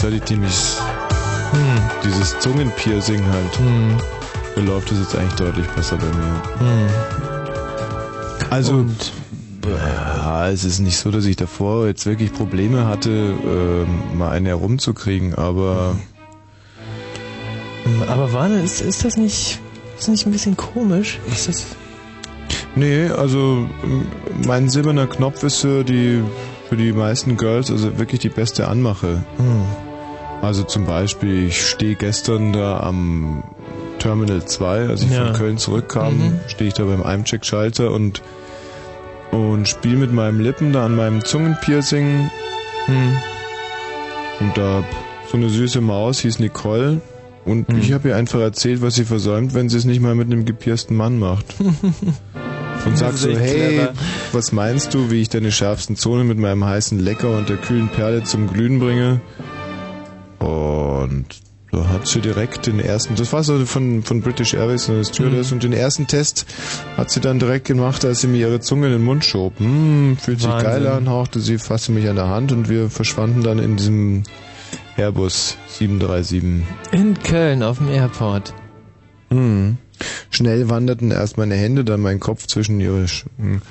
[0.00, 0.76] schon so, dass ich jetzt halt seitdem ich
[1.52, 1.80] hm.
[2.04, 4.66] dieses Zungenpiercing halt, hm.
[4.66, 6.42] läuft es jetzt eigentlich deutlich besser bei mir.
[6.58, 6.88] Hm.
[8.50, 9.12] Also, Und,
[9.66, 14.50] ja, es ist nicht so, dass ich davor jetzt wirklich Probleme hatte, äh, mal eine
[14.50, 15.96] herumzukriegen, aber.
[18.08, 19.60] Aber Warne, ist, ist das nicht,
[19.98, 21.18] ist das nicht ein bisschen komisch?
[21.30, 21.66] Ist das.
[22.76, 23.68] Nee, also
[24.46, 26.22] mein silberner Knopf ist für die,
[26.68, 29.24] für die meisten Girls also wirklich die beste Anmache.
[29.36, 29.64] Hm.
[30.42, 33.44] Also zum Beispiel, ich stehe gestern da am
[33.98, 35.26] Terminal 2, als ich ja.
[35.26, 36.40] von Köln zurückkam, mhm.
[36.48, 38.22] stehe ich da beim Eincheck-Schalter und,
[39.30, 42.30] und spiele mit meinem Lippen da an meinem Zungenpiercing.
[42.88, 43.16] Mhm.
[44.40, 44.82] Und da
[45.30, 47.02] so eine süße Maus hieß Nicole.
[47.44, 47.78] Und mhm.
[47.78, 50.46] ich habe ihr einfach erzählt, was sie versäumt, wenn sie es nicht mal mit einem
[50.46, 51.46] gepiersten Mann macht.
[52.86, 53.92] und sag so, hey, clever.
[54.32, 57.88] was meinst du, wie ich deine schärfsten Zonen mit meinem heißen Lecker und der kühlen
[57.88, 59.20] Perle zum Glühen bringe?
[62.10, 65.54] Sie direkt den ersten, das war so von, von British Airways, eine Stewardess, mhm.
[65.54, 66.46] und den ersten Test
[66.96, 69.58] hat sie dann direkt gemacht, als sie mir ihre Zunge in den Mund schob.
[69.58, 73.42] Hm, fühlt sich geil an, hauchte sie, fasste mich an der Hand und wir verschwanden
[73.42, 74.22] dann in diesem
[74.96, 76.66] Airbus 737.
[76.92, 78.54] In Köln auf dem Airport.
[79.30, 79.78] Hm.
[80.30, 83.62] Schnell wanderten erst meine Hände, dann mein Kopf zwischen ihre Sch hm.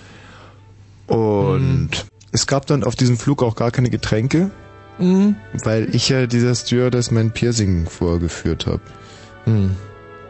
[1.07, 1.89] Und mhm.
[2.31, 4.51] es gab dann auf diesem Flug auch gar keine Getränke.
[5.00, 5.36] Mhm.
[5.64, 8.82] Weil ich ja dieser Stewardess mein Piercing vorgeführt habe.
[9.46, 9.76] Mhm.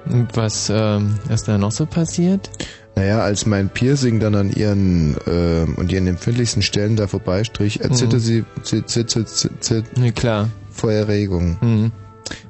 [0.05, 2.49] Und was ähm, ist da noch so passiert?
[2.95, 8.17] Naja, als mein Piercing dann an ihren äh, und ihren empfindlichsten Stellen da vorbeistrich, erzitterte
[8.17, 8.19] mhm.
[8.19, 9.29] sie zit, zit, zit,
[9.63, 10.49] zit, nee, klar.
[10.71, 11.57] vor Erregung.
[11.61, 11.91] Mhm.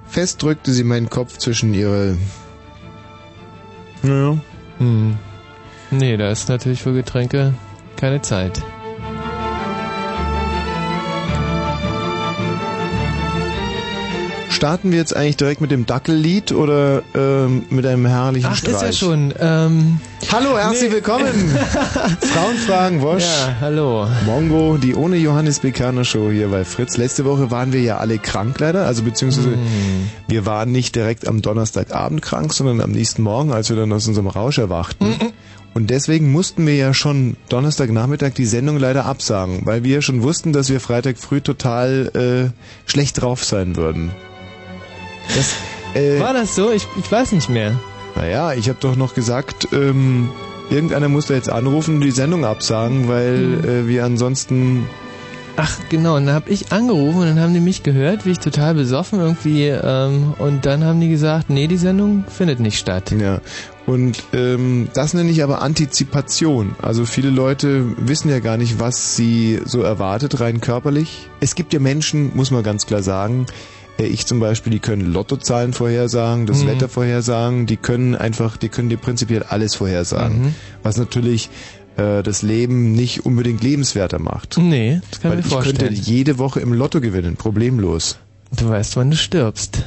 [0.08, 2.18] Fest drückte sie meinen Kopf zwischen ihre...
[4.02, 4.38] Naja.
[4.80, 5.18] Mhm.
[5.92, 7.54] Nee, da ist natürlich für Getränke
[7.96, 8.62] keine Zeit.
[14.60, 18.76] Starten wir jetzt eigentlich direkt mit dem Dackellied oder ähm, mit einem herrlichen Ach, Streich?
[18.76, 19.34] ist ja schon.
[19.40, 20.02] Ähm,
[20.34, 20.96] hallo, herzlich nee.
[20.96, 21.28] willkommen.
[22.34, 23.24] Frauenfragen, Wosch.
[23.24, 24.06] Ja, hallo.
[24.26, 26.98] Mongo, die ohne Johannes Bekerner Show hier bei Fritz.
[26.98, 30.10] Letzte Woche waren wir ja alle krank leider, also beziehungsweise mm.
[30.28, 34.10] wir waren nicht direkt am Donnerstagabend krank, sondern am nächsten Morgen, als wir dann aus
[34.10, 35.06] unserem Rausch erwachten.
[35.06, 35.32] Mm -mm.
[35.74, 40.52] Und deswegen mussten wir ja schon Donnerstagnachmittag die Sendung leider absagen, weil wir schon wussten,
[40.52, 44.12] dass wir Freitag früh total äh, schlecht drauf sein würden.
[45.36, 45.56] Das,
[45.94, 46.72] äh, War das so?
[46.72, 47.76] Ich, ich weiß nicht mehr.
[48.16, 50.30] Naja, ich habe doch noch gesagt, ähm,
[50.70, 53.70] irgendeiner muss da jetzt anrufen und die Sendung absagen, weil hm.
[53.70, 54.88] äh, wir ansonsten...
[55.62, 58.40] Ach genau, und dann habe ich angerufen und dann haben die mich gehört, wie ich
[58.40, 63.12] total besoffen irgendwie ähm, und dann haben die gesagt, nee, die Sendung findet nicht statt.
[63.12, 63.42] Ja,
[63.86, 66.76] und ähm, das nenne ich aber Antizipation.
[66.82, 71.28] Also viele Leute wissen ja gar nicht, was sie so erwartet, rein körperlich.
[71.42, 73.46] Es gibt ja Menschen, muss man ganz klar sagen,
[74.08, 76.68] ich zum Beispiel, die können Lottozahlen vorhersagen, das mhm.
[76.68, 80.42] Wetter vorhersagen, die können einfach, die können dir prinzipiell alles vorhersagen.
[80.42, 80.56] Mhm.
[80.84, 81.50] Was natürlich
[81.98, 84.58] äh, das Leben nicht unbedingt lebenswerter macht.
[84.58, 85.94] Nee, das kann Weil ich mir vorstellen.
[85.94, 88.18] Ich könnte jede Woche im Lotto gewinnen, problemlos.
[88.56, 89.84] Du weißt, wann du stirbst.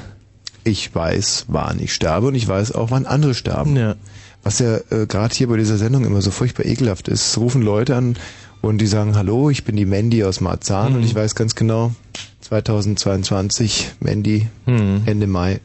[0.64, 3.76] Ich weiß, wann ich sterbe und ich weiß auch, wann andere sterben.
[3.76, 3.97] Ja.
[4.44, 7.97] Was ja äh, gerade hier bei dieser Sendung immer so furchtbar ekelhaft ist, rufen Leute
[7.97, 8.17] an
[8.61, 10.99] und die sagen, hallo, ich bin die Mandy aus Marzahn mhm.
[10.99, 11.93] und ich weiß ganz genau,
[12.52, 15.02] 2022, Mandy, mhm.
[15.06, 15.60] Ende Mai.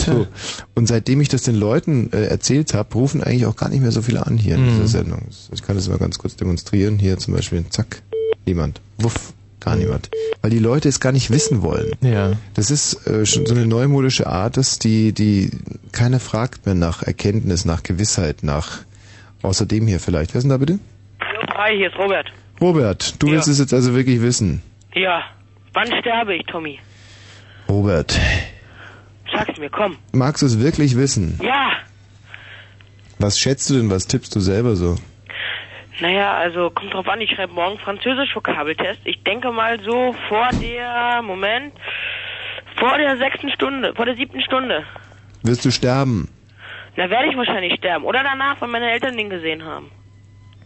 [0.00, 0.26] So.
[0.74, 3.92] Und seitdem ich das den Leuten äh, erzählt habe, rufen eigentlich auch gar nicht mehr
[3.92, 4.86] so viele an hier in dieser mhm.
[4.86, 5.28] Sendung.
[5.52, 6.98] Ich kann das mal ganz kurz demonstrieren.
[6.98, 8.02] Hier zum Beispiel, zack,
[8.46, 8.80] niemand.
[8.98, 10.10] Wuff, gar niemand.
[10.40, 11.92] Weil die Leute es gar nicht wissen wollen.
[12.00, 12.32] Ja.
[12.54, 15.50] Das ist äh, schon so eine neumodische Art, dass die, die
[15.92, 18.78] keiner fragt mehr nach Erkenntnis, nach Gewissheit, nach
[19.42, 20.32] außerdem hier vielleicht.
[20.32, 20.78] Wer ist denn da bitte?
[21.54, 22.26] Hi, hier ist Robert.
[22.60, 23.34] Robert, du ja.
[23.34, 24.62] willst es jetzt also wirklich wissen?
[24.94, 25.22] Ja.
[25.72, 26.78] Wann sterbe ich, Tommy?
[27.68, 28.18] Robert.
[29.32, 29.96] Sag's mir, komm.
[30.12, 31.38] Magst du es wirklich wissen?
[31.42, 31.72] Ja.
[33.18, 34.96] Was schätzt du denn, was tippst du selber so?
[36.00, 39.00] Naja, also kommt drauf an, ich schreibe morgen Französisch-Vokabeltest.
[39.04, 41.72] Ich denke mal so vor der, Moment,
[42.76, 44.84] vor der sechsten Stunde, vor der siebten Stunde.
[45.42, 46.28] Wirst du sterben?
[46.96, 48.04] Na, werde ich wahrscheinlich sterben.
[48.04, 49.90] Oder danach, wenn meine Eltern den gesehen haben.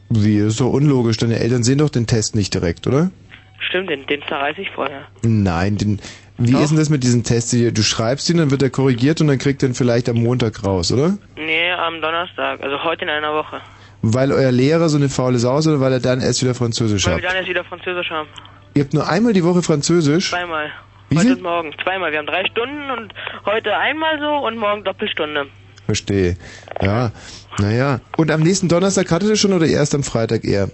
[0.09, 1.17] Wie, ist doch unlogisch.
[1.19, 3.11] Deine Eltern sehen doch den Test nicht direkt, oder?
[3.58, 5.06] Stimmt, den, den zerreiße ich vorher.
[5.23, 6.00] Nein, den,
[6.38, 6.61] wie Doch.
[6.61, 7.73] ist denn das mit diesen Tests hier?
[7.73, 10.64] Du schreibst ihn, dann wird er korrigiert und dann kriegt er ihn vielleicht am Montag
[10.64, 11.17] raus, oder?
[11.37, 13.61] Nee, am Donnerstag, also heute in einer Woche.
[14.03, 17.06] Weil euer Lehrer so eine faule Sau ist oder weil er dann erst wieder Französisch
[17.06, 17.19] weil hat?
[17.19, 18.29] Weil wir dann erst wieder Französisch haben.
[18.75, 20.31] Ihr habt nur einmal die Woche Französisch?
[20.31, 20.70] Zweimal.
[21.09, 21.37] Wie heute viel?
[21.37, 21.73] und morgen.
[21.82, 22.12] Zweimal.
[22.12, 23.14] Wir haben drei Stunden und
[23.47, 25.47] heute einmal so und morgen Doppelstunde.
[25.87, 26.37] Verstehe.
[26.82, 27.12] Ja,
[27.59, 28.00] naja.
[28.17, 30.64] Und am nächsten Donnerstag hattet ihr schon oder erst am Freitag eher?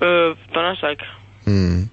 [0.00, 0.98] Äh, Donnerstag.
[1.50, 1.88] Hm.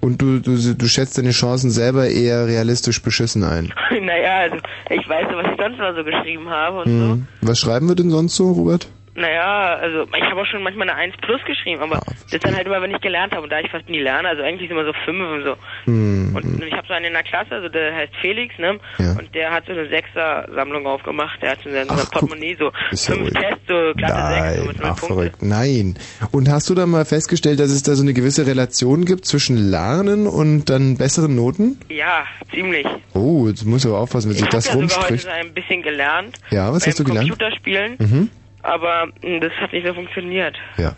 [0.00, 3.72] Und du, du, du schätzt deine Chancen selber eher realistisch beschissen ein.
[3.90, 4.56] naja, also
[4.90, 7.26] ich weiß ja, was ich sonst mal so geschrieben habe und Hm.
[7.40, 8.88] Was schreiben wir denn sonst so, Robert?
[9.16, 12.44] Naja, also ich habe auch schon manchmal eine 1 plus geschrieben, aber Ah, das ist
[12.44, 14.68] dann halt immer, wenn ich gelernt habe und da ich fast nie lerne, also eigentlich
[14.68, 15.56] ist immer so 5 und so.
[15.84, 16.34] Hm.
[16.34, 18.78] Und ich habe so einen in der Klasse, also der heißt Felix, ne?
[18.98, 19.12] Ja.
[19.12, 21.40] Und der hat so eine Sechser-Sammlung aufgemacht.
[21.40, 22.10] Der hat so in Ach, seinem guck.
[22.10, 23.34] Portemonnaie so Ist ja fünf ruhig.
[23.34, 25.42] Tests, so glatte Sechs, so mit ach verrückt.
[25.42, 25.96] Nein.
[26.32, 29.56] Und hast du da mal festgestellt, dass es da so eine gewisse Relation gibt zwischen
[29.56, 31.78] Lernen und dann besseren Noten?
[31.88, 32.86] Ja, ziemlich.
[33.14, 35.24] Oh, jetzt muss aber aufpassen, wenn Ich sich habe das ja sogar heute rumspricht.
[35.24, 36.36] so ein bisschen gelernt.
[36.50, 37.28] Ja, was beim hast du gelernt?
[37.30, 38.30] Computerspielen, Mhm.
[38.64, 40.56] Aber mh, das hat nicht so funktioniert.
[40.76, 40.94] Ja.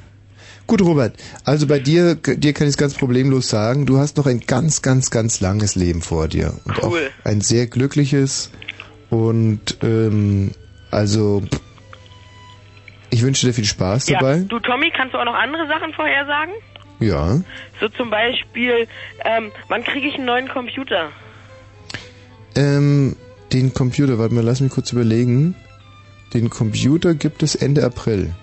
[0.66, 1.14] Gut, Robert.
[1.44, 4.82] Also bei dir, dir kann ich es ganz problemlos sagen, du hast noch ein ganz,
[4.82, 6.54] ganz, ganz langes Leben vor dir.
[6.64, 7.10] Und Cool.
[7.24, 8.50] auch ein sehr glückliches
[9.10, 10.50] und ähm,
[10.90, 11.42] also
[13.10, 14.38] ich wünsche dir viel Spaß Ja, dabei.
[14.48, 16.54] du Tommy, kannst du auch noch andere Sachen vorhersagen?
[16.98, 17.40] Ja.
[17.80, 18.88] So zum Beispiel,
[19.24, 21.10] ähm, wann kriege ich einen neuen Computer?
[22.56, 23.14] Ähm,
[23.52, 25.54] den Computer, warte mal, lass mich kurz überlegen.
[26.34, 28.34] Den Computer gibt es Ende April.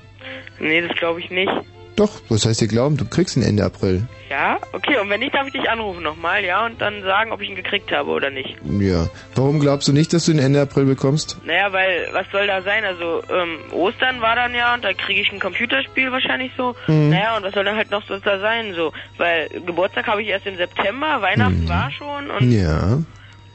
[0.59, 1.51] Nee, das glaube ich nicht.
[1.95, 2.97] Doch, was heißt dir glauben?
[2.97, 4.07] Du kriegst ihn Ende April.
[4.29, 4.57] Ja?
[4.71, 6.65] Okay, und wenn nicht, darf ich dich anrufen nochmal, ja?
[6.65, 8.55] Und dann sagen, ob ich ihn gekriegt habe oder nicht.
[8.79, 9.09] Ja.
[9.35, 11.37] Warum glaubst du nicht, dass du ihn Ende April bekommst?
[11.45, 12.83] Naja, weil, was soll da sein?
[12.83, 16.75] Also, ähm, Ostern war dann ja und da kriege ich ein Computerspiel wahrscheinlich so.
[16.87, 17.09] Mhm.
[17.09, 18.73] Naja, und was soll dann halt noch so da sein?
[18.73, 22.47] So, weil Geburtstag habe ich erst im September, Weihnachten war schon und...
[22.47, 22.59] Mhm.
[22.59, 22.97] Ja.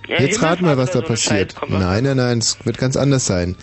[0.07, 1.55] Ja, Jetzt rat mal, was da so passiert.
[1.69, 3.57] Nein, nein, nein, es wird ganz anders sein.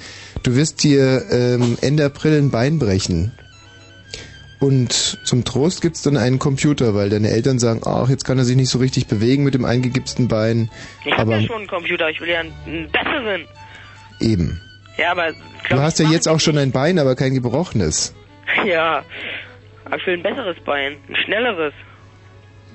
[0.46, 3.32] Du wirst dir ähm, Ende April ein Bein brechen.
[4.60, 4.92] Und
[5.24, 8.56] zum Trost gibt's dann einen Computer, weil deine Eltern sagen, ach, jetzt kann er sich
[8.56, 10.70] nicht so richtig bewegen mit dem eingegipsten Bein.
[11.04, 13.48] Ich habe ja schon einen Computer, ich will ja einen, einen besseren.
[14.20, 14.62] eben.
[14.98, 15.32] Ja, aber...
[15.32, 18.14] Du glaub, hast ich ja jetzt auch schon ein Bein, aber kein gebrochenes.
[18.66, 19.04] Ja,
[19.86, 21.74] aber ich will ein besseres Bein, ein schnelleres.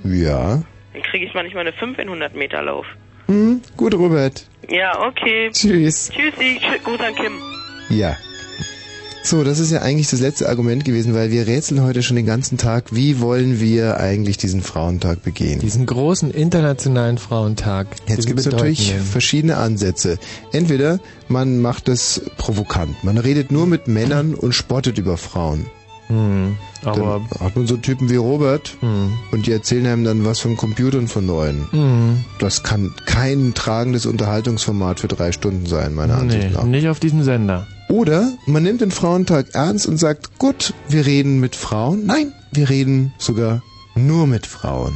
[0.02, 0.62] Ja.
[0.92, 2.86] Dann kriege ich manchmal eine 5 in 100 Meter Lauf.
[3.26, 4.44] Hm, gut, Robert.
[4.68, 5.50] Ja, okay.
[5.52, 6.10] Tschüss.
[6.12, 7.32] Tschüssi, Tschüss, Gruß an Kim.
[7.90, 8.16] Ja.
[9.22, 12.24] So, das ist ja eigentlich das letzte Argument gewesen, weil wir rätseln heute schon den
[12.24, 15.60] ganzen Tag, wie wollen wir eigentlich diesen Frauentag begehen?
[15.60, 17.88] Diesen großen internationalen Frauentag.
[18.08, 20.18] Jetzt gibt es natürlich verschiedene Ansätze.
[20.52, 25.66] Entweder man macht es provokant, man redet nur mit Männern und spottet über Frauen.
[26.06, 30.24] Hm, aber Dann hat man so Typen wie Robert hm, und die erzählen einem dann
[30.24, 31.68] was von Computern von neuen.
[31.70, 36.64] hm, Das kann kein tragendes Unterhaltungsformat für drei Stunden sein, meiner Ansicht nee, nach.
[36.64, 37.68] nicht auf diesem Sender.
[37.90, 42.06] Oder man nimmt den Frauentag ernst und sagt, gut, wir reden mit Frauen.
[42.06, 43.64] Nein, wir reden sogar
[43.96, 44.94] nur mit Frauen.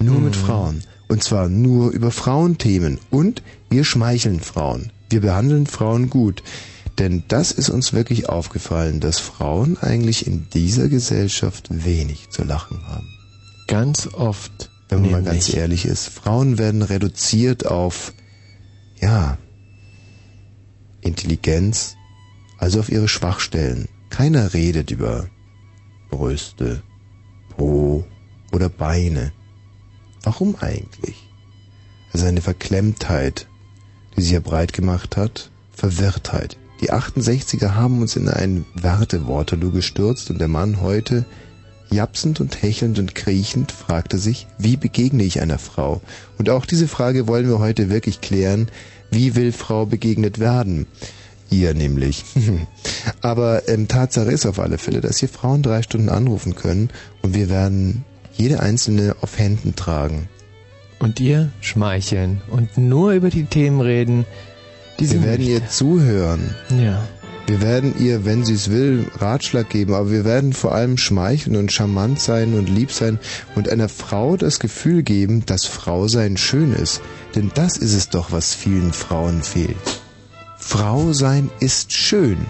[0.00, 0.82] Nur mit Frauen.
[1.06, 2.98] Und zwar nur über Frauenthemen.
[3.10, 4.90] Und wir schmeicheln Frauen.
[5.08, 6.42] Wir behandeln Frauen gut.
[6.98, 12.84] Denn das ist uns wirklich aufgefallen, dass Frauen eigentlich in dieser Gesellschaft wenig zu lachen
[12.88, 13.06] haben.
[13.68, 14.68] Ganz oft.
[14.88, 15.46] Wenn man mal nämlich.
[15.46, 16.08] ganz ehrlich ist.
[16.08, 18.12] Frauen werden reduziert auf,
[19.00, 19.38] ja,
[21.02, 21.96] Intelligenz,
[22.62, 23.88] also auf ihre Schwachstellen.
[24.08, 25.26] Keiner redet über
[26.10, 26.80] Brüste,
[27.48, 28.04] Po
[28.52, 29.32] oder Beine.
[30.22, 31.28] Warum eigentlich?
[32.12, 33.48] Also eine Verklemmtheit,
[34.16, 36.56] die sich ja breit gemacht hat, Verwirrtheit.
[36.80, 41.24] Die 68er haben uns in ein Wertewaterloo gestürzt und der Mann heute
[41.90, 46.00] Japsend und hechelnd und kriechend fragte sich, wie begegne ich einer Frau?
[46.38, 48.70] Und auch diese Frage wollen wir heute wirklich klären.
[49.10, 50.86] Wie will Frau begegnet werden?
[51.52, 52.24] Ihr nämlich.
[53.20, 56.90] Aber ähm, Tatsache ist auf alle Fälle, dass hier Frauen drei Stunden anrufen können
[57.22, 60.28] und wir werden jede einzelne auf Händen tragen.
[60.98, 64.24] Und ihr schmeicheln und nur über die Themen reden,
[64.98, 65.64] die sie Wir werden möchte.
[65.64, 66.54] ihr zuhören.
[66.80, 67.02] Ja.
[67.48, 71.56] Wir werden ihr, wenn sie es will, Ratschlag geben, aber wir werden vor allem schmeicheln
[71.56, 73.18] und charmant sein und lieb sein
[73.56, 77.00] und einer Frau das Gefühl geben, dass Frau sein schön ist.
[77.34, 80.01] Denn das ist es doch, was vielen Frauen fehlt.
[80.72, 82.46] Frau sein ist schön.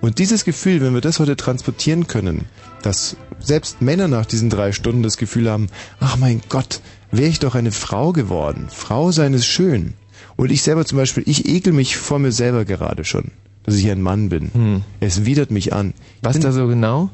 [0.00, 2.46] Und dieses Gefühl, wenn wir das heute transportieren können,
[2.82, 5.68] dass selbst Männer nach diesen drei Stunden das Gefühl haben,
[6.00, 6.80] ach mein Gott,
[7.12, 8.66] wäre ich doch eine Frau geworden.
[8.68, 9.94] Frau sein ist schön.
[10.34, 13.30] Und ich selber zum Beispiel, ich ekel mich vor mir selber gerade schon,
[13.62, 14.50] dass ich ein Mann bin.
[14.52, 14.82] Hm.
[14.98, 15.94] Es widert mich an.
[16.22, 17.10] Was da so genau?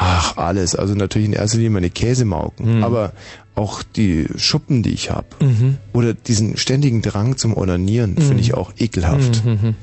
[0.00, 0.76] Ach, alles.
[0.76, 2.76] Also natürlich in erster Linie meine Käsemauken.
[2.78, 2.84] Mhm.
[2.84, 3.12] Aber
[3.56, 5.26] auch die Schuppen, die ich habe.
[5.40, 5.78] Mhm.
[5.92, 8.22] Oder diesen ständigen Drang zum Onanieren Mhm.
[8.22, 9.44] finde ich auch ekelhaft.
[9.44, 9.74] Mhm.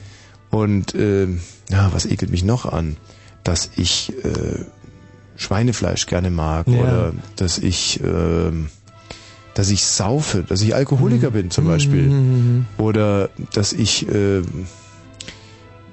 [0.52, 2.96] Und ähm, ja, was ekelt mich noch an?
[3.44, 4.64] Dass ich äh,
[5.36, 6.80] Schweinefleisch gerne mag Ja.
[6.80, 8.68] oder dass ich ähm,
[9.54, 12.66] dass ich saufe, dass ich Alkoholiker bin zum Beispiel Mhm.
[12.78, 14.44] oder dass ich äh,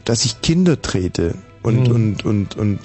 [0.05, 1.95] dass ich Kinder trete und Mhm.
[1.95, 2.79] und und und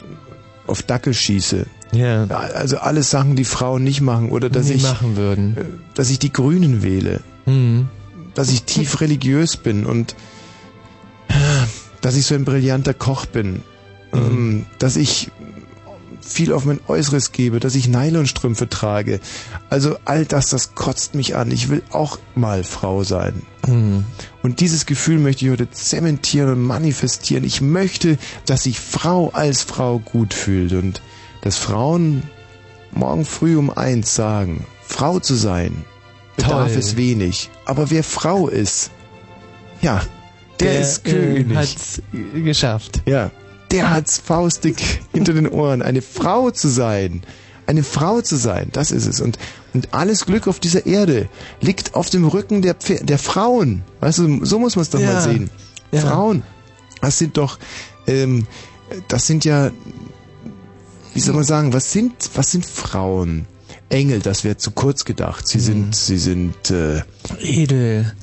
[0.68, 1.66] auf Dackel schieße.
[1.94, 2.26] Ja.
[2.28, 5.58] Also alles Sachen, die Frauen nicht machen oder dass Nie ich machen würden.
[5.58, 7.88] äh, dass ich die Grünen wähle, Mhm.
[8.34, 10.16] dass ich tief religiös bin und
[11.30, 11.34] äh,
[12.02, 13.64] dass ich so ein brillanter Koch bin,
[14.14, 15.30] ähm, dass ich
[16.28, 19.20] viel auf mein Äußeres gebe, dass ich Nylonstrümpfe trage.
[19.70, 21.52] Also all das, das kotzt mich an.
[21.52, 23.42] Ich will auch mal Frau sein.
[23.66, 24.06] Mhm.
[24.44, 27.44] Und dieses Gefühl möchte ich heute zementieren und manifestieren.
[27.44, 31.02] Ich möchte, dass sich Frau als Frau gut fühlt und
[31.42, 32.24] dass Frauen
[32.92, 35.86] morgen früh um eins sagen, Frau zu sein
[36.38, 36.80] bedarf Toll.
[36.80, 37.50] es wenig.
[37.66, 38.92] Aber wer Frau ist,
[39.82, 40.02] ja,
[40.60, 41.52] der, ist König.
[41.52, 42.02] Äh, hat's
[42.34, 43.02] geschafft.
[43.06, 43.32] ja,
[43.72, 45.82] der hat's faustig hinter den Ohren.
[45.82, 47.22] Eine Frau zu sein,
[47.66, 49.20] eine Frau zu sein, das ist es.
[49.22, 49.38] Und,
[49.74, 51.28] und alles Glück auf dieser Erde
[51.62, 53.84] liegt auf dem Rücken der, Pfer- der Frauen.
[54.00, 55.14] Weißt du, so muss man es doch Ja.
[55.14, 55.50] mal sehen.
[55.92, 56.02] Ja.
[56.02, 56.44] Frauen,
[57.02, 57.60] das sind doch,
[58.08, 58.48] ähm,
[59.10, 59.72] das sind ja,
[61.14, 63.46] wie soll man sagen, was sind, was sind Frauen?
[63.90, 65.48] Engel, das wäre zu kurz gedacht.
[65.48, 67.02] Sie sind, sie sind äh,
[67.40, 68.14] Edel.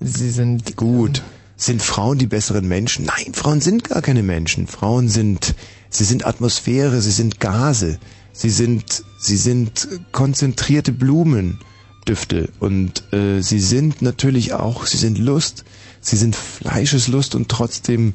[0.00, 1.22] Sie sind gut.
[1.60, 3.04] Sind Frauen die besseren Menschen?
[3.04, 4.68] Nein, Frauen sind gar keine Menschen.
[4.68, 5.54] Frauen sind,
[5.90, 7.98] sie sind Atmosphäre, sie sind Gase,
[8.32, 15.64] sie sind, sie sind konzentrierte Blumendüfte und äh, sie sind natürlich auch, sie sind Lust,
[16.00, 18.14] sie sind Fleischeslust und trotzdem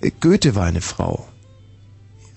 [0.00, 1.28] äh, Goethe war eine Frau.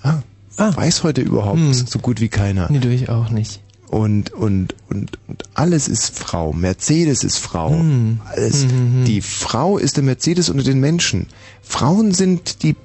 [0.04, 0.22] Ja,
[0.56, 0.76] Ah.
[0.78, 1.74] weiß heute überhaupt Hm.
[1.74, 2.68] so gut wie keiner.
[2.72, 3.60] Nee, durch auch nicht.
[3.94, 6.52] Und, und, und, und alles ist Frau.
[6.52, 7.70] Mercedes ist Frau.
[7.70, 8.20] Hm.
[8.26, 8.66] Alles.
[8.66, 9.06] Mhm.
[9.06, 11.28] Die Frau ist der Mercedes unter den Menschen.
[11.62, 12.76] Frauen sind die,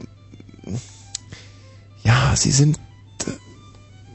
[2.04, 2.78] ja, sie sind,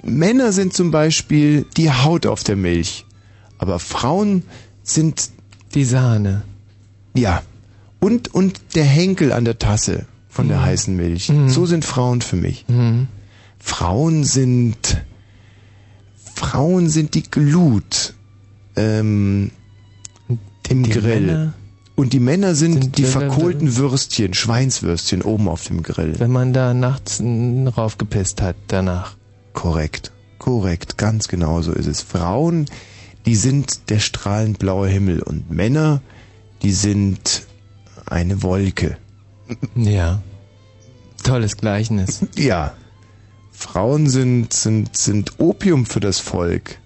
[0.04, 3.06] Männer sind zum Beispiel die Haut auf der Milch.
[3.58, 4.44] Aber Frauen
[4.84, 5.32] sind,
[5.74, 6.44] Die Sahne.
[7.16, 7.42] ja,
[8.00, 11.32] und, und der Henkel an der Tasse von der heißen Milch.
[11.48, 12.66] So sind Frauen für mich.
[12.68, 13.08] Mhm.
[13.58, 15.02] Frauen sind
[16.36, 18.14] Frauen sind die Glut
[18.76, 19.52] ähm,
[20.70, 21.22] im Die Grill.
[21.22, 21.54] Männer,
[21.96, 26.16] Und die Männer sind, sind die verkohlten Würstchen, Schweinswürstchen oben auf dem Grill.
[26.20, 29.16] wenn man da nachts raufgepisst hat danach.
[29.54, 32.02] Korrekt, korrekt, ganz genau so ist es.
[32.02, 32.66] Frauen,
[33.26, 36.02] die sind der strahlend blaue Himmel und Männer,
[36.64, 37.46] die sind
[38.06, 38.98] eine Wolke.
[39.76, 40.22] Ja.
[41.24, 42.26] Tolles Gleichnis.
[42.36, 42.74] Ja.
[43.54, 46.80] Frauen sind, sind, sind Opium für das Volk.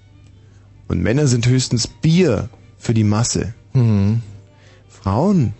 [0.87, 3.55] Und Männer sind höchstens Bier für die Masse.
[3.73, 4.21] Mhm.
[4.87, 5.53] Frauen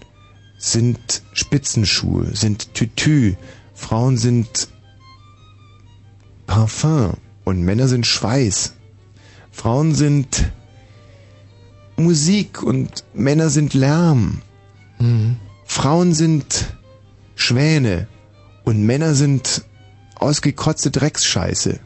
[0.58, 3.36] sind Spitzenschuhe, sind Tütü.
[3.74, 4.68] Frauen sind
[6.46, 7.14] Parfum.
[7.46, 8.74] Und Männer sind Schweiß.
[9.52, 10.52] Frauen sind
[11.96, 14.42] Musik und Männer sind Lärm.
[15.00, 15.38] Mhm.
[15.66, 16.68] Frauen sind
[17.36, 18.08] Schwäne
[18.66, 19.64] und Männer sind
[20.22, 21.80] ausgekotzte Drecksscheiße.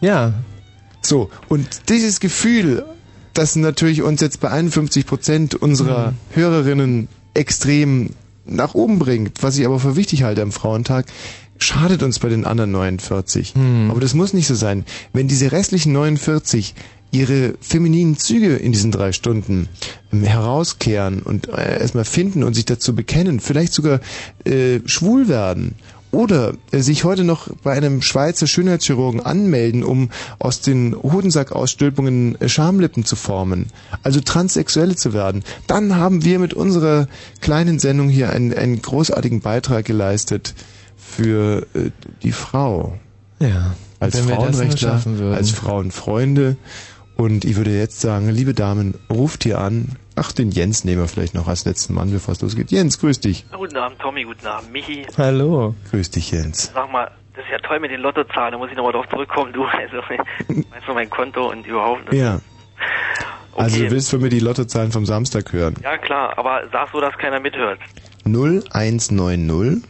[0.00, 0.34] Ja.
[1.02, 2.84] So, und dieses Gefühl,
[3.34, 8.10] das natürlich uns jetzt bei 51 Prozent unserer Hörerinnen extrem
[8.46, 11.06] nach oben bringt, was ich aber für wichtig halte am Frauentag,
[11.58, 13.54] schadet uns bei den anderen 49.
[13.90, 14.84] Aber das muss nicht so sein.
[15.12, 16.74] Wenn diese restlichen 49
[17.14, 19.68] ihre femininen Züge in diesen drei Stunden
[20.12, 24.00] ähm, herauskehren und äh, erstmal finden und sich dazu bekennen, vielleicht sogar
[24.44, 25.76] äh, schwul werden
[26.10, 32.48] oder äh, sich heute noch bei einem Schweizer Schönheitschirurgen anmelden, um aus den Hodensackausstülpungen äh,
[32.48, 33.66] Schamlippen zu formen,
[34.02, 37.06] also Transsexuelle zu werden, dann haben wir mit unserer
[37.40, 40.54] kleinen Sendung hier einen, einen großartigen Beitrag geleistet
[40.96, 41.90] für äh,
[42.24, 42.98] die Frau.
[43.38, 43.74] Ja.
[44.00, 45.00] Als Frauenrechtler,
[45.32, 46.56] als Frauenfreunde.
[47.16, 49.96] Und ich würde jetzt sagen, liebe Damen, ruft hier an.
[50.16, 52.70] Ach, den Jens nehmen wir vielleicht noch als letzten Mann, bevor es losgeht.
[52.70, 53.46] Jens, grüß dich.
[53.52, 55.06] Guten Abend, Tommy, guten Abend, Michi.
[55.16, 55.74] Hallo.
[55.90, 56.72] Grüß dich, Jens.
[56.74, 59.52] Sag mal, das ist ja toll mit den Lottozahlen, da muss ich nochmal drauf zurückkommen,
[59.52, 59.64] du.
[59.64, 62.12] Also, weißt du, mein Konto und überhaupt.
[62.12, 62.40] Ja.
[63.56, 63.86] Also Okay.
[63.86, 65.74] du willst von mir die Lottozahlen vom Samstag hören.
[65.82, 67.78] Ja, klar, aber sag so, dass keiner mithört.
[68.24, 69.84] 0190 0190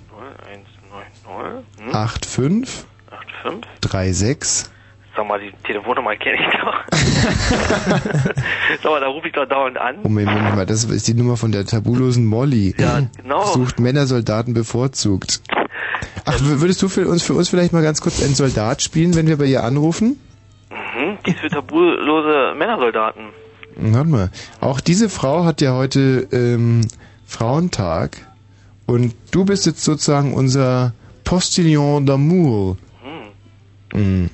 [1.26, 3.64] hm, 85 85.
[3.82, 4.73] 36
[5.16, 6.74] Sag mal, die Telefonnummer kenne ich doch.
[8.82, 10.02] Sag mal, da rufe ich doch dauernd an.
[10.02, 12.74] Moment, Moment mal, das ist die Nummer von der tabulosen Molly.
[12.76, 13.44] Ja, genau.
[13.44, 15.40] Sucht Männersoldaten bevorzugt.
[16.24, 19.28] Ach, würdest du für uns, für uns vielleicht mal ganz kurz einen Soldat spielen, wenn
[19.28, 20.18] wir bei ihr anrufen?
[20.70, 23.26] Mhm, die ist für tabulose Männersoldaten.
[23.76, 24.30] Warte mal.
[24.60, 26.82] Auch diese Frau hat ja heute ähm,
[27.26, 28.16] Frauentag
[28.86, 30.92] und du bist jetzt sozusagen unser
[31.24, 32.76] Postillon d'amour.
[33.92, 34.00] Hm.
[34.00, 34.30] Mhm.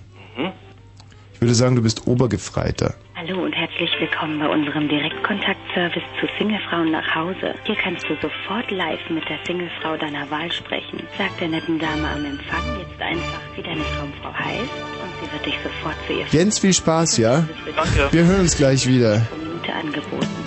[1.40, 2.92] Ich würde sagen, du bist Obergefreiter.
[3.16, 7.54] Hallo und herzlich willkommen bei unserem Direktkontaktservice zu Singlefrauen nach Hause.
[7.64, 11.02] Hier kannst du sofort live mit der Singlefrau deiner Wahl sprechen.
[11.16, 14.60] Sag der netten Dame am Empfang jetzt einfach, wie deine Traumfrau heißt
[15.00, 17.48] und sie wird dich sofort zu ihr Jens, viel Spaß, ja?
[17.74, 18.12] Danke.
[18.12, 19.26] Wir hören uns gleich wieder.
[19.34, 20.39] Minute angeboten.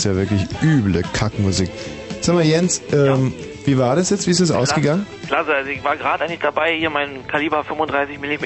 [0.00, 1.70] Ist ja wirklich üble Kackmusik.
[2.22, 3.34] Sag mal, Jens, ähm,
[3.66, 4.26] wie war das jetzt?
[4.26, 5.06] Wie ist es ausgegangen?
[5.28, 8.44] Klasse, also ich war gerade eigentlich dabei, hier mein Kaliber 35 mm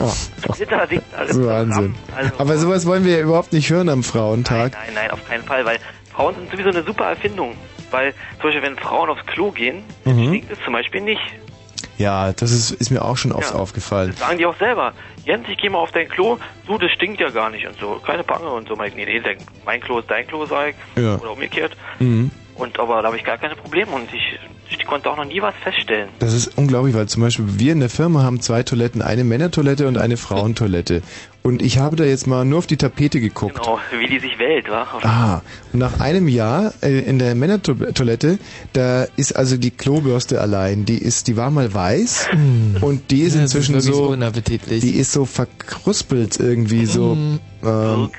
[0.00, 0.12] Oh,
[0.52, 1.94] ist Wahnsinn.
[2.14, 4.72] Also, Aber sowas wollen wir ja überhaupt nicht hören am Frauentag.
[4.72, 5.78] Nein, nein, auf keinen Fall, weil
[6.14, 7.54] Frauen sind sowieso eine super Erfindung.
[7.90, 10.28] Weil zum Beispiel, wenn Frauen aufs Klo gehen, Mhm.
[10.28, 11.20] stinkt es zum Beispiel nicht.
[11.98, 13.56] Ja, das ist, ist mir auch schon oft Ja.
[13.58, 14.10] aufgefallen.
[14.10, 14.92] Das sagen die auch selber.
[15.24, 16.38] Jens, ich gehe mal auf dein Klo.
[16.66, 18.00] Du, das stinkt ja gar nicht und so.
[18.04, 18.76] Keine Bange und so.
[18.76, 19.20] Mein, nee, nee,
[19.64, 21.02] mein Klo ist dein Klo, sag ich.
[21.02, 21.16] Ja.
[21.16, 21.76] Oder umgekehrt.
[21.98, 22.30] Mhm.
[22.54, 25.40] Und aber da habe ich gar keine Probleme und ich, ich konnte auch noch nie
[25.40, 26.10] was feststellen.
[26.18, 29.88] Das ist unglaublich, weil zum Beispiel wir in der Firma haben zwei Toiletten, eine Männertoilette
[29.88, 31.02] und eine Frauentoilette.
[31.42, 33.56] Und ich habe da jetzt mal nur auf die Tapete geguckt.
[33.60, 34.86] Genau, wie die sich wählt, wa?
[35.02, 35.40] Ah,
[35.72, 38.38] und nach einem Jahr äh, in der Männertoilette,
[38.74, 42.28] da ist also die Klobürste allein, die ist, die war mal weiß
[42.82, 43.44] und die ist Hm.
[43.44, 44.82] Ist inzwischen wirklich so, unappetitlich.
[44.82, 47.14] die ist so verkruspelt irgendwie so.
[47.14, 47.40] Mm.
[47.64, 48.10] Ähm,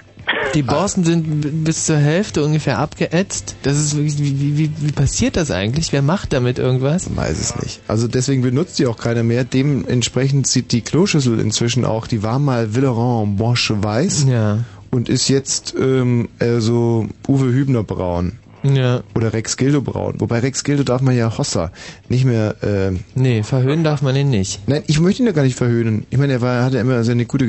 [0.54, 3.56] Die Borsten sind bis zur Hälfte ungefähr abgeätzt.
[3.64, 5.92] Das ist wirklich, wie, wie, wie, passiert das eigentlich?
[5.92, 7.16] Wer macht damit irgendwas?
[7.16, 7.82] weiß es nicht.
[7.88, 9.44] Also deswegen benutzt die auch keiner mehr.
[9.44, 14.60] Dementsprechend sieht die Kloschüssel inzwischen auch, die war mal Villeron Bosch weiß Ja.
[14.92, 18.34] und ist jetzt ähm, äh, so Uwe Hübner braun.
[18.64, 19.02] Ja.
[19.16, 20.16] Oder Rex Gildo braun.
[20.20, 21.72] Wobei Rex Gildo darf man ja Hossa
[22.10, 22.56] nicht mehr.
[22.64, 24.68] Äh, nee, verhöhnen darf man ihn nicht.
[24.68, 26.06] Nein, ich möchte ihn ja gar nicht verhöhnen.
[26.10, 27.48] Ich meine, er war, hatte immer seine gute,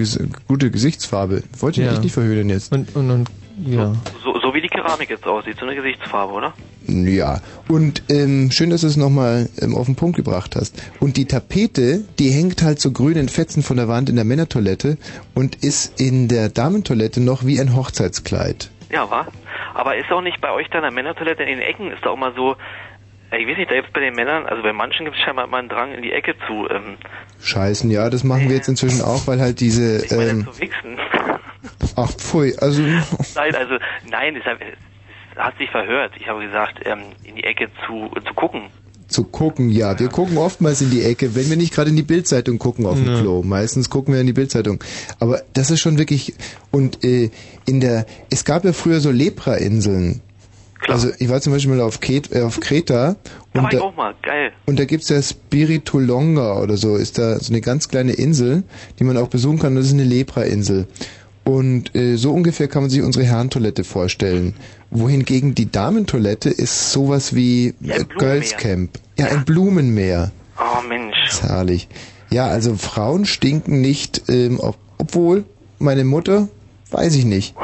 [0.49, 1.43] gute Gesichtsfarbe.
[1.55, 1.93] Ich wollte ihn Ja.
[1.93, 2.73] echt nicht verhöhnen jetzt.
[2.73, 3.31] Und, und, und
[3.65, 3.95] ja.
[4.25, 6.53] So, so wie die Keramik jetzt aussieht, so eine Gesichtsfarbe, oder?
[6.89, 10.75] Ja, und ähm, schön, dass du es nochmal ähm, auf den Punkt gebracht hast.
[11.01, 14.99] Und die Tapete, die hängt halt so grünen Fetzen von der Wand in der Männertoilette
[15.35, 18.71] und ist in der Damentoilette noch wie ein Hochzeitskleid.
[18.91, 19.27] Ja, war.
[19.75, 22.11] Aber ist auch nicht bei euch da in der Männertoilette in den Ecken, ist da
[22.11, 22.57] auch mal so,
[23.31, 25.47] äh, ich weiß nicht, da gibt's bei den Männern, also bei manchen gibt es scheinbar
[25.47, 26.97] immer einen Drang in die Ecke zu, ähm,
[27.43, 30.59] Scheißen, ja, das machen wir jetzt inzwischen auch, weil halt diese, ich meine, ähm, zu
[30.61, 30.99] wichsen.
[31.97, 33.79] ach pfui, also, nein, also,
[34.11, 34.45] nein, es
[35.37, 36.13] hat, sich verhört.
[36.19, 38.71] Ich habe gesagt, ähm, in die Ecke zu, zu gucken.
[39.15, 42.03] Zu gucken, ja, wir gucken oftmals in die Ecke, wenn wir nicht gerade in die
[42.03, 43.21] Bildzeitung gucken auf dem Ja.
[43.21, 43.43] Klo.
[43.43, 44.83] Meistens gucken wir in die Bildzeitung.
[45.21, 46.35] Aber das ist schon wirklich,
[46.71, 47.31] und äh,
[47.65, 50.21] in der, es gab ja früher so Lepra-Inseln.
[50.87, 53.17] Also ich war zum Beispiel mal auf, Ket, äh, auf Kreta
[53.55, 54.53] Da und da, auch mal, geil.
[54.67, 58.65] und da gibt's ja Spiritulonga oder so, ist da so eine ganz kleine Insel,
[58.99, 59.77] die man auch besuchen kann.
[59.77, 60.87] Das ist eine Lepra-Insel.
[61.45, 64.55] Und äh, so ungefähr kann man sich unsere Herrentoilette vorstellen.
[64.95, 68.91] Wohingegen die Damentoilette ist sowas wie äh, Girls Camp.
[69.19, 70.31] Ja, ein Blumenmeer.
[70.57, 71.17] Oh Mensch.
[71.25, 71.89] Das ist herrlich.
[72.31, 75.45] Ja, also Frauen stinken nicht, ähm, ob, obwohl
[75.81, 76.49] meine Mutter,
[76.93, 77.57] weiß ich nicht.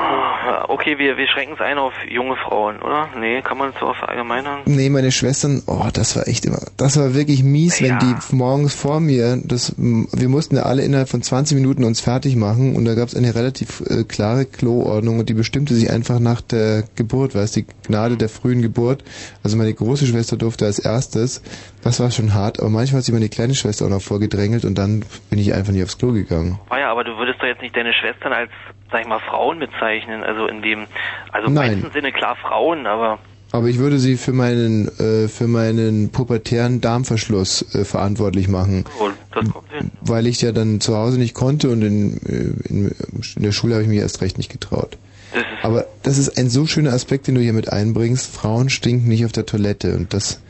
[0.81, 3.11] Okay, wir, wir schränken es ein auf junge Frauen, oder?
[3.14, 4.61] Nee, kann man es so auf verallgemeinern?
[4.64, 8.75] Nee, meine Schwestern, oh, das war echt immer, das war wirklich mies, wenn die morgens
[8.75, 12.87] vor mir, das, wir mussten ja alle innerhalb von 20 Minuten uns fertig machen und
[12.87, 16.85] da gab es eine relativ äh, klare Kloordnung und die bestimmte sich einfach nach der
[16.97, 19.05] Geburt, weißt die Gnade der frühen Geburt.
[19.43, 21.43] Also meine große Schwester durfte als erstes,
[21.85, 24.79] das war schon hart, aber manchmal hat sich meine kleine Schwester auch noch vorgedrängelt und
[24.79, 26.59] dann bin ich einfach nicht aufs Klo gegangen.
[26.71, 28.51] Ah ja, aber du würdest doch jetzt nicht deine Schwestern als,
[28.92, 30.87] sag ich mal, Frauen bezeichnen, also in dem,
[31.33, 31.70] also im Nein.
[31.72, 33.18] weitesten Sinne klar Frauen, aber
[33.53, 38.85] Aber ich würde sie für meinen äh, für meinen pubertären Darmverschluss äh, verantwortlich machen.
[39.00, 39.90] oh, das kommt hin.
[40.03, 42.88] weil ich ja dann zu Hause nicht konnte und in, äh, in,
[43.37, 44.98] in der Schule habe ich mich erst recht nicht getraut.
[45.33, 48.35] Das Aber das ist ein so schöner Aspekt, den du hier mit einbringst.
[48.35, 50.40] Frauen stinken nicht auf der Toilette und das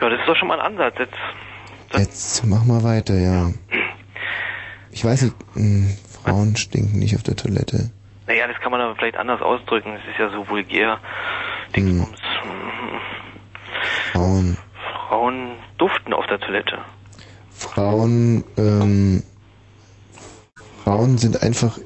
[0.00, 0.94] ja, das ist doch schon mal ein Ansatz.
[0.98, 1.12] Jetzt,
[1.98, 3.50] jetzt mach mal weiter, ja.
[4.92, 5.88] Ich weiß nicht, mh,
[6.22, 7.90] Frauen stinken nicht auf der Toilette.
[8.26, 9.92] naja, das kann man aber vielleicht anders ausdrücken.
[9.94, 10.98] Es ist ja so vulgär.
[11.74, 12.06] Hm.
[14.12, 14.56] Frauen,
[15.08, 16.78] Frauen duften auf der Toilette.
[17.50, 19.22] Frauen, ähm,
[20.84, 21.78] Frauen sind einfach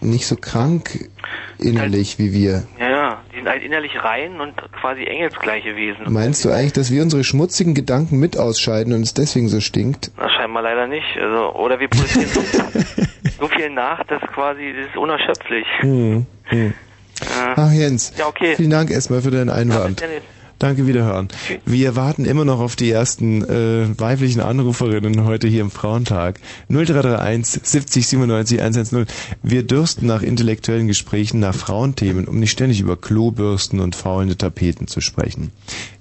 [0.00, 1.10] nicht so krank
[1.58, 2.64] innerlich wie wir.
[2.78, 2.88] Ja,
[3.34, 6.12] die sind halt innerlich rein und quasi engelsgleiche Wesen.
[6.12, 10.12] Meinst du eigentlich, dass wir unsere schmutzigen Gedanken mit ausscheiden und es deswegen so stinkt?
[10.16, 11.16] Na, scheinbar leider nicht.
[11.20, 12.40] Also, oder wir produzieren so,
[13.40, 15.66] so viel nach, dass quasi, das ist unerschöpflich.
[15.80, 16.74] Hm, hm.
[17.20, 18.54] Äh, Ach Jens, Ja, okay.
[18.56, 20.00] vielen Dank erstmal für deinen Einwand.
[20.00, 20.22] Dennis.
[20.58, 21.28] Danke, wiederhören.
[21.66, 26.40] Wir warten immer noch auf die ersten äh, weiblichen Anruferinnen heute hier im Frauentag.
[26.68, 29.06] 0331 70 97 110.
[29.42, 34.86] Wir dürsten nach intellektuellen Gesprächen, nach Frauenthemen, um nicht ständig über Klobürsten und faulende Tapeten
[34.86, 35.50] zu sprechen.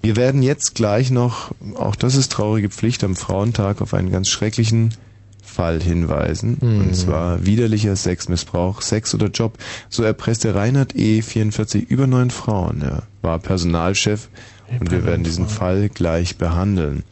[0.02, 4.30] Wir werden jetzt gleich noch, auch das ist traurige Pflicht, am Frauentag auf einen ganz
[4.30, 4.94] schrecklichen
[5.54, 6.58] Fall hinweisen.
[6.62, 9.58] Und zwar widerlicher Sexmissbrauch, Sex oder Job.
[9.90, 11.22] So erpresste Reinhard E.
[11.22, 12.82] 44 über neun Frauen.
[12.82, 14.30] Er war Personalchef
[14.80, 17.04] und wir werden diesen Fall gleich behandeln.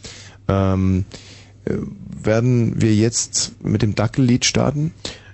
[0.47, 1.05] Ähm,
[1.65, 1.75] äh,
[2.23, 4.91] werden wir jetzt mit dem Dackellied starten?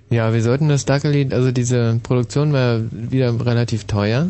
[0.10, 4.30] Ja, wir sollten das Dackellied, also diese Produktion war wieder relativ teuer,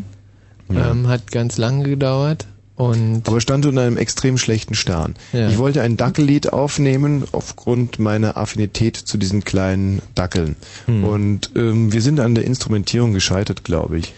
[0.71, 0.91] Ja.
[0.91, 5.15] ähm, hat ganz lange gedauert und Aber stand unter einem extrem schlechten Stern.
[5.33, 5.49] Ja.
[5.49, 10.55] Ich wollte ein Dackellied aufnehmen aufgrund meiner Affinität zu diesen kleinen Dackeln.
[10.85, 11.03] Hm.
[11.03, 14.13] Und ähm, wir sind an der Instrumentierung gescheitert, glaube ich.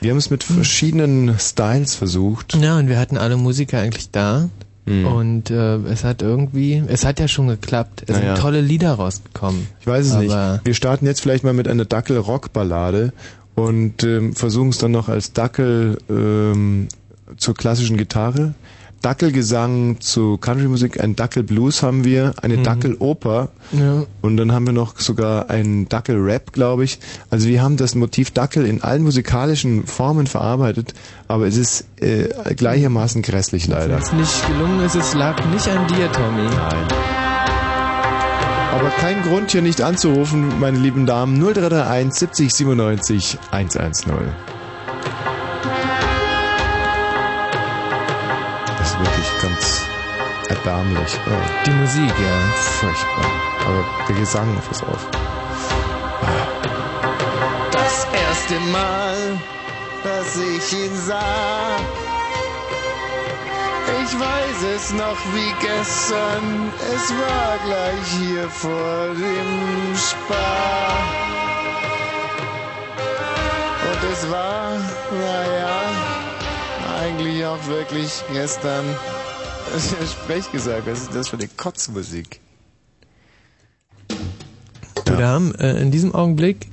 [0.00, 2.54] Wir haben es mit verschiedenen Styles versucht.
[2.54, 4.48] ja, und wir hatten alle Musiker eigentlich da
[4.88, 5.04] Hm.
[5.04, 8.04] und äh, es hat irgendwie, es hat ja schon geklappt.
[8.06, 8.34] Es Naja.
[8.36, 9.66] sind tolle Lieder rausgekommen.
[9.80, 10.64] Ich weiß es Aber- nicht.
[10.64, 13.12] Wir starten jetzt vielleicht mal mit einer Dackel-Rock-Ballade
[13.56, 16.86] und ähm, versuchen es dann noch als Dackel ähm,
[17.36, 18.54] zur klassischen Gitarre.
[19.02, 22.62] Dackelgesang zu Country-Musik, ein Dackel-Blues haben wir, eine Mhm.
[22.64, 24.04] Dackel-Oper Ja.
[24.22, 26.98] und dann haben wir noch sogar einen Dackel-Rap, glaube ich.
[27.30, 30.94] Also wir haben das Motiv Dackel in allen musikalischen Formen verarbeitet,
[31.28, 33.96] aber es ist äh, gleichermaßen grässlich leider.
[33.96, 36.42] Wenn es nicht gelungen ist, es lag nicht an dir, Tommy.
[36.44, 36.86] Nein.
[38.78, 41.38] Aber kein Grund hier nicht anzurufen, meine lieben Damen.
[41.38, 44.12] 0331 70 97 110.
[49.42, 49.86] ganz
[50.48, 51.18] erbärmlich.
[51.26, 51.30] Oh,
[51.64, 52.54] Die Musik, ja.
[52.80, 53.30] furchtbar.
[53.66, 55.06] Aber der Gesang, pass auf.
[57.72, 59.38] Das erste Mal,
[60.04, 61.76] dass ich ihn sah,
[64.04, 66.72] Ich weiß es noch wie gestern.
[66.94, 70.98] Es war gleich hier vor dem Spar.
[73.88, 74.72] Und es war,
[75.10, 75.80] naja,
[77.00, 78.84] eigentlich auch wirklich gestern.
[80.10, 82.40] Sprechgesang, was ist das für eine Kotzmusik?
[85.04, 86.68] Du, da haben äh, in diesem Augenblick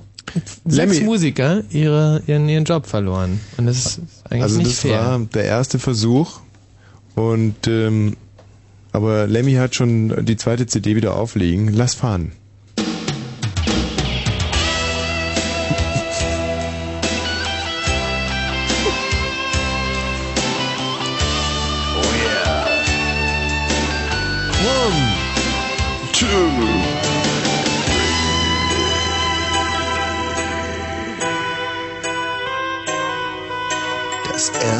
[0.65, 1.01] sechs Lemmy.
[1.01, 3.39] Musiker ihre, ihren, ihren Job verloren.
[3.57, 4.99] Und das ist eigentlich Also nicht das fair.
[4.99, 6.39] war der erste Versuch
[7.15, 8.17] und ähm,
[8.91, 11.73] aber Lemmy hat schon die zweite CD wieder auflegen.
[11.73, 12.31] Lass fahren.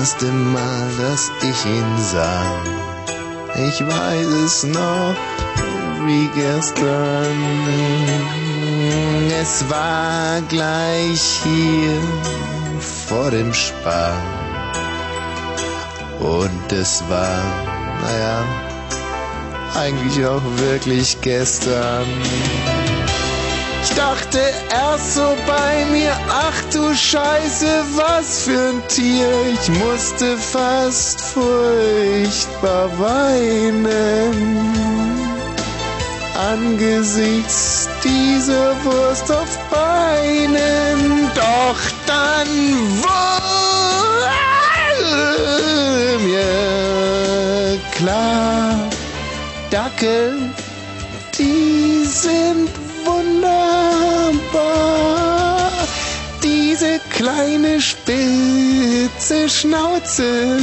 [0.03, 2.43] Erste Mal, dass ich ihn sah,
[3.55, 5.15] ich weiß es noch
[6.05, 7.37] wie gestern.
[9.41, 12.01] Es war gleich hier
[13.07, 14.17] vor dem Spar.
[16.19, 17.41] Und es war,
[18.01, 18.43] naja,
[19.73, 22.07] eigentlich auch wirklich gestern.
[23.83, 24.39] Ich dachte
[24.71, 29.29] erst so bei mir, ach du Scheiße, was für ein Tier.
[29.53, 34.73] Ich musste fast furchtbar weinen.
[36.33, 41.29] Angesichts dieser Wurst auf Beinen.
[41.35, 42.47] Doch dann
[43.03, 43.33] wurde
[46.23, 48.79] mir klar,
[49.69, 50.49] Dackel,
[51.37, 52.72] die sind
[57.23, 60.59] kleine spitze Schnauze,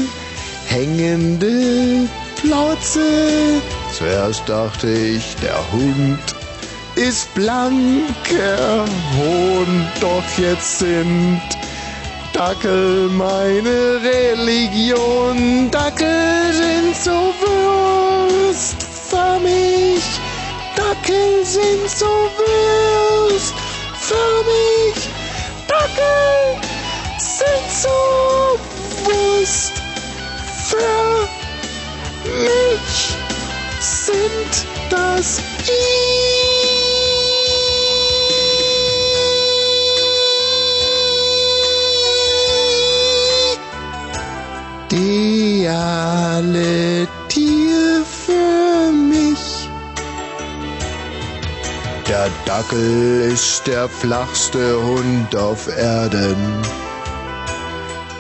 [0.67, 3.63] hängende Plauze.
[3.97, 6.19] Zuerst dachte ich, der Hund
[6.97, 8.85] ist blanker
[9.17, 11.41] Hohn, doch jetzt sind
[12.35, 15.71] Dackel meine Religion.
[15.71, 17.33] Dackel sind so
[18.51, 20.03] würstförmig.
[20.77, 22.13] Dackel sind so
[23.31, 25.00] würstförmig.
[26.01, 26.57] Dackel
[27.19, 28.59] sind so
[29.05, 29.73] Wurst
[30.69, 31.29] für
[32.25, 33.17] mich
[33.81, 34.53] sind
[34.91, 35.41] das
[44.89, 47.20] ideale Tier
[52.11, 56.61] Der Dackel ist der flachste Hund auf Erden.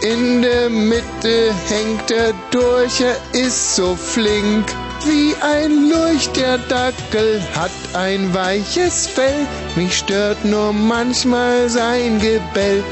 [0.00, 4.64] In der Mitte hängt er durch, er ist so flink
[5.05, 6.29] wie ein Lurch.
[6.37, 12.85] Der Dackel hat ein weiches Fell, mich stört nur manchmal sein Gebell.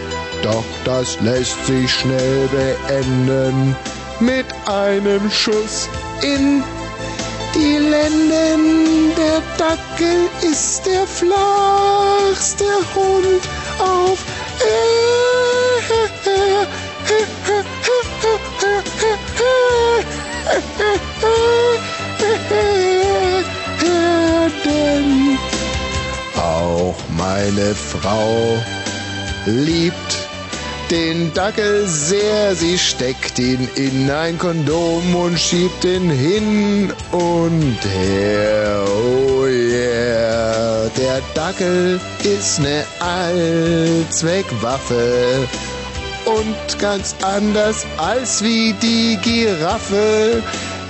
[0.43, 3.77] Doch das lässt sich schnell beenden
[4.19, 5.89] mit einem Schuss
[6.23, 6.65] in
[7.59, 9.14] die Lenden.
[9.16, 13.42] Der Dackel ist der flachste Hund
[13.79, 14.18] auf
[14.61, 15.09] Erden.
[26.37, 28.57] Auch meine Frau
[29.47, 30.28] liebt
[30.90, 32.55] den Dackel sehr.
[32.55, 38.83] Sie steckt ihn in ein Kondom und schiebt ihn hin und her.
[38.87, 40.88] Oh yeah.
[40.96, 45.46] Der Dackel ist ne Allzweckwaffe.
[46.24, 50.42] Und ganz anders als wie die Giraffe.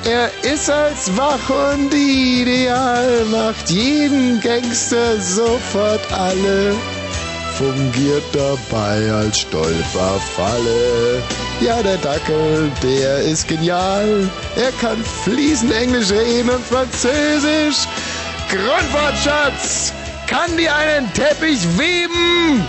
[0.05, 6.77] Er ist als Wachhund ideal, macht jeden Gangster sofort alle
[7.59, 11.23] fungiert dabei als Stolperfalle.
[11.61, 14.31] Ja, der Dackel, der ist genial.
[14.55, 17.89] Er kann fließend Englisch reden und Französisch.
[18.49, 19.93] Grundwortschatz
[20.29, 22.65] kann dir einen Teppich weben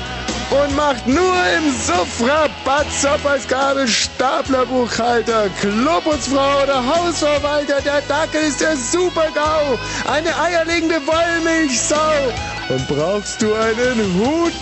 [0.51, 7.81] und macht nur im Suff Rabatz, ob als Gabelstaplerbuchhalter, Kloputzfrau oder Hausverwalter.
[7.81, 9.77] Der Dackel ist der Super-GAU,
[10.11, 12.33] eine eierlegende Wollmilchsau.
[12.69, 14.53] Und brauchst du einen Hut?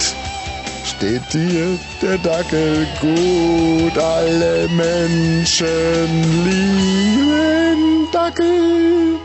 [0.86, 9.16] Steht dir der Dackel gut, alle Menschen lieben Dackel,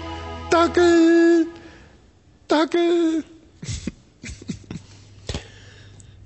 [0.51, 1.46] Dackel,
[2.48, 3.25] Dackel.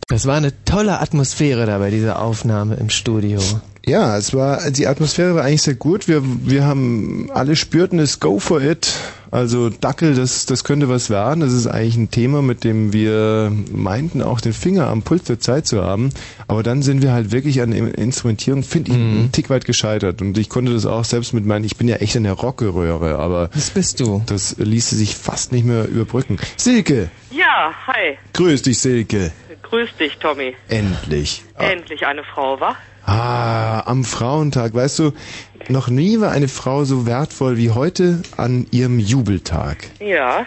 [0.09, 3.41] Das war eine tolle Atmosphäre da bei dieser Aufnahme im Studio.
[3.85, 6.07] Ja, es war, die Atmosphäre war eigentlich sehr gut.
[6.07, 8.93] Wir, wir haben alle spürten es Go for it.
[9.33, 11.41] Also Dackel, das, das könnte was werden.
[11.41, 15.41] Das ist eigentlich ein Thema, mit dem wir meinten, auch den Finger am Puls der
[15.41, 16.11] Zeit zu haben.
[16.47, 20.23] Aber dann sind wir halt wirklich an der Instrumentierung, finde ich, einen Tick weit gescheitert.
[20.23, 23.51] Und ich konnte das auch selbst mit meinen, ich bin ja echt eine Rockeröhre, aber.
[23.53, 24.23] Das bist du.
[24.27, 26.39] Das ließe sich fast nicht mehr überbrücken.
[26.57, 27.11] Silke!
[27.33, 28.17] Ja, hi.
[28.35, 29.33] Grüß dich, Silke.
[29.69, 30.55] Grüß dich, Tommy.
[30.69, 31.43] Endlich.
[31.59, 32.77] Endlich eine Frau, wa?
[33.05, 34.75] Ah, am Frauentag.
[34.75, 35.13] Weißt du,
[35.69, 39.79] noch nie war eine Frau so wertvoll wie heute an ihrem Jubeltag.
[40.01, 40.47] Ja,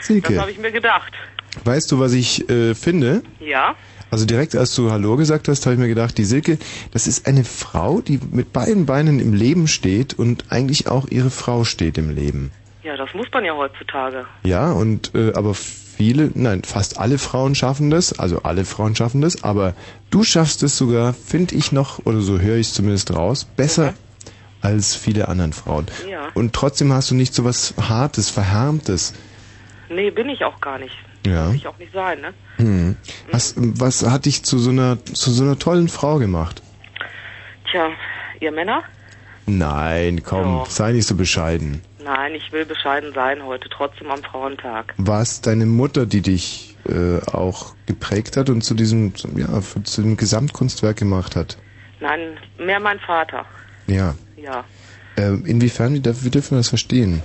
[0.00, 1.12] Silke, das habe ich mir gedacht.
[1.64, 3.22] weißt du, was ich äh, finde?
[3.40, 3.74] Ja?
[4.10, 6.58] Also direkt als du Hallo gesagt hast, habe ich mir gedacht, die Silke,
[6.92, 11.30] das ist eine Frau, die mit beiden Beinen im Leben steht und eigentlich auch ihre
[11.30, 12.52] Frau steht im Leben.
[12.86, 14.26] Ja, das muss man ja heutzutage.
[14.44, 19.22] Ja, und äh, aber viele, nein, fast alle Frauen schaffen das, also alle Frauen schaffen
[19.22, 19.74] das, aber
[20.10, 23.94] du schaffst es sogar, finde ich noch, oder so höre ich es zumindest raus, besser
[24.60, 25.86] als viele anderen Frauen.
[26.08, 26.28] Ja.
[26.34, 29.14] Und trotzdem hast du nicht so was Hartes, Verhärmtes.
[29.88, 30.96] Nee, bin ich auch gar nicht.
[31.26, 31.48] Ja.
[31.48, 32.34] Will ich auch nicht sein, ne?
[32.58, 32.96] Hm.
[33.32, 36.62] Was, was hat dich zu so einer zu so einer tollen Frau gemacht?
[37.68, 37.88] Tja,
[38.38, 38.84] ihr Männer?
[39.46, 40.70] Nein, komm, Doch.
[40.70, 41.82] sei nicht so bescheiden.
[42.06, 44.94] Nein, ich will bescheiden sein heute, trotzdem am Frauentag.
[44.96, 49.82] War es deine Mutter, die dich äh, auch geprägt hat und zu diesem, ja, für,
[49.82, 51.58] zu dem Gesamtkunstwerk gemacht hat?
[51.98, 53.44] Nein, mehr mein Vater.
[53.88, 54.14] Ja.
[54.36, 54.64] Ja.
[55.16, 57.22] Äh, inwiefern, wie, wie dürfen wir das verstehen?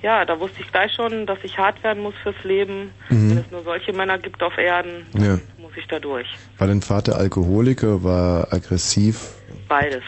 [0.00, 2.92] Ja, da wusste ich gleich schon, dass ich hart werden muss fürs Leben.
[3.08, 3.30] Mhm.
[3.30, 5.38] Wenn es nur solche Männer gibt auf Erden, Ja.
[5.60, 6.28] muss ich da durch.
[6.58, 9.32] War dein Vater Alkoholiker, war aggressiv,
[9.68, 10.04] Beides.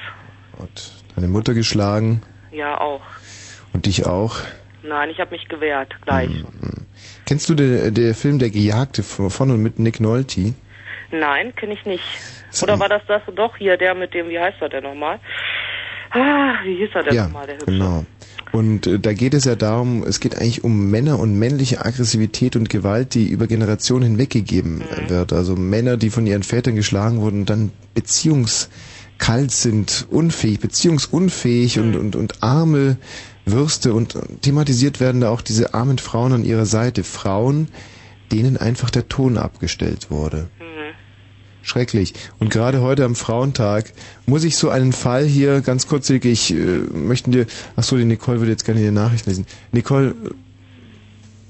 [0.60, 3.02] hat deine Mutter geschlagen Ja, auch.
[3.72, 4.36] Und dich auch?
[4.82, 6.28] Nein, ich habe mich gewehrt, gleich.
[6.28, 6.86] Mhm.
[7.26, 10.54] Kennst du den der Film Der Gejagte von und mit Nick Nolte?
[11.12, 12.02] Nein, kenne ich nicht.
[12.62, 15.20] Oder war das das doch hier, der mit dem, wie heißt er denn nochmal?
[16.10, 17.66] Ah, wie hieß er denn ja, nochmal, der Hübsche?
[17.66, 18.04] genau.
[18.50, 22.54] Und äh, da geht es ja darum, es geht eigentlich um Männer und männliche Aggressivität
[22.56, 25.08] und Gewalt, die über Generationen hinweggegeben Mhm.
[25.08, 25.32] wird.
[25.32, 31.82] Also Männer, die von ihren Vätern geschlagen wurden und dann beziehungskalt sind, unfähig, beziehungsunfähig Mhm.
[31.82, 32.96] und, und, und arme
[33.44, 37.02] Würste und thematisiert werden da auch diese armen Frauen an ihrer Seite.
[37.04, 37.68] Frauen,
[38.30, 40.48] denen einfach der Ton abgestellt wurde.
[40.58, 40.94] Mhm.
[41.64, 42.14] Schrecklich.
[42.38, 43.92] Und gerade heute am Frauentag
[44.26, 47.96] muss ich so einen Fall hier ganz kurz, Silke, ich äh, möchten dir, ach so,
[47.96, 49.46] die Nicole würde jetzt gerne die Nachricht lesen.
[49.70, 50.14] Nicole,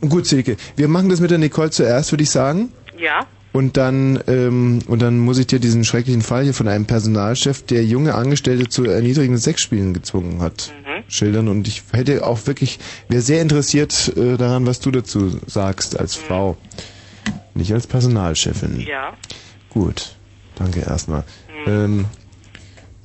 [0.00, 2.70] gut, Silke, wir machen das mit der Nicole zuerst, würde ich sagen.
[2.98, 3.26] Ja?
[3.52, 7.62] Und dann, ähm, und dann muss ich dir diesen schrecklichen Fall hier von einem Personalchef,
[7.64, 10.91] der junge Angestellte zu erniedrigenden Sexspielen gezwungen hat, Mhm.
[11.12, 11.48] Schildern.
[11.48, 16.14] Und ich hätte auch wirklich, wäre sehr interessiert äh, daran, was du dazu sagst als
[16.14, 16.56] Frau.
[17.54, 18.80] Nicht als Personalchefin.
[18.80, 19.12] Ja.
[19.70, 20.16] Gut,
[20.56, 21.24] danke erstmal.
[21.66, 22.06] Ähm,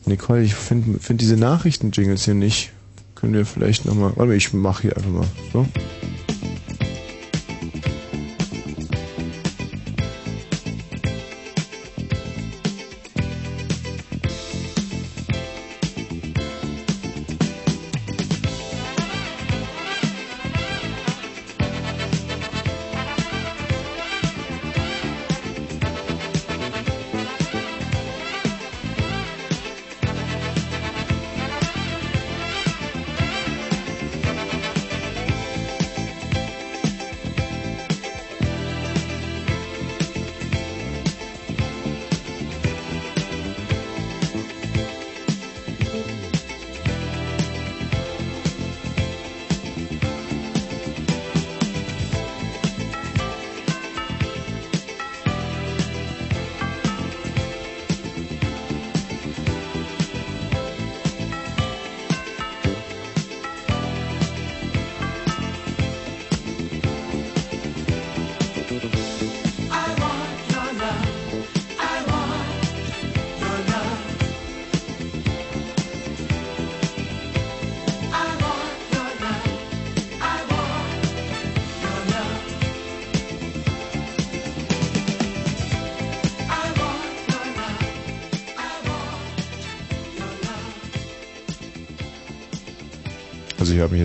[0.05, 2.71] Nicole, ich finde find diese Nachrichten-Jingles hier nicht.
[3.15, 4.11] Können wir vielleicht nochmal.
[4.15, 5.27] Warte mal, ich mache hier einfach mal.
[5.51, 5.67] So.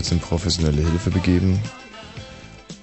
[0.02, 1.60] Jetzt in professionelle Hilfe begeben.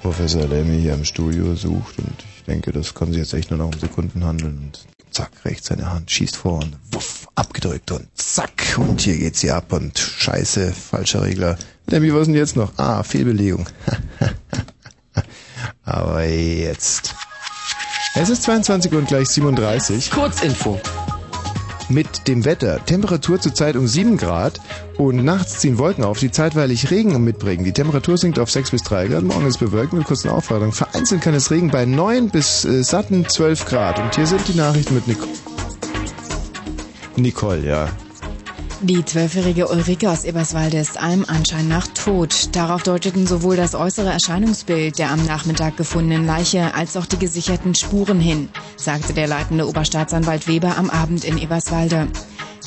[0.02, 3.58] Professor Lemmy hier im Studio sucht und ich denke, das kann sich jetzt echt nur
[3.58, 8.08] noch um Sekunden handeln und zack, rechts seine Hand, schießt vor und wuff, abgedrückt und
[8.16, 11.58] zack, und hier geht's hier ab und scheiße, falscher Regler.
[11.88, 12.72] Lemmy, was denn jetzt noch?
[12.78, 13.68] Ah, Fehlbelegung.
[15.84, 17.16] Aber jetzt.
[18.16, 20.10] Es ist 22 und gleich 37.
[20.12, 20.80] Kurzinfo.
[21.90, 22.86] mit dem Wetter.
[22.86, 24.62] Temperatur zurzeit um 7 Grad
[25.00, 27.64] und nachts ziehen Wolken auf, die zeitweilig Regen mitbringen.
[27.64, 29.24] Die Temperatur sinkt auf 6 bis 3 Grad.
[29.24, 30.74] Morgen ist bewölkt mit kurzen Aufwartung.
[30.74, 33.98] Vereinzelt kann es Regen bei 9 bis äh, satten 12 Grad.
[33.98, 35.32] Und hier sind die Nachrichten mit Nicole.
[37.16, 37.88] Nicole, ja.
[38.82, 42.50] Die zwölfjährige Ulrike aus Eberswalde ist allem Anschein nach tot.
[42.54, 47.74] Darauf deuteten sowohl das äußere Erscheinungsbild der am Nachmittag gefundenen Leiche als auch die gesicherten
[47.74, 52.08] Spuren hin, sagte der leitende Oberstaatsanwalt Weber am Abend in Eberswalde.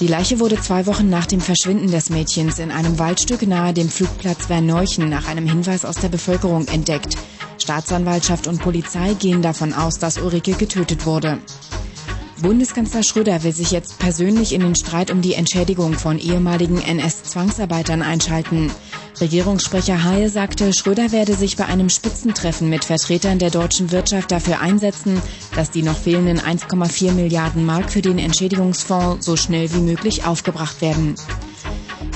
[0.02, 3.88] Die Leiche wurde zwei Wochen nach dem Verschwinden des Mädchens in einem Waldstück nahe dem
[3.88, 7.16] Flugplatz Verneuchen nach einem Hinweis aus der Bevölkerung entdeckt.
[7.62, 11.38] Staatsanwaltschaft und Polizei gehen davon aus, dass Ulrike getötet wurde.
[12.42, 18.02] Bundeskanzler Schröder will sich jetzt persönlich in den Streit um die Entschädigung von ehemaligen NS-Zwangsarbeitern
[18.02, 18.68] einschalten.
[19.20, 24.58] Regierungssprecher Haye sagte, Schröder werde sich bei einem Spitzentreffen mit Vertretern der deutschen Wirtschaft dafür
[24.58, 25.22] einsetzen,
[25.54, 30.80] dass die noch fehlenden 1,4 Milliarden Mark für den Entschädigungsfonds so schnell wie möglich aufgebracht
[30.82, 31.14] werden.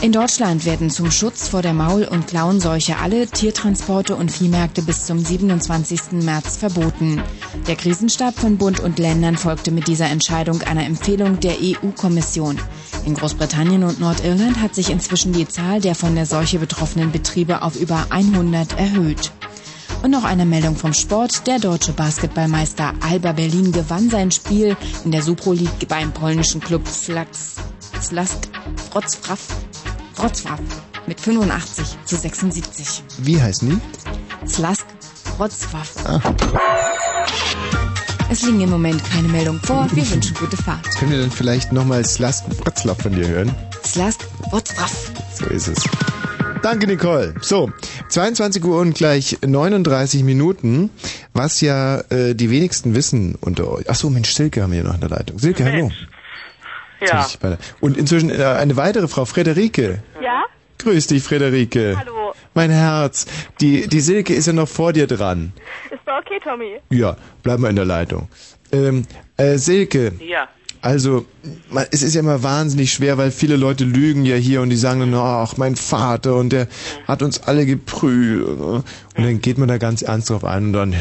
[0.03, 5.07] In Deutschland werden zum Schutz vor der Maul- und Klauenseuche alle Tiertransporte und Viehmärkte bis
[5.07, 6.23] zum 27.
[6.23, 7.23] März verboten.
[7.67, 12.59] Der Krisenstab von Bund und Ländern folgte mit dieser Entscheidung einer Empfehlung der EU-Kommission.
[13.07, 17.63] In Großbritannien und Nordirland hat sich inzwischen die Zahl der von der Seuche betroffenen Betriebe
[17.63, 19.33] auf über 100 erhöht.
[20.03, 21.47] Und noch eine Meldung vom Sport.
[21.47, 26.87] Der deutsche Basketballmeister Alba Berlin gewann sein Spiel in der Supro League beim polnischen Club
[26.87, 27.57] Flax
[28.01, 28.49] Slask
[28.93, 29.39] Wrocław,
[30.17, 30.61] Wrocław
[31.07, 33.03] mit 85 zu 76.
[33.19, 34.49] Wie heißen die?
[34.49, 34.87] Slask
[35.39, 35.95] Wrocław.
[36.07, 36.21] Ah.
[38.31, 39.89] Es liegen im Moment keine Meldungen vor.
[39.93, 40.85] Wir wünschen gute Fahrt.
[40.99, 43.55] Können wir dann vielleicht nochmal Slask Bratzlaff von dir hören?
[43.85, 44.21] Slask
[44.51, 44.91] Wrocław.
[45.39, 45.83] So ist es.
[46.63, 47.35] Danke, Nicole.
[47.41, 47.71] So,
[48.09, 50.91] 22 Uhr und gleich 39 Minuten,
[51.33, 53.89] was ja äh, die wenigsten wissen unter euch.
[53.89, 55.39] Ach so, Mensch, Silke haben wir hier noch in der Leitung.
[55.39, 55.91] Silke, hallo.
[57.01, 57.27] Ja.
[57.81, 60.03] Und inzwischen äh, eine weitere Frau, Frederike.
[60.23, 60.45] Ja?
[60.79, 61.97] Grüß dich, Frederike.
[61.99, 62.33] Hallo.
[62.55, 63.27] Mein Herz.
[63.61, 65.53] Die, die Silke ist ja noch vor dir dran.
[65.91, 66.81] Ist doch okay, Tommy.
[66.91, 68.29] Ja, bleib mal in der Leitung.
[68.73, 70.13] Ähm, äh, Silke.
[70.21, 70.49] Ja.
[70.83, 71.27] Also,
[71.71, 74.77] man, es ist ja immer wahnsinnig schwer, weil viele Leute lügen ja hier und die
[74.77, 76.69] sagen dann, ach, mein Vater und der
[77.09, 78.49] hat uns alle geprügelt.
[78.61, 78.85] Und
[79.17, 80.95] dann geht man da ganz ernst drauf ein und dann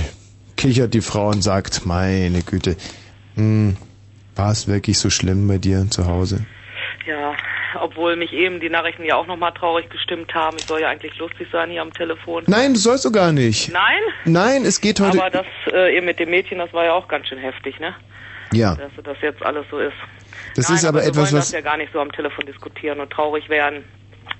[0.58, 2.78] kichert die Frau und sagt, meine Güte,
[3.36, 3.76] hm,
[4.36, 6.46] war es wirklich so schlimm bei dir zu Hause?
[7.08, 7.36] Ja,
[7.80, 10.58] obwohl mich eben die Nachrichten ja auch nochmal traurig gestimmt haben.
[10.58, 12.44] Ich soll ja eigentlich lustig sein hier am Telefon.
[12.48, 13.72] Nein, das sollst du gar nicht.
[13.72, 14.02] Nein?
[14.26, 15.20] Nein, es geht heute...
[15.20, 17.94] Aber das äh, eben mit dem Mädchen, das war ja auch ganz schön heftig, ne?
[18.54, 19.94] ja, Dass das jetzt alles so ist.
[20.56, 21.52] das Nein, ist aber wir etwas, wollen was...
[21.52, 23.84] das ja gar nicht so am Telefon diskutieren und traurig werden.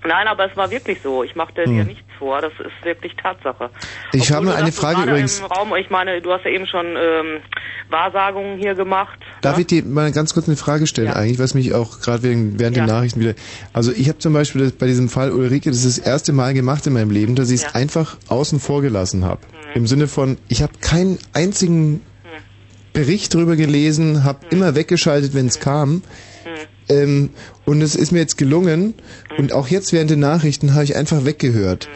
[0.08, 1.24] Nein, aber es war wirklich so.
[1.24, 1.72] Ich machte Hm.
[1.76, 2.42] dir nichts vor.
[2.42, 3.70] Das ist wirklich Tatsache.
[4.14, 5.42] Ich habe eine Frage übrigens.
[5.44, 7.42] Raum, ich meine, du hast ja eben schon ähm,
[7.90, 9.20] Wahrsagungen hier gemacht.
[9.42, 12.60] Darf ich dir mal ganz kurz eine Frage stellen, eigentlich, was mich auch gerade wegen
[12.60, 12.84] während Ja.
[12.86, 13.34] den Nachrichten wieder.
[13.74, 16.54] Also ich habe zum Beispiel das, bei diesem Fall Ulrike, das ist das erste Mal
[16.54, 19.42] gemacht in meinem Leben, dass ich es einfach außen vor gelassen habe.
[19.52, 19.72] Mhm.
[19.76, 22.02] Im Sinne von, ich habe keinen einzigen
[22.96, 24.52] Bericht drüber gelesen, habe Mhm.
[24.58, 26.02] immer weggeschaltet, wenn es kam.
[26.88, 27.32] Ähm,
[27.66, 28.94] und es ist mir jetzt gelungen.
[29.32, 29.38] Mhm.
[29.38, 31.90] Und auch jetzt während den Nachrichten habe ich einfach weggehört.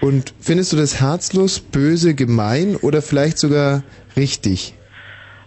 [0.00, 3.82] Und findest du das herzlos, böse, gemein oder vielleicht sogar
[4.16, 4.74] richtig?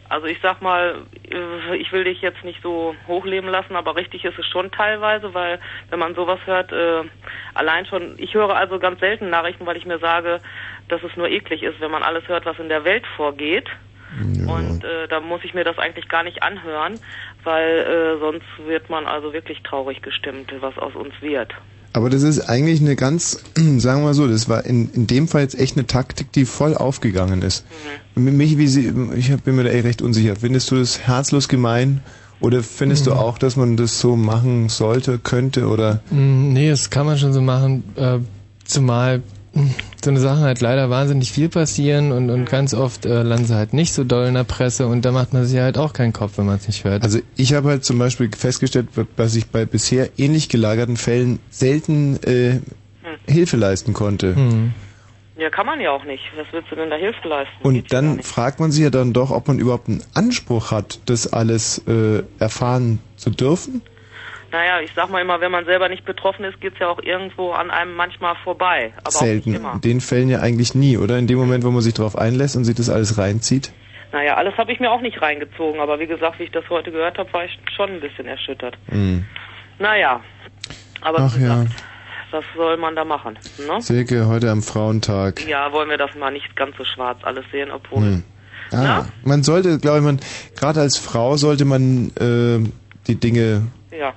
[0.09, 4.23] Also ich sag mal, äh, ich will dich jetzt nicht so hochleben lassen, aber richtig
[4.23, 7.03] ist es schon teilweise, weil wenn man sowas hört, äh,
[7.53, 10.39] allein schon, ich höre also ganz selten Nachrichten, weil ich mir sage,
[10.87, 13.67] dass es nur eklig ist, wenn man alles hört, was in der Welt vorgeht.
[14.47, 16.99] Und äh, da muss ich mir das eigentlich gar nicht anhören,
[17.43, 21.53] weil äh, sonst wird man also wirklich traurig gestimmt, was aus uns wird.
[21.93, 25.27] Aber das ist eigentlich eine ganz, sagen wir mal so, das war in, in dem
[25.27, 27.65] Fall jetzt echt eine Taktik, die voll aufgegangen ist.
[28.15, 30.35] Mich, wie sie, ich bin mir da eh recht unsicher.
[30.35, 32.01] Findest du das herzlos gemein?
[32.39, 33.17] Oder findest du Mhm.
[33.17, 35.67] auch, dass man das so machen sollte, könnte?
[35.67, 38.19] Oder Mm, Nee, das kann man schon so machen, äh,
[38.63, 39.23] zumal
[40.03, 43.55] so eine Sachen halt leider wahnsinnig viel passieren und, und ganz oft äh, landen sie
[43.55, 46.13] halt nicht so doll in der Presse und da macht man sich halt auch keinen
[46.13, 47.03] Kopf, wenn man es nicht hört.
[47.03, 52.21] Also ich habe halt zum Beispiel festgestellt, dass ich bei bisher ähnlich gelagerten Fällen selten
[52.23, 52.59] äh,
[53.27, 54.35] Hilfe leisten konnte.
[54.35, 54.73] Hm.
[55.37, 56.23] Ja, kann man ja auch nicht.
[56.35, 57.53] Was willst du denn da Hilfe leisten?
[57.61, 61.31] Und dann fragt man sich ja dann doch, ob man überhaupt einen Anspruch hat, das
[61.31, 63.81] alles äh, erfahren zu dürfen.
[64.57, 67.51] Naja, ich sag mal immer, wenn man selber nicht betroffen ist, geht's ja auch irgendwo
[67.51, 68.91] an einem manchmal vorbei.
[69.03, 69.53] Aber Selten.
[69.53, 71.19] In den Fällen ja eigentlich nie, oder?
[71.19, 73.71] In dem Moment, wo man sich darauf einlässt und sich das alles reinzieht.
[74.11, 76.91] Naja, alles habe ich mir auch nicht reingezogen, aber wie gesagt, wie ich das heute
[76.91, 78.75] gehört habe, war ich schon ein bisschen erschüttert.
[78.89, 79.25] Hm.
[79.77, 80.21] Naja,
[81.01, 81.83] aber Ach wie ja, gesagt,
[82.31, 83.37] was soll man da machen?
[83.59, 83.79] Ne?
[83.79, 85.47] Silke, heute am Frauentag.
[85.47, 88.01] Ja, wollen wir das mal nicht ganz so schwarz alles sehen, obwohl.
[88.01, 88.23] Hm.
[88.71, 90.19] Ah, man sollte, glaube ich, man
[90.59, 92.67] gerade als Frau sollte man äh,
[93.05, 93.67] die Dinge.
[93.91, 94.13] Ja.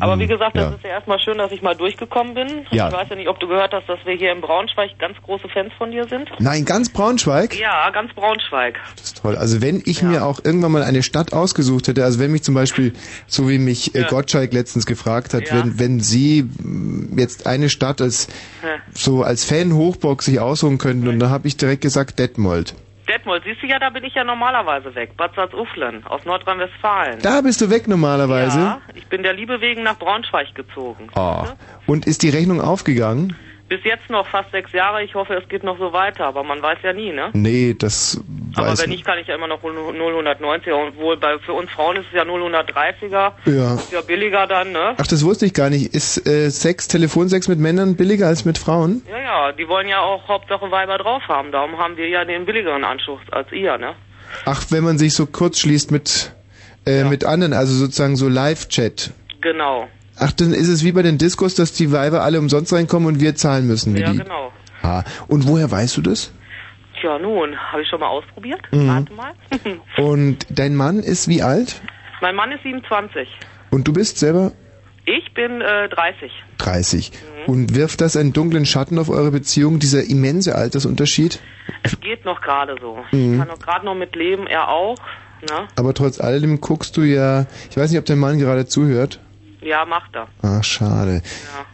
[0.00, 0.74] Aber wie gesagt, das ja.
[0.76, 2.66] ist ja erstmal schön, dass ich mal durchgekommen bin.
[2.70, 2.88] Ja.
[2.88, 5.48] Ich weiß ja nicht, ob du gehört hast, dass wir hier in Braunschweig ganz große
[5.48, 6.30] Fans von dir sind.
[6.38, 7.58] Nein, ganz Braunschweig?
[7.58, 8.78] Ja, ganz Braunschweig.
[8.96, 9.36] Das ist toll.
[9.36, 12.54] Also wenn ich mir auch irgendwann mal eine Stadt ausgesucht hätte, also wenn mich zum
[12.54, 12.92] Beispiel,
[13.26, 14.08] so wie mich äh, Ja.
[14.08, 15.56] Gottschalk letztens gefragt hat, Ja.
[15.64, 18.28] wenn, wenn Sie mm, jetzt eine Stadt als
[18.62, 18.68] Ja.
[18.92, 22.74] so als Fan Hochburg sich aussuchen könnten, und da habe ich direkt gesagt Detmold.
[23.08, 25.16] Detmold, siehst du ja, da bin ich ja normalerweise weg.
[25.16, 27.20] Bad Salzuflen aus Nordrhein-Westfalen.
[27.20, 28.58] Da bist du weg normalerweise.
[28.58, 31.08] Ja, ich bin der Liebe wegen nach Braunschweig gezogen.
[31.16, 31.44] Oh.
[31.86, 33.36] Und ist die Rechnung aufgegangen?
[33.68, 35.02] Bis jetzt noch fast sechs Jahre.
[35.02, 37.30] Ich hoffe, es geht noch so weiter, aber man weiß ja nie, ne?
[37.34, 38.18] Nee, das
[38.56, 40.72] Aber weiß wenn nicht, kann ich ja immer noch 0190er.
[40.72, 43.32] Und wohl bei, für uns Frauen ist es ja 030er.
[43.44, 43.74] Ja.
[43.74, 44.94] Ist ja billiger dann, ne?
[44.96, 45.94] Ach, das wusste ich gar nicht.
[45.94, 49.02] Ist äh, Sex, Telefonsex mit Männern billiger als mit Frauen?
[49.10, 51.52] Ja, ja, die wollen ja auch Hauptsache Weiber drauf haben.
[51.52, 53.94] Darum haben wir ja den billigeren Anschluss als ihr, ne?
[54.46, 56.32] Ach, wenn man sich so kurz schließt mit
[56.86, 59.10] äh, mit anderen, also sozusagen so Live-Chat.
[59.40, 59.88] Genau.
[60.18, 63.20] Ach, dann ist es wie bei den Diskos, dass die Weiber alle umsonst reinkommen und
[63.20, 63.94] wir zahlen müssen.
[63.94, 64.18] Wie Ja, die.
[64.18, 64.52] genau.
[64.82, 66.32] Ah, und woher weißt du das?
[67.00, 68.60] Tja, nun, habe ich schon mal ausprobiert.
[68.72, 68.88] Mhm.
[68.88, 69.32] Warte mal.
[70.04, 71.80] Und dein Mann ist wie alt?
[72.20, 73.28] mein Mann ist 27.
[73.70, 74.50] Und du bist selber
[75.04, 76.32] Ich bin äh, 30.
[76.58, 77.12] 30.
[77.12, 77.52] Mhm.
[77.52, 81.38] Und wirft das einen dunklen Schatten auf eure Beziehung, dieser immense Altersunterschied?
[81.84, 82.98] Es geht noch gerade so.
[83.12, 83.32] Mhm.
[83.34, 84.96] Ich kann noch gerade noch mit leben, er auch.
[85.48, 85.68] Ne?
[85.76, 89.20] Aber trotz alledem guckst du ja, ich weiß nicht, ob dein Mann gerade zuhört.
[89.68, 90.28] Ja, macht er.
[90.42, 91.20] Ach, schade.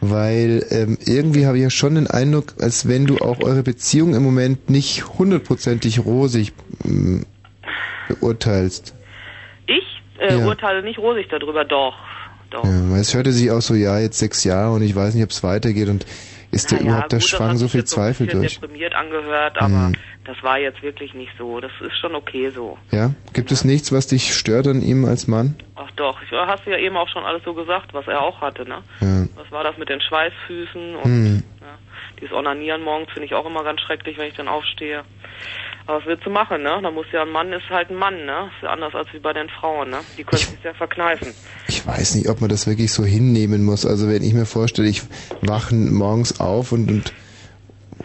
[0.01, 4.13] Weil ähm, irgendwie habe ich ja schon den Eindruck, als wenn du auch eure Beziehung
[4.15, 6.51] im Moment nicht hundertprozentig rosig
[6.83, 7.25] ähm,
[8.09, 8.93] beurteilst.
[9.67, 9.83] Ich
[10.19, 10.45] äh, Ja.
[10.45, 11.93] urteile nicht rosig darüber, doch.
[12.51, 12.63] Doch.
[12.65, 15.23] Ja, weil es hörte sich auch so, ja, jetzt sechs Jahre und ich weiß nicht,
[15.23, 16.05] ob es weitergeht und
[16.55, 18.59] ist dir Naja, überhaupt da gut, schwang so viel jetzt so ein Zweifel bisschen durch?
[18.59, 19.93] deprimiert angehört, aber Mhm.
[20.23, 21.59] das war jetzt wirklich nicht so.
[21.59, 22.77] Das ist schon okay so.
[22.91, 23.11] Ja?
[23.33, 25.55] Gibt es nichts, was dich stört an ihm als Mann?
[25.75, 28.41] Ach doch, ich, hast du ja eben auch schon alles so gesagt, was er auch
[28.41, 28.77] hatte, ne?
[29.01, 29.25] Ja.
[29.35, 31.43] Was war das mit den Schweißfüßen und Hm.
[31.61, 31.67] ja,
[32.19, 35.03] dieses Onanieren morgens finde ich auch immer ganz schrecklich, wenn ich dann aufstehe.
[35.87, 36.79] Aber was willst du machen, ne?
[36.81, 38.49] Da muss ja ein Mann ist halt ein Mann, ne?
[38.55, 39.99] Ist ja anders als wie bei den Frauen, ne?
[40.17, 41.33] Die können sich ja verkneifen.
[41.67, 43.85] Ich weiß nicht, ob man das wirklich so hinnehmen muss.
[43.85, 45.03] Also wenn ich mir vorstelle, ich
[45.41, 47.13] wache morgens auf und, und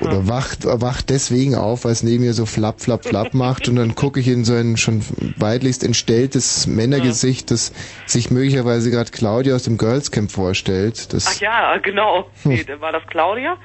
[0.00, 3.76] oder wacht, wacht deswegen auf, weil es neben mir so flapp, flapp, flapp macht und
[3.76, 5.04] dann gucke ich in so ein schon
[5.36, 7.72] weitlichst entstelltes Männergesicht, das
[8.06, 11.12] sich möglicherweise gerade Claudia aus dem Girls Camp vorstellt.
[11.12, 12.30] Das, Ach ja, genau.
[12.44, 12.52] Hm.
[12.52, 13.58] Nee, war das Claudia?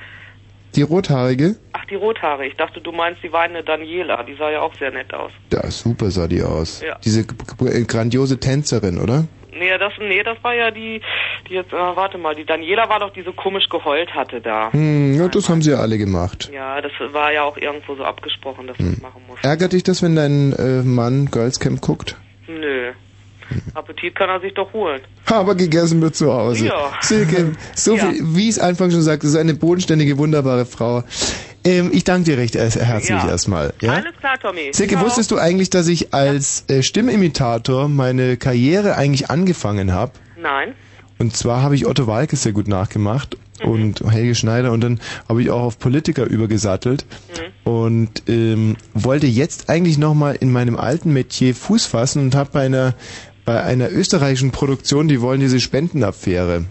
[0.76, 1.55] Die rothaarige?
[1.73, 2.45] Ach, die Rothaare.
[2.45, 4.23] Ich dachte, du meinst die weinende Daniela.
[4.23, 5.32] Die sah ja auch sehr nett aus.
[5.53, 6.82] Ja, super sah die aus.
[6.86, 6.97] Ja.
[7.03, 9.26] Diese g- grandiose Tänzerin, oder?
[9.57, 10.99] Nee, das, nee, das war ja die,
[11.49, 14.73] die jetzt, äh, warte mal, die Daniela war doch die so komisch geheult hatte da.
[14.73, 16.51] Hm, ja, das haben sie ja alle gemacht.
[16.53, 19.45] Ja, das war ja auch irgendwo so abgesprochen, dass du das machen musst.
[19.45, 22.17] Ärgert dich das, wenn dein äh, Mann Girls Camp guckt?
[22.47, 22.91] Nö.
[23.74, 25.02] Appetit kann er sich doch holen.
[25.26, 26.68] Aber gegessen wird zu Hause.
[26.68, 26.91] Ja.
[27.02, 28.06] Silke, so Ja.
[28.08, 31.04] viel, wie ich es Anfang schon sagte, ist eine bodenständige, wunderbare Frau.
[31.64, 33.28] Ähm, ich danke dir recht äh, herzlich Ja.
[33.28, 33.74] erstmal.
[33.82, 33.93] Ja?
[33.93, 34.70] Alles klar, Tommy.
[34.72, 35.06] Silke, Ciao.
[35.06, 40.12] wusstest du eigentlich, dass ich als äh, Stimmimitator meine Karriere eigentlich angefangen habe?
[40.39, 40.74] Nein.
[41.18, 43.70] Und zwar habe ich Otto Walkes sehr gut nachgemacht Mhm.
[43.70, 47.06] und Helge Schneider und dann habe ich auch auf Politiker übergesattelt
[47.66, 47.72] Mhm.
[47.72, 52.66] und ähm, wollte jetzt eigentlich nochmal in meinem alten Metier Fuß fassen und habe bei
[52.66, 52.96] einer
[53.46, 56.66] bei einer österreichischen Produktion, die wollen diese Spendenaffäre,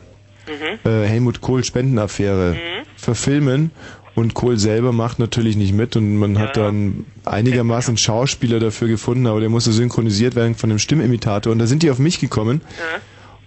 [0.47, 0.91] Mhm.
[0.91, 2.57] äh, Helmut Kohl Spendenaffäre
[2.97, 3.71] verfilmen
[4.15, 9.27] und Kohl selber macht natürlich nicht mit und man hat dann einigermaßen Schauspieler dafür gefunden,
[9.27, 12.61] aber der musste synchronisiert werden von dem Stimmimitator und da sind die auf mich gekommen.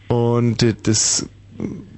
[0.07, 1.27] Und äh, das,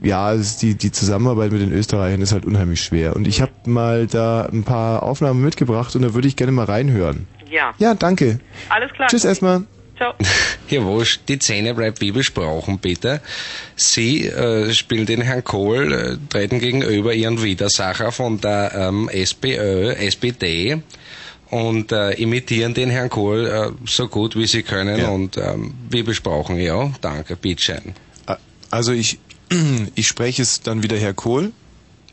[0.01, 3.15] ja, die, die Zusammenarbeit mit den Österreichern ist halt unheimlich schwer.
[3.15, 6.65] Und ich habe mal da ein paar Aufnahmen mitgebracht und da würde ich gerne mal
[6.65, 7.27] reinhören.
[7.49, 7.73] Ja.
[7.77, 8.39] Ja, danke.
[8.69, 9.07] Alles klar.
[9.09, 9.63] Tschüss erstmal.
[9.99, 10.13] Ciao.
[10.85, 13.21] Wosch, die Szene bleibt wie besprochen, bitte.
[13.75, 19.91] Sie äh, spielen den Herrn Kohl, äh, treten gegenüber Ihren Widersacher von der ähm, SPÖ,
[19.91, 20.81] SPD
[21.49, 25.09] und äh, imitieren den Herrn Kohl äh, so gut wie Sie können Ja.
[25.09, 27.93] und ähm, wie besprochen, ja, danke, bitteschön.
[28.71, 29.19] Also ich,
[29.95, 31.51] ich spreche es dann wieder Herr Kohl.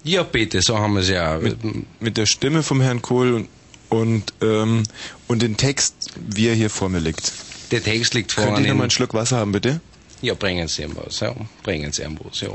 [0.03, 1.39] Ja, bitte, so haben wir es ja.
[1.39, 1.59] Mit,
[2.01, 3.49] mit der Stimme vom Herrn Kohl und,
[3.91, 4.82] und, ähm,
[5.28, 7.32] und den Text, wie er hier vor mir liegt.
[7.71, 9.81] Der Text liegt vor Könnt ihr noch mal einen Schluck Wasser haben, bitte?
[10.23, 11.35] Ja, bringen Sie ihm was, ja.
[11.62, 12.51] Bringen Sie ihm was, ja.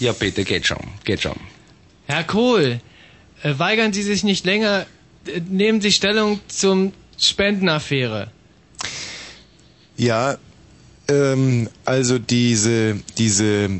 [0.00, 1.36] Ja, bitte, geht schon, geht schon.
[2.06, 2.80] Herr Kohl,
[3.42, 4.86] äh, weigern Sie sich nicht länger,
[5.26, 8.30] äh, nehmen Sie Stellung zum Spendenaffäre.
[9.96, 10.38] Ja,
[11.08, 13.70] ähm, also diese, diese,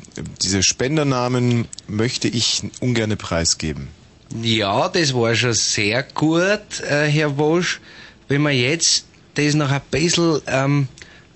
[0.42, 3.88] diese Spendernamen möchte ich ungern preisgeben.
[4.42, 7.80] Ja, das war schon sehr gut, äh, Herr Wosch.
[8.28, 10.88] Wenn wir jetzt das noch ein bisschen, ähm,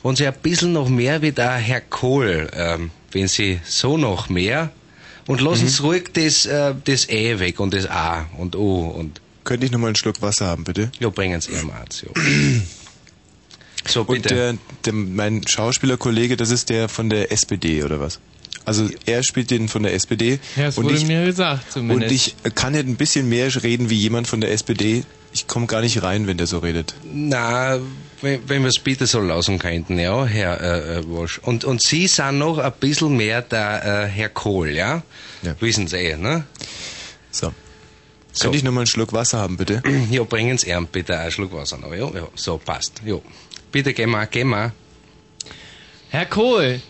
[0.03, 4.29] wenn Sie ein bisschen noch mehr wie der Herr Kohl, ähm, wenn Sie so noch
[4.29, 4.71] mehr,
[5.27, 5.69] und lassen Mhm.
[5.69, 9.21] Sie ruhig das, äh, das E weg und das A und O und.
[9.45, 10.91] Könnte ich noch mal einen Schluck Wasser haben, bitte?
[10.99, 12.09] Ja, bringen Sie Ihrem Arzt, ja.
[13.87, 14.35] So, Und bitte.
[14.35, 18.19] der, der, mein Schauspielerkollege, das ist der von der SPD, oder was?
[18.67, 20.41] Also er spielt den von der SPD.
[20.57, 22.35] Ja, das und wurde ich, mir gesagt zumindest.
[22.37, 25.05] Und ich kann nicht ein bisschen mehr reden wie jemand von der SPD.
[25.39, 26.97] Ich komme gar nicht rein, wenn der so redet.
[27.05, 27.79] Na,
[28.23, 31.39] wenn, wenn wir es bitte so lassen könnten, ja, Herr äh, äh, Walsh.
[31.39, 35.03] Und, und Sie sind noch ein bisschen mehr der äh, Herr Kohl, ja?
[35.43, 35.55] Ja.
[35.61, 36.43] Wissen Sie eh, ne?
[37.31, 37.53] So.
[38.33, 38.43] So.
[38.43, 39.81] Könnte ich noch mal einen Schluck Wasser haben, bitte?
[40.11, 42.11] Ja, bringen Sie ihm bitte einen Schluck Wasser noch, ja?
[42.13, 43.19] ja so, passt, ja.
[43.71, 44.73] Bitte, geh mal, geh mal.
[46.11, 46.81] Herr Kohl,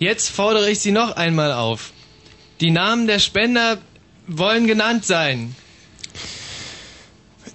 [0.00, 1.92] jetzt fordere ich Sie noch einmal auf.
[2.60, 3.78] Die Namen der Spender
[4.26, 5.54] wollen genannt sein.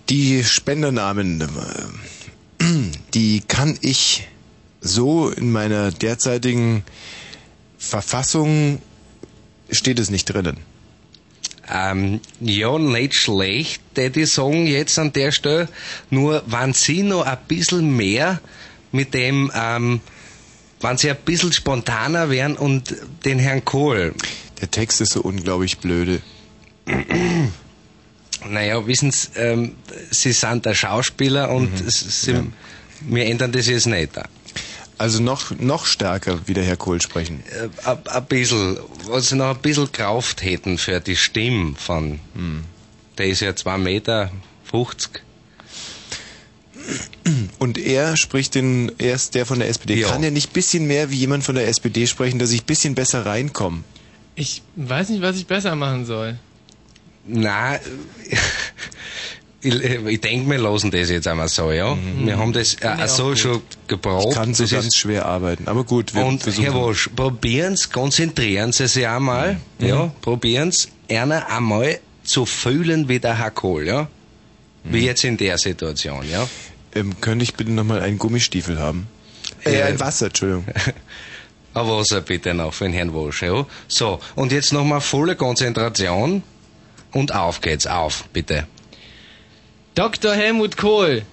[0.10, 2.66] Die Spendernamen, äh,
[3.14, 4.28] die kann ich
[4.82, 6.84] so in meiner derzeitigen
[7.78, 8.82] Verfassung
[9.72, 10.58] steht es nicht drinnen.
[11.72, 15.70] Ähm, ja, nicht schlecht, ich sagen, jetzt an der Stelle.
[16.10, 18.42] Nur, wenn Sie noch ein bisschen mehr
[18.92, 20.02] mit dem, ähm,
[20.82, 22.96] wenn Sie ein bisschen spontaner wären und
[23.26, 24.16] den Herrn Kohl,
[24.62, 26.22] Der Text ist so unglaublich blöde.
[28.48, 29.76] Naja, wissen Sie, ähm,
[30.12, 32.36] Sie sind der Schauspieler und s- Sie,
[33.02, 34.12] wir ändern das jetzt nicht.
[34.98, 37.42] Also noch, noch stärker wie der Herr Kohl sprechen.
[37.86, 38.78] Äh, Ein bisschen,
[39.08, 42.20] was Sie noch ein bisschen Kraft hätten für die Stimme von,
[43.18, 44.32] der ist ja 2 Meter
[44.66, 45.22] 50.
[47.60, 49.96] Und er spricht den, er ist der von der SPD.
[50.00, 50.10] Ja.
[50.10, 53.26] Kann er nicht bisschen mehr wie jemand von der SPD sprechen, dass ich bisschen besser
[53.26, 53.84] reinkomme?
[54.36, 56.40] Ich weiß nicht, was ich besser machen soll.
[57.32, 57.76] Na,
[59.62, 61.96] ich, ich denke, wir lassen das jetzt einmal so, ja.
[62.18, 63.40] Wir haben das äh, so gut.
[63.40, 64.28] schon gebraucht.
[64.30, 65.68] Ich kann so das ganz schwer arbeiten.
[65.68, 66.64] Aber gut, wir und versuchen.
[66.64, 73.10] Herr Wosch, probieren Sie, konzentrieren Sie sich einmal, ja, probieren Sie, einer einmal zu fühlen
[73.10, 74.08] wie der Herr Kohl, ja.
[74.86, 76.48] Wie jetzt in der Situation, ja.
[76.96, 79.08] ähm, könnte ich bitte nochmal einen Gummistiefel haben?
[79.66, 80.66] Äh, Äh, ein Wasser, Entschuldigung.
[81.76, 83.66] Ein Wasser bitte noch für den Herrn Wosch, ja.
[83.88, 86.42] So, und jetzt nochmal volle Konzentration
[87.12, 88.68] und auf geht's, auf, bitte.
[89.96, 90.34] Dr.
[90.34, 91.24] Helmut Kohl,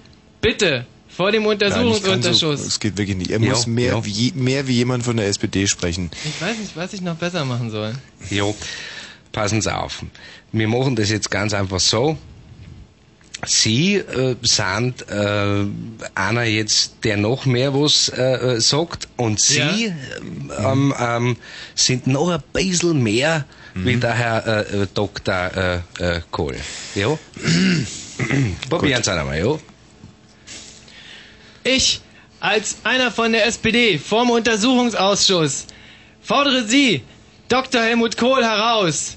[0.40, 2.60] bitte, vor dem so, Untersuchungsunterschuss.
[2.60, 3.30] es geht wirklich nicht.
[3.30, 4.04] Er Ja, muss mehr, ja.
[4.04, 6.10] Wie, mehr wie jemand von der SPD sprechen.
[6.24, 7.94] Ich weiß nicht, was ich noch besser machen soll.
[8.30, 8.54] Jo,
[9.32, 10.04] passen Sie auf.
[10.52, 12.18] Wir machen das jetzt ganz einfach so.
[13.46, 15.64] Sie äh, sind äh,
[16.14, 18.22] einer jetzt, der noch mehr was äh,
[18.56, 19.92] äh, sagt und Sie
[20.48, 20.72] Ja.
[20.72, 21.36] ähm, ähm,
[21.74, 23.44] sind noch ein bisschen mehr
[23.84, 25.82] wie der Herr äh, äh, Dr.
[25.98, 26.56] Äh, äh, Kohl.
[26.94, 27.18] Ja?
[28.68, 29.58] Probieren Sie einmal, ja?
[31.64, 32.00] Ich,
[32.40, 35.66] als einer von der SPD vom Untersuchungsausschuss,
[36.22, 37.02] fordere Sie,
[37.48, 37.82] Dr.
[37.82, 39.16] Helmut Kohl, heraus.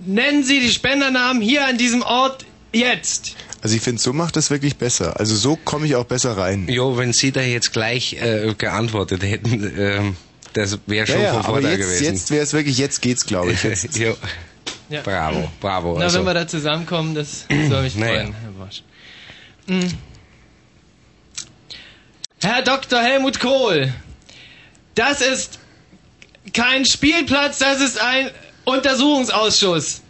[0.00, 3.36] Nennen Sie die Spendernamen hier an diesem Ort jetzt.
[3.62, 5.20] Also ich finde, so macht das wirklich besser.
[5.20, 6.66] Also so komme ich auch besser rein.
[6.68, 10.16] Ja, wenn Sie da jetzt gleich äh, geantwortet hätten, ähm,
[10.54, 12.04] das wäre schon Ja, ja, von Vorteil jetzt, gewesen.
[12.04, 13.62] jetzt wäre es wirklich, jetzt geht's, glaube ich.
[13.62, 13.96] Jetzt.
[13.98, 14.14] ja.
[14.88, 15.00] Ja.
[15.02, 15.96] Bravo, bravo.
[15.98, 18.12] Na, also, wenn wir da zusammenkommen, das soll mich Naja.
[18.24, 18.82] freuen, Herr Bosch.
[19.66, 19.88] Mm.
[22.42, 23.00] Herr Dr.
[23.00, 23.92] Helmut Kohl,
[24.94, 25.58] das ist
[26.52, 28.30] kein Spielplatz, das ist ein
[28.64, 30.02] Untersuchungsausschuss.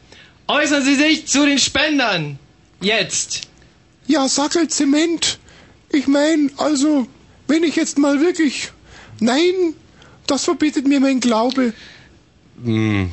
[0.48, 2.38] Äußern Sie sich zu den Spendern.
[2.80, 3.42] Jetzt.
[4.06, 5.38] Ja, Sackelzement.
[5.90, 7.06] Ich mein, also,
[7.46, 8.70] wenn ich jetzt mal wirklich.
[9.20, 9.74] Nein,
[10.26, 11.72] das verbietet mir mein Glaube.
[12.56, 13.06] mm,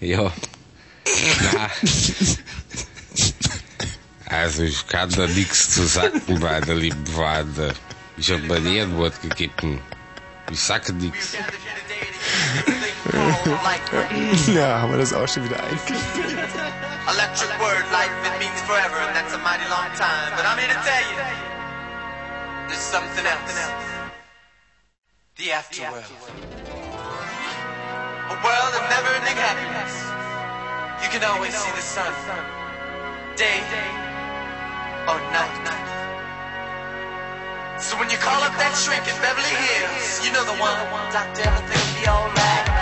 [0.00, 0.32] ja.
[1.52, 1.70] Na.
[4.26, 7.74] Also ich kann da nichts zu sagen, meine lieben Freunde.
[8.16, 9.80] Ich habe mein Ehrenwort gegeben.
[10.50, 11.34] Ich sage nichts.
[14.46, 15.98] ja, haben wir das auch schon wieder eingeführt.
[17.08, 20.32] Electric word, life, it means forever, and that's a mighty long time.
[20.36, 21.16] But I'm here to tell you,
[22.68, 24.01] there's something else.
[25.42, 26.06] The afterworld.
[28.30, 29.94] A world of never-ending happiness.
[31.02, 32.14] You can always see the sun,
[33.34, 33.58] day
[35.10, 35.82] or night.
[37.80, 40.78] So when you call up that shrink in Beverly Hills, you know the one.
[41.10, 42.81] Doctor, everything will be alright.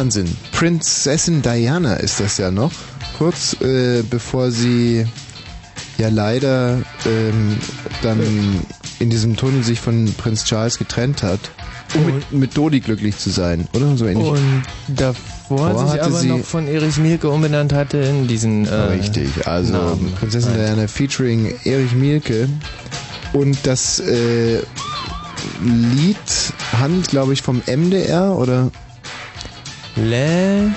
[0.00, 0.34] Wahnsinn.
[0.52, 2.72] Prinzessin Diana ist das ja noch.
[3.18, 5.04] Kurz äh, bevor sie
[5.98, 7.58] ja leider ähm,
[8.02, 8.20] dann
[8.98, 11.38] in diesem Tunnel sich von Prinz Charles getrennt hat,
[11.94, 13.94] um mit, mit Dodi glücklich zu sein, oder?
[13.98, 14.26] So ähnlich.
[14.26, 18.74] Und davor Davor sich aber sie- noch von Erich Mielke umbenannt hatte in diesen äh,
[18.74, 20.14] Richtig, also Namen.
[20.18, 22.48] Prinzessin Diana featuring Erich Mielke.
[23.34, 24.60] Und das äh,
[25.62, 26.16] Lied
[26.72, 28.70] handelt, glaube ich, vom MDR oder?
[30.02, 30.72] Let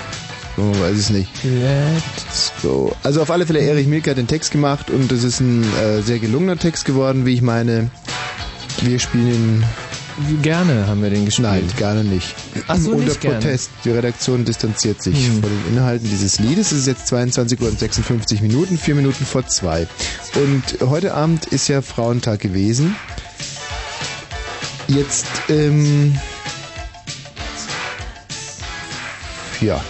[0.56, 1.28] Oh, weiß ich nicht.
[1.42, 2.94] Let's go.
[3.02, 6.00] Also auf alle Fälle, Erich Mielke hat den Text gemacht und es ist ein äh,
[6.00, 7.90] sehr gelungener Text geworden, wie ich meine.
[8.82, 9.64] Wir spielen.
[10.42, 11.48] Gerne haben wir den gespielt.
[11.48, 12.36] Nein, gerne nicht.
[12.68, 13.38] Ach so, Unter nicht gerne.
[13.38, 13.70] Protest.
[13.84, 15.40] Die Redaktion distanziert sich Hm.
[15.42, 16.70] von den Inhalten dieses Liedes.
[16.70, 19.88] Es ist jetzt 22 Uhr und 56 Minuten, vier Minuten vor zwei.
[20.36, 22.94] Und heute Abend ist ja Frauentag gewesen.
[24.86, 26.16] Jetzt, ähm,
[29.64, 29.80] ja.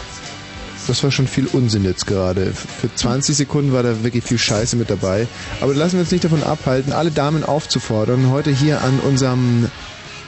[0.86, 2.52] Das war schon viel Unsinn jetzt gerade.
[2.52, 5.26] Für 20 Sekunden war da wirklich viel Scheiße mit dabei.
[5.62, 9.70] Aber lassen wir uns nicht davon abhalten, alle Damen aufzufordern, heute hier an unserem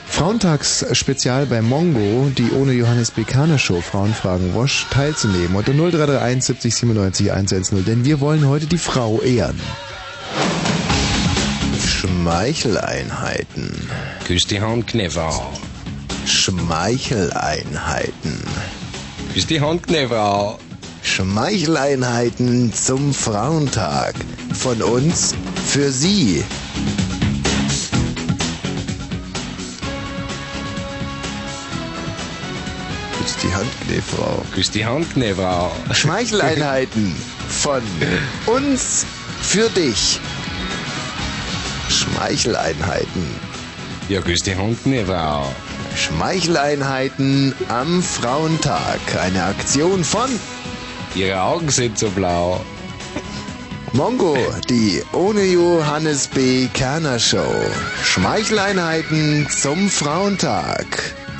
[0.07, 5.55] Frauentagsspezial bei Mongo, die ohne Johannes Bekaner Show Frauenfragen Wosch, teilzunehmen.
[5.55, 7.85] Unter 0331 70 97 110.
[7.85, 9.61] Denn wir wollen heute die Frau ehren.
[11.85, 13.87] Schmeicheleinheiten.
[14.25, 15.53] Küss die Hand, Knefrau.
[16.25, 18.41] Schmeicheleinheiten.
[19.37, 19.83] Küss die Hand.
[21.03, 24.15] Schmeicheleinheiten zum Frauentag.
[24.51, 26.43] Von uns für Sie.
[33.19, 34.43] Küss die Hand, Knefrau.
[34.55, 35.71] Küss die Hand, Knefrau.
[35.91, 37.15] Schmeicheleinheiten
[37.47, 37.83] von
[38.47, 39.05] uns
[39.43, 40.19] für dich.
[41.89, 43.27] Schmeicheleinheiten.
[44.09, 45.45] Ja, küss die Hand, Knefrau.
[45.97, 48.99] Schmeicheleinheiten am Frauentag.
[49.19, 50.29] Eine Aktion von
[51.15, 52.63] Ihre Augen sind so blau.
[53.93, 54.37] Mongo,
[54.69, 56.67] die ohne Johannes B.
[56.67, 57.51] Kerner Show.
[58.03, 60.85] Schmeicheleinheiten zum Frauentag.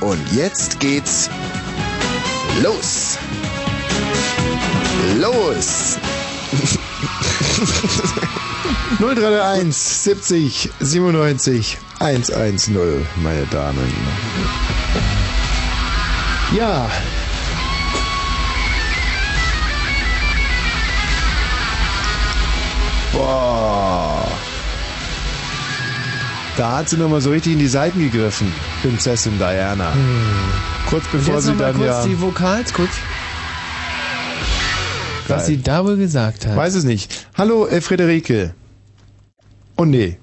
[0.01, 1.29] Und jetzt geht's
[2.63, 3.19] los.
[5.19, 5.97] Los.
[8.99, 13.91] 0331 70 97 110, meine Damen.
[16.55, 16.89] Ja.
[23.13, 24.27] Boah.
[26.55, 29.91] Da hat sie nochmal so richtig in die Seiten gegriffen, Prinzessin Diana.
[30.89, 32.05] Kurz Und bevor sie dann kurz ja...
[32.05, 32.91] die Vokals, kurz.
[35.27, 36.55] Was sie da wohl gesagt hat.
[36.55, 37.27] Weiß es nicht.
[37.37, 38.53] Hallo, äh, Friederike.
[39.75, 40.17] Oh nee.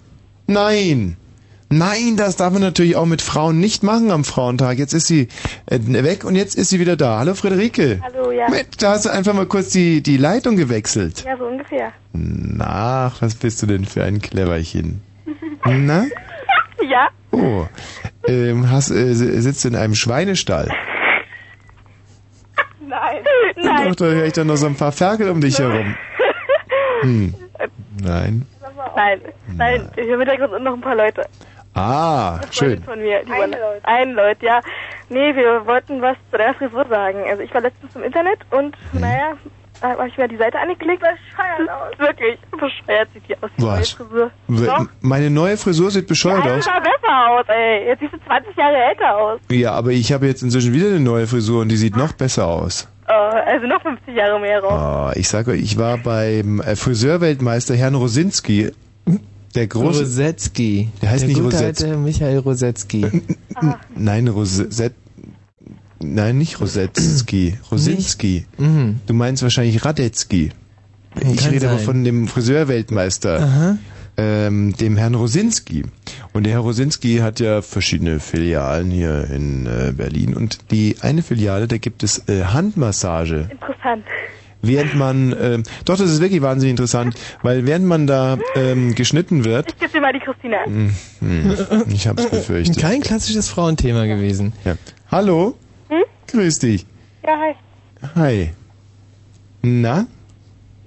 [0.47, 1.16] Nein.
[1.71, 4.79] Nein, das darf man natürlich auch mit Frauen nicht machen am Frauentag.
[4.79, 5.29] Jetzt ist sie
[5.67, 7.19] äh, weg und jetzt ist sie wieder da.
[7.19, 8.01] Hallo, Friederike.
[8.03, 8.49] Hallo, ja.
[8.49, 11.25] Mensch, da hast du einfach mal kurz die, die Leitung gewechselt.
[11.25, 11.93] Ja, so ungefähr.
[12.12, 15.03] Na, was bist du denn für ein Cleverchen?
[15.65, 16.07] Na?
[16.89, 17.09] ja?
[17.33, 17.67] Oh.
[18.27, 20.69] Ähm, hast, äh, sitzt du in einem Schweinestall?
[22.81, 23.25] Nein.
[23.57, 23.89] Nein.
[23.89, 25.97] Doch, da höre ich dann noch so ein paar Ferkel um dich herum.
[27.01, 27.35] Hm.
[28.03, 28.47] Nein.
[28.97, 29.21] Nein.
[29.57, 31.27] Nein, hier im Hintergrund noch ein paar Leute.
[31.75, 32.83] Ah, schön.
[32.85, 33.20] Von mir.
[33.25, 33.81] Die ein Leut.
[33.83, 34.61] Ein Leut, ja.
[35.09, 37.18] Nee, wir wollten was zu der Frisur sagen.
[37.29, 39.01] Also ich war letztens im Internet und, Hm.
[39.01, 39.33] naja,
[39.81, 41.01] da habe ich mir die Seite angeklickt.
[41.03, 41.99] Bescheuert aus.
[41.99, 43.91] Wirklich, bescheuert sieht die aus, die neue Was?
[43.91, 44.31] Frisur.
[45.01, 46.64] Meine neue Frisur sieht bescheuert Ja, aus.
[46.64, 47.87] sah besser aus, ey.
[47.89, 49.41] Jetzt siehst du 20 Jahre älter aus.
[49.51, 52.47] Ja, aber ich habe jetzt inzwischen wieder eine neue Frisur und die sieht noch besser
[52.47, 52.89] aus.
[53.09, 54.72] Äh, also noch 50 Jahre mehr raus.
[54.72, 58.70] Ah, ich sage euch, ich war beim äh, Friseurweltmeister Herrn Rosinski.
[59.55, 60.01] Der große.
[60.01, 60.89] Rosetzky.
[61.01, 61.83] Der heißt der nicht gute Rosetz.
[61.83, 63.07] alte Michael Rosetzky.
[63.97, 64.95] Nein, Rosett.
[66.01, 67.57] Nein, nicht Rosetzky.
[67.71, 68.47] Rosinski.
[68.59, 69.01] Mhm.
[69.07, 70.51] Du meinst wahrscheinlich Radetzky.
[71.21, 71.85] Ich Kann rede aber sein.
[71.87, 73.79] von dem Friseurweltmeister.
[74.17, 75.85] Ähm, dem Herrn Rosinski.
[76.33, 80.35] Und der Herr Rosinski hat ja verschiedene Filialen hier in äh, Berlin.
[80.35, 83.49] Und die eine Filiale, da gibt es äh, Handmassage.
[83.51, 84.05] Interessant.
[84.67, 89.45] Während man, ähm, doch, das ist wirklich wahnsinnig interessant, weil während man da ähm, geschnitten
[89.45, 90.65] wird, Ich gebe dir mal die Christina.
[90.65, 91.55] hm, hm,
[91.89, 92.79] ich hab's befürchtet.
[92.79, 94.53] Kein klassisches Frauenthema gewesen.
[94.65, 94.75] Ja.
[95.11, 95.57] Hallo?
[95.89, 96.03] Hm?
[96.29, 96.87] Grüß dich.
[97.25, 97.55] Ja, hi.
[98.17, 98.51] Hi.
[99.62, 100.07] Na?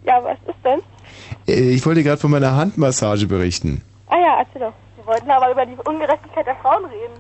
[0.06, 0.80] Ja, was ist denn?
[1.48, 3.82] Äh, Ich wollte gerade von meiner Handmassage berichten.
[4.08, 4.74] Ah ja, erzähl doch.
[4.98, 7.14] Wir wollten aber über die Ungerechtigkeit der Frauen reden.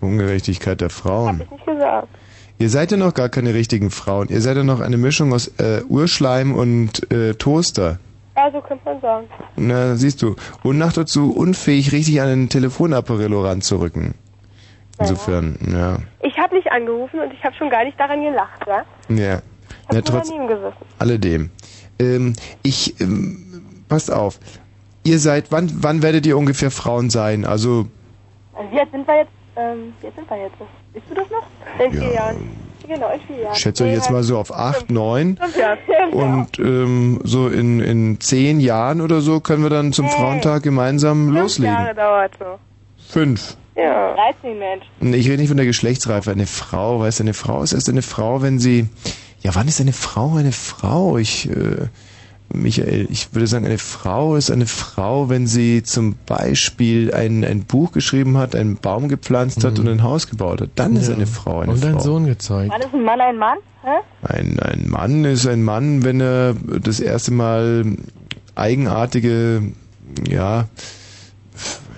[0.00, 1.38] Ungerechtigkeit der Frauen.
[1.40, 2.08] Hab ich nicht gesagt.
[2.64, 4.30] Ihr seid ja noch gar keine richtigen Frauen.
[4.30, 7.98] Ihr seid ja noch eine Mischung aus äh, Urschleim und äh, Toaster.
[8.34, 9.26] Ja, so könnte man sagen.
[9.56, 10.34] Na, siehst du.
[10.62, 14.14] Und noch dazu unfähig, richtig an den Telefonapparillo ranzurücken.
[14.98, 15.98] Insofern, ja.
[16.22, 18.82] Ich habe nicht angerufen und ich habe schon gar nicht daran gelacht, ja?
[19.14, 19.42] Ja.
[19.90, 20.32] Ich ja trotz
[20.98, 21.50] alledem.
[21.98, 23.44] Ähm, ich, ähm,
[23.90, 24.40] passt auf.
[25.02, 27.44] Ihr seid, wann, wann werdet ihr ungefähr Frauen sein?
[27.44, 27.88] Also,
[28.54, 29.43] Also wie alt sind wir jetzt?
[29.56, 30.56] Ähm, wie alt sind wir jetzt?
[30.92, 31.84] Bist du das noch?
[31.84, 32.36] In vier Jahren.
[32.86, 33.52] Genau, in vier Jahren.
[33.54, 35.36] ich schätze euch jetzt mal so auf acht, neun.
[35.40, 35.78] Fünf Jahre.
[35.78, 36.10] Fünf Jahre.
[36.16, 40.10] Und ähm, so in, in zehn Jahren oder so können wir dann zum Nee.
[40.12, 41.74] Frauentag gemeinsam Fünf loslegen.
[41.74, 42.58] Jahre dauert so.
[43.08, 43.56] Fünf.
[43.76, 44.14] Ja.
[44.14, 44.84] 13 Mensch.
[45.00, 46.30] Ich rede nicht von der Geschlechtsreife.
[46.30, 48.88] Eine Frau, weißt du, eine Frau ist erst eine Frau, wenn sie.
[49.40, 51.18] Ja, wann ist eine Frau eine Frau?
[51.18, 51.88] Ich, äh,
[52.54, 57.64] Michael, ich würde sagen, eine Frau ist eine Frau, wenn sie zum Beispiel ein, ein
[57.64, 60.70] Buch geschrieben hat, einen Baum gepflanzt hat und ein Haus gebaut hat.
[60.76, 61.14] Dann ist Ja.
[61.14, 61.88] eine Frau eine Und Frau.
[61.88, 62.70] einen Sohn gezeugt.
[62.72, 63.58] Wann ist ein Mann ein Mann?
[63.82, 63.98] Hä?
[64.22, 67.84] Ein, ein Mann ist ein Mann, wenn er das erste Mal
[68.54, 69.62] eigenartige,
[70.28, 70.68] ja,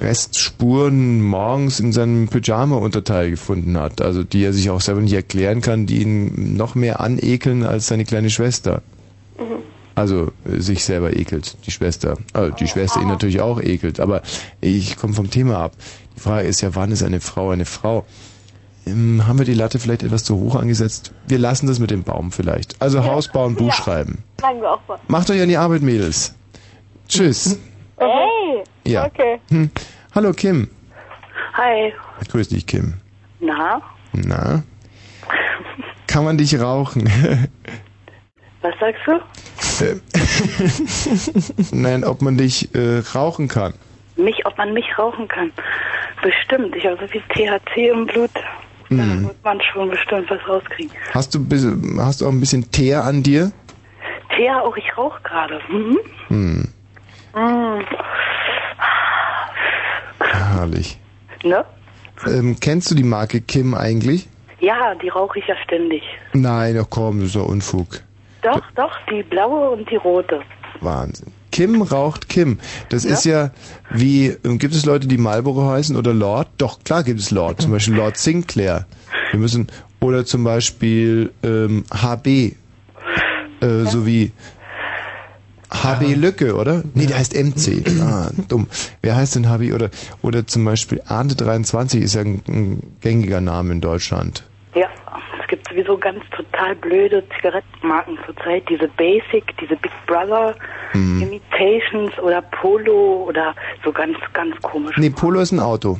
[0.00, 4.02] Restspuren morgens in seinem Pyjama-Unterteil gefunden hat.
[4.02, 7.86] Also die er sich auch selber nicht erklären kann, die ihn noch mehr anekeln als
[7.86, 8.82] seine kleine Schwester.
[9.96, 12.16] Also äh, sich selber ekelt, die Schwester.
[12.32, 13.98] Also die Schwester ihn natürlich auch ekelt.
[13.98, 14.22] Aber
[14.60, 15.72] ich komme vom Thema ab.
[16.16, 18.04] Die Frage ist ja, wann ist eine Frau eine Frau?
[18.86, 21.12] Ähm, haben wir die Latte vielleicht etwas zu hoch angesetzt?
[21.26, 22.80] Wir lassen das mit dem Baum vielleicht.
[22.80, 24.22] Also Haus bauen, Buch schreiben.
[24.40, 24.98] Sagen wir auch mal.
[25.08, 26.34] Macht euch an die Arbeit, Mädels.
[27.08, 27.58] Tschüss.
[27.98, 28.62] Hey!
[28.84, 29.06] Ja.
[29.06, 29.40] Okay.
[29.48, 29.70] Hm.
[30.14, 30.68] Hallo Kim.
[31.54, 31.94] Hi.
[32.28, 32.92] Grüß dich, Kim.
[33.40, 33.80] Na,
[34.12, 34.62] Na?
[36.06, 37.04] Kann man dich rauchen?
[38.60, 39.12] was sagst du?
[41.72, 43.74] Nein, ob man dich äh, rauchen kann.
[44.16, 45.52] Mich, ob man mich rauchen kann?
[46.22, 46.74] Bestimmt.
[46.76, 48.30] Ich habe so viel THC im Blut.
[48.88, 49.24] Da Hm.
[49.24, 50.92] wird man schon bestimmt was rauskriegen.
[51.12, 51.44] Hast du
[51.98, 53.50] hast du auch ein bisschen Teer an dir?
[54.36, 55.60] Thea, auch ich rauche gerade.
[55.68, 55.98] Mhm.
[56.28, 56.68] Hm,
[57.34, 57.84] Mm.
[60.20, 60.98] herrlich.
[61.44, 61.64] Ne?
[62.26, 64.28] Ähm, kennst du die Marke Kim eigentlich?
[64.60, 66.02] Ja, die rauche ich ja ständig.
[66.32, 68.00] Nein, ach komm, das ist doch Unfug.
[68.46, 70.40] Doch, doch, die blaue und die rote.
[70.80, 71.32] Wahnsinn.
[71.50, 72.58] Kim raucht Kim.
[72.90, 73.10] Das Ja?
[73.12, 73.50] ist ja
[73.90, 76.48] wie, ähm, gibt es Leute, die Marlboro heißen oder Lord?
[76.58, 77.62] Doch, klar gibt es Lord.
[77.62, 78.86] Zum Beispiel Lord Sinclair.
[79.30, 79.68] Wir müssen,
[80.00, 82.26] oder zum Beispiel ähm, HB.
[82.26, 82.52] Äh,
[83.86, 84.32] so wie
[85.72, 86.82] HB Lücke, oder?
[86.94, 87.82] Nee, der heißt MC.
[88.00, 88.66] Ah, dumm.
[89.02, 89.72] Wer heißt denn HB?
[89.72, 89.90] Oder,
[90.22, 94.44] oder zum Beispiel Ante 23 ist ja ein, ein gängiger Name in Deutschland.
[95.76, 98.66] Es gibt sowieso ganz total blöde Zigarettenmarken zurzeit.
[98.70, 100.54] Diese Basic, diese Big Brother
[100.94, 101.20] Mhm.
[101.22, 103.54] Imitations oder Polo oder
[103.84, 104.96] so ganz, ganz komisch.
[104.96, 105.98] Nee, Polo ist ein Auto.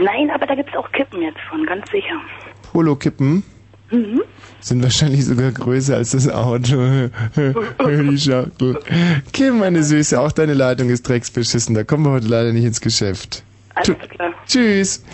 [0.00, 2.14] Nein, aber da gibt's auch Kippen jetzt von, ganz sicher.
[2.72, 3.42] Polo-Kippen
[3.90, 4.22] Mhm.
[4.60, 7.10] sind wahrscheinlich sogar größer als das Auto.
[7.86, 8.78] Die Schachtel.
[9.34, 11.74] Kim, meine Süße, auch deine Leitung ist drecksbeschissen.
[11.74, 13.42] Da kommen wir heute leider nicht ins Geschäft.
[13.74, 14.32] Alles klar.
[14.46, 15.04] Tschüss.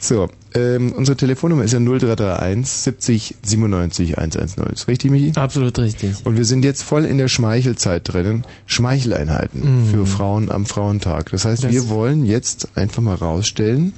[0.00, 4.64] So, ähm, unsere Telefonnummer ist ja 0331 70 97 110.
[4.72, 5.32] Ist richtig, Michi?
[5.34, 6.24] Absolut richtig.
[6.24, 8.44] Und wir sind jetzt voll in der Schmeichelzeit drinnen.
[8.66, 9.90] Schmeicheleinheiten Mhm.
[9.90, 11.30] für Frauen am Frauentag.
[11.32, 13.92] Das heißt, Das- wir wollen jetzt einfach mal rausstellen.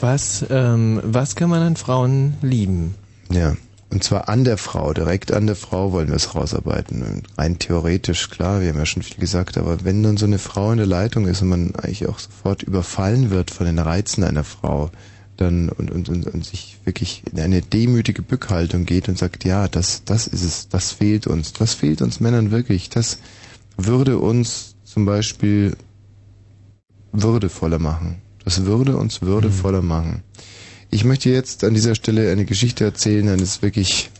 [0.00, 2.94] Was, ähm, was kann man an Frauen lieben?
[3.30, 3.56] Ja.
[3.94, 7.22] Und zwar an der Frau, direkt an der Frau wollen wir es rausarbeiten.
[7.38, 10.72] Rein theoretisch, klar, wir haben ja schon viel gesagt, aber wenn dann so eine Frau
[10.72, 14.42] in der Leitung ist und man eigentlich auch sofort überfallen wird von den Reizen einer
[14.42, 14.90] Frau,
[15.36, 19.68] dann und, und, und, und sich wirklich in eine demütige Bückhaltung geht und sagt, ja,
[19.68, 23.18] das, das ist es, das fehlt uns, das fehlt uns Männern wirklich, das
[23.76, 25.76] würde uns zum Beispiel
[27.12, 28.20] würdevoller machen.
[28.44, 30.24] Das würde uns würdevoller machen.
[30.94, 34.10] Ich möchte jetzt an dieser Stelle eine Geschichte erzählen eines wirklich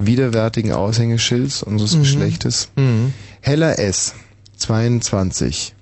[0.00, 2.00] widerwärtigen Aushängeschilds unseres Mhm.
[2.00, 2.70] Geschlechtes.
[2.74, 3.12] Mhm.
[3.40, 4.14] Hella S.,
[4.56, 5.74] 22,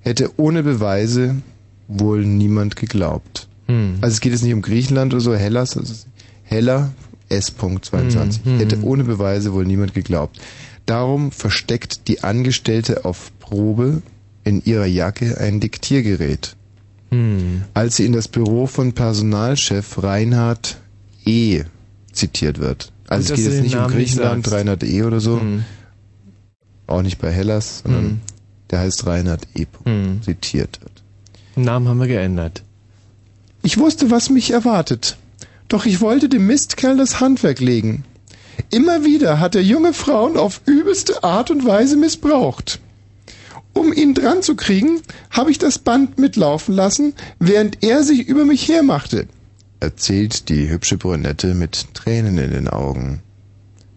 [0.00, 1.36] hätte ohne Beweise
[1.88, 3.48] wohl niemand geglaubt.
[3.68, 3.94] Mhm.
[4.02, 5.94] Also es geht jetzt nicht um Griechenland oder so, Hellas, also
[6.42, 6.92] Hella
[7.30, 8.58] S.22, Mhm.
[8.58, 10.38] hätte ohne Beweise wohl niemand geglaubt.
[10.84, 14.02] Darum versteckt die Angestellte auf Probe
[14.44, 16.54] in ihrer Jacke ein Diktiergerät.
[17.10, 17.62] Hm.
[17.74, 20.78] Als sie in das Büro von Personalchef Reinhard
[21.24, 21.62] E.
[22.12, 22.92] zitiert wird.
[23.08, 24.50] Also Gut, es geht jetzt nicht um Namen nicht Griechenland.
[24.52, 25.02] Reinhard E.
[25.02, 25.40] oder so.
[25.40, 25.64] Hm.
[26.86, 28.20] Auch nicht bei Hellas, sondern Hm.
[28.70, 29.66] der heißt Reinhard E.
[29.84, 30.22] Hm.
[30.22, 31.02] zitiert wird.
[31.56, 32.62] Namen haben wir geändert.
[33.62, 35.16] Ich wusste, was mich erwartet.
[35.68, 38.04] Doch ich wollte dem Mistkerl das Handwerk legen.
[38.70, 42.78] Immer wieder hat er junge Frauen auf übelste Art und Weise missbraucht.
[43.76, 48.46] Um ihn dran zu kriegen, habe ich das Band mitlaufen lassen, während er sich über
[48.46, 49.28] mich hermachte.
[49.80, 53.20] Erzählt die hübsche Brünette mit Tränen in den Augen.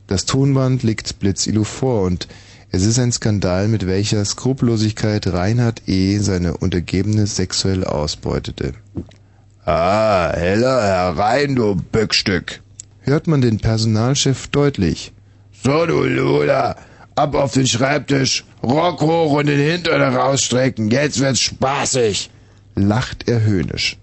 [0.07, 2.27] Das Tonband liegt blitzilu vor und
[2.71, 6.17] es ist ein Skandal, mit welcher Skrupellosigkeit Reinhard E.
[6.17, 8.73] seine Untergebene sexuell ausbeutete.
[9.63, 12.59] Ah, heller herein, du Bückstück.
[12.99, 15.13] Hört man den Personalchef deutlich.
[15.63, 16.75] So, du Luder,
[17.15, 22.30] ab auf den Schreibtisch, Rock hoch und den Hintern rausstrecken, jetzt wird's spaßig,
[22.76, 23.97] lacht er höhnisch.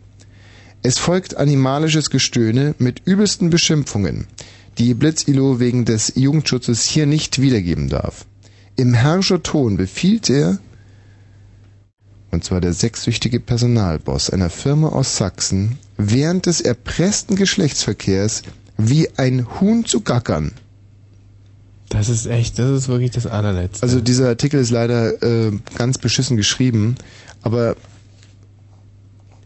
[0.83, 4.27] Es folgt animalisches Gestöhne mit übelsten Beschimpfungen,
[4.79, 8.25] die Blitzilo wegen des Jugendschutzes hier nicht wiedergeben darf.
[8.77, 10.59] Im Herrscherton befiehlt er,
[12.31, 18.43] und zwar der sechssüchtige Personalboss einer Firma aus Sachsen, während des erpressten Geschlechtsverkehrs
[18.77, 20.53] wie ein Huhn zu gackern.
[21.97, 23.83] Das ist echt, das ist wirklich das allerletzte.
[23.83, 26.97] Also dieser Artikel ist leider äh, ganz beschissen geschrieben,
[27.41, 27.75] aber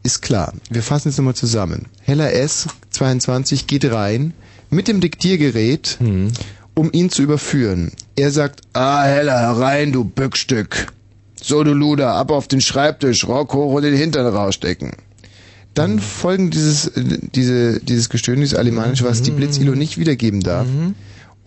[0.02, 0.52] ist klar.
[0.68, 1.86] Wir fassen jetzt nochmal zusammen.
[2.02, 4.34] Heller S, 22, geht rein
[4.68, 5.98] mit dem Diktiergerät,
[6.74, 7.92] um ihn zu überführen.
[8.16, 10.88] Er sagt, ah, Heller, herein, du Bückstück.
[11.40, 14.92] So, du Luder, ab auf den Schreibtisch, Rock hoch und den Hintern rausstecken.
[15.74, 20.66] Dann folgen dieses, äh, diese, dieses Gestöhn, dieses Alemannische, was die Blitzilo nicht wiedergeben darf.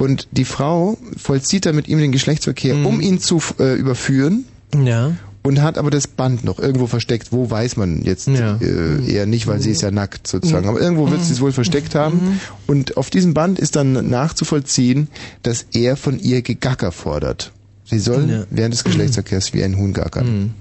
[0.03, 4.45] Und die Frau vollzieht dann mit ihm den Geschlechtsverkehr, um ihn zu äh, überführen.
[4.75, 5.13] Ja.
[5.45, 7.31] Und hat aber das Band noch irgendwo versteckt.
[7.31, 8.57] Wo weiß man jetzt Ja.
[8.61, 10.67] äh, eher nicht, weil sie ist ja nackt sozusagen.
[10.69, 12.39] Aber irgendwo wird sie es wohl versteckt haben.
[12.65, 15.09] Und auf diesem Band ist dann nachzuvollziehen,
[15.41, 17.51] dass er von ihr Gegacker fordert.
[17.85, 18.43] Sie soll Ja.
[18.49, 20.53] während des Geschlechtsverkehrs wie ein Huhn gackern.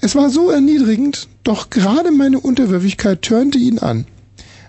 [0.00, 4.06] Es war so erniedrigend, doch gerade meine Unterwürfigkeit turnte ihn an.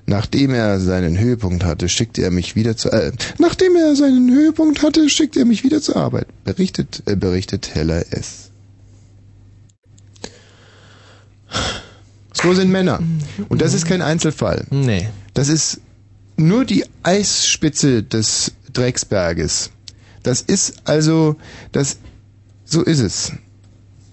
[0.05, 4.83] Nachdem er seinen Höhepunkt hatte, schickte er mich wieder zur äh, nachdem er seinen Höhepunkt
[4.83, 6.27] hatte, schickte er mich wieder zur Arbeit.
[6.43, 8.51] Berichtet äh, berichtet Heller S.
[12.33, 12.99] So sind Männer.
[13.47, 14.65] Und das ist kein Einzelfall.
[14.71, 15.07] Nee.
[15.33, 15.79] Das ist
[16.35, 19.69] nur die Eisspitze des Drecksberges.
[20.23, 21.35] Das ist also,
[21.71, 21.97] das,
[22.65, 23.31] so ist es.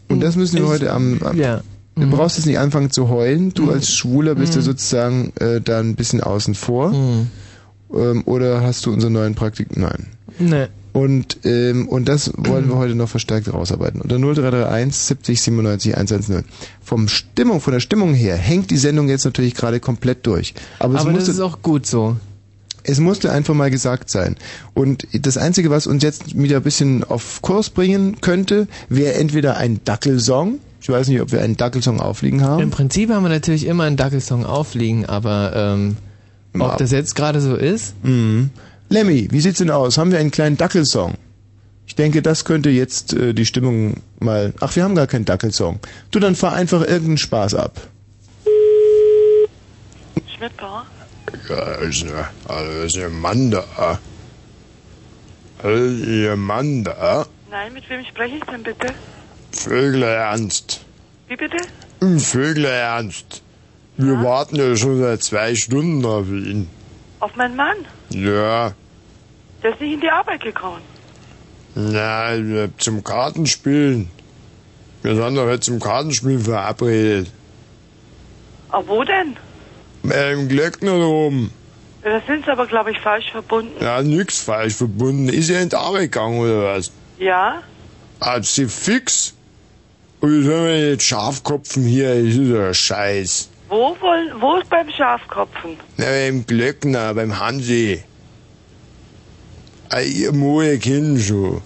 [0.09, 1.62] Und das müssen wir heute am, am ja.
[2.01, 3.53] Du brauchst jetzt nicht anfangen zu heulen.
[3.55, 4.64] Du als Schwuler bist ja Mhm.
[4.64, 6.92] sozusagen äh, da ein bisschen außen vor.
[6.92, 9.76] Ähm, oder hast du unseren neuen Praktik?
[9.76, 10.07] Nein.
[10.38, 10.66] Nee.
[10.92, 14.01] Und, ähm, und das wollen wir heute noch verstärkt rausarbeiten.
[14.01, 16.44] Unter 0331 70 97 110.
[16.82, 20.55] Vom Stimmung, von der Stimmung her hängt die Sendung jetzt natürlich gerade komplett durch.
[20.80, 22.16] Aber, es Aber das musste, ist auch gut so.
[22.82, 24.34] es musste einfach mal gesagt sein.
[24.74, 29.59] Und das Einzige, was uns jetzt wieder ein bisschen auf Kurs bringen könnte, wäre entweder
[29.59, 30.59] ein Dackelsong.
[30.81, 32.62] Ich weiß nicht, ob wir einen Dackelsong aufliegen haben.
[32.62, 35.97] Im Prinzip haben wir natürlich immer einen Dackelsong aufliegen, aber ähm,
[36.59, 37.95] ob das jetzt gerade so ist?
[38.03, 38.51] Mhm.
[38.89, 39.99] Lemmy, wie sieht's denn aus?
[39.99, 41.14] Haben wir einen kleinen Dackelsong?
[41.87, 44.54] Ich denke, das könnte jetzt äh, die Stimmung mal.
[44.61, 45.80] Ach, wir haben gar keinen Dackelsong.
[46.11, 47.80] Du, dann fahr einfach irgendeinen Spaß ab.
[50.37, 50.87] Schmidt-Bauer?
[51.49, 53.99] Ja, ist ne, also ist ein Mann da.
[55.63, 57.26] Also, ihr Mann da.
[57.50, 58.95] Nein, mit wem spreche ich denn bitte?
[59.53, 60.85] Vögler Ernst.
[61.29, 61.57] Wie bitte?
[62.18, 63.43] Vögler Ernst.
[63.97, 66.68] Wir warten ja schon seit zwei Stunden auf ihn.
[67.18, 67.77] Auf meinen Mann?
[68.11, 68.72] Ja,
[69.63, 70.81] Der ist nicht in die Arbeit gekommen.
[71.75, 74.11] na, wir- zum Kartenspielen.
[75.03, 77.31] Wir sind doch jetzt zum Kartenspielen verabredet.
[78.71, 79.37] Aber wo denn?
[80.03, 81.53] Im Glöckner oben.
[82.03, 83.72] Ja, Da sind sie aber, glaube ich, falsch verbunden.
[83.83, 85.29] Ja, nix falsch verbunden.
[85.29, 86.91] Ist er in die Arbeit gegangen oder was?
[87.18, 87.63] Ja?
[88.21, 89.35] Hat sie fix?
[90.22, 92.14] Wie sollen wir jetzt Schafkopfen hier?
[92.14, 93.49] Das ist ja Scheiß.
[93.71, 95.76] Wo wollen, wo ist beim Schafkopfen?
[95.97, 98.03] Na, im Glöckner, beim Hansi.
[99.88, 101.63] Ah, ihr Moje kennen schon.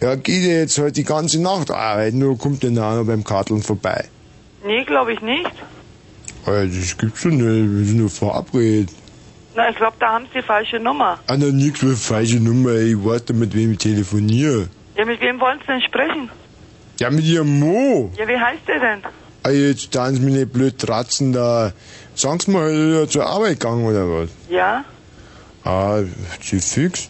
[0.00, 3.62] Ja, geht ja jetzt heute die ganze Nacht arbeiten, nur kommt der nachher beim Karteln
[3.62, 4.04] vorbei.
[4.64, 5.50] Nee, glaube ich nicht.
[6.46, 8.90] Ah, das gibt's schon nicht, wir sind nur verabredet.
[9.56, 11.18] Na, ich glaube, da haben sie die falsche Nummer.
[11.26, 14.68] Ah, na, nix für falsche Nummer, ich warte, mit wem ich telefoniere.
[14.96, 16.30] Ja, mit wem wollen sie denn sprechen?
[17.00, 18.10] Ja, mit ihrem Mo.
[18.16, 19.02] Ja, wie heißt der denn?
[19.44, 21.72] Ah, jetzt tun sie mich nicht blöd tratzen da.
[22.14, 24.30] Sagen Sie mal, ist er zur Arbeit gegangen oder was?
[24.50, 24.84] Ja?
[25.62, 26.00] Ah,
[26.40, 27.08] sie fix.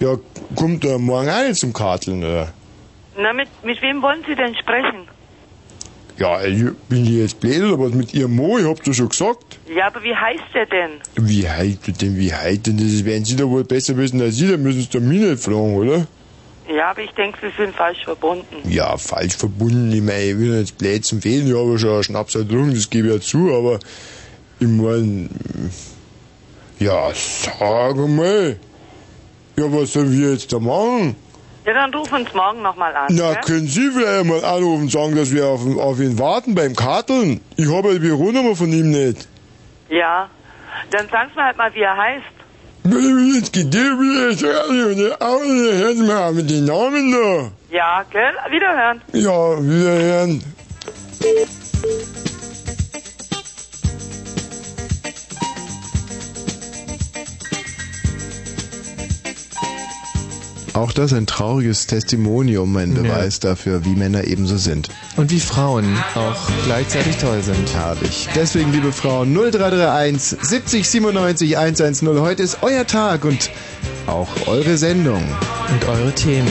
[0.00, 0.16] Ja,
[0.56, 2.48] kommt er morgen auch nicht zum Karteln, oder?
[3.18, 5.06] Na, mit, mit wem wollen sie denn sprechen?
[6.16, 8.58] Ja, ich bin ich jetzt blöd oder was mit ihrem Mo?
[8.58, 9.58] Ich hab's doch schon gesagt.
[9.74, 10.90] Ja, aber wie heißt der denn?
[11.16, 12.78] Wie heißt er denn, wie heißt denn?
[12.78, 15.42] Das werden Sie doch wohl besser wissen als Sie, dann müssen Sie doch mich nicht
[15.42, 16.06] fragen, oder?
[16.70, 18.56] Ja, aber ich denke, sie sind falsch verbunden.
[18.64, 19.90] Ja, falsch verbunden.
[19.92, 22.88] Ich meine, ich will jetzt blöd zum Fehlen, ich habe schon einen Schnaps getrunken, das
[22.88, 23.80] gebe ich ja zu, aber
[24.60, 25.28] ich meine,
[26.78, 28.56] ja, sag mal.
[29.56, 31.16] Ja, was sollen wir jetzt da machen?
[31.66, 33.08] Ja, dann rufen Sie morgen nochmal an.
[33.10, 33.42] Na, gell?
[33.42, 37.40] können Sie vielleicht mal anrufen und sagen, dass wir auf, auf ihn warten beim Karteln?
[37.56, 39.28] Ich habe ja die Büronummer von ihm nicht.
[39.88, 40.30] Ja.
[40.90, 42.39] Dann sagen Sie halt mal, wie er heißt.
[47.70, 48.34] Ja, gell?
[48.50, 49.02] Wiederhören.
[49.12, 50.42] Ja, wiederhören.
[60.80, 63.02] Auch das ein trauriges Testimonium, ein Ja.
[63.02, 64.88] Beweis dafür, wie Männer ebenso sind.
[65.16, 65.84] Und wie Frauen
[66.14, 67.74] auch gleichzeitig toll sind.
[67.74, 68.30] Herrlich.
[68.34, 72.18] Deswegen, liebe Frauen, 0331 70 97 110.
[72.20, 73.50] Heute ist euer Tag und
[74.06, 75.22] auch eure Sendung.
[75.70, 76.48] Und eure Themen.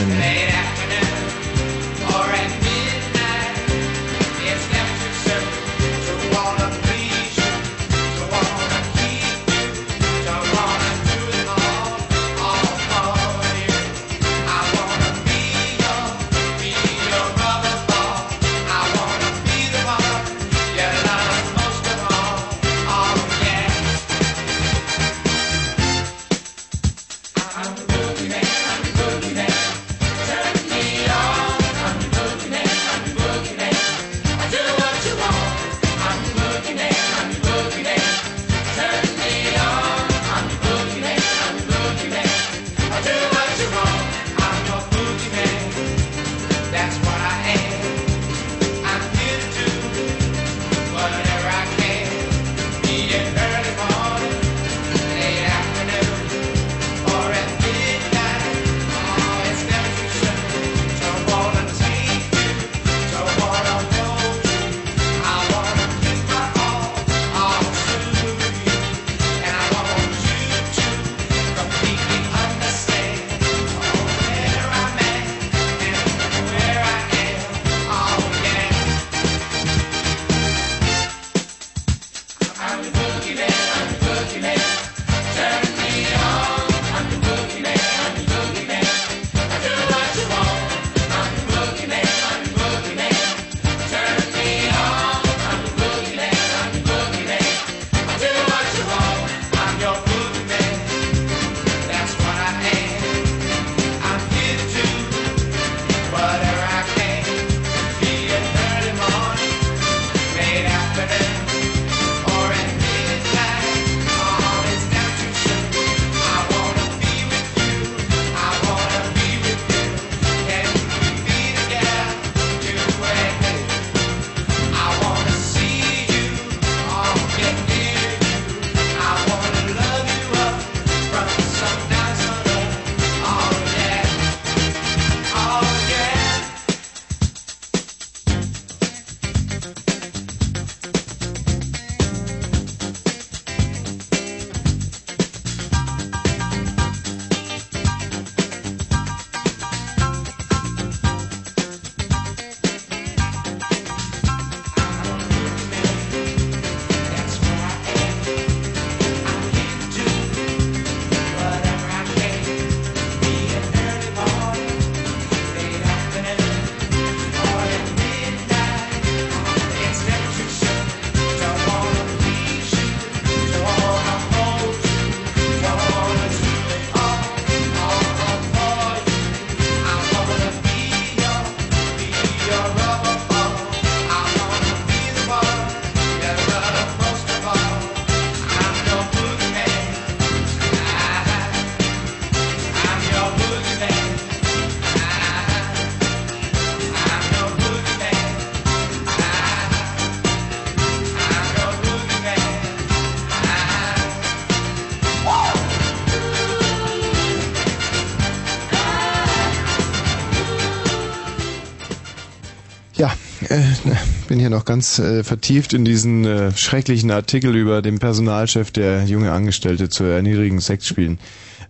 [214.40, 219.32] Hier noch ganz äh, vertieft in diesen äh, schrecklichen Artikel über den Personalchef, der junge
[219.32, 221.18] Angestellte zu erniedrigen Sex spielen.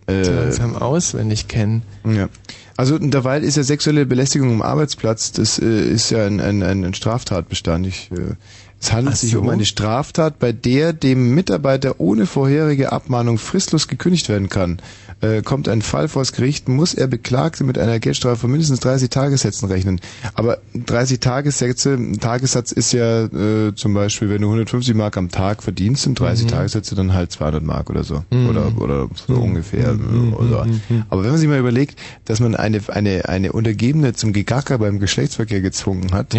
[0.07, 1.83] Äh, langsam auswendig kennen.
[2.05, 2.29] Ja.
[2.77, 6.93] Also derweil ist ja sexuelle Belästigung am Arbeitsplatz, das äh, ist ja ein, ein, ein
[6.93, 7.85] Straftatbestand.
[7.85, 8.35] Ich, äh,
[8.81, 9.39] es handelt Ach sich so.
[9.41, 14.79] um eine Straftat, bei der dem Mitarbeiter ohne vorherige Abmahnung fristlos gekündigt werden kann.
[15.21, 19.11] Äh, kommt ein Fall vors Gericht, muss er Beklagte mit einer Geldstrafe von mindestens 30
[19.11, 20.01] Tagessätzen rechnen.
[20.33, 25.29] Aber 30 Tagessätze, ein Tagessatz ist ja äh, zum Beispiel, wenn du 150 Mark am
[25.29, 26.49] Tag verdienst, sind 30 Mhm.
[26.49, 28.23] Tagessätze dann halt 200 Mark oder so.
[28.31, 28.49] Mhm.
[28.49, 29.95] Oder, oder so ungefähr.
[30.39, 30.65] Oder.
[31.09, 34.97] Aber wenn man sich mal überlegt, dass man eine, eine, eine Untergebene zum Gegacker beim
[34.99, 36.33] Geschlechtsverkehr gezwungen hat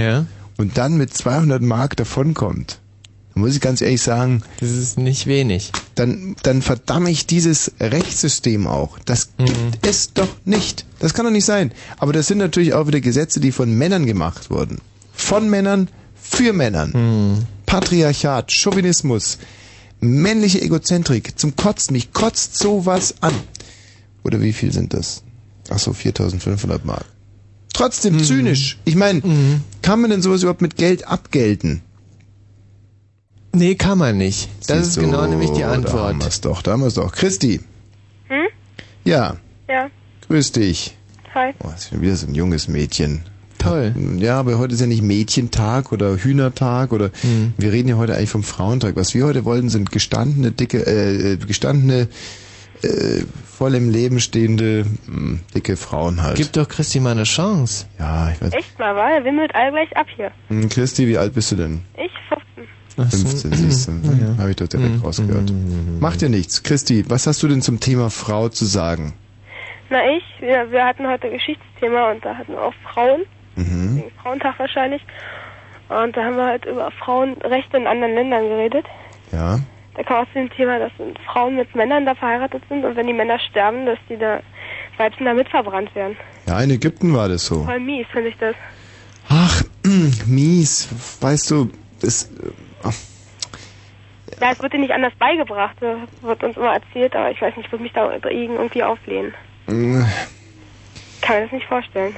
[0.63, 2.79] und dann mit 200 Mark davonkommt,
[3.35, 5.73] dann muss ich ganz ehrlich sagen, das ist nicht wenig.
[5.97, 8.97] Dann, dann verdamme ich dieses Rechtssystem auch.
[9.01, 10.87] Das gibt es doch nicht.
[11.01, 11.73] Das kann doch nicht sein.
[11.99, 14.79] Aber das sind natürlich auch wieder Gesetze, die von Männern gemacht wurden.
[15.13, 17.45] Von Männern für Männern.
[17.67, 19.39] Patriarchat, Chauvinismus,
[20.01, 21.95] männliche Egozentrik, zum Kotzen.
[21.95, 23.35] Mich kotzt sowas an.
[24.23, 25.25] Oder wie viel sind das?
[25.71, 27.07] Ach so, 4500 Mark.
[27.73, 28.79] Trotzdem zynisch.
[28.85, 29.23] Ich meine,
[29.83, 31.81] kann man denn sowas überhaupt mit Geld abgelten?
[33.55, 34.49] Nee, kann man nicht.
[34.67, 36.25] Das Siehst ist du, genau nämlich die Da haben Antwort.
[36.25, 37.13] wir's doch, da haben wir's doch.
[37.13, 37.61] Christi.
[38.29, 38.47] Hm?
[39.05, 39.37] Ja,
[39.69, 39.91] Ja.
[40.29, 40.97] grüß dich.
[41.35, 41.53] Hi.
[41.63, 43.23] Oh, ist schon wieder so ein junges Mädchen.
[43.59, 43.95] Toll.
[44.19, 47.53] Ja, aber heute ist ja nicht Mädchentag oder Hühnertag oder Hm.
[47.59, 48.97] wir reden ja heute eigentlich vom Frauentag.
[48.97, 52.09] Was wir heute wollen, sind gestandene, dicke, äh, gestandene,
[52.85, 56.37] äh, voll im Leben stehende, mh, dicke Frauen halt.
[56.37, 57.87] Gib doch Christi mal eine Chance.
[57.99, 58.53] Ja, ich weiß.
[58.55, 59.11] Echt mal, war?
[59.13, 60.31] Er wimmelt all gleich ab hier.
[60.49, 61.83] Hm, Christi, wie alt bist du denn?
[61.97, 62.11] Ich
[62.97, 63.21] 15.
[63.21, 63.93] 15, siehst du.
[63.93, 64.37] Ja.
[64.39, 65.53] Habe ich doch direkt rausgehört.
[66.01, 66.63] Macht ja nichts.
[66.63, 69.15] Christi, was hast du denn zum Thema Frau zu sagen?
[69.89, 73.23] Na ich, wir, wir hatten heute Geschichtsthema und da hatten wir auch Frauen,
[73.57, 73.97] Mhm.
[73.99, 75.03] wegen Frauentag wahrscheinlich.
[75.89, 78.87] Und da haben wir halt über Frauenrechte in anderen Ländern geredet.
[79.31, 79.59] Ja.
[79.95, 80.93] Da kam auch zu dem Thema, dass
[81.27, 84.41] Frauen mit Männern da verheiratet sind und wenn die Männer sterben, dass die da
[84.97, 86.17] Weibchen da mitverbrannt werden.
[86.47, 87.65] Ja, in Ägypten war das so.
[87.65, 88.55] Voll mies, finde ich das.
[89.29, 89.63] Ach,
[90.27, 90.89] mies.
[91.21, 91.71] Weißt du,
[92.01, 92.91] das, äh,
[94.41, 97.57] Ja, es wird dir nicht anders beigebracht, das wird uns immer erzählt, aber ich weiß
[97.57, 99.35] nicht, ich würde mich da irgendwie auflehnen.
[99.69, 100.03] äh,
[101.21, 102.15] Kann mir das nicht vorstellen.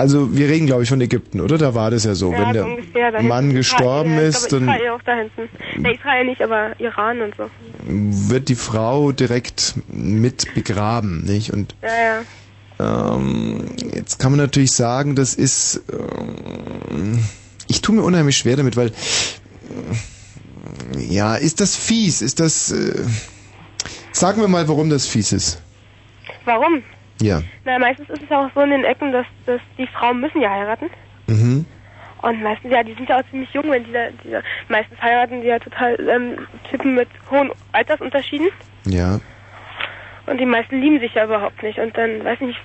[0.00, 1.58] Also wir reden glaube ich von Ägypten, oder?
[1.58, 2.32] Da war das ja so.
[2.32, 3.22] ja, Wenn der ungefähr.
[3.22, 5.82] Mann Israel, gestorben ich ist, dann Israel auch da hinten.
[5.82, 7.50] Ne, Israel nicht, aber Iran und so.
[7.86, 11.52] wird die Frau direkt mit begraben, nicht?
[11.52, 12.22] Und Ja,
[12.78, 13.14] ja.
[13.14, 17.18] ähm, jetzt kann man natürlich sagen, das ist, ähm,
[17.68, 18.92] ich tue mir unheimlich schwer damit, weil, äh,
[20.98, 22.22] ja, ist das fies?
[22.22, 23.04] Ist das, äh,
[24.12, 25.62] sagen wir mal, warum das fies ist.
[26.46, 26.82] Warum?
[27.20, 27.42] Ja.
[27.64, 30.50] Na, meistens ist es auch so in den Ecken, dass, dass die Frauen müssen ja
[30.50, 30.90] heiraten.
[31.26, 31.66] Mhm.
[32.22, 35.00] Und meistens, ja, die sind ja auch ziemlich jung, wenn die da, die da meistens
[35.00, 38.48] heiraten die ja total ähm, Typen mit hohen Altersunterschieden.
[38.84, 39.20] Ja.
[40.26, 41.78] Und die meisten lieben sich ja überhaupt nicht.
[41.78, 42.60] Und dann weiß ich nicht,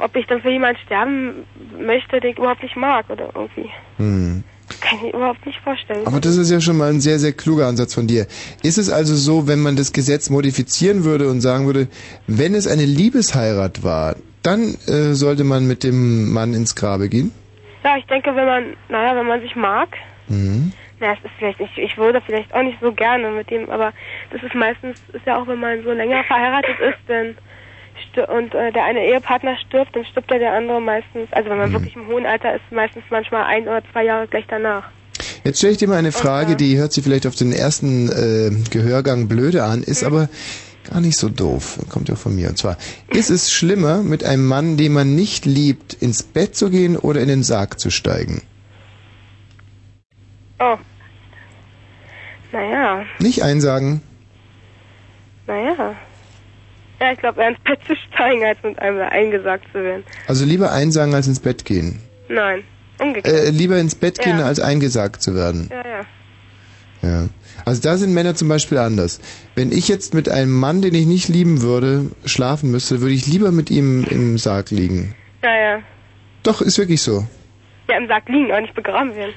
[0.00, 1.46] ob ich dann für jemanden sterben
[1.78, 3.70] möchte, den ich überhaupt nicht mag oder irgendwie.
[3.98, 4.44] Hm.
[4.80, 6.06] Kann ich überhaupt nicht vorstellen.
[6.06, 8.26] Aber das ist ja schon mal ein sehr, sehr kluger Ansatz von dir.
[8.62, 11.88] Ist es also so, wenn man das Gesetz modifizieren würde und sagen würde,
[12.26, 17.32] wenn es eine Liebesheirat war, dann äh, sollte man mit dem Mann ins Grabe gehen?
[17.84, 19.88] Ja, ich denke, wenn man, naja, wenn man sich mag,
[20.28, 20.72] Mhm.
[20.98, 23.92] na, es ist vielleicht nicht, ich würde vielleicht auch nicht so gerne mit dem, aber
[24.32, 27.36] das ist meistens, ist ja auch, wenn man so länger verheiratet ist, dann
[28.16, 31.72] und äh, der eine Ehepartner stirbt, dann stirbt ja der andere meistens, also wenn man
[31.72, 34.84] wirklich im hohen Alter ist, meistens manchmal ein oder zwei Jahre gleich danach.
[35.44, 38.50] Jetzt stelle ich dir mal eine Frage, die hört sich vielleicht auf den ersten äh,
[38.70, 40.28] Gehörgang blöde an, ist aber
[40.90, 41.78] gar nicht so doof.
[41.88, 42.48] Kommt ja von mir.
[42.48, 42.76] Und zwar,
[43.08, 47.20] ist es schlimmer, mit einem Mann, den man nicht liebt, ins Bett zu gehen oder
[47.20, 48.42] in den Sarg zu steigen?
[50.58, 50.76] Oh.
[52.52, 54.00] Naja, Nicht einsagen.
[55.46, 55.94] naja.
[57.00, 60.04] Ja, ich glaube, eher ins Bett zu steigen, als mit einem da eingesagt zu werden.
[60.28, 62.00] Also lieber einsagen als ins Bett gehen.
[62.28, 62.62] Nein,
[62.98, 63.34] umgekehrt.
[63.34, 64.46] Äh, lieber ins Bett gehen, Ja.
[64.46, 65.68] als eingesagt zu werden.
[65.70, 66.06] ja, ja.
[67.02, 67.28] Ja.
[67.66, 69.20] Also da sind Männer zum Beispiel anders.
[69.54, 73.26] Wenn ich jetzt mit einem Mann, den ich nicht lieben würde, schlafen müsste, würde ich
[73.26, 75.14] lieber mit ihm im Sarg liegen.
[75.44, 75.78] Ja, ja.
[76.42, 77.26] Doch, ist wirklich so.
[77.88, 79.34] Ja, im Sarg liegen, auch nicht begraben werden.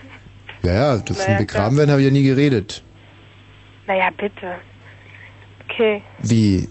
[0.63, 2.81] Ja, ja, das Naja, von begraben werden habe ich ja nie geredet.
[3.87, 4.55] Naja, bitte.
[5.69, 6.01] Okay.
[6.23, 6.67] Wie?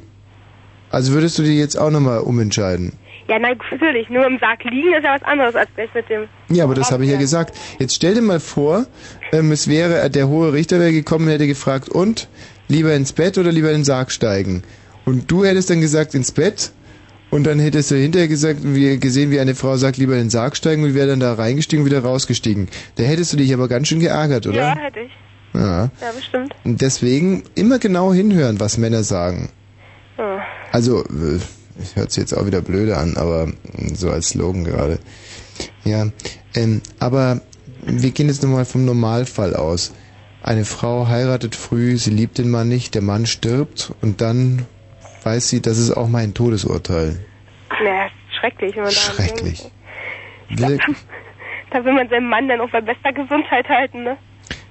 [0.90, 2.93] Also würdest du dir jetzt auch nochmal umentscheiden?
[3.28, 4.09] Ja, nein, natürlich.
[4.09, 6.28] Nur im Sarg liegen ist ja was anderes als gleich mit dem.
[6.48, 7.55] Ja, aber das habe ich ja gesagt.
[7.78, 8.86] Jetzt stell dir mal vor,
[9.32, 12.28] ähm, es wäre, äh, der hohe Richter wäre gekommen und hätte gefragt, und?
[12.69, 14.62] Lieber ins Bett oder lieber in den Sarg steigen?
[15.05, 16.73] Und du hättest dann gesagt, ins Bett?
[17.31, 20.31] Und dann hättest du hinterher gesagt, wie, gesehen, wie eine Frau sagt, lieber in den
[20.31, 22.69] Sarg steigen und wäre dann da reingestiegen und wieder rausgestiegen.
[22.97, 24.56] Da hättest du dich aber ganz schön geärgert, oder?
[24.56, 25.12] Ja, hätte ich.
[25.52, 25.90] Ja.
[26.01, 26.55] Ja, bestimmt.
[26.65, 29.51] Und deswegen immer genau hinhören, was Männer sagen.
[30.18, 30.42] Ja.
[30.72, 31.38] Also, äh,
[31.94, 34.98] hört sich jetzt auch wieder blöde an, aber mm, so als Slogan gerade.
[35.84, 36.06] Ja,
[36.54, 37.40] ähm, aber
[37.82, 39.94] wir gehen jetzt nochmal vom Normalfall aus.
[40.42, 44.66] Eine Frau heiratet früh, sie liebt den Mann nicht, der Mann stirbt und dann
[45.24, 47.24] weiß sie, das ist auch mein Todesurteil.
[47.82, 49.70] Naja, ist schrecklich, wenn man da Schrecklich.
[50.48, 50.60] denkt.
[50.60, 50.78] Will-
[51.70, 54.16] Da will man seinen Mann dann auch bei bester Gesundheit halten, ne?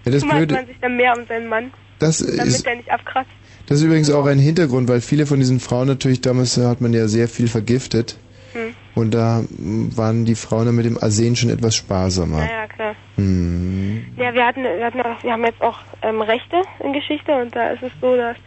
[0.03, 2.75] Ja, das Kümmert Blöde- man sich dann mehr um seinen Mann, Das damit ist, der
[2.77, 3.29] nicht abkratzt.
[3.67, 6.93] Das ist übrigens auch ein Hintergrund, weil viele von diesen Frauen natürlich, damals hat man
[6.93, 8.17] ja sehr viel vergiftet
[8.53, 8.73] Hm.
[8.95, 12.37] und da waren die Frauen dann mit dem Arsen schon etwas sparsamer.
[12.37, 12.95] Naja, klar.
[13.15, 14.05] Hm.
[14.17, 17.55] Ja, wir hatten, wir hatten auch, wir haben jetzt auch ähm, Rechte in Geschichte und
[17.55, 18.37] da ist es so, dass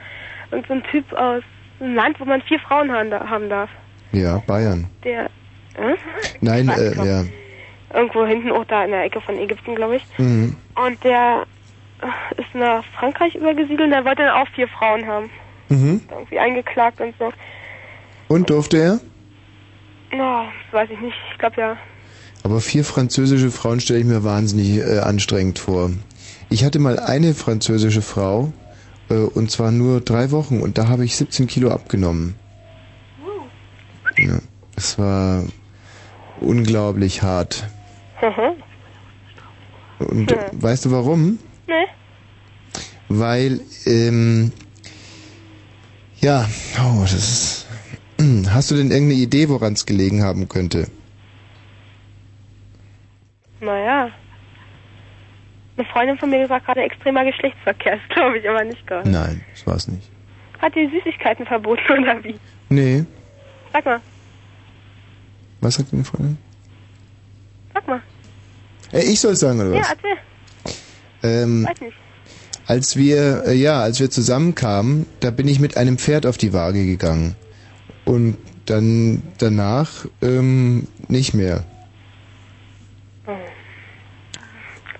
[0.51, 1.43] und so ein Typ aus
[1.81, 3.71] einem Land, wo man vier Frauen haben, haben darf,
[4.13, 4.87] Ja, Bayern.
[5.05, 5.27] der
[5.77, 5.97] äh?
[6.41, 7.25] Nein, äh, ja.
[7.95, 10.07] irgendwo hinten auch da in der Ecke von Ägypten, glaube ich.
[10.19, 10.57] Mhm.
[10.75, 11.45] Und der
[12.37, 15.31] ist nach Frankreich übergesiedelt und der wollte dann auch vier Frauen haben.
[15.69, 16.01] Mhm.
[16.11, 17.33] Irgendwie eingeklagt und so.
[18.29, 19.01] Und durfte er?
[20.17, 21.17] No, das weiß ich nicht.
[21.33, 21.77] Ich glaube ja.
[22.43, 25.91] Aber vier französische Frauen stelle ich mir wahnsinnig äh, anstrengend vor.
[26.49, 28.53] Ich hatte mal eine französische Frau
[29.11, 32.35] äh, und zwar nur drei Wochen und da habe ich 17 Kilo abgenommen.
[34.19, 34.39] Ja,
[34.77, 35.45] es war
[36.41, 37.69] unglaublich hart.
[39.99, 40.39] Und Hm.
[40.63, 41.39] weißt du warum?
[41.71, 41.87] Nee.
[43.09, 44.53] Weil, ähm,
[46.21, 46.49] ja,
[46.81, 47.67] oh, das ist.
[48.51, 50.89] Hast du denn irgendeine Idee, woran es gelegen haben könnte?
[53.61, 54.11] Naja.
[55.77, 57.99] Eine Freundin von mir gesagt gerade extremer Geschlechtsverkehr.
[58.09, 59.07] Das glaube ich aber nicht gar.
[59.07, 60.09] Nein, das war's nicht.
[60.61, 62.35] Hat die Süßigkeiten verboten oder wie?
[62.69, 63.05] Nee.
[63.73, 64.01] Sag mal,
[65.61, 66.37] Was sagt deine Freundin?
[67.75, 68.03] sag mal.
[68.93, 69.91] Äh, ich soll sagen, oder Ja, was?
[69.91, 70.17] erzähl.
[71.23, 71.97] Ähm, Weiß nicht.
[72.67, 76.53] als wir, äh, ja, als wir zusammenkamen, da bin ich mit einem Pferd auf die
[76.53, 77.37] Waage gegangen.
[78.05, 78.37] Und
[78.67, 81.65] dann danach ähm, nicht mehr.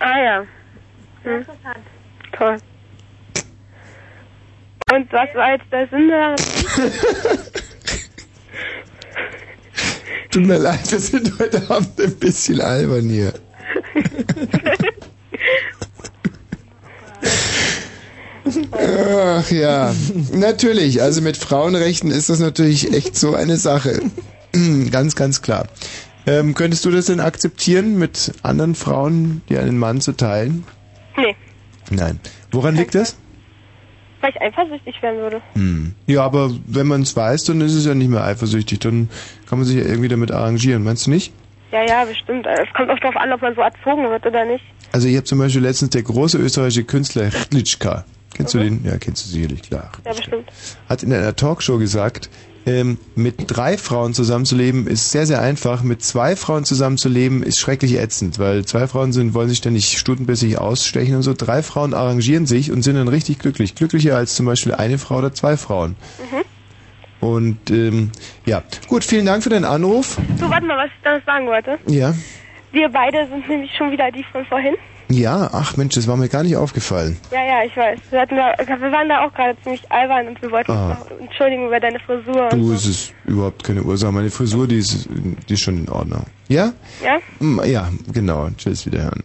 [0.01, 0.45] Ah ja.
[1.23, 1.45] Hm.
[2.33, 2.57] Toll.
[4.93, 6.37] Und was war jetzt der Sinn daran?
[10.31, 13.33] Tut mir leid, wir sind heute Abend ein bisschen albern hier.
[18.73, 19.95] Ach ja,
[20.33, 21.03] natürlich.
[21.03, 24.01] Also mit Frauenrechten ist das natürlich echt so eine Sache.
[24.91, 25.67] ganz, ganz klar.
[26.27, 30.65] Ähm, könntest du das denn akzeptieren, mit anderen Frauen, die einen Mann zu teilen?
[31.17, 31.35] Nee,
[31.91, 32.21] Nein.
[32.53, 33.17] Woran liegt das?
[34.21, 35.41] weil ich eifersüchtig werden würde.
[35.55, 35.95] Hm.
[36.07, 38.79] Ja, aber wenn man es weiß, dann ist es ja nicht mehr eifersüchtig.
[38.81, 39.09] Dann
[39.49, 40.85] kann man sich ja irgendwie damit arrangieren.
[40.85, 41.33] Meinst du nicht?
[41.73, 42.47] Ja, ja, bestimmt.
[42.47, 44.65] Es kommt auch darauf an, ob man so erzogen wird oder nicht.
[44.93, 48.05] Also ich habe zum Beispiel letztens der große österreichische Künstler Hrlitschka.
[48.35, 48.85] Kennst du den?
[48.85, 49.91] Ja, kennst du sicherlich, klar.
[50.05, 50.49] Ja, bestimmt.
[50.89, 52.31] Hat in einer Talkshow gesagt,
[52.67, 55.83] ähm, mit drei Frauen zusammenzuleben ist sehr, sehr einfach.
[55.83, 60.59] Mit zwei Frauen zusammenzuleben ist schrecklich ätzend, weil zwei Frauen sind, wollen sich ständig stundenbissig
[60.59, 61.35] ausstechen und so.
[61.35, 63.75] Drei Frauen arrangieren sich und sind dann richtig glücklich.
[63.75, 65.97] Glücklicher als zum Beispiel eine Frau oder zwei Frauen.
[66.19, 66.45] Mhm.
[67.27, 68.13] Und ähm,
[68.47, 70.19] ja, gut, vielen Dank für deinen Anruf.
[70.39, 71.79] Du, warte mal, was ich da noch sagen wollte.
[71.87, 72.15] Ja.
[72.73, 74.75] Wir beide sind nämlich schon wieder die von vorhin.
[75.11, 77.17] Ja, ach Mensch, das war mir gar nicht aufgefallen.
[77.33, 77.99] Ja, ja, ich weiß.
[78.11, 80.91] Wir, hatten da, wir waren da auch gerade ziemlich albern und wir wollten Ah.
[80.93, 82.45] uns noch entschuldigen über deine Frisur.
[82.53, 82.75] und Du, so.
[82.75, 84.13] es ist überhaupt keine Ursache.
[84.13, 85.09] Meine Frisur, die ist,
[85.49, 86.25] die ist schon in Ordnung.
[86.49, 86.73] Ja?
[87.05, 87.19] Ja?
[87.41, 88.49] Mm, Ja, genau.
[88.57, 89.23] Tschüss, wiederhören.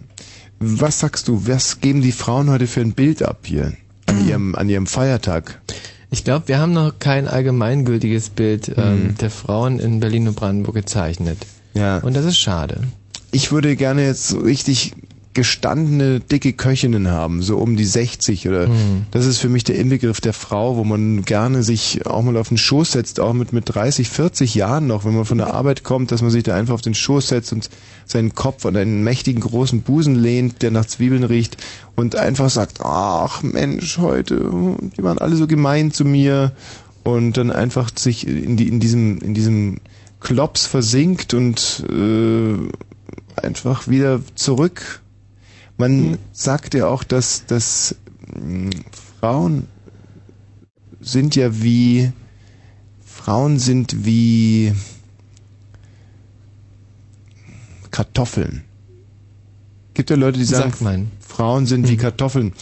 [0.60, 3.74] Was sagst du, was geben die Frauen heute für ein Bild ab hier?
[4.08, 5.62] An ihrem, an ihrem Feiertag?
[6.12, 9.18] Ich glaube, wir haben noch kein allgemeingültiges Bild ähm, Mhm.
[9.18, 11.40] der Frauen in Berlin und Brandenburg gezeichnet.
[11.74, 11.98] Ja.
[12.00, 12.82] Und das ist schade.
[13.32, 14.94] Ich würde gerne jetzt so richtig
[15.36, 19.06] gestandene, dicke Köchinnen haben, so um die 60 oder Mhm.
[19.12, 22.48] das ist für mich der Inbegriff der Frau, wo man gerne sich auch mal auf
[22.50, 25.84] den Schoß setzt, auch mit, mit 30, 40 Jahren noch, wenn man von der Arbeit
[25.84, 27.70] kommt, dass man sich da einfach auf den Schoß setzt und
[28.06, 31.58] seinen Kopf an einen mächtigen großen Busen lehnt, der nach Zwiebeln riecht
[31.96, 34.50] und einfach sagt, ach Mensch, heute,
[34.98, 36.54] die waren alle so gemein zu mir
[37.04, 39.80] und dann einfach sich in, die, in diesem, in diesem
[40.22, 42.56] Klops versinkt und äh,
[43.42, 45.02] einfach wieder zurück.
[45.78, 47.96] Man sagt ja auch, dass, dass
[48.34, 48.72] mh,
[49.20, 49.68] Frauen
[51.02, 52.12] sind ja wie
[53.04, 54.74] Frauen sind wie
[57.92, 58.64] Kartoffeln.
[59.94, 61.12] Gibt ja Leute, die sagen, man.
[61.20, 62.54] Frauen sind wie Kartoffeln.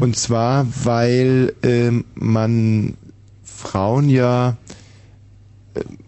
[0.00, 2.94] Und zwar, weil ähm, man
[3.42, 4.56] Frauen ja
[5.74, 5.98] ähm,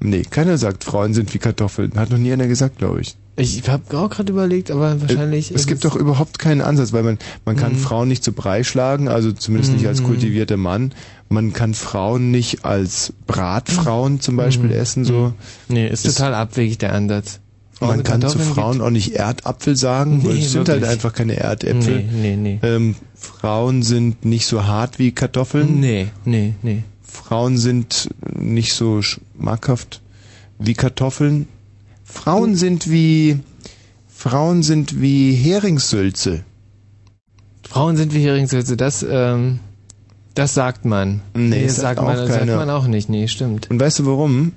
[0.00, 1.92] Nee, keiner sagt, Frauen sind wie Kartoffeln.
[1.96, 3.16] Hat noch nie einer gesagt, glaube ich.
[3.40, 5.52] Ich habe auch gerade überlegt, aber wahrscheinlich.
[5.52, 7.78] Äh, Es gibt doch überhaupt keinen Ansatz, weil man, man kann Mhm.
[7.78, 10.06] Frauen nicht zu Brei schlagen, also zumindest nicht als Mhm.
[10.06, 10.92] kultivierter Mann.
[11.28, 14.76] Man kann Frauen nicht als Bratfrauen zum Beispiel Mhm.
[14.76, 15.32] essen, so.
[15.68, 17.40] Nee, ist total abwegig der Ansatz.
[17.72, 21.12] Frauen Man kann zu Frauen auch nicht Erdapfel sagen, weil Nee, es sind halt einfach
[21.12, 22.02] keine Erdäpfel.
[22.12, 22.68] Nee, nee, nee.
[22.68, 25.78] Ähm, Frauen sind nicht so hart wie Kartoffeln.
[25.78, 26.82] Nee, nee, nee.
[27.02, 30.00] Frauen sind nicht so schmackhaft
[30.58, 31.46] wie Kartoffeln.
[32.18, 33.38] Frauen sind wie
[34.08, 36.42] Frauen sind wie Heringssülze.
[37.62, 39.60] Frauen sind wie Heringswürze, das, ähm,
[40.34, 41.20] das sagt man.
[41.34, 43.08] Nee, das sagt sagt man, das sagt man auch nicht.
[43.08, 43.70] Nee, stimmt.
[43.70, 44.52] Und weißt du warum?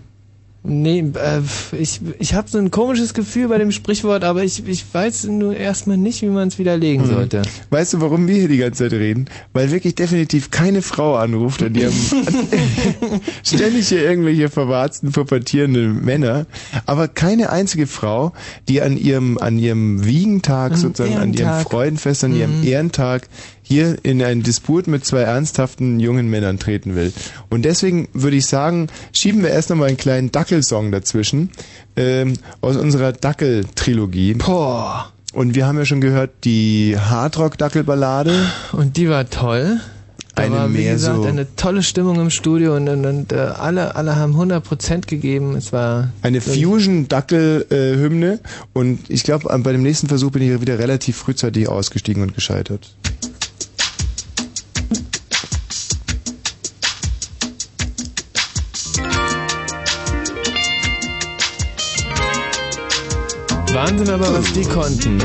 [0.64, 1.42] Nee, äh,
[1.76, 5.56] ich, ich habe so ein komisches Gefühl bei dem Sprichwort, aber ich, ich weiß nur
[5.58, 7.12] erstmal nicht, wie man es widerlegen Hm.
[7.14, 7.42] sollte.
[7.72, 9.26] Weißt du, warum wir hier die ganze Zeit reden?
[9.54, 11.96] Weil wirklich definitiv keine Frau anruft und die haben
[13.44, 16.46] ständig hier irgendwelche verwarzten, pubertierenden Männer,
[16.86, 18.32] aber keine einzige Frau,
[18.70, 21.52] die an ihrem, an ihrem Wiegentag, Am sozusagen an ihrem.
[21.66, 22.68] Freudenfest, an ihrem Mhm.
[22.68, 23.28] Ehrentag
[23.72, 27.14] hier in einen Disput mit zwei ernsthaften jungen Männern treten will.
[27.50, 31.52] Und deswegen würde ich sagen, schieben wir erst noch mal einen kleinen Dackelsong dazwischen
[31.96, 34.34] ähm, aus unserer Dackel-Trilogie.
[34.34, 35.12] Boah.
[35.34, 38.34] Und wir haben ja schon gehört, die Hardrock-Dackelballade.
[38.74, 39.80] Und die war toll.
[40.36, 43.38] Da Eine war, wie gesagt, so- eine tolle Stimmung im Studio und, und, und äh,
[43.38, 45.56] alle, alle haben 100% gegeben.
[45.56, 48.40] Es war Eine Fusion-Dackel-Hymne.
[48.74, 52.94] Und ich glaube, bei dem nächsten Versuch bin ich wieder relativ frühzeitig ausgestiegen und gescheitert.
[63.92, 65.22] Wahnsinn, aber was die konnten.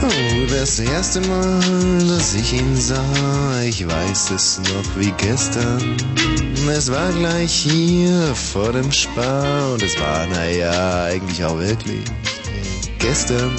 [0.00, 3.02] Oh, das erste Mal, dass ich ihn sah,
[3.64, 5.96] ich weiß es noch wie gestern.
[6.70, 12.04] Es war gleich hier vor dem Spar und es war, naja, eigentlich auch wirklich
[12.98, 13.50] gestern.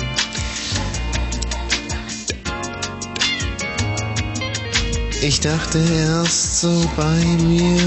[5.25, 7.79] Ich dachte erst so bei mir,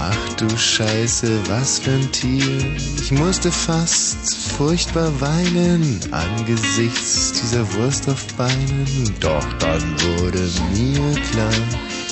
[0.00, 2.74] ach du Scheiße, was für ein Tier.
[3.00, 9.14] Ich musste fast furchtbar weinen angesichts dieser Wurst auf Beinen.
[9.20, 10.40] Doch dann wurde
[10.74, 11.54] mir klar,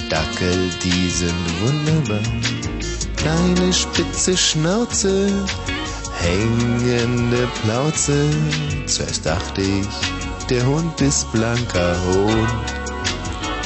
[0.08, 2.22] Dackel, die sind wunderbar.
[3.16, 5.32] Kleine spitze Schnauze,
[6.20, 8.30] hängende Plauze.
[8.86, 12.79] Zuerst dachte ich, der Hund ist blanker Hund.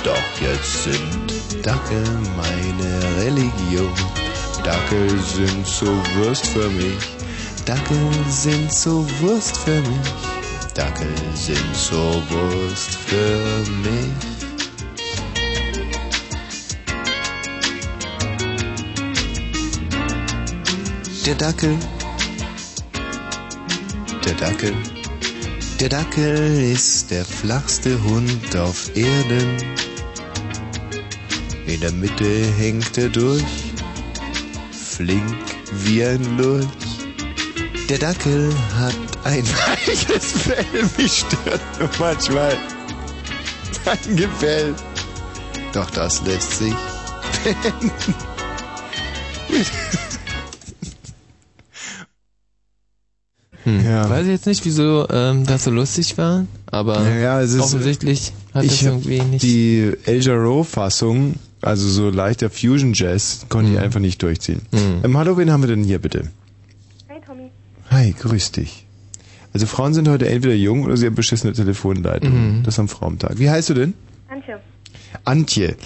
[0.05, 2.05] Doch jetzt sind Dackel
[2.37, 3.91] meine Religion.
[4.63, 5.87] Dackel sind so
[6.17, 6.99] Wurst für mich.
[7.65, 10.13] Dackel sind so Wurst für mich.
[10.75, 14.35] Dackel sind so Wurst für mich.
[21.25, 21.79] Der Dackel,
[24.27, 24.75] der Dackel,
[25.81, 29.94] der Dackel ist der flachste Hund auf Erden.
[31.67, 33.43] In der Mitte hängt er durch,
[34.71, 35.25] flink
[35.85, 36.67] wie ein Lurch.
[37.89, 40.65] Der Dackel hat ein weiches Fell,
[40.99, 42.57] mich stört nur manchmal
[43.85, 44.75] sein Gefell.
[45.73, 46.75] Doch das lässt sich
[47.43, 48.15] beenden.
[53.65, 53.85] Hm.
[53.85, 58.85] Weiß ich jetzt nicht, wieso ähm, das so lustig war, aber Ja, offensichtlich hat ich
[58.87, 59.43] hab irgendwie nicht.
[59.43, 61.37] die El Jarreau-Fassung,
[61.67, 63.77] also so leichter Fusion-Jazz, konnte Mhm.
[63.77, 64.63] ich einfach nicht durchziehen.
[65.03, 66.31] Ähm, hallo, wen haben wir denn hier bitte?
[67.09, 67.51] Hey Tommy.
[67.91, 68.87] Hi, grüß dich.
[69.53, 72.59] Also Frauen sind heute entweder jung oder sie haben beschissene Telefonleitungen.
[72.59, 72.63] Mhm.
[72.65, 73.39] Das am Frauentag.
[73.39, 73.95] Wie heißt du denn?
[74.29, 74.61] Antje.
[75.25, 75.77] Antje.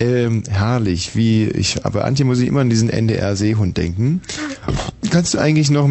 [0.00, 4.22] Ähm, herrlich, wie ich, aber Antje muss ich immer an diesen NDR-Seehund denken.
[5.10, 5.88] Kannst du eigentlich noch,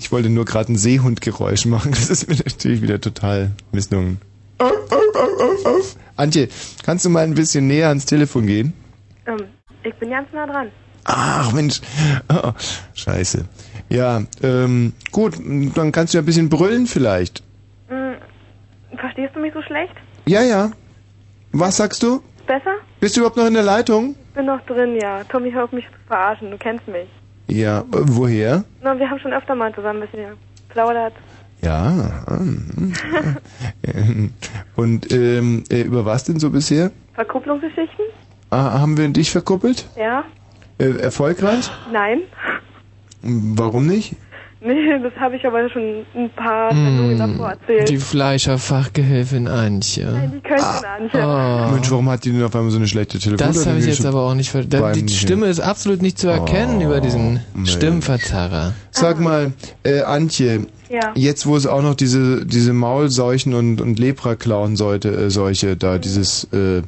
[0.00, 4.18] ich wollte nur gerade ein Seehundgeräusch machen, das ist mir natürlich wieder total misslungen.
[6.16, 6.48] Antje,
[6.84, 8.72] kannst du mal ein bisschen näher ans Telefon gehen?
[9.26, 9.48] Ähm,
[9.82, 10.68] ich bin ganz nah dran.
[11.04, 11.80] Ach Mensch,
[12.32, 12.52] oh,
[12.94, 13.44] scheiße.
[13.88, 15.34] Ja, ähm, gut,
[15.74, 17.42] dann kannst du ja ein bisschen brüllen vielleicht.
[17.88, 18.14] Hm,
[18.96, 19.94] verstehst du mich so schlecht?
[20.26, 20.70] Ja, ja.
[21.52, 22.22] Was sagst du?
[22.46, 22.74] Besser?
[23.00, 24.14] Bist du überhaupt noch in der Leitung?
[24.34, 25.22] Bin noch drin, ja.
[25.24, 26.50] Tommy, hör auf mich zu verarschen.
[26.50, 27.08] Du kennst mich.
[27.48, 28.64] Ja, äh, woher?
[28.80, 30.38] Na, wir haben schon öfter mal zusammen ein bisschen
[30.68, 31.12] geplaudert.
[31.60, 32.24] Ja.
[32.28, 32.92] hm,
[33.84, 34.32] hm.
[34.76, 36.90] Und ähm, äh, über was denn so bisher?
[37.14, 38.01] Verkupplungsgeschichten?
[38.52, 39.86] Ah, haben wir dich verkuppelt?
[39.98, 40.24] Ja?
[40.78, 41.70] Äh, erfolgreich?
[41.90, 42.18] Nein?
[43.22, 44.14] Warum nicht?
[44.64, 47.80] Nee, das habe ich aber schon ein paar Sendungen davor erzählt.
[47.80, 50.04] Hm, Die Fleischerfachgehilfin Antje.
[50.12, 51.20] Nein, die Köchin Antje.
[51.20, 51.72] Oh.
[51.72, 53.46] Mensch, warum hat die denn auf einmal so eine schlechte Telefon?
[53.48, 55.06] Das habe ich jetzt aber auch nicht verstanden.
[55.06, 57.72] Die Stimme ist absolut nicht zu erkennen Oh, über diesen Mensch.
[57.72, 58.74] Stimmverzerrer.
[58.92, 59.52] Sag mal,
[59.82, 61.10] äh, Antje, Ja.
[61.14, 66.44] jetzt wo es auch noch diese diese Maulseuchen und und Lepra-Klauen-Seuche äh, Seuche da dieses
[66.52, 66.82] äh,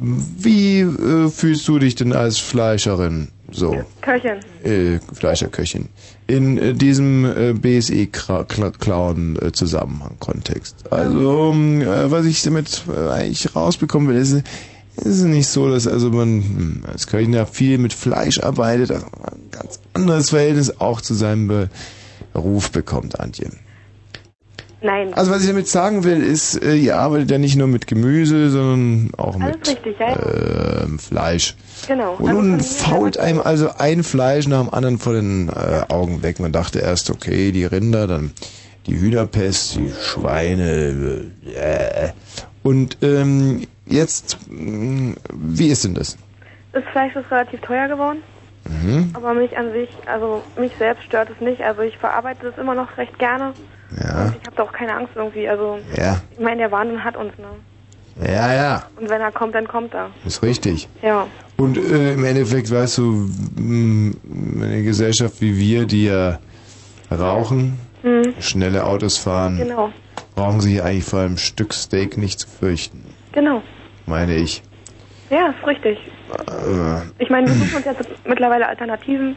[0.00, 4.38] wie äh, fühlst du dich denn als Fleischerin so Köchin.
[4.64, 5.88] äh, Fleischerköchin
[6.26, 10.76] in äh, diesem äh, BSE Clown äh.
[10.90, 14.42] Also ähm, äh, was ich damit äh, eigentlich rausbekommen will, ist
[14.96, 18.90] ist es nicht so, dass also man hm, als Köchin ja viel mit Fleisch arbeitet,
[18.90, 21.70] also man ein ganz anderes Verhältnis auch zu seinem Be
[22.32, 23.50] Beruf bekommt, Antje.
[24.82, 25.12] Nein.
[25.12, 28.48] Also was ich damit sagen will, ist, äh, ihr arbeitet ja nicht nur mit Gemüse,
[28.50, 30.82] sondern auch Alles mit richtig, ja.
[30.84, 31.54] ähm, Fleisch.
[31.86, 32.14] Genau.
[32.14, 36.22] Und Also nun fault einem also ein Fleisch nach dem anderen vor den äh, Augen
[36.22, 36.40] weg.
[36.40, 38.32] Man dachte erst, okay, die Rinder, dann
[38.86, 41.30] die Hühnerpest, die Schweine.
[41.54, 42.08] Äh.
[42.62, 46.16] Und ähm, jetzt, mh, wie ist denn das?
[46.72, 48.22] Das Fleisch ist relativ teuer geworden.
[48.64, 49.10] Mhm.
[49.14, 51.62] Aber mich an sich, also mich selbst stört es nicht.
[51.62, 53.52] Also ich verarbeite das immer noch recht gerne.
[53.96, 54.32] Ja.
[54.40, 55.48] Ich habe da auch keine Angst irgendwie.
[55.48, 56.20] Also Ja.
[56.32, 58.26] ich meine, der Wahnsinn hat uns, ne?
[58.28, 58.82] Ja, ja.
[58.96, 60.10] Und wenn er kommt, dann kommt er.
[60.26, 60.88] Ist richtig.
[61.02, 61.26] Ja.
[61.56, 64.14] Und äh, im Endeffekt, weißt du, mh,
[64.62, 66.38] eine Gesellschaft wie wir, die ja
[67.10, 68.34] rauchen, Hm.
[68.40, 69.90] schnelle Autos fahren, Genau.
[70.34, 73.62] brauchen sie eigentlich vor einem Stück Steak nicht zu fürchten, Genau.
[74.06, 74.62] meine ich.
[75.28, 75.98] Ja, ist richtig.
[76.48, 79.36] Äh, Ich meine, wir suchen uns jetzt mittlerweile Alternativen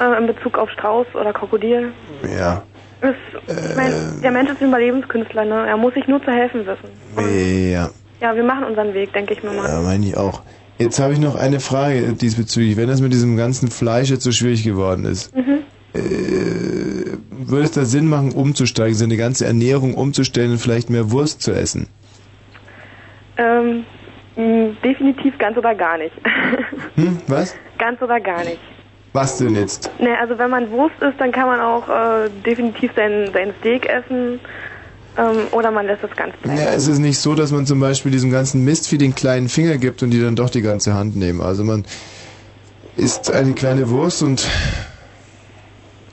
[0.00, 1.92] äh, in Bezug auf Strauß oder Krokodil.
[2.38, 2.62] ja.
[3.02, 5.66] Ich meine, der Mensch ist ein Überlebenskünstler, ne?
[5.66, 7.70] Er muss sich nur zu helfen wissen.
[7.72, 9.68] Ja, Ja, wir machen unseren Weg, denke ich mir mal.
[9.68, 10.42] ja meine ich auch.
[10.78, 12.76] Jetzt habe ich noch eine Frage diesbezüglich.
[12.76, 15.58] Wenn das mit diesem ganzen Fleisch jetzt so schwierig geworden ist, Mhm.
[15.94, 15.98] äh,
[17.30, 21.52] würde es da Sinn machen, umzusteigen, seine ganze Ernährung umzustellen und vielleicht mehr Wurst zu
[21.52, 21.88] essen?
[23.36, 23.84] Ähm,
[24.36, 26.14] mh, definitiv ganz oder gar nicht.
[26.96, 27.54] Hm, was?
[27.78, 28.60] ganz oder gar nicht.
[29.14, 29.90] Was denn jetzt?
[30.00, 33.86] Ne, also wenn man Wurst isst, dann kann man auch äh, definitiv sein, sein Steak
[33.86, 34.40] essen
[35.18, 36.58] ähm, oder man lässt es ganz bleiben.
[36.58, 39.48] Ja, es ist nicht so, dass man zum Beispiel diesem ganzen Mist wie den kleinen
[39.50, 41.42] Finger gibt und die dann doch die ganze Hand nehmen.
[41.42, 41.84] Also man
[42.96, 44.46] isst eine kleine Wurst und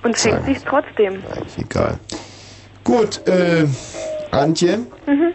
[0.03, 1.23] Und schenkt sich trotzdem.
[1.57, 1.99] egal.
[2.84, 3.65] Gut, äh,
[4.31, 5.31] Antje, Mhm.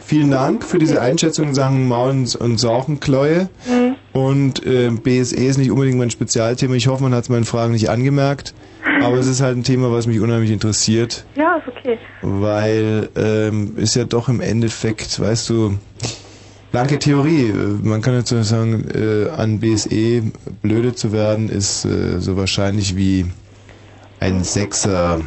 [0.00, 3.48] vielen Dank für diese Einschätzung in Sachen Maul- und Sauchenkläue.
[3.66, 3.81] Mhm.
[4.12, 6.74] Und äh, BSE ist nicht unbedingt mein Spezialthema.
[6.74, 8.54] Ich hoffe, man hat es meinen Fragen nicht angemerkt.
[9.02, 11.24] Aber es ist halt ein Thema, was mich unheimlich interessiert.
[11.34, 11.98] Ja, ist okay.
[12.20, 15.78] weil ähm, ist ja doch im Endeffekt, weißt du,
[16.72, 17.52] blanke Theorie.
[17.82, 20.22] Man kann jetzt sagen, äh, an BSE
[20.62, 23.26] blöde zu werden, ist äh, so wahrscheinlich wie
[24.20, 25.20] ein Sechser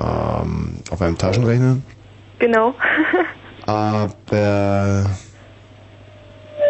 [0.00, 1.78] ähm, auf einem Taschenrechner.
[2.38, 2.74] Genau.
[3.66, 5.06] Aber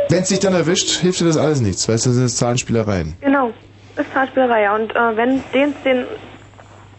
[0.09, 1.89] wenn es dich dann erwischt, hilft dir das alles nichts.
[1.89, 3.17] Weißt du, das sind Zahlenspielereien.
[3.21, 3.53] genau.
[3.97, 4.75] Ist Zahlenspielerei, ja.
[4.75, 6.05] Und äh, wenn den, den,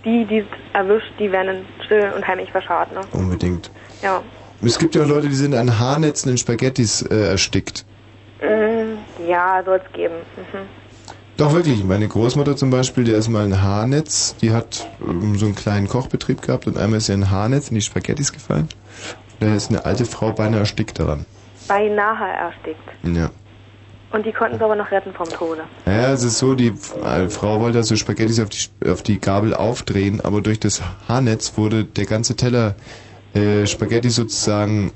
[0.03, 3.01] die, die es erwischt, die werden still und heimlich verscharrt, ne?
[3.11, 3.69] Unbedingt.
[4.01, 4.23] Ja.
[4.63, 7.85] Es gibt ja auch Leute, die sind an Haarnetzen in Spaghettis äh, erstickt.
[8.41, 10.15] Mm, ja, soll es geben.
[10.38, 10.65] Mhm.
[11.38, 15.45] Doch wirklich, meine Großmutter zum Beispiel, der ist mal ein Haarnetz, die hat ähm, so
[15.45, 18.69] einen kleinen Kochbetrieb gehabt und einmal ist ihr ein Haarnetz in die Spaghettis gefallen.
[19.39, 21.27] Da ist eine alte Frau beinahe erstickt daran.
[21.68, 22.89] Beinahe erstickt.
[23.03, 23.30] Ja.
[24.11, 25.64] Und die konnten sie aber noch retten vom Tode.
[25.85, 26.73] Ja, es ist so, die
[27.03, 31.57] äh, Frau wollte also Spaghettis auf die, auf die Gabel aufdrehen, aber durch das Haarnetz
[31.57, 32.76] wurde der ganze Teller
[33.34, 34.94] äh, Spaghetti sozusagen,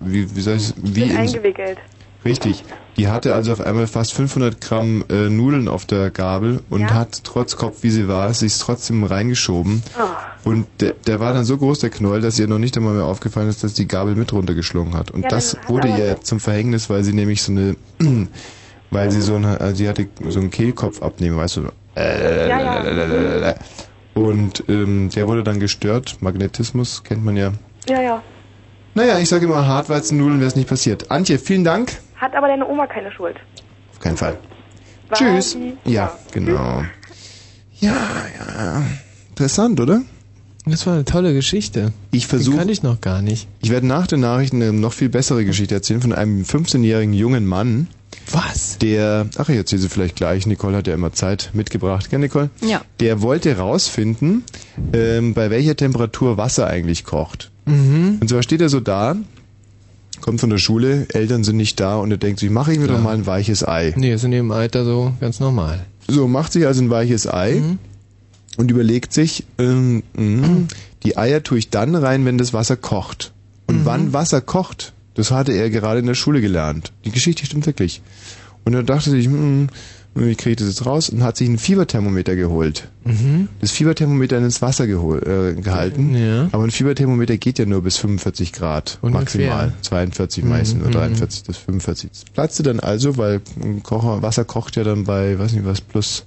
[0.00, 1.78] wie, wie soll ich wie in, eingewickelt.
[2.24, 2.64] Richtig.
[2.96, 6.90] Die hatte also auf einmal fast 500 Gramm äh, Nudeln auf der Gabel und Ja.
[6.94, 9.82] hat trotz Kopf, wie sie war, sich trotzdem reingeschoben.
[9.98, 10.50] Oh.
[10.50, 13.04] Und der, der war dann so groß, der Knoll, dass ihr noch nicht einmal mehr
[13.04, 15.10] aufgefallen ist, dass die Gabel mit runtergeschlungen hat.
[15.10, 17.76] Und Ja, das wurde ihr zum Verhängnis, weil sie nämlich so eine,
[18.90, 21.62] weil sie so eine, also sie hatte so einen Kehlkopf abnehmen, weißt du.
[21.96, 23.54] Äh, ja.
[24.14, 26.18] Und ähm, der wurde dann gestört.
[26.20, 27.52] Magnetismus kennt man ja.
[27.88, 28.22] Ja, ja.
[28.94, 31.10] Naja, ich sage immer, Hartweizennudeln wäre es nicht passiert.
[31.10, 31.92] Antje, vielen Dank.
[32.16, 33.36] Hat aber deine Oma keine Schuld.
[33.92, 34.38] Auf keinen Fall.
[35.08, 35.54] War Tschüss.
[35.54, 36.82] die- Ja, genau.
[37.80, 37.96] Ja,
[38.38, 38.82] ja.
[39.30, 40.02] Interessant, oder?
[40.66, 41.92] Das war eine tolle Geschichte.
[42.12, 42.52] Ich versuche.
[42.52, 43.48] Die kannte ich noch gar nicht.
[43.62, 47.46] Ich werde nach den Nachrichten eine noch viel bessere Geschichte erzählen von einem 15-jährigen jungen
[47.46, 47.88] Mann.
[48.30, 48.78] Was?
[48.78, 50.46] Der, ach, ich erzähle sie vielleicht gleich.
[50.46, 52.10] Nicole hat ja immer Zeit mitgebracht.
[52.10, 52.50] Gell, Nicole?
[52.60, 52.82] Ja.
[53.00, 54.44] Der wollte rausfinden,
[54.92, 57.50] ähm, bei welcher Temperatur Wasser eigentlich kocht.
[57.66, 58.18] Mhm.
[58.20, 59.16] Und zwar steht er so da,
[60.20, 62.86] kommt von der Schule, Eltern sind nicht da und er denkt sich, mache ich mir
[62.88, 63.92] doch mal ein weiches Ei.
[63.96, 65.84] Nee, ist in dem Alter so ganz normal.
[66.08, 67.78] So, macht sich also ein weiches Ei Mhm.
[68.56, 70.66] und überlegt sich, ähm, mh,
[71.04, 73.32] die Eier tue ich dann rein, wenn das Wasser kocht.
[73.66, 73.84] Und Mhm.
[73.84, 76.92] wann Wasser kocht, das hatte er gerade in der Schule gelernt.
[77.04, 78.00] Die Geschichte stimmt wirklich.
[78.64, 79.28] Und er dachte sich,
[80.14, 81.08] hm, wie kriege ich das jetzt raus?
[81.08, 82.88] Und hat sich ein Fieberthermometer geholt.
[83.04, 83.48] Mhm.
[83.60, 86.14] Das Fieberthermometer ins Wasser gehol äh, gehalten.
[86.14, 86.48] Ja.
[86.52, 89.20] Aber ein Fieberthermometer geht ja nur bis 45 Grad Ungefähr.
[89.48, 89.72] maximal.
[89.82, 90.94] 42 Mhm, meistens, nur mhm.
[90.94, 92.10] 43 bis 45.
[92.10, 93.40] Das platzte dann also, weil
[93.82, 96.24] Kocher, Wasser kocht ja dann bei, weiß nicht was, plus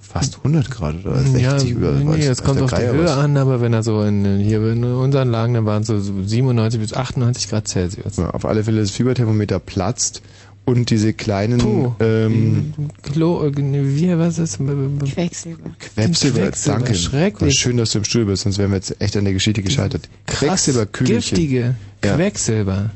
[0.00, 1.92] fast 100 Grad oder 60 ja, über.
[1.92, 3.16] nee, es kommt auf die Höhe was.
[3.16, 6.80] an, aber wenn er so in, hier in unseren Lagen, dann waren es so 97
[6.80, 8.16] bis 98 Grad Celsius.
[8.16, 10.22] Ja, auf alle Fälle das Fieberthermometer platzt
[10.66, 11.92] und diese kleinen Puh.
[12.00, 12.72] ähm,
[13.02, 14.58] Klo, äh, wie, was ist?
[14.58, 15.70] Quecksilber.
[15.78, 16.94] Quecksilber, Quecksilber, danke.
[16.94, 17.58] schrecklich.
[17.58, 20.08] Schön, dass du im Stuhl bist, sonst wären wir jetzt echt an der Geschichte gescheitert.
[20.26, 21.36] Quecksilberkügelchen.
[21.36, 21.74] giftige
[22.04, 22.14] Ja.
[22.16, 22.90] Quecksilber.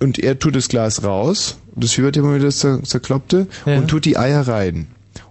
[0.00, 3.78] Und er tut das Glas raus, das Fieberthermometer ist zer zerkloppte Ja.
[3.78, 4.86] und tut die Eier rein.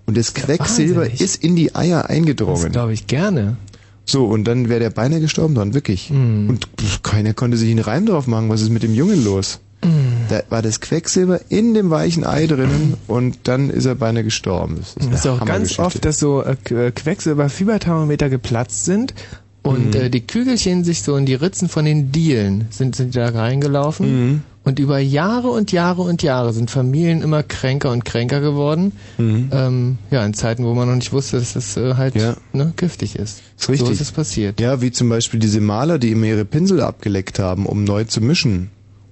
[0.06, 1.22] Und das Quecksilber wahnsinnig.
[1.22, 2.72] ist in die Eier Das eingedrungen.
[2.72, 3.58] glaube ich gerne.
[4.06, 6.10] So, und dann wäre der beinahe gestorben dran, wirklich.
[6.10, 6.50] Mhm.
[6.50, 9.60] Und pff, keiner konnte sich einen Reim drauf machen, was ist mit dem Jungen los?
[10.30, 14.76] Da war das Quecksilber in dem weichen Ei drinnen und dann ist er beinahe gestorben.
[14.78, 19.14] Das ist, Das ist auch ganz oft, dass so äh, Qu- Quecksilber-Fieberthermometer geplatzt sind
[19.64, 20.02] und Mhm.
[20.02, 24.08] äh, die Kügelchen sich so in die Ritzen von den Dielen sind, sind da reingelaufen.
[24.32, 24.42] Mhm.
[24.66, 28.92] Und über Jahre und Jahre und Jahre sind Familien immer kränker und kränker geworden.
[29.18, 29.50] Mhm.
[29.52, 32.14] Ähm, ja, in Zeiten, wo man noch nicht wusste, dass das äh, halt
[32.54, 33.42] ne, giftig ist.
[33.58, 33.88] Ist richtig.
[33.88, 34.60] So ist es passiert.
[34.60, 38.22] Ja, wie zum Beispiel diese Maler, die immer ihre Pinsel abgeleckt haben, um neu zu
[38.22, 38.70] mischen.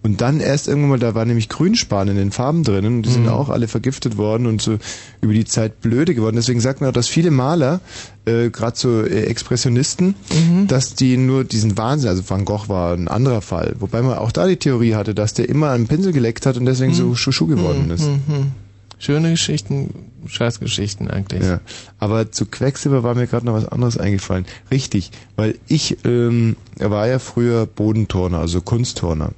[0.07, 3.09] Und dann erst irgendwann mal, da war nämlich Grünspan in den Farben drinnen und die
[3.11, 3.29] sind Mhm.
[3.29, 4.77] auch alle vergiftet worden und so
[5.19, 6.37] über die Zeit blöde geworden.
[6.37, 7.81] Deswegen sagt man auch, dass viele Maler,
[8.25, 10.67] äh, gerade so äh, Expressionisten, Mhm.
[10.67, 14.31] dass die nur diesen Wahnsinn, also Van Gogh war ein anderer Fall, wobei man auch
[14.31, 17.45] da die Theorie hatte, dass der immer einen Pinsel geleckt hat und deswegen so Schuschu
[17.45, 18.03] geworden ist.
[18.05, 18.51] Mhm, mhm.
[18.99, 19.93] Schöne Geschichten,
[20.25, 21.43] Scheißgeschichten eigentlich.
[21.43, 21.59] Ja,
[21.99, 24.45] aber zu Quecksilber war mir gerade noch was anderes eingefallen.
[24.71, 29.33] Richtig, weil ich ähm, war ja früher Bodenturner, also Kunstturner.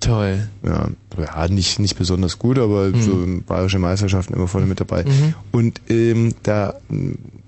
[0.00, 0.48] Toll.
[0.62, 3.02] Ja, ja nicht, nicht besonders gut, aber Mhm.
[3.02, 5.04] so bayerische Meisterschaften immer vorne mit dabei.
[5.04, 5.34] Mhm.
[5.52, 6.74] Und ähm, da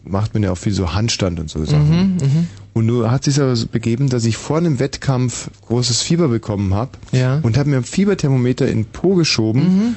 [0.04, 1.88] macht man ja auch viel so Handstand und so Sachen.
[1.88, 2.46] Mhm, mhm.
[2.74, 6.74] Und nur hat sich aber so begeben, dass ich vor einem Wettkampf großes Fieber bekommen
[6.74, 7.38] habe Ja.
[7.42, 9.62] und habe mir ein Fieberthermometer in den Po geschoben.
[9.62, 9.94] Mhm.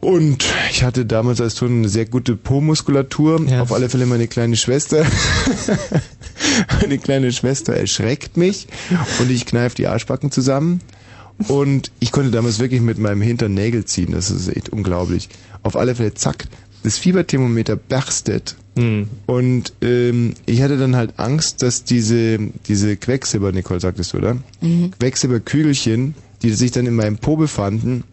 [0.00, 3.40] Und ich hatte damals als Turner eine sehr gute Po-Muskulatur.
[3.60, 5.04] Auf alle Fälle meine kleine Schwester.
[6.80, 8.68] meine kleine Schwester erschreckt mich
[9.20, 10.80] und ich kneife die Arschbacken zusammen.
[11.46, 14.12] Und ich konnte damals wirklich mit meinem Hintern Nägel ziehen.
[14.12, 15.28] Das ist echt unglaublich.
[15.62, 16.46] Auf alle Fälle, zack,
[16.82, 18.56] das Fieberthermometer berstet.
[19.26, 24.36] Und ähm, ich hatte dann halt Angst, dass diese, diese Quecksilber, Nicole sagtest du, oder?
[24.60, 24.92] Mhm.
[24.98, 28.04] Quecksilberkügelchen, die sich dann in meinem Po befanden,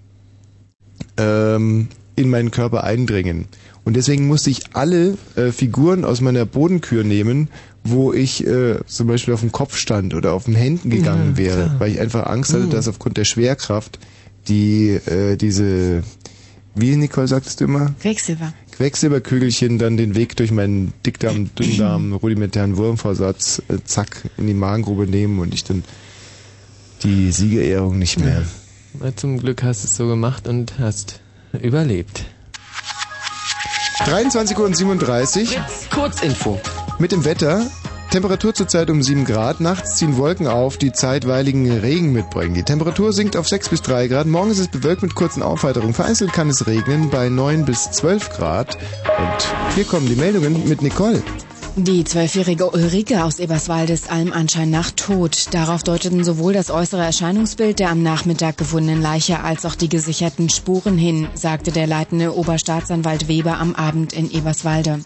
[1.18, 3.46] ähm, in meinen Körper eindringen.
[3.84, 7.50] Und deswegen musste ich alle äh, Figuren aus meiner Bodenkür nehmen,
[7.88, 11.38] wo ich äh, zum Beispiel auf dem Kopf stand oder auf den Händen gegangen Ja,
[11.38, 11.76] wäre, klar.
[11.80, 12.70] weil ich einfach Angst hatte, Mhm.
[12.72, 14.00] dass aufgrund der Schwerkraft
[14.48, 16.04] die äh, diese
[16.78, 18.54] wie Nicole sagtest du immer Quecksilber.
[18.76, 25.08] Quecksilberkügelchen dann den Weg durch meinen Dickdarm, Dünndarm, rudimentären Wurmvorsatz, äh, zack, in die Magengrube
[25.08, 25.84] nehmen und ich dann
[27.04, 28.42] die Siegerehrung nicht mehr.
[29.00, 31.22] Na, Zum Glück hast du es so gemacht und hast
[31.62, 32.26] überlebt.
[34.06, 35.58] 23 Uhr und 37.
[35.94, 36.60] Kurzinfo.
[36.98, 37.68] Mit dem Wetter.
[38.12, 39.60] Temperatur zurzeit um 7 Grad.
[39.60, 42.54] Nachts ziehen Wolken auf, die zeitweiligen Regen mitbringen.
[42.54, 44.28] Die Temperatur sinkt auf 6 bis 3 Grad.
[44.28, 45.94] Morgen ist es bewölkt mit kurzen Aufheiterungen.
[45.94, 48.78] Vereinzelt kann es regnen bei 9 bis 12 Grad.
[49.18, 51.22] Und hier kommen die Meldungen mit Nicole.
[51.78, 55.54] Die zwölfjährige Ulrike aus Eberswalde ist allem Anschein nach tot.
[55.54, 60.50] Darauf deuteten sowohl das äußere Erscheinungsbild der am Nachmittag gefundenen Leiche als auch die gesicherten
[60.50, 65.02] Spuren hin, sagte der leitende Oberstaatsanwalt Weber am Abend in Eberswalde.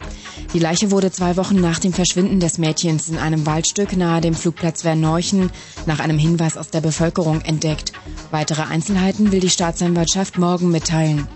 [0.54, 4.36] Die Leiche wurde zwei Wochen nach dem Verschwinden des Mädchens in einem Waldstück nahe dem
[4.36, 5.50] Flugplatz Verneuchen
[5.88, 7.94] nach einem Hinweis aus der Bevölkerung entdeckt.
[8.30, 11.28] Weitere Einzelheiten will die Staatsanwaltschaft morgen mitteilen.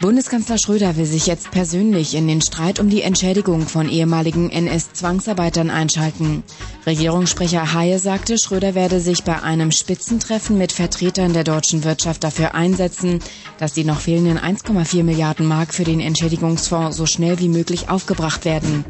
[0.00, 5.70] Bundeskanzler Schröder will sich jetzt persönlich in den Streit um die Entschädigung von ehemaligen NS-Zwangsarbeitern
[5.70, 6.42] einschalten.
[6.86, 12.54] Regierungssprecher Haye sagte, Schröder werde sich bei einem Spitzentreffen mit Vertretern der deutschen Wirtschaft dafür
[12.54, 13.20] einsetzen,
[13.58, 18.44] dass die noch fehlenden 1,4 Milliarden Mark für den Entschädigungsfonds so schnell wie möglich aufgebracht
[18.44, 18.84] werden.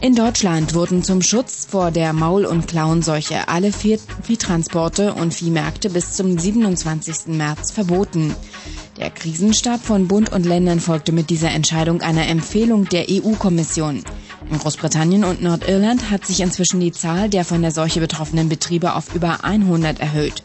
[0.00, 5.88] In Deutschland wurden zum Schutz vor der Maul- und Klauenseuche alle Vieh Viehtransporte und Viehmärkte
[5.88, 7.28] bis zum 27.
[7.28, 8.34] März verboten.
[8.96, 14.04] Der Krisenstab von Bund und Ländern folgte mit dieser Entscheidung einer Empfehlung der EU-Kommission.
[14.50, 18.94] In Großbritannien und Nordirland hat sich inzwischen die Zahl der von der Seuche betroffenen Betriebe
[18.94, 20.44] auf über 100 erhöht.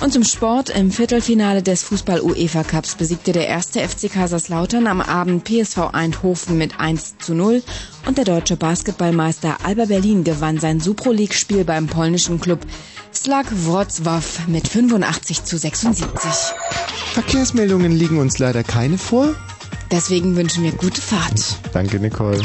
[0.00, 5.44] Und zum Sport im Viertelfinale des Fußball-UEFA Cups besiegte der erste FC Kaiserslautern am Abend
[5.44, 7.62] PSV Eindhoven mit 1 zu 0
[8.06, 12.60] und der deutsche Basketballmeister Alba Berlin gewann sein Supro League-Spiel beim polnischen Club
[13.22, 16.56] Slak Wrocław mit 85 zu 76.
[17.12, 19.28] Verkehrsmeldungen liegen uns leider keine vor.
[19.92, 21.56] Deswegen wünschen wir gute Fahrt.
[21.72, 22.42] Danke, Nicole.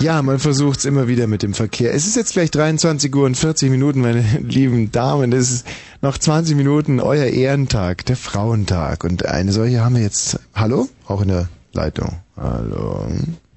[0.00, 1.92] Ja, man versucht's immer wieder mit dem Verkehr.
[1.92, 5.34] Es ist jetzt gleich 23 Uhr und 40 Minuten, meine lieben Damen.
[5.34, 5.66] Es ist
[6.00, 9.04] noch 20 Minuten euer Ehrentag, der Frauentag.
[9.04, 10.40] Und eine solche haben wir jetzt.
[10.54, 10.88] Hallo?
[11.08, 12.22] Auch in der Leitung.
[12.38, 13.06] Hallo.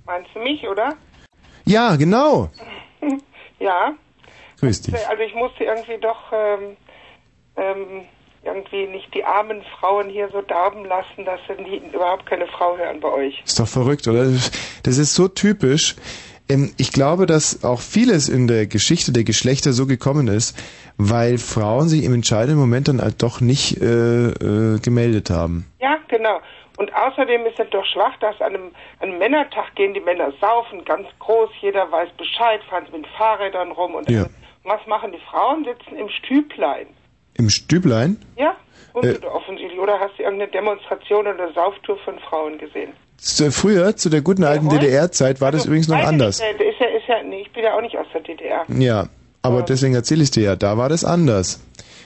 [0.06, 0.94] Meinst du mich, oder?
[1.64, 2.49] Ja, genau.
[3.60, 3.95] ja.
[4.60, 4.96] Grüß dich.
[5.08, 6.78] Also ich musste irgendwie doch ähm,
[7.58, 8.06] ähm,
[8.44, 12.78] irgendwie nicht die armen Frauen hier so darben lassen, dass sie nie, überhaupt keine Frau
[12.78, 13.42] hören bei euch.
[13.46, 14.26] Ist doch verrückt, oder?
[14.84, 15.96] Das ist so typisch.
[16.50, 20.58] Ähm, Ich glaube, dass auch vieles in der Geschichte der Geschlechter so gekommen ist,
[20.98, 25.66] weil Frauen sich im entscheidenden Moment dann halt doch nicht äh, äh, gemeldet haben.
[25.80, 26.40] Ja, genau.
[26.78, 30.32] Und außerdem ist es doch schwach, dass an einem, an einem Männertag gehen die Männer
[30.40, 34.28] saufen, ganz groß, jeder weiß Bescheid, fahren sie mit Fahrrädern rum und Ja.
[34.68, 35.65] Was machen die Frauen?
[35.65, 36.88] Sitzen im Stüblein.
[37.35, 38.18] Im Stüblein?
[38.35, 38.56] Ja?
[38.94, 39.19] Und Äh.
[39.26, 39.80] offensichtlich.
[39.80, 42.94] Oder hast du irgendeine Demonstration oder Sauftour von Frauen gesehen?
[43.18, 44.69] Zu, früher, zu der guten alten.
[44.69, 46.39] DDR-Zeit, war das übrigens noch anders.
[46.39, 48.64] Nicht, ist ja, ist ja, nee, ich bin ja auch nicht aus der DDR.
[48.69, 49.07] Ja,
[49.41, 51.64] aber deswegen erzähle ich dir ja, da war das anders.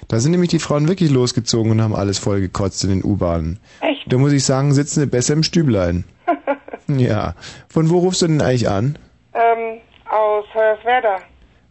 [0.07, 3.59] Da sind nämlich die Frauen wirklich losgezogen und haben alles vollgekotzt in den U-Bahnen.
[3.81, 4.11] Echt?
[4.11, 6.05] Da muss ich sagen, sitzen sie besser im Stüblein.
[6.87, 7.35] ja.
[7.69, 8.97] Von wo rufst du denn eigentlich an?
[9.33, 9.79] Ähm,
[10.09, 11.17] aus Hoyerswerda.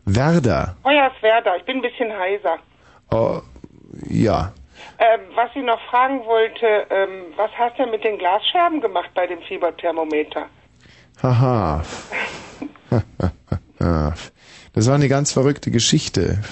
[0.04, 0.76] Werder.
[0.84, 2.56] Hoyerswerda, ich bin ein bisschen heiser.
[3.10, 3.40] Oh,
[4.08, 4.52] ja.
[4.98, 9.26] Ähm, was ich noch fragen wollte, ähm, was hast du mit den Glasscherben gemacht bei
[9.26, 10.46] dem Fieberthermometer?
[11.22, 11.82] Haha.
[14.72, 16.42] Das war eine ganz verrückte Geschichte.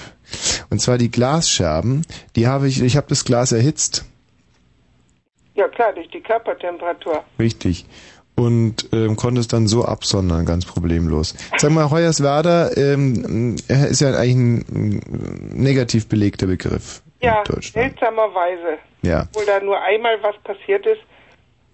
[0.69, 2.05] Und zwar die Glasscherben,
[2.35, 4.05] die habe ich, ich habe das Glas erhitzt.
[5.55, 7.23] Ja klar, durch die Körpertemperatur.
[7.39, 7.85] Richtig.
[8.39, 11.35] Und ähm, konnte es dann so absondern, ganz problemlos.
[11.57, 15.01] Sag mal, Hoyerswerda ähm, äh, ist ja eigentlich ein
[15.53, 17.01] negativ belegter Begriff.
[17.21, 18.77] Ja, seltsamerweise.
[19.01, 19.27] Ja.
[19.33, 21.01] Obwohl da nur einmal was passiert ist,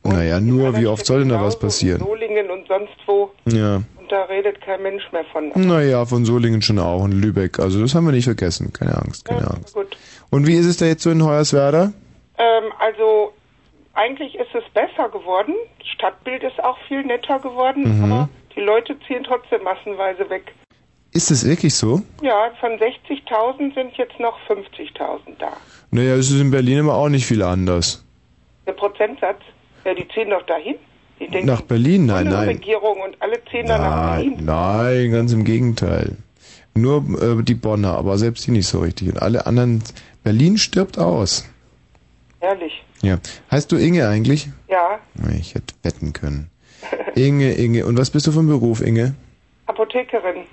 [0.03, 1.99] Naja, nur, wie oft soll denn da was passieren?
[1.99, 3.31] Solingen und sonst wo.
[3.45, 3.75] Ja.
[3.75, 5.51] Und da redet kein Mensch mehr von.
[5.55, 7.59] Naja, von Solingen schon auch und Lübeck.
[7.59, 8.73] Also das haben wir nicht vergessen.
[8.73, 9.73] Keine Angst, keine Angst.
[9.73, 9.97] Gut.
[10.31, 11.91] Und wie ist es da jetzt so in Hoyerswerda?
[12.37, 13.33] Ähm, also
[13.93, 15.53] eigentlich ist es besser geworden.
[15.95, 18.11] Stadtbild ist auch viel netter geworden, Mhm.
[18.11, 20.53] aber die Leute ziehen trotzdem massenweise weg.
[21.11, 22.01] Ist es wirklich so?
[22.21, 25.53] Ja, von 60.000 sind jetzt noch 50.000 da.
[25.91, 28.03] Naja, es ist in Berlin aber auch nicht viel anders.
[28.67, 29.39] Der Prozentsatz,
[29.85, 30.75] ja, die ziehen doch dahin.
[31.19, 32.07] Die denken, Nach Berlin?
[32.07, 32.49] Nein, nein.
[32.49, 34.45] Regierung und alle ziehen dann nach Nein, Berlin.
[34.45, 36.17] nein, ganz im Gegenteil.
[36.73, 39.07] Nur äh, die Bonner, aber selbst die nicht so richtig.
[39.07, 39.81] Und alle anderen,
[40.23, 41.49] Berlin stirbt aus.
[42.41, 42.83] Ehrlich.
[43.01, 43.19] Ja.
[43.49, 44.49] Heißt du Inge eigentlich?
[44.67, 44.99] Ja,
[45.37, 46.49] Ich hätte wetten können.
[47.15, 47.85] Inge, Inge.
[47.85, 49.15] Und was bist du von Beruf, Inge?
[49.67, 50.43] Apothekerin.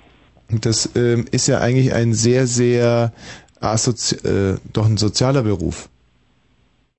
[0.49, 3.13] Das ähm, ist ja eigentlich ein sehr, sehr
[3.59, 5.89] assozi äh, doch ein sozialer Beruf.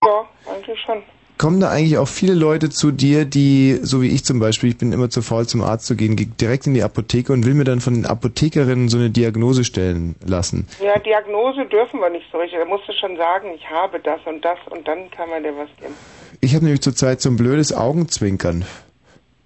[0.02, 1.02] Ja, eigentlich schon.
[1.36, 4.78] Kommen da eigentlich auch viele Leute zu dir, die, so wie ich zum Beispiel, ich
[4.78, 7.54] bin immer zu faul zum Arzt zu gehen, gehe direkt in die Apotheke und will
[7.54, 10.68] mir dann von den Apothekerinnen so eine Diagnose stellen lassen.
[10.80, 12.60] Ja, Diagnose dürfen wir nicht so richtig.
[12.60, 15.56] Da musst du schon sagen, ich habe das und das und dann kann man dir
[15.56, 15.94] was geben.
[16.40, 18.64] Ich habe nämlich zurzeit so ein blödes Augenzwinkern.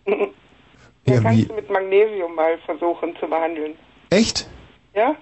[0.06, 0.14] Ja,
[1.14, 1.44] Ja, kannst wie?
[1.46, 3.74] du mit Magnesium mal versuchen zu behandeln.
[4.10, 4.48] Echt?
[4.94, 5.14] Ja?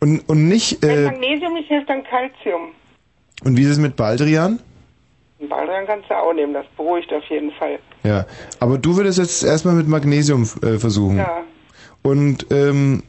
[0.00, 2.70] Und, und nicht, Wenn äh, Magnesium nicht hilft, dann Calcium.
[3.44, 4.60] und wie ist es mit Baldrian?
[5.48, 7.78] Baldrian kannst du auch nehmen, das beruhigt auf jeden Fall.
[8.02, 8.26] Ja,
[8.60, 11.18] aber du würdest jetzt erstmal mit Magnesium äh, versuchen.
[11.18, 11.42] Ja.
[12.02, 13.02] Und, ähm,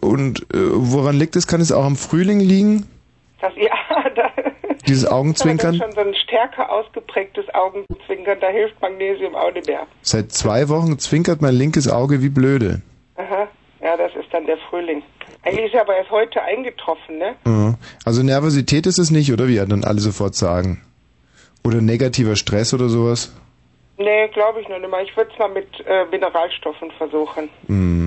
[0.00, 1.46] und äh, woran liegt es?
[1.46, 2.86] Kann es auch am Frühling liegen?
[3.40, 3.72] Das, ja,
[4.14, 4.30] da,
[4.86, 5.78] Dieses Augenzwinkern?
[5.78, 9.86] das ist schon so ein stärker ausgeprägtes Augenzwinkern, da hilft Magnesium auch nicht mehr.
[10.02, 12.82] Seit zwei Wochen zwinkert mein linkes Auge wie blöde.
[13.16, 13.48] Aha.
[13.82, 15.02] Ja, das ist dann der Frühling.
[15.42, 17.34] Eigentlich ist er aber erst heute eingetroffen, ne?
[17.46, 17.74] Ja.
[18.06, 20.82] Also Nervosität ist es nicht, oder wie dann alle sofort sagen?
[21.64, 23.34] Oder negativer Stress oder sowas?
[23.96, 25.04] Nee, glaube ich noch nicht mal.
[25.04, 27.48] Ich würde es mal mit äh, Mineralstoffen versuchen.
[27.68, 28.03] Mhm.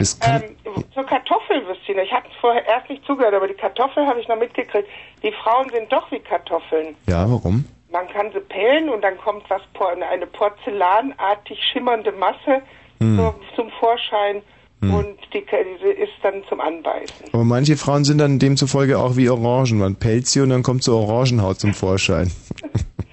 [0.00, 0.56] Ähm,
[0.94, 1.98] zur Kartoffelwürstchen.
[1.98, 4.88] Ich hatte vorher erst nicht zugehört, aber die Kartoffel habe ich noch mitgekriegt.
[5.22, 6.94] Die Frauen sind doch wie Kartoffeln.
[7.06, 7.64] ja, warum?
[7.90, 9.62] Man kann sie pellen und dann kommt was
[10.10, 12.62] eine porzellanartig schimmernde Masse
[13.00, 13.16] Hm.
[13.16, 14.42] so, zum Vorschein
[14.80, 14.94] Hm.
[14.94, 17.26] und die, diese ist dann zum Anbeißen.
[17.32, 19.78] Aber manche Frauen sind dann demzufolge auch wie Orangen.
[19.78, 22.30] Man pellt sie und dann kommt so Orangenhaut zum Vorschein.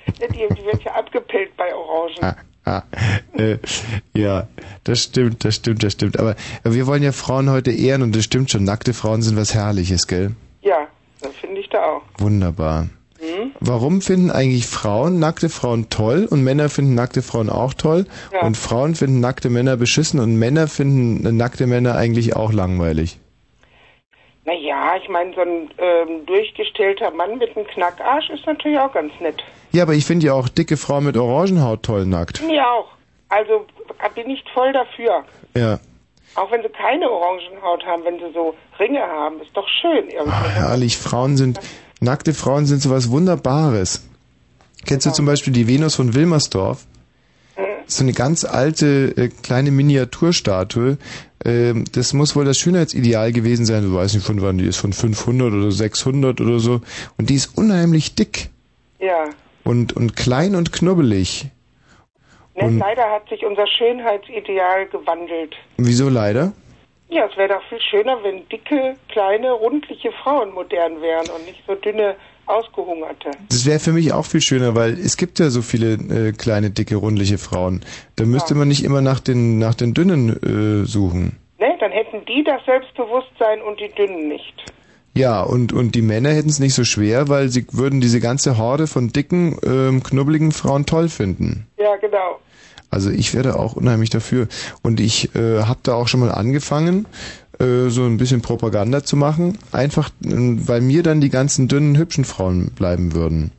[0.08, 2.24] Die, die wird ja abgepellt bei Orangen.
[2.24, 2.36] Ah,
[3.38, 3.58] äh,
[4.14, 4.48] ja,
[4.84, 6.20] das stimmt, das stimmt, das stimmt.
[6.20, 8.64] Aber wir wollen ja Frauen heute ehren und das stimmt schon.
[8.64, 10.32] Nackte Frauen sind was Herrliches, gell?
[10.62, 10.88] Ja,
[11.22, 12.02] das finde ich da auch.
[12.18, 12.88] Wunderbar.
[13.20, 13.52] Hm?
[13.60, 18.46] Warum finden eigentlich Frauen nackte Frauen toll und Männer finden nackte Frauen auch toll Ja.
[18.46, 23.20] und Frauen finden nackte Männer beschissen und Männer finden nackte Männer eigentlich auch langweilig?
[24.46, 29.12] Naja, ich meine, so ein ähm, durchgestellter Mann mit einem Knackarsch ist natürlich auch ganz
[29.20, 29.44] nett.
[29.72, 32.42] Ja, aber ich finde ja auch dicke Frauen mit Orangenhaut toll nackt.
[32.46, 32.88] Mir auch.
[33.30, 33.66] Also
[34.14, 35.24] bin ich voll dafür.
[35.56, 35.80] Ja,
[36.36, 40.32] Auch wenn sie keine Orangenhaut haben, wenn sie so Ringe haben, ist doch schön irgendwie.
[40.54, 40.98] herrlich.
[40.98, 41.60] Frauen sind,
[42.00, 44.08] nackte Frauen sind sowas Wunderbares.
[44.86, 46.86] Kennst du zum Beispiel die Venus von Wilmersdorf?
[47.88, 50.98] So eine ganz alte äh, kleine Miniaturstatue.
[51.44, 53.84] Ähm, das muss wohl das Schönheitsideal gewesen sein.
[53.84, 56.82] Du weißt nicht von wann die ist, von 500 oder 600 oder so.
[57.18, 58.50] Und die ist unheimlich dick
[59.00, 59.26] Ja.
[59.64, 61.46] und und klein und knubbelig.
[62.56, 65.56] Ne, Und- leider hat sich unser Schönheitsideal gewandelt.
[65.78, 66.54] Wieso leider?
[67.10, 71.62] Ja, es wäre doch viel schöner, wenn dicke, kleine, rundliche Frauen modern wären und nicht
[71.68, 72.16] so dünne,
[72.48, 73.32] ausgehungerte.
[73.50, 76.70] Das wäre für mich auch viel schöner, weil es gibt ja so viele äh, kleine,
[76.70, 77.82] dicke, rundliche Frauen.
[78.16, 80.30] Da müsste man nicht immer nach den nach den dünnen
[80.84, 81.38] äh, suchen.
[81.60, 84.54] Ne, dann hätten die das Selbstbewusstsein und die Dünnen nicht.
[85.18, 88.58] Ja, und, und die Männer hätten es nicht so schwer, weil sie würden diese ganze
[88.58, 91.68] Horde von dicken, ähm, knubbeligen Frauen toll finden.
[91.78, 92.40] Ja, genau.
[92.92, 94.48] Also ich werde auch unheimlich dafür.
[94.82, 97.08] Und ich äh, habe da auch schon mal angefangen,
[97.60, 99.58] äh, so ein bisschen Propaganda zu machen.
[99.72, 103.52] Einfach, äh, weil mir dann die ganzen dünnen, hübschen Frauen bleiben würden.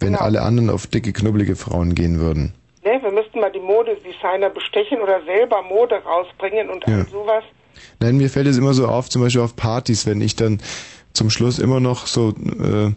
[0.00, 0.24] Wenn Genau.
[0.24, 2.52] alle anderen auf dicke, knubbelige Frauen gehen würden.
[2.84, 6.98] Ne, wir müssten mal die Modedesigner bestechen oder selber Mode rausbringen und Ja.
[6.98, 7.44] all sowas.
[8.00, 10.60] Nein, mir fällt es immer so auf, zum Beispiel auf Partys, wenn ich dann
[11.12, 12.92] zum Schluss immer noch so äh,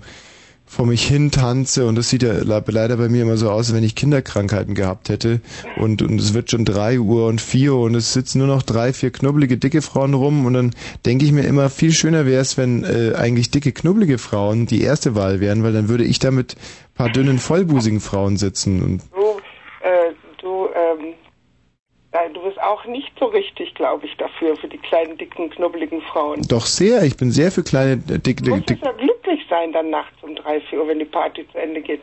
[0.69, 3.68] vor mich hin tanze und das sieht ja le- leider bei mir immer so aus,
[3.69, 5.39] als wenn ich Kinderkrankheiten gehabt hätte
[5.76, 8.64] und, und es wird schon drei Uhr und vier Uhr und es sitzen nur noch
[8.64, 10.76] drei, vier knubbelige, dicke Frauen rum und dann
[11.06, 14.81] denke ich mir immer, viel schöner wäre es, wenn äh, eigentlich dicke, knubbelige Frauen die
[14.81, 16.56] erste Wahl wären, weil dann würde ich da mit
[16.95, 19.38] paar dünnen, vollbusigen Frauen sitzen und Du,
[19.88, 20.11] äh,
[20.41, 21.14] du, ähm,
[22.11, 26.02] nein, du bist auch nicht so richtig, glaube ich, dafür, für die kleinen, dicken, knubbeligen
[26.02, 26.41] Frauen.
[26.49, 29.16] doch sehr, ich bin sehr für kleine, dicke, Du dicke, ja glücklich
[29.49, 32.02] sein dann nachts um drei, vier Uhr, wenn die Party zu Ende geht.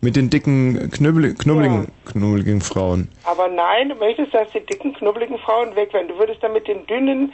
[0.00, 3.08] mit den dicken, knübbel, knubbeligen, knubbeligen Frauen.
[3.24, 6.08] Aber nein, du möchtest, dass die dicken, knubbeligen Frauen weg werden.
[6.08, 7.32] Du würdest dann mit den dünnen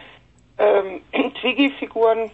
[0.59, 1.01] ähm,
[1.41, 2.31] Twiggy-Figuren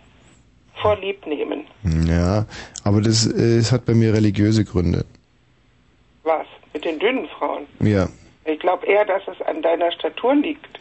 [0.83, 1.65] vorlieb nehmen.
[2.07, 2.45] Ja,
[2.85, 5.05] aber das, äh, es hat bei mir religiöse Gründe.
[6.25, 6.47] Was?
[6.75, 7.67] Mit den dünnen Frauen?
[7.81, 8.09] Ja,
[8.45, 10.79] Ich glaube eher, dass es an deiner Statur liegt.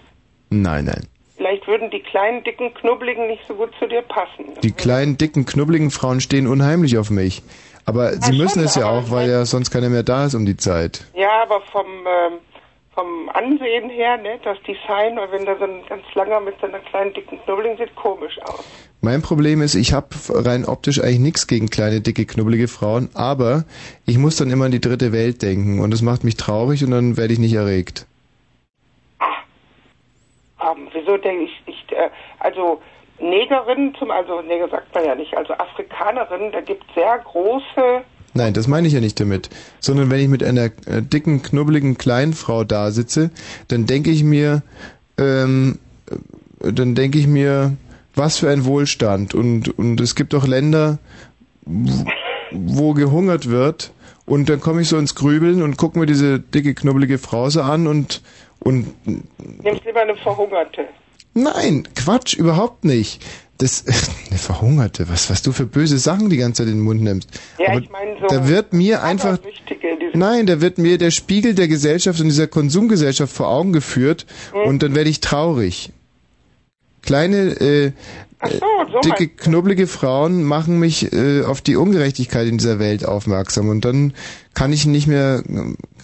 [0.50, 1.08] nein, nein.
[1.38, 4.45] Vielleicht würden die kleinen, dicken, knubbeligen nicht so gut zu dir passen.
[4.64, 7.44] Die kleinen, dicken, knubbeligen Frauen stehen unheimlich auf mich.
[7.86, 10.57] Aber sie müssen es ja auch, weil ja sonst keiner mehr da ist um die
[10.57, 11.06] Zeit.
[11.14, 12.40] Ja, aber vom, ähm,
[12.95, 16.68] vom Ansehen her, ne, das Design, weil wenn da so ein ganz langer mit so
[16.68, 18.64] einer kleinen, dicken Knubbeligen sieht komisch aus.
[19.02, 23.66] Mein Problem ist, ich habe rein optisch eigentlich nichts gegen kleine, dicke, knubbelige Frauen, aber
[24.06, 26.91] ich muss dann immer an die dritte Welt denken und das macht mich traurig und
[26.91, 28.07] dann werde ich nicht erregt.
[30.66, 32.10] Ähm, wieso denke ich, ich äh,
[32.40, 32.82] also
[33.20, 38.04] Negerinnen zum, also Neger sagt man ja nicht, also Afrikanerinnen, da gibt es sehr große,
[38.38, 39.50] Nein, das meine ich ja nicht damit.
[39.80, 43.32] Sondern wenn ich mit einer äh, dicken, knubbeligen kleinen Frau da sitze,
[43.70, 44.62] dann denke ich mir,
[45.18, 45.80] ähm,
[46.62, 47.78] äh, dann denke ich mir,
[48.14, 49.34] was für ein Wohlstand.
[49.34, 51.00] Und, und es gibt doch Länder,
[52.52, 53.94] wo gehungert wird.
[54.26, 57.62] Und dann komme ich so ins Grübeln und gucke mir diese dicke, knubbelige Frau so
[57.62, 58.22] an und,
[58.60, 58.88] und
[59.64, 60.86] nimmst lieber eine Verhungerte.
[61.34, 63.23] Nein, Quatsch, überhaupt nicht.
[63.57, 63.86] Das,
[64.30, 67.30] eine Verhungerte, was, was du für böse Sachen die ganze Zeit in den Mund nimmst.
[67.57, 69.38] Ja, Aber ich meine so da wird mir einfach,
[70.14, 74.68] nein, da wird mir der Spiegel der Gesellschaft und dieser Konsumgesellschaft vor Augen geführt Hm.
[74.68, 75.91] und dann werde ich traurig.
[77.02, 77.91] Kleine, äh,
[78.91, 83.69] so dicke, meinst knubbelige Frauen machen mich äh, auf die Ungerechtigkeit in dieser Welt aufmerksam
[83.69, 84.14] und dann
[84.53, 85.44] kann ich nicht mehr,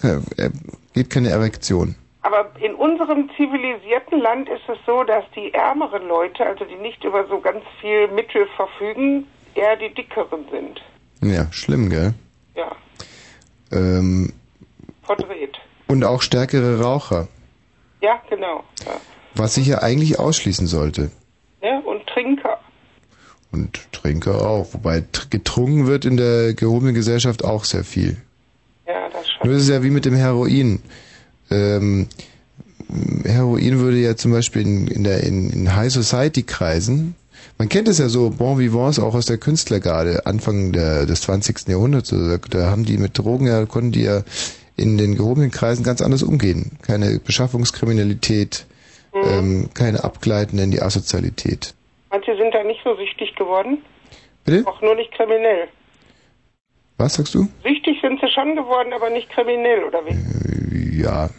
[0.02, 0.50] äh,
[0.94, 1.96] geht keine Erektion.
[2.22, 7.02] Aber in unserem zivilisierten Land ist es so, dass die ärmeren Leute, also die nicht
[7.02, 10.80] über so ganz viel Mittel verfügen, eher die dickeren sind.
[11.20, 12.14] Ja, schlimm, gell?
[12.54, 12.70] Ja,
[13.72, 14.32] Ähm,
[15.02, 15.58] verdreht.
[15.88, 17.26] und auch stärkere Raucher,
[18.00, 18.62] Ja, genau.
[18.86, 18.92] Ja.
[19.34, 21.10] was ich ja eigentlich ausschließen sollte.
[21.60, 21.80] Ne?
[21.84, 22.58] Und Trinker.
[23.52, 24.72] Und Trinker auch.
[24.74, 28.16] Wobei tr- getrunken wird in der gehobenen Gesellschaft auch sehr viel.
[28.86, 29.46] Ja, das schon.
[29.48, 30.82] Nur ist es ja wie mit dem Heroin.
[31.52, 32.08] Ähm,
[33.24, 37.14] Heroin würde ja zum Beispiel in, in, der, in, in High Society Kreisen,
[37.58, 41.68] man kennt es ja so, Bon Vivants auch aus der Künstlergarde, Anfang der, des 20.
[41.68, 44.22] Jahrhunderts, also da, da haben die mit Drogen ja, konnten die ja
[44.76, 46.78] in den gehobenen Kreisen ganz anders umgehen.
[46.82, 48.66] Keine Beschaffungskriminalität,
[49.14, 51.74] ähm, keine Abgleiten in die Asozialität.
[52.10, 53.78] Manche sind da nicht so süchtig geworden.
[54.44, 54.66] Bitte?
[54.66, 55.68] Auch nur nicht kriminell.
[56.98, 57.48] Was sagst du?
[57.62, 61.00] Süchtig sind sie schon geworden, aber nicht kriminell, oder wie?
[61.02, 61.30] Ja,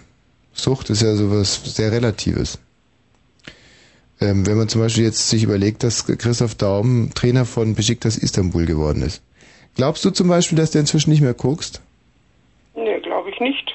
[0.53, 2.59] Sucht ist ja sowas sehr Relatives.
[4.21, 8.65] Ähm, wenn man zum Beispiel jetzt sich überlegt, dass Christoph Daum Trainer von Besiktas Istanbul
[8.65, 9.21] geworden ist.
[9.75, 11.81] Glaubst du zum Beispiel, dass der inzwischen nicht mehr guckst?
[12.75, 13.73] Nee, glaube ich nicht.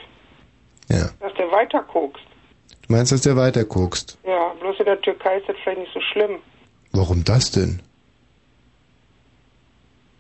[0.89, 1.11] Ja.
[1.21, 2.23] Dass der weiter kokst.
[2.87, 4.17] Du meinst, dass der weiter guckst?
[4.25, 6.39] Ja, bloß in der Türkei ist das vielleicht nicht so schlimm.
[6.93, 7.83] Warum das denn?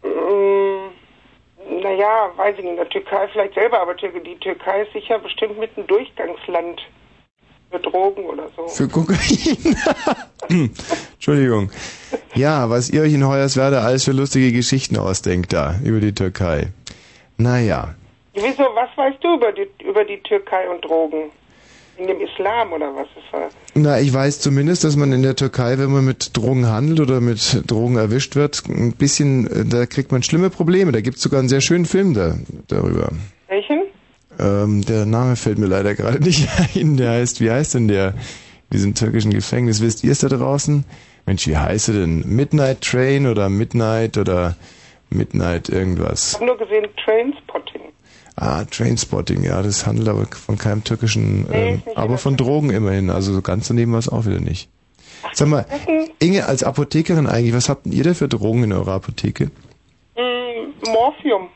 [0.02, 0.90] Mm,
[1.70, 5.58] naja, weiß ich nicht, in der Türkei vielleicht selber, aber die Türkei ist sicher bestimmt
[5.58, 6.80] mit ein Durchgangsland
[7.70, 8.66] für Drogen oder so.
[8.68, 9.76] Für Kokain.
[11.14, 11.70] Entschuldigung.
[12.34, 16.68] Ja, was ihr euch in Hoyerswerda alles für lustige Geschichten ausdenkt da über die Türkei.
[17.36, 17.94] Naja.
[18.34, 21.30] Wieso, was weißt du über die, über die Türkei und Drogen?
[21.98, 23.08] In dem Islam oder was?
[23.74, 27.20] Na, ich weiß zumindest, dass man in der Türkei, wenn man mit Drogen handelt oder
[27.20, 30.92] mit Drogen erwischt wird, ein bisschen, da kriegt man schlimme Probleme.
[30.92, 32.36] Da gibt's sogar einen sehr schönen Film da,
[32.68, 33.10] darüber.
[33.48, 33.82] welchen?
[34.38, 36.96] Ähm, der Name fällt mir leider gerade nicht ein.
[36.96, 38.14] Der heißt, wie heißt denn der?
[38.70, 39.80] In diesem türkischen Gefängnis.
[39.82, 40.84] Wisst ihr es da draußen?
[41.26, 42.22] Mensch, wie heißt er denn?
[42.26, 44.56] Midnight Train oder Midnight oder
[45.10, 46.34] Midnight Ich irgendwas?
[46.34, 47.80] habe nur gesehen Trainspotting.
[48.40, 53.10] Ah, Trainspotting, ja, das handelt aber von keinem türkischen, Nee, nicht aber von Drogen immerhin,
[53.10, 54.68] also so ganz daneben war es auch wieder nicht.
[55.32, 55.66] Sag mal,
[56.20, 59.50] Inge, als Apothekerin eigentlich, was habt denn ihr da für Drogen in eurer Apotheke?
[60.16, 61.48] Mm, Morphium.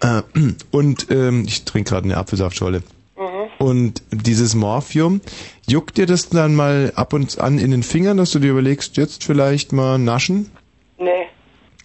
[0.00, 0.22] Äh,
[0.72, 2.82] und ähm, ich trinke gerade eine Apfelsaftscholle.
[3.16, 3.64] Mhm.
[3.64, 5.20] Und dieses Morphium,
[5.68, 8.96] juckt dir das dann mal ab und an in den Fingern, dass du dir überlegst,
[8.96, 10.50] jetzt vielleicht mal naschen?
[10.98, 11.26] Nee.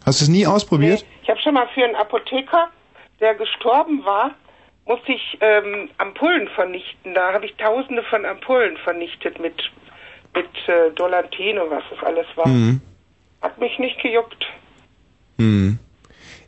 [0.03, 1.05] Hast du es nie ausprobiert?
[1.23, 2.67] Ich habe schon mal für einen Apotheker,
[3.19, 4.31] der gestorben war,
[4.85, 7.13] musste ich ähm, Ampullen vernichten.
[7.13, 9.55] Da habe ich tausende von Ampullen vernichtet mit,
[10.35, 12.47] mit äh, Dolantin und was das alles war.
[12.47, 12.81] Mhm.
[13.41, 14.45] Hat mich nicht gejuckt.
[15.37, 15.79] Hm.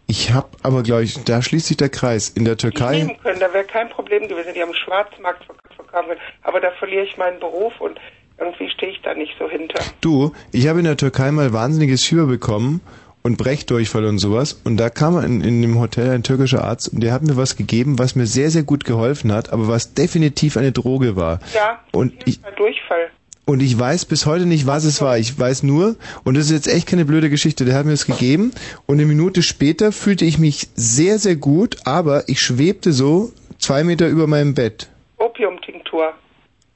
[0.08, 2.30] Ich habe aber, glaube ich, da schließt sich der Kreis.
[2.30, 2.98] In der Türkei.
[2.98, 4.54] Nehmen können, da wäre kein Problem gewesen.
[4.54, 6.20] Die haben Schwarzmarkt verk- verkaufen können.
[6.44, 8.00] Aber da verliere ich meinen Beruf und
[8.38, 9.82] irgendwie stehe ich da nicht so hinter.
[10.02, 12.82] Du, ich habe in der Türkei mal wahnsinniges Fieber bekommen
[13.26, 14.62] und Brechdurchfall und sowas.
[14.66, 17.56] Und da kam in, in dem Hotel ein türkischer Arzt und der hat mir was
[17.56, 21.40] gegeben, was mir sehr, sehr gut geholfen hat, aber was definitiv eine Droge war.
[21.56, 23.10] Ja, Und ich, Durchfall.
[23.46, 25.18] und ich weiß bis heute nicht, was es war.
[25.18, 28.06] Ich weiß nur, und das ist jetzt echt keine blöde Geschichte, der hat mir das
[28.06, 28.52] gegeben
[28.86, 33.84] und eine Minute später fühlte ich mich sehr, sehr gut, aber ich schwebte so zwei
[33.84, 34.88] Meter über meinem Bett.
[35.18, 36.14] Opiumtinktur.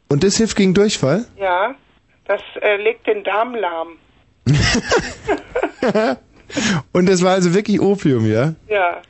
[0.07, 1.25] Und das hilft gegen Durchfall?
[1.37, 1.75] Ja,
[2.25, 3.89] das äh, legt den Darm lahm.
[6.93, 8.53] Und das war also wirklich Opium, ja?
[8.67, 9.01] Ja,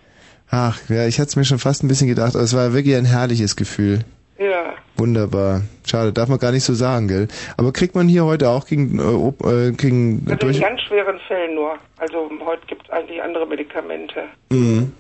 [0.51, 2.95] Ach, ja, ich hatte es mir schon fast ein bisschen gedacht, aber es war wirklich
[2.95, 3.99] ein herrliches Gefühl.
[4.37, 4.73] ja.
[4.97, 5.61] Wunderbar.
[5.87, 7.29] Schade, darf man gar nicht so sagen, gell?
[7.55, 10.59] Aber kriegt man hier heute auch gegen, äh, Op- äh, gegen Also in durch...
[10.59, 11.75] ganz schweren Fällen nur.
[11.99, 14.23] Also heute gibt es eigentlich andere Medikamente.
[14.51, 14.91] Mhm.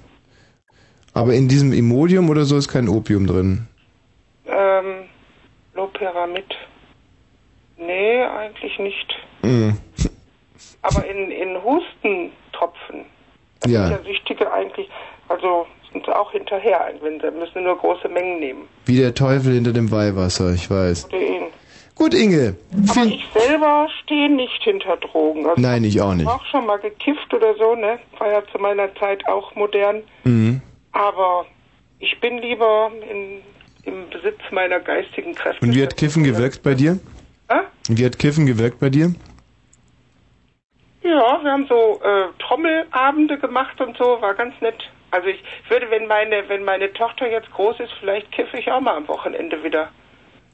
[1.13, 3.67] Aber in diesem Imodium oder so ist kein Opium drin.
[4.45, 4.85] Ähm,
[5.75, 6.45] Loperamid.
[7.77, 9.15] Nee, eigentlich nicht.
[9.43, 9.77] Mhm.
[10.81, 13.05] Aber in, in Hustentropfen
[13.63, 14.89] sind Ja, ja Süchtige eigentlich,
[15.27, 18.67] also sind sie auch hinterher, wenn sie müssen nur große Mengen nehmen.
[18.85, 21.09] wie der Teufel hinter dem Weihwasser, ich weiß.
[21.95, 22.55] Gut, Inge.
[22.91, 25.45] Aber ich selber stehe nicht hinter Drogen.
[25.45, 26.27] Also Nein, ich auch ich nicht.
[26.27, 27.99] habe auch schon mal gekifft oder so, ne?
[28.19, 30.03] War ja zu meiner Zeit auch modern.
[30.23, 30.61] Mhm.
[30.93, 31.45] Aber
[31.99, 33.41] ich bin lieber in,
[33.83, 35.65] im Besitz meiner geistigen Kräfte.
[35.65, 36.99] Und wie hat Kiffen gewirkt bei dir?
[37.49, 37.59] Hä?
[37.89, 39.13] Wie hat Kiffen gewirkt bei dir?
[41.01, 44.89] Ja, wir haben so äh, Trommelabende gemacht und so, war ganz nett.
[45.11, 48.81] Also ich würde, wenn meine, wenn meine Tochter jetzt groß ist, vielleicht kiffe ich auch
[48.81, 49.89] mal am Wochenende wieder.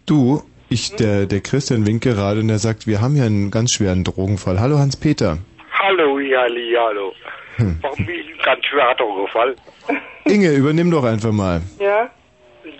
[0.05, 3.73] Du, ich, der, der Christian winkt gerade und der sagt, wir haben hier einen ganz
[3.73, 4.59] schweren Drogenfall.
[4.59, 5.39] Hallo Hans-Peter.
[5.73, 7.13] Hallo, Jali, hallo.
[7.57, 7.79] Hm.
[7.81, 9.55] Warum bin ich ein ganz schwerer Drogenfall?
[10.25, 11.61] Inge, übernimm doch einfach mal.
[11.79, 12.09] Ja?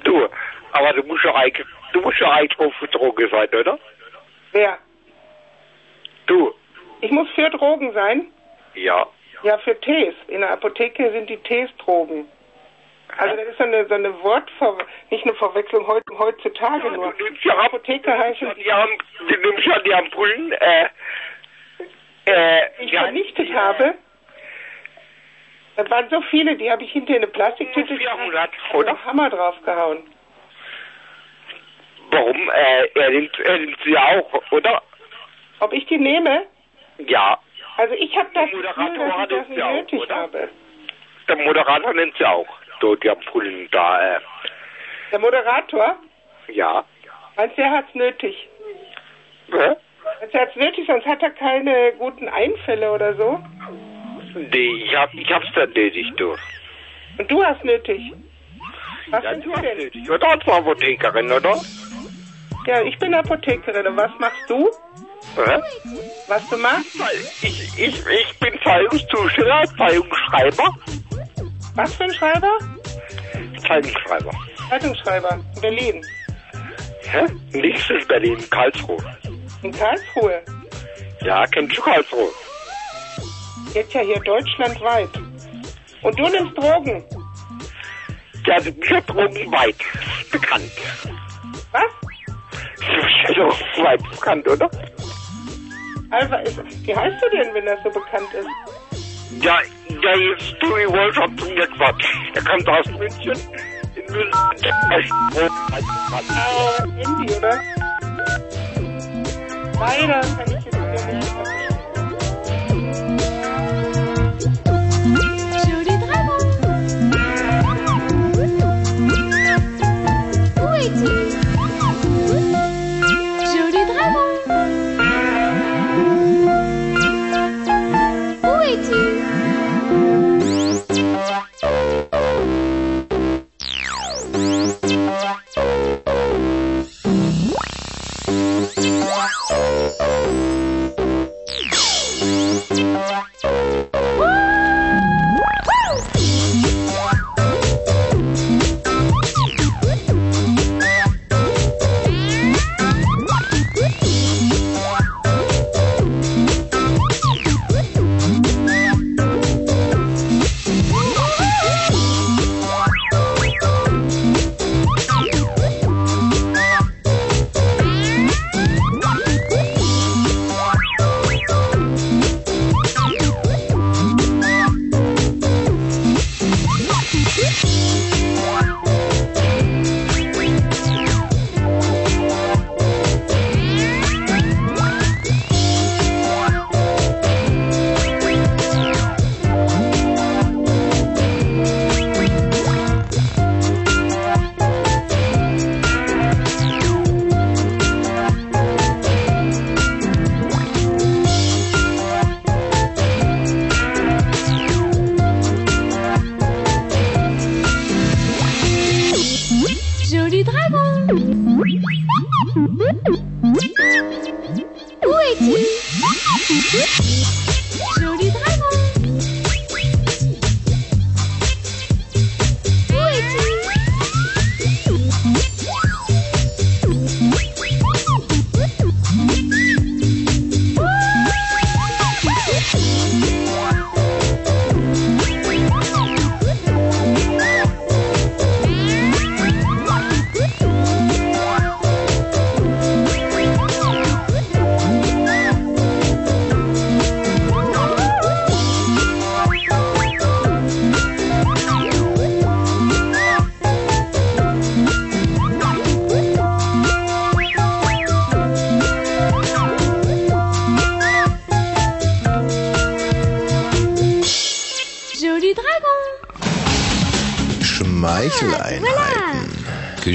[0.04, 0.28] Du,
[0.72, 3.78] aber du musst ja eigentlich, du musst ja eigentlich drauf für Droge sein, oder?
[4.52, 4.78] Wer?
[6.28, 6.54] Du.
[7.06, 8.26] Ich muss für Drogen sein?
[8.74, 9.06] Ja.
[9.44, 10.16] Ja, für Tees.
[10.28, 12.28] In der Apotheke sind die Tees Drogen.
[13.18, 14.80] Also das ist so eine, so eine Wortver...
[15.12, 17.14] nicht eine Verwechslung heut, heutzutage nur.
[17.44, 18.56] Ja, Apotheke heißen...
[18.58, 20.86] Die haben, du nimmst ja die Ampullen, äh,
[22.26, 23.94] äh, die ich vernichtet habe.
[25.76, 29.06] Da waren so viele, die habe ich hinter eine Plastiktüte 400, oder?
[29.06, 30.00] Hammer draufgehauen.
[32.10, 34.82] warum, äh, er nimmt, er nimmt sie auch, oder?
[35.60, 36.48] Ob ich die nehme?
[36.98, 37.38] Ja.
[37.78, 40.16] Also ich habe das Der Gefühl, Moderator dass ich das nicht auch, nötig oder?
[40.16, 40.50] habe.
[41.28, 42.48] Der Moderator nennt sie auch.
[42.82, 44.20] So, die Ampullen da, äh,
[45.12, 45.96] Der Moderator?
[46.48, 46.84] ja.
[47.38, 48.48] Meinst du, er hat's nötig?
[49.52, 49.58] Hä?
[50.20, 53.44] Meinst du, er hat's nötig, sonst hat er keine guten Einfälle oder so?
[54.36, 56.36] Nee, ich hab, ich hab's erledigt, du.
[57.18, 58.14] Und du hast nötig?
[59.10, 59.78] Was Ja, du hast denn?
[59.78, 60.28] nötig, oder?
[60.30, 61.56] Als Apothekerin, oder?
[62.68, 63.86] Ja, ich bin Apothekerin.
[63.88, 64.70] Und was machst du?
[66.28, 66.96] Was du machst?
[67.42, 70.76] Ich, ich, ich bin Zeitungszusteller, Zeitungsschreiber.
[71.76, 72.58] Was für ein Schreiber?
[73.68, 74.32] Zeitungsschreiber.
[74.70, 75.40] Zeitungsschreiber.
[75.56, 76.06] In Berlin.
[77.02, 77.26] Hä?
[77.52, 78.98] Nichts ist Berlin, Karlsruhe.
[79.62, 80.42] In Karlsruhe.
[81.22, 82.30] Ja, kennst du Karlsruhe?
[83.74, 85.10] Jetzt ja hier deutschlandweit.
[86.02, 87.04] Und du nimmst Drogen.
[88.46, 89.76] Ja, die sind weit
[90.32, 90.72] bekannt.
[91.72, 91.84] Was?
[93.36, 94.70] So weit bekannt, oder?
[96.16, 96.58] Alpha ist.
[96.88, 98.48] Wie heißt du denn, wenn das so bekannt ist?
[99.44, 99.60] Ja,
[99.90, 102.06] ja, jetzt du, ich wollte schon zu mir Quatsch.
[102.34, 103.34] Er kommt aus München.
[103.96, 104.74] In München.
[106.30, 107.60] Ah, Handy, oder?
[109.78, 111.65] Leider kann ich jetzt nicht.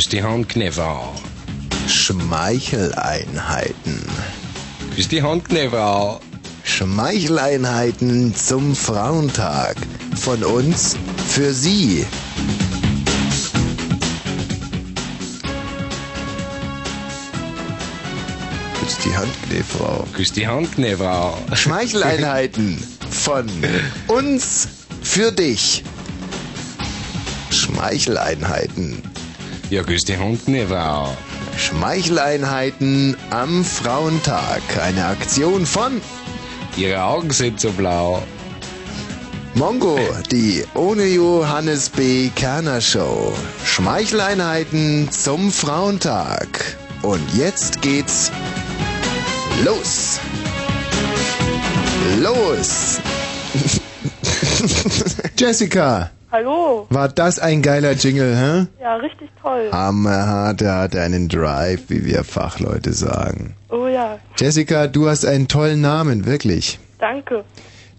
[0.00, 1.12] Küss die Hand, Knefrau.
[1.86, 4.00] Schmeicheleinheiten.
[4.94, 6.20] Küss die Hand, Knefrau.
[6.64, 9.76] Schmeicheleinheiten zum Frauentag.
[10.16, 10.96] Von uns
[11.28, 12.06] für Sie.
[18.80, 20.08] Küss die Hand, Knefrau.
[20.14, 21.36] Küss die Hand, Knefrau.
[21.52, 23.46] Schmeicheleinheiten von
[24.06, 24.66] uns
[25.02, 25.84] für dich.
[27.50, 29.09] Schmeicheleinheiten.
[29.70, 31.16] Ja, küss die Hand, Knefrau.
[31.56, 34.62] Schmeicheleinheiten am Frauentag.
[34.82, 36.00] Eine Aktion von
[36.76, 38.20] Ihre Augen sind so blau.
[39.54, 39.96] Mongo,
[40.32, 42.30] die ohne Johannes B.
[42.34, 43.32] Kerner Show.
[43.64, 46.76] Schmeicheleinheiten zum Frauentag.
[47.02, 48.32] Und jetzt geht's
[49.64, 50.18] los.
[52.18, 52.98] Los.
[55.38, 56.86] Jessica, Hallo.
[56.90, 58.66] war das ein geiler Jingle, hä?
[58.82, 59.68] Ja, richtig toll.
[59.72, 63.54] Hammerhart, er hat einen Drive, wie wir Fachleute sagen.
[63.68, 66.78] Oh ja, Jessica, du hast einen tollen Namen, wirklich.
[66.98, 67.44] danke.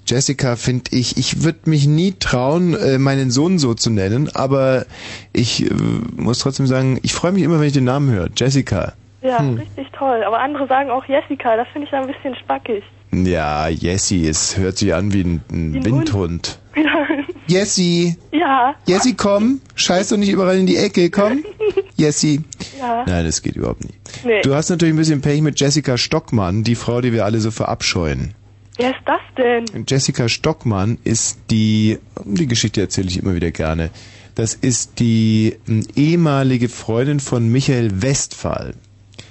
[0.08, 4.86] Jessica finde ich, ich würde mich nie trauen, äh, meinen Sohn so zu nennen, aber
[5.32, 5.74] ich äh,
[6.18, 8.28] muss trotzdem sagen, ich freue mich immer, wenn ich den Namen höre.
[8.36, 8.94] Jessica.
[9.22, 9.58] Ja, Hm.
[9.58, 10.24] richtig toll.
[10.26, 12.84] Aber andere sagen auch Jessica, das finde ich dann ein bisschen spackig.
[13.14, 16.58] Ja, Jessie, es hört sich an wie ein, ein Windhund.
[16.76, 17.06] Ja.
[17.52, 18.76] Jessie, Ja.
[18.88, 21.44] Jessie, komm, scheiß doch nicht überall in die Ecke, komm.
[21.98, 22.42] Jessie.
[22.80, 23.04] Ja.
[23.06, 24.00] Nein, das geht überhaupt nicht.
[24.26, 24.42] Nee.
[24.42, 27.52] Du hast natürlich ein bisschen Pech mit Jessica Stockmann, die Frau, die wir alle so
[27.52, 28.34] verabscheuen.
[28.78, 29.86] Wer ist das denn?
[29.88, 33.90] Jessica Stockmann ist die, die Geschichte erzähle ich immer wieder gerne.
[34.36, 38.76] Das ist die ähm, ehemalige Freundin von Michael Westphal.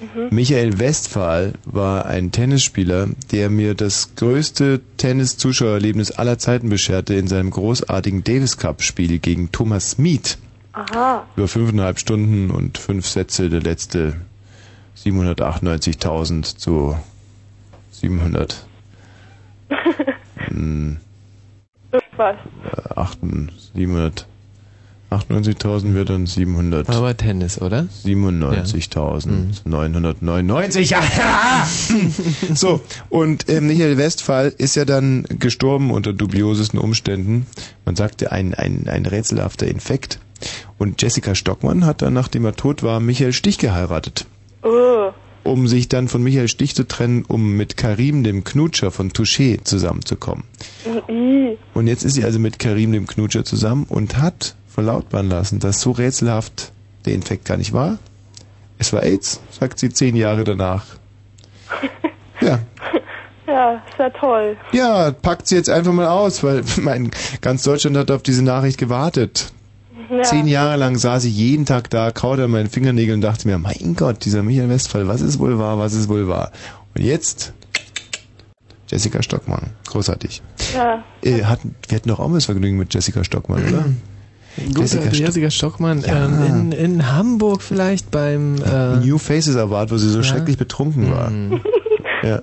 [0.00, 0.28] Mhm.
[0.30, 7.50] Michael Westphal war ein Tennisspieler, der mir das größte Tennis-Zuschauererlebnis aller Zeiten bescherte in seinem
[7.50, 10.38] großartigen Davis Cup-Spiel gegen Thomas Mead.
[10.72, 11.26] Aha.
[11.36, 14.16] Über fünfeinhalb Stunden und fünf Sätze, der letzte
[14.96, 16.96] 798.000 zu
[17.90, 18.66] 700.
[20.36, 20.96] hm,
[21.92, 22.36] Irgendwas.
[25.10, 26.88] Äh, achten- 798.000 wird dann 700.
[26.88, 27.86] Aber Tennis, oder?
[28.04, 30.80] 97.999.
[30.90, 31.66] Ja.
[32.54, 37.46] so, und äh, Michael Westphal ist ja dann gestorben unter dubiosesten Umständen.
[37.84, 40.18] Man sagte, ein, ein, ein rätselhafter Infekt.
[40.78, 44.26] Und Jessica Stockmann hat dann, nachdem er tot war, Michael Stich geheiratet.
[44.62, 45.10] Oh.
[45.42, 49.62] Um sich dann von Michael Stich zu trennen, um mit Karim, dem Knutscher von Touché,
[49.64, 50.44] zusammenzukommen.
[51.08, 51.56] I.
[51.74, 55.80] Und jetzt ist sie also mit Karim, dem Knutscher, zusammen und hat verlautbaren lassen, dass
[55.80, 56.72] so rätselhaft
[57.04, 57.98] der Infekt gar nicht war.
[58.78, 60.84] Es war AIDS, sagt sie zehn Jahre danach.
[62.42, 62.58] Ja.
[63.46, 64.56] Ja, ist ja toll.
[64.72, 67.10] Ja, packt sie jetzt einfach mal aus, weil mein,
[67.42, 69.52] ganz Deutschland hat auf diese Nachricht gewartet.
[70.08, 70.22] Ja.
[70.22, 73.58] Zehn Jahre lang saß ich jeden Tag da, kaute an meinen Fingernägeln und dachte mir,
[73.58, 76.50] mein Gott, dieser Michael Westphal, was ist wohl wahr, was ist wohl wahr?
[76.94, 77.52] Und jetzt
[78.88, 80.42] Jessica Stockmann, großartig.
[80.74, 81.04] Ja.
[81.22, 83.84] Äh, hatten, wir hatten doch auch mal das Vergnügen mit Jessica Stockmann, oder?
[84.56, 86.24] Gut, Jessica Jessica, Stock- Jessica Stockmann Ja.
[86.26, 90.24] ähm, in, in Hamburg vielleicht beim äh, New Faces Award, wo sie so Ja.
[90.24, 91.30] schrecklich betrunken war.
[92.22, 92.42] Ja.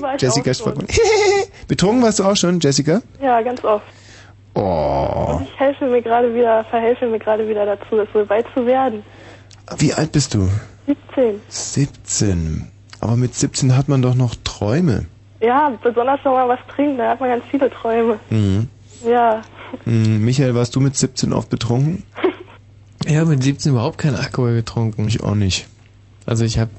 [0.00, 0.52] War Jessica.
[0.54, 0.86] Stockmann.
[1.68, 3.00] betrunken warst du auch schon, Jessica?
[3.20, 3.84] Ja, ganz oft.
[4.54, 5.40] Oh.
[5.44, 9.02] Ich helfe mir gerade wieder, verhelfe mir gerade wieder dazu, das so weit zu werden.
[9.78, 10.48] Wie alt bist du?
[10.86, 11.40] 17.
[11.48, 12.68] 17.
[13.00, 15.06] Aber mit 17 hat man doch noch Träume.
[15.40, 18.18] Ja, besonders wenn man was trinkt, da hat man ganz viele Träume.
[18.30, 18.68] Mhm.
[19.08, 19.40] Ja.
[19.84, 20.24] Mhm.
[20.24, 22.02] Michael, warst du mit 17 oft betrunken?
[23.04, 25.08] Ich habe mit 17 überhaupt keinen Alkohol getrunken.
[25.08, 25.66] Ich auch nicht.
[26.24, 26.70] Also ich habe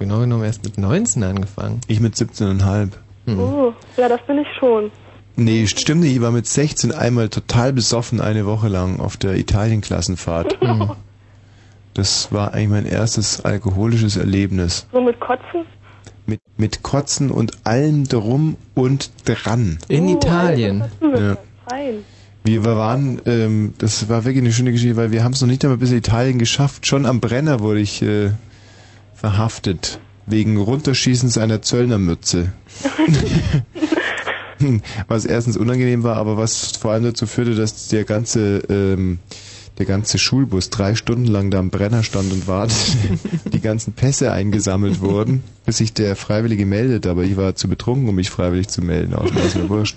[0.00, 1.80] genau genommen erst mit 19 angefangen.
[1.86, 2.88] Ich mit 17,5.
[3.26, 3.38] Mhm.
[3.38, 4.90] Oh, ja, das bin ich schon.
[5.36, 6.16] Nee, stimmt nicht.
[6.16, 10.58] Ich war mit 16 einmal total besoffen eine Woche lang auf der Italienklassenfahrt.
[10.62, 10.90] Mhm.
[11.94, 14.86] Das war eigentlich mein erstes alkoholisches Erlebnis.
[14.92, 15.66] So mit Kotzen?
[16.26, 19.78] Mit, mit Kotzen und allem drum und dran.
[19.86, 20.84] In Oh, Italien.
[21.00, 21.36] Ja.
[21.68, 22.04] Fein.
[22.42, 25.64] Wir waren, ähm, das war wirklich eine schöne Geschichte, weil wir haben es noch nicht
[25.64, 26.86] einmal bis in Italien geschafft.
[26.86, 28.30] Schon am Brenner wurde ich äh,
[29.14, 30.00] verhaftet.
[30.26, 32.52] Wegen Runterschießens einer Zöllnermütze.
[35.08, 39.18] was erstens unangenehm war, aber was vor allem dazu führte, dass der ganze, ähm,
[39.78, 43.18] der ganze Schulbus drei Stunden lang da am Brenner stand und wartete,
[43.52, 48.08] die ganzen Pässe eingesammelt wurden, bis sich der Freiwillige meldet, aber ich war zu betrunken,
[48.08, 49.96] um mich freiwillig zu melden, auch mir wurscht.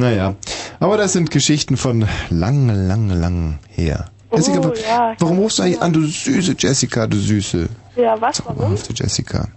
[0.00, 0.34] Naja,
[0.80, 4.06] aber das sind Geschichten von lange, lange, lang her.
[4.32, 8.42] Jessica, Oh, ja, warum rufst du eigentlich an, du süße Jessica, du süße, Ja, was?
[8.46, 8.76] Warum?
[8.94, 9.48] Jessica?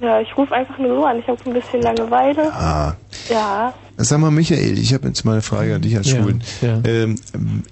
[0.00, 1.18] Ja, ich rufe einfach nur so an.
[1.18, 2.50] Ich habe ein bisschen Langeweile.
[2.54, 2.94] Ah,
[3.28, 3.74] Ja.
[3.98, 6.42] Sag mal, Michael, ich habe jetzt mal eine Frage an dich als Ja, Schwulen.
[6.62, 6.80] ja.
[6.84, 7.16] Ähm,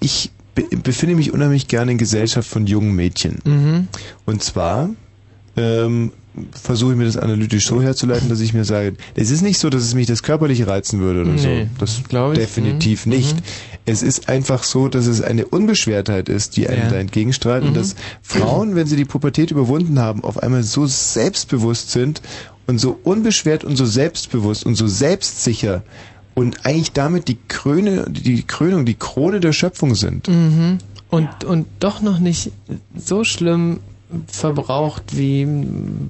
[0.00, 3.38] ich be befinde mich unheimlich gerne in Gesellschaft von jungen Mädchen.
[3.44, 3.88] Mhm.
[4.26, 4.90] Und zwar
[5.56, 6.12] ähm,
[6.52, 9.70] versuche ich mir das analytisch so herzuleiten, dass ich mir sage, es ist nicht so,
[9.70, 11.48] dass es mich das körperlich reizen würde oder so.
[11.48, 12.38] Nee, Das glaub ich.
[12.38, 13.12] definitiv Mhm.
[13.12, 13.36] nicht.
[13.84, 16.88] Es ist einfach so, dass es eine Unbeschwertheit ist, die einem Ja.
[16.90, 17.74] da entgegenstrahlt und Mhm.
[17.74, 22.20] dass Frauen, wenn sie die Pubertät überwunden haben, auf einmal so selbstbewusst sind
[22.66, 25.82] und so unbeschwert und so selbstbewusst und so selbstsicher
[26.34, 30.28] und eigentlich damit die Kröne, die Krönung, die Krone der Schöpfung sind.
[30.28, 30.78] Mhm.
[31.10, 32.52] Und, und doch noch nicht
[32.94, 33.80] so schlimm
[34.26, 35.46] verbraucht wie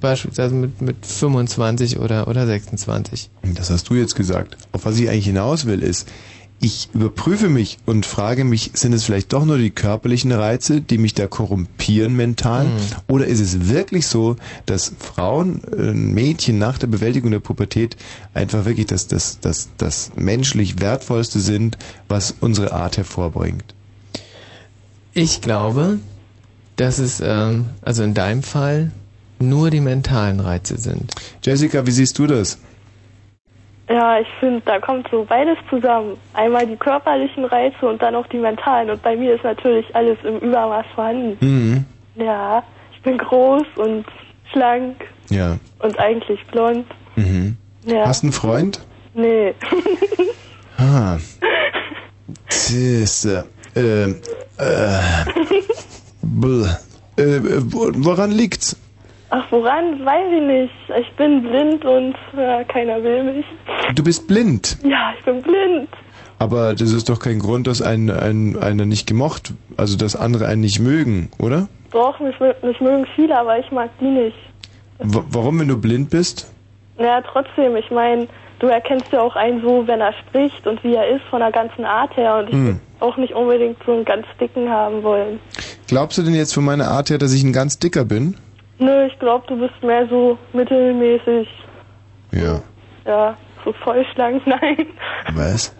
[0.00, 3.30] beispielsweise mit, mit 25 oder, oder 26.
[3.54, 4.56] Das hast du jetzt gesagt.
[4.72, 6.08] Auf was ich eigentlich hinaus will, ist,
[6.60, 10.98] ich überprüfe mich und frage mich, sind es vielleicht doch nur die körperlichen Reize, die
[10.98, 12.64] mich da korrumpieren mental?
[12.64, 12.70] Mhm.
[13.06, 17.96] Oder ist es wirklich so, dass Frauen, äh, Mädchen nach der Bewältigung der Pubertät
[18.34, 23.74] einfach wirklich das, das, das, das menschlich Wertvollste sind, was unsere Art hervorbringt?
[25.14, 26.00] Ich glaube,
[26.78, 28.90] dass es, ähm, also in deinem Fall,
[29.38, 31.12] nur die mentalen Reize sind.
[31.42, 32.59] Jessica, wie siehst du das?
[33.88, 36.16] Ja, ich finde, da kommt so beides zusammen.
[36.34, 38.90] Einmal die körperlichen Reize und dann auch die mentalen.
[38.90, 41.36] Und bei mir ist natürlich alles im Übermaß vorhanden.
[41.40, 41.84] Mhm.
[42.22, 42.62] Ja,
[42.94, 44.05] ich bin groß und
[44.52, 44.96] schlank
[45.30, 45.56] Ja.
[45.78, 46.84] und eigentlich blond.
[47.16, 47.56] Mhm.
[47.86, 48.06] Ja.
[48.06, 48.80] Hast einen Freund?
[49.14, 49.55] Nee.
[50.80, 51.18] Ah.
[52.48, 53.46] Siehste.
[53.74, 54.14] Äh, äh,
[56.23, 56.66] bl.
[57.19, 57.40] Äh, äh,
[57.73, 58.77] wo- woran liegt's?
[59.31, 60.05] Ach, woran?
[60.05, 60.73] Weiß ich nicht.
[61.01, 63.45] Ich bin blind und ja, keiner will mich.
[63.95, 64.78] Du bist blind.
[64.85, 65.89] Ja, ich bin blind.
[66.39, 70.47] Aber das ist doch kein Grund, dass ein, ein, einer nicht gemocht, also dass andere
[70.47, 71.69] einen nicht mögen, oder?
[71.90, 74.36] Doch, mich, mich mögen viele, aber ich mag die nicht.
[75.01, 76.51] W warum, wenn du blind bist?
[76.97, 78.28] Naja, trotzdem, ich meine,
[78.61, 81.51] du erkennst ja auch einen so, wenn er spricht und wie er ist, von der
[81.53, 82.39] ganzen Art her.
[82.39, 82.81] Und ich Hm.
[83.00, 85.40] Auch nicht unbedingt so einen ganz dicken haben wollen.
[85.86, 88.36] Glaubst du denn jetzt von meiner Art her, dass ich ein ganz dicker bin?
[88.78, 91.48] Nö, ich glaube, du bist mehr so mittelmäßig.
[92.32, 92.60] Ja.
[93.06, 94.42] Ja, so voll schlank.
[94.46, 94.86] Nein.
[95.34, 95.74] Was?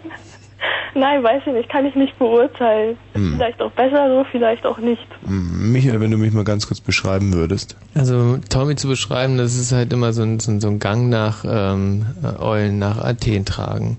[0.95, 2.97] Nein, weiß ich nicht, kann ich nicht beurteilen.
[3.13, 3.35] Hm.
[3.35, 5.05] Vielleicht auch besser so, vielleicht auch nicht.
[5.25, 7.77] Hm, Michael, wenn du mich mal ganz kurz beschreiben würdest.
[7.93, 11.09] Also Tommy zu beschreiben, das ist halt immer so ein, so ein, so ein Gang
[11.09, 13.97] nach ähm, äh, Eulen nach Athen tragen.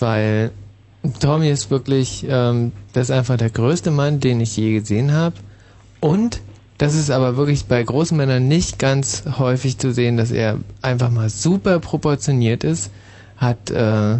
[0.00, 0.50] Weil
[1.20, 5.36] Tommy ist wirklich, ähm, das ist einfach der größte Mann, den ich je gesehen habe.
[6.00, 6.40] Und
[6.78, 11.10] das ist aber wirklich bei großen Männern nicht ganz häufig zu sehen, dass er einfach
[11.10, 12.90] mal super proportioniert ist,
[13.36, 14.18] hat äh,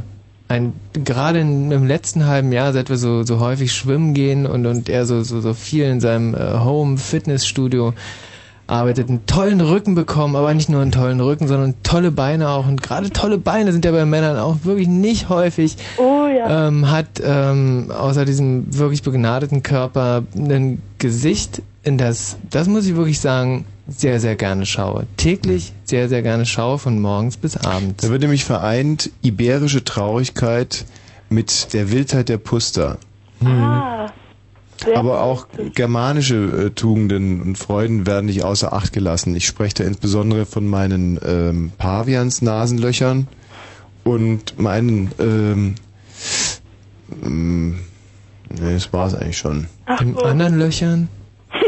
[0.48, 4.88] ein gerade im letzten halben Jahr, seit wir so so häufig schwimmen gehen und und
[4.88, 7.94] er so so so viel in seinem äh, Home Fitnessstudio
[8.68, 12.68] arbeitet, einen tollen Rücken bekommen, aber nicht nur einen tollen Rücken, sondern tolle Beine auch.
[12.68, 15.76] Und gerade tolle Beine sind ja bei Männern auch wirklich nicht häufig.
[15.96, 16.68] Oh ja.
[16.68, 22.94] Ähm, hat ähm, außer diesem wirklich begnadeten Körper ein Gesicht, in das, das muss ich
[22.94, 25.06] wirklich sagen, sehr, sehr gerne schaue.
[25.16, 28.04] Täglich sehr, sehr gerne schaue, von morgens bis abends.
[28.04, 30.84] Da wird nämlich vereint iberische Traurigkeit
[31.30, 32.98] mit der Wildheit der Puster.
[33.42, 34.10] Ah.
[34.94, 36.36] Aber auch germanische
[36.66, 39.34] äh, Tugenden und Freuden werden nicht außer Acht gelassen.
[39.34, 43.28] Ich spreche da insbesondere von meinen ähm, Pavians-Nasenlöchern
[44.04, 45.74] und meinen, ähm,
[47.24, 47.80] ähm,
[48.48, 49.68] nee, das war's eigentlich schon.
[50.00, 51.08] In anderen Löchern?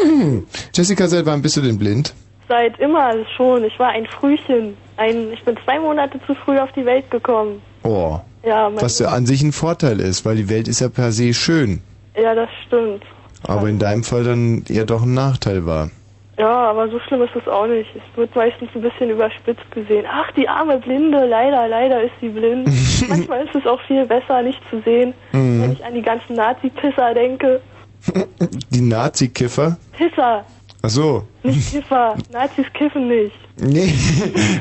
[0.00, 0.46] Hm.
[0.72, 2.14] Jessica, seit wann bist du denn blind?
[2.48, 3.64] Seit immer schon.
[3.64, 4.76] Ich war ein Frühchen.
[4.96, 7.60] Ein, ich bin zwei Monate zu früh auf die Welt gekommen.
[7.82, 8.20] Oh.
[8.44, 11.34] Ja, Was ja an sich ein Vorteil ist, weil die Welt ist ja per se
[11.34, 11.82] schön.
[12.20, 13.02] Ja, das stimmt.
[13.46, 15.90] Aber in deinem Fall dann eher doch ein Nachteil war.
[16.38, 17.88] Ja, aber so schlimm ist es auch nicht.
[17.96, 20.04] Es wird meistens ein bisschen überspitzt gesehen.
[20.08, 22.68] Ach, die arme Blinde, leider, leider ist sie blind.
[23.08, 25.62] Manchmal ist es auch viel besser, nicht zu sehen, Mhm.
[25.62, 27.60] wenn ich an die ganzen Nazi-Pisser denke.
[28.70, 29.76] Die Nazi-Kiffer?
[29.96, 30.44] Pisser,
[30.82, 31.24] Ach so.
[31.42, 32.14] nicht Kiffer.
[32.32, 33.34] Nazis kiffen nicht.
[33.60, 33.92] Nee,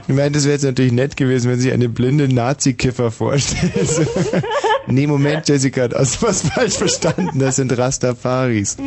[0.07, 4.07] ich meine, das wäre jetzt natürlich nett gewesen, wenn sich eine blinde Nazi-Kiffer vorstellt.
[4.87, 7.39] nee, Moment, Jessica, du hast was falsch verstanden.
[7.39, 8.77] Das sind Rastafaris.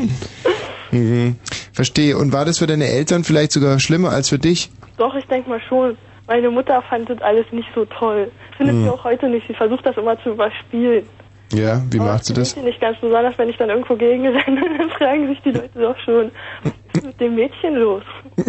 [0.90, 1.36] Mhm.
[1.72, 2.16] Verstehe.
[2.18, 4.70] Und war das für deine Eltern vielleicht sogar schlimmer als für dich?
[4.96, 5.96] Doch, ich denke mal schon.
[6.26, 8.30] Meine Mutter fand das alles nicht so toll.
[8.56, 8.82] Findet Hm.
[8.84, 9.46] sie auch heute nicht.
[9.48, 11.04] Sie versucht das immer zu überspielen.
[11.52, 12.54] Ja, wie macht sie das?
[12.54, 15.80] Mädchen nicht ganz besonders, wenn ich dann irgendwo gegen renne, dann fragen sich die Leute
[15.80, 16.30] doch schon,
[16.62, 18.02] was ist mit dem Mädchen los?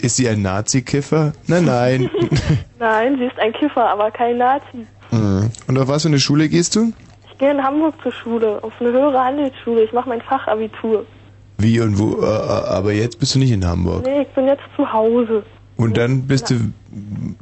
[0.00, 1.32] Ist sie ein Nazi-Kiffer?
[1.46, 2.10] Nein, nein.
[2.78, 4.86] Nein, sie ist ein Kiffer, aber kein Nazi.
[5.10, 5.50] Mhm.
[5.66, 6.92] Und auf was für eine Schule gehst du?
[7.30, 9.84] Ich gehe in Hamburg zur Schule, auf eine höhere Handelsschule.
[9.84, 11.04] Ich mache mein Fachabitur.
[11.58, 12.22] Wie und wo?
[12.22, 14.04] Äh, äh, aber jetzt bist du nicht in Hamburg.
[14.04, 15.44] Nee, ich bin jetzt zu Hause.
[15.76, 16.72] Und dann bist du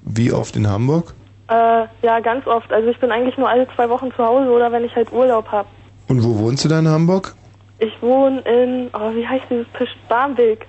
[0.04, 1.14] wie oft in Hamburg?
[1.48, 2.72] Äh, ja, ganz oft.
[2.72, 5.46] Also ich bin eigentlich nur alle zwei Wochen zu Hause oder wenn ich halt Urlaub
[5.48, 5.68] habe.
[6.08, 7.34] Und wo wohnst du da in Hamburg?
[7.78, 9.90] Ich wohne in, oh, wie heißt dieses Tisch?
[10.08, 10.66] Barmbek.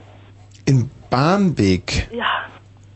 [0.65, 2.09] In Barmbek.
[2.11, 2.25] Ja.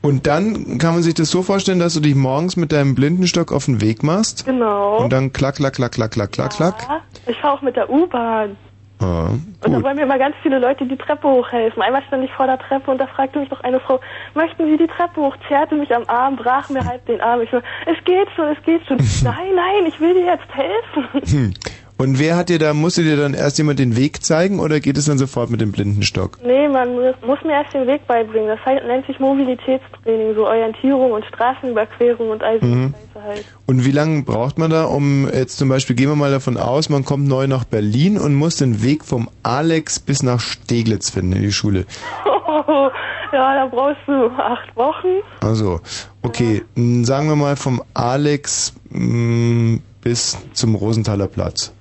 [0.01, 3.51] Und dann kann man sich das so vorstellen, dass du dich morgens mit deinem Blindenstock
[3.51, 4.45] auf den Weg machst.
[4.45, 4.97] Genau.
[4.97, 6.75] Und dann klack, klack, klack, klack, klack, klack, klack.
[6.89, 8.57] Ja, ich fahre auch mit der U-Bahn.
[8.99, 9.29] Ja,
[9.65, 11.81] Und da wollen mir immer ganz viele Leute die Treppe hochhelfen.
[11.81, 13.99] Einmal stand ich vor der Treppe und da fragte mich doch eine Frau,
[14.35, 15.35] möchten Sie die Treppe hoch?
[15.47, 17.41] Zerrte mich am Arm, brach mir halb den Arm.
[17.41, 18.97] Ich so, es geht schon, es geht schon.
[19.23, 21.55] nein, nein, ich will dir jetzt helfen.
[22.01, 24.97] Und wer hat dir da, musste dir dann erst jemand den Weg zeigen oder geht
[24.97, 26.39] es dann sofort mit dem Blindenstock?
[26.43, 28.47] Nee, man muss, muss mir erst den Weg beibringen.
[28.47, 32.93] Das heißt, nennt sich Mobilitätstraining, so Orientierung und Straßenüberquerung und all diese Mhm.
[33.23, 33.45] Halt.
[33.67, 36.89] Und wie lange braucht man da, um jetzt zum Beispiel, gehen wir mal davon aus,
[36.89, 41.33] man kommt neu nach Berlin und muss den Weg vom Alex bis nach Steglitz finden
[41.33, 41.85] in die Schule.
[42.25, 42.91] ja,
[43.31, 45.21] da brauchst du acht Wochen.
[45.41, 45.81] Also,
[46.23, 51.73] okay, m, sagen wir mal vom Alex m, bis zum Rosenthaler Platz.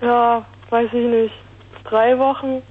[0.00, 1.34] Ja, weiß ich nicht.
[1.84, 2.62] Drei Wochen.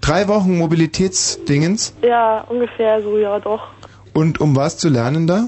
[0.00, 3.62] Drei Wochen Mobilitätsdingens Ja, ungefähr so, ja doch.
[4.12, 5.46] und um was zu lernen da?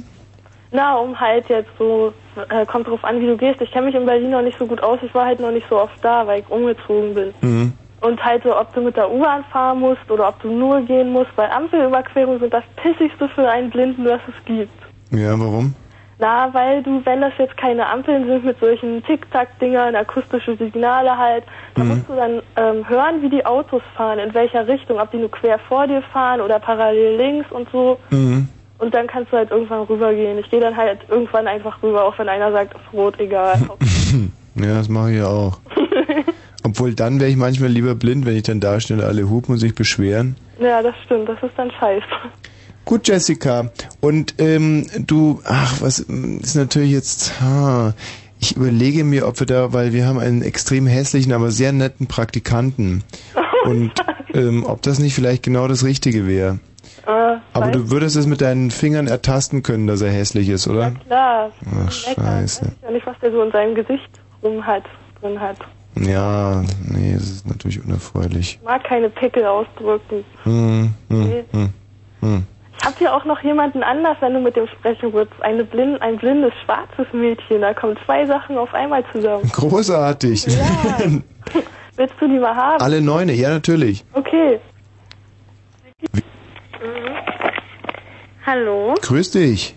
[0.73, 2.13] Na, um halt jetzt so,
[2.49, 3.61] äh, kommt drauf an, wie du gehst.
[3.61, 4.99] Ich kenne mich in Berlin noch nicht so gut aus.
[5.03, 7.35] Ich war halt noch nicht so oft da, weil ich umgezogen bin.
[7.41, 7.73] Mhm.
[8.01, 11.11] Und halt so, ob du mit der U-Bahn fahren musst oder ob du nur gehen
[11.13, 14.73] musst, weil Ampelüberquerungen sind das pissigste für einen Blinden, was es gibt.
[15.11, 15.75] Ja, warum?
[16.19, 21.45] Na, weil du, wenn das jetzt keine Ampeln sind mit solchen Tic-Tac-Dingern, akustische Signale halt,
[21.75, 21.89] da Mhm.
[21.89, 25.31] musst du dann ähm, hören, wie die Autos fahren, in welcher Richtung, ob die nur
[25.31, 27.99] quer vor dir fahren oder parallel links und so.
[28.11, 28.49] Mhm.
[28.79, 30.39] Und dann kannst du halt irgendwann rübergehen.
[30.39, 33.59] Ich gehe dann halt irgendwann einfach rüber, auch wenn einer sagt, ist rot, egal.
[34.59, 35.61] Ja, das mache ich ja auch.
[36.65, 39.53] Obwohl dann wäre ich manchmal lieber blind, wenn ich dann da stehe und alle hupen
[39.53, 40.35] und sich beschweren.
[40.59, 42.03] ja, das stimmt, das ist dann scheiße.
[42.87, 43.71] Gut, Jessica.
[44.01, 47.93] Und ähm, du, ach, was ist natürlich jetzt, ha,
[48.39, 52.07] ich überlege mir, ob wir da, weil wir haben einen extrem hässlichen, aber sehr netten
[52.07, 53.03] Praktikanten.
[53.65, 53.91] Und
[54.35, 56.61] ähm, ob das nicht vielleicht genau das Richtige wäre.
[57.07, 60.93] Äh, Aber du würdest es mit deinen Fingern ertasten können, dass er hässlich ist, oder?
[61.07, 61.51] klar.
[61.85, 62.17] Ach, scheiße.
[62.23, 64.11] Weiß ich ja nicht, was der so in seinem Gesicht
[64.45, 64.85] rum hat,
[65.21, 65.57] drin hat.
[66.01, 68.59] Ja, nee, das ist natürlich unerfreulich.
[68.61, 70.25] Ich mag keine Pickel ausdrücken.
[70.45, 71.45] Hm, hm, Nee.
[71.51, 71.69] hm,
[72.21, 72.47] hm.
[72.81, 75.41] Ich hab hier auch noch jemanden anders, wenn du mit dem sprechen würdest.
[75.43, 77.61] Eine blind, ein blindes schwarzes Mädchen.
[77.63, 79.43] Da kommen zwei Sachen auf einmal zusammen.
[79.53, 80.47] Großartig.
[81.97, 82.83] Willst du die mal haben?
[82.83, 84.05] Alle Neune, ja natürlich.
[84.13, 84.61] Okay.
[88.45, 88.95] Hallo?
[89.03, 89.75] Grüß dich.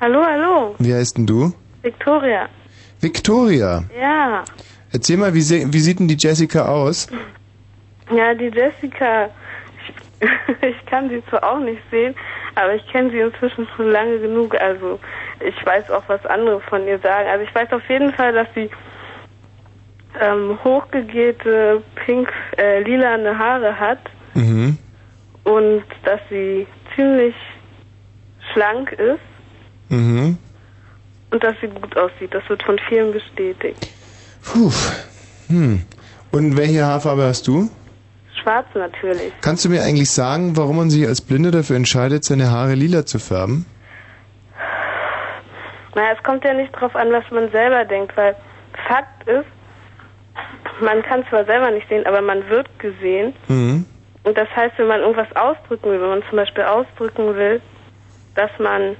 [0.00, 0.74] Hallo, hallo.
[0.78, 1.52] Wie heißt denn du?
[1.82, 2.48] Victoria.
[3.00, 3.84] Victoria.
[3.98, 4.44] Ja.
[4.92, 7.06] Erzähl mal, wie, se- wie sieht denn die Jessica aus?
[8.14, 9.30] Ja, die Jessica.
[10.62, 12.14] Ich, kann sie zwar auch nicht sehen,
[12.54, 14.54] aber ich kenne sie inzwischen schon lange genug.
[14.60, 14.98] Also
[15.40, 17.28] ich weiß auch, was andere von ihr sagen.
[17.28, 18.68] Also ich weiß auf jeden Fall, dass sie
[20.20, 24.00] ähm, hochgegelte, pink, äh, lilane Haare hat
[24.34, 24.78] Mhm.
[25.44, 27.34] und dass sie ziemlich
[28.52, 29.20] schlank ist
[29.88, 30.36] Mhm.
[31.30, 32.34] und dass sie gut aussieht.
[32.34, 33.88] Das wird von vielen bestätigt.
[34.44, 34.72] Puh.
[35.48, 35.82] Hm.
[36.32, 37.68] Und welche Haarfarbe hast du?
[38.42, 39.32] Schwarz natürlich.
[39.40, 43.06] Kannst du mir eigentlich sagen, warum man sich als Blinde dafür entscheidet, seine Haare lila
[43.06, 43.66] zu färben?
[45.94, 48.36] Naja, es kommt ja nicht drauf an, was man selber denkt, weil
[48.86, 49.46] Fakt ist,
[50.80, 53.34] man kann zwar selber nicht sehen, aber man wird gesehen.
[53.48, 53.86] Mhm.
[54.22, 57.60] Und das heißt, wenn man irgendwas ausdrücken will, wenn man zum Beispiel ausdrücken will,
[58.34, 58.96] dass man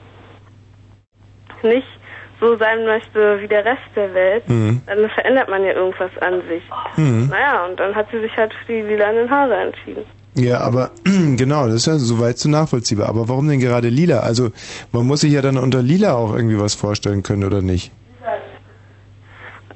[1.63, 2.00] nicht
[2.41, 4.81] so sein möchte wie der Rest der Welt, Mhm.
[4.87, 6.63] dann verändert man ja irgendwas an sich.
[6.97, 7.29] Mhm.
[7.31, 10.05] Naja, und dann hat sie sich halt für die lilanen Haare entschieden.
[10.35, 10.91] Ja, aber
[11.37, 13.09] genau, das ist ja soweit so nachvollziehbar.
[13.09, 14.21] Aber warum denn gerade lila?
[14.21, 14.51] Also
[14.93, 17.93] man muss sich ja dann unter lila auch irgendwie was vorstellen können, oder nicht?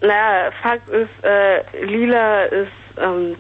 [0.01, 2.69] Naja, Fakt ist, äh, lila ist
[2.99, 3.37] ähm,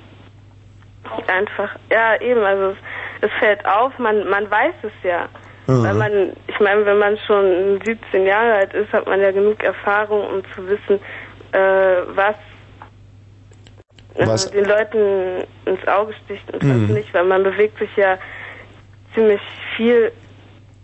[1.26, 2.76] einfach, ja eben, also es,
[3.22, 5.28] es fällt auf, man, man weiß es ja.
[5.66, 5.82] Mhm.
[5.84, 6.12] Weil man,
[6.46, 10.42] ich meine, wenn man schon 17 Jahre alt ist, hat man ja genug Erfahrung, um
[10.54, 11.00] zu wissen,
[11.52, 12.34] äh, was,
[14.14, 14.50] äh, Was?
[14.50, 16.88] den Leuten ins Auge sticht und Mhm.
[16.88, 18.18] was nicht, weil man bewegt sich ja
[19.14, 19.40] ziemlich
[19.76, 20.12] viel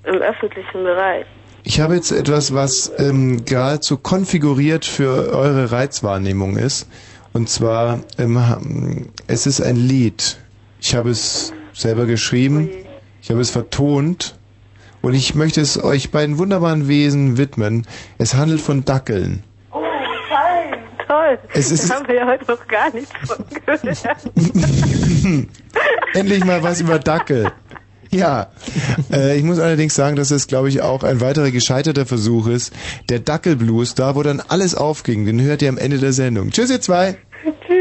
[0.04, 1.26] im öffentlichen Bereich.
[1.62, 6.88] Ich habe jetzt etwas, was ähm, geradezu konfiguriert für eure Reizwahrnehmung ist.
[7.34, 10.38] Und zwar, ähm, es ist ein Lied.
[10.80, 12.70] Ich habe es selber geschrieben,
[13.22, 14.36] ich habe es vertont
[15.02, 17.86] und ich möchte es euch beiden wunderbaren Wesen widmen.
[18.18, 19.42] Es handelt von Dackeln.
[19.72, 19.78] Oh,
[20.28, 21.38] toll, toll.
[21.54, 24.30] Es ist- da haben wir ja heute noch gar nichts von gehört.
[26.14, 27.52] Endlich mal was über Dackel.
[28.12, 28.48] Ja,
[29.12, 32.72] äh, ich muss allerdings sagen, dass es, glaube ich, auch ein weiterer gescheiterter Versuch ist.
[33.08, 36.50] Der Dackelblues, da wo dann alles aufging, den hört ihr am Ende der Sendung.
[36.50, 37.16] Tschüss, ihr zwei.
[37.66, 37.79] Tschüss.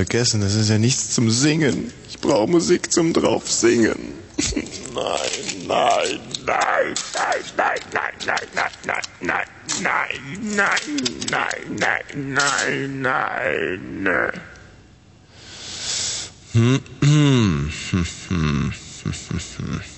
[0.00, 1.92] Vergessen, das ist ja nichts zum Singen.
[2.08, 4.14] Ich brauche Musik zum drauf singen.
[4.94, 5.20] Nein,
[5.66, 9.46] nein, nein, nein, nein, nein, nein, nein, nein,
[9.82, 10.08] nein,
[10.56, 10.78] nein,
[11.30, 14.40] nein, nein, nein, nein, nein.
[16.52, 18.72] Hm, hm, hm, hm,
[19.04, 19.89] hm, hm, hm.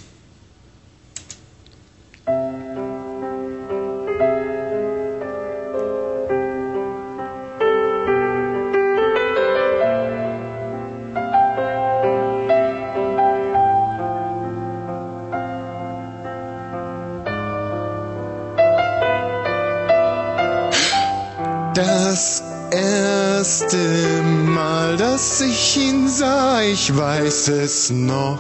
[22.13, 28.39] Das erste Mal, dass ich ihn sah, ich weiß es noch,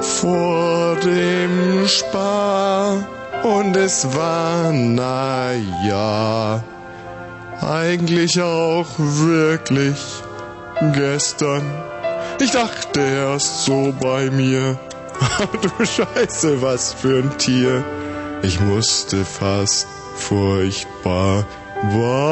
[0.00, 3.04] vor dem Spar
[3.42, 5.50] und es war, na
[5.84, 6.62] ja,
[7.60, 9.98] eigentlich auch wirklich
[10.94, 11.87] gestern.
[12.40, 14.78] Ich dachte erst so bei mir,
[15.62, 17.84] du Scheiße, was für ein Tier.
[18.42, 21.44] Ich musste fast furchtbar
[21.82, 22.28] weinen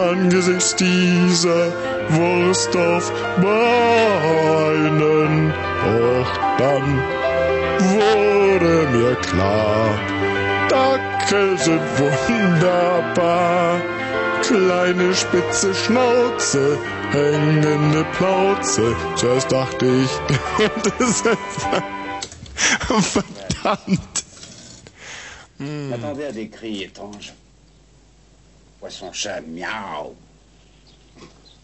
[0.00, 1.72] angesichts dieser
[2.10, 3.12] Wurst auf
[3.42, 4.72] Beinen.
[5.84, 7.02] Doch dann
[7.78, 9.88] wurde mir klar,
[10.68, 13.80] Dackel sind wunderbar.
[14.46, 16.78] Kleine spitze Schnauze,
[17.10, 18.94] hängende Plauze.
[19.16, 20.10] Zuerst dachte ich,
[20.84, 21.26] das ist
[23.02, 24.24] verdammt.
[25.92, 27.32] Attendez à des cris étranges.
[28.78, 30.14] Poisson chat, miaou.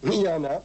[0.03, 0.63] Il y en a.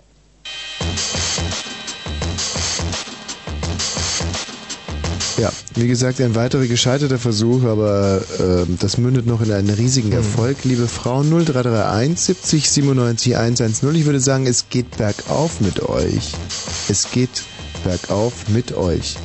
[5.38, 10.12] Ja, wie gesagt, ein weiterer gescheiterter Versuch, aber ähm, das mündet noch in einen riesigen
[10.12, 10.58] Erfolg.
[10.64, 13.96] Liebe Frauen 0331 70 97 110.
[13.96, 16.34] Ich würde sagen, es geht bergauf mit euch.
[16.90, 17.44] Es geht
[17.84, 19.16] bergauf mit euch.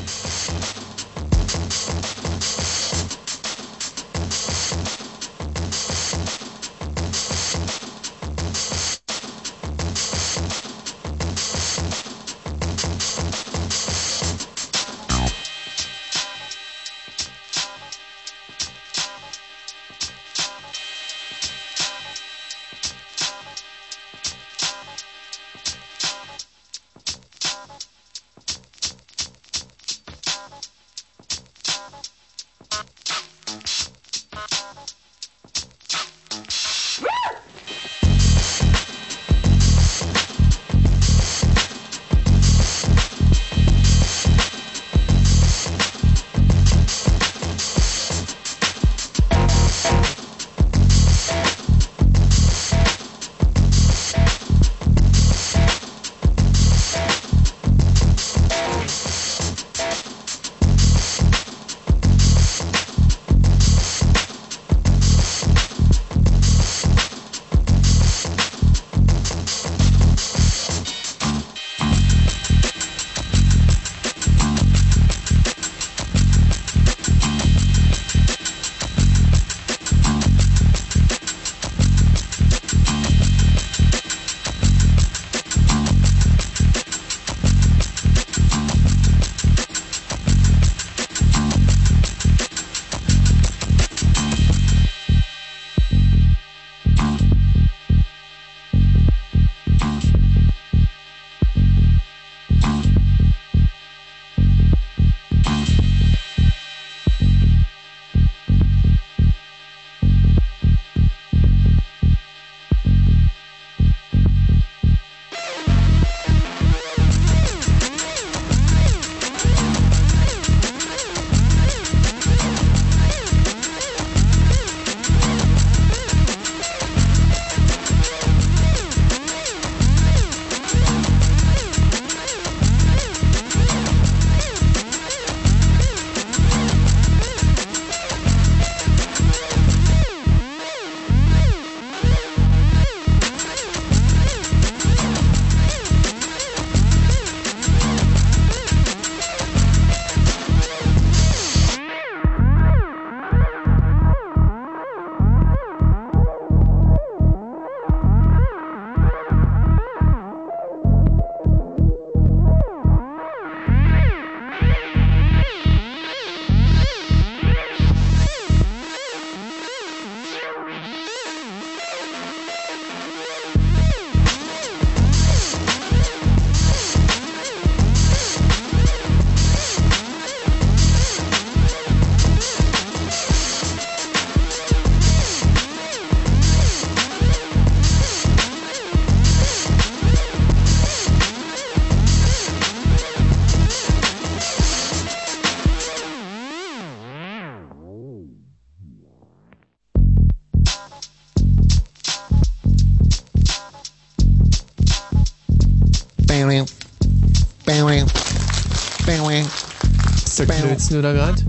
[210.46, 211.44] Zerknüllst du da grad?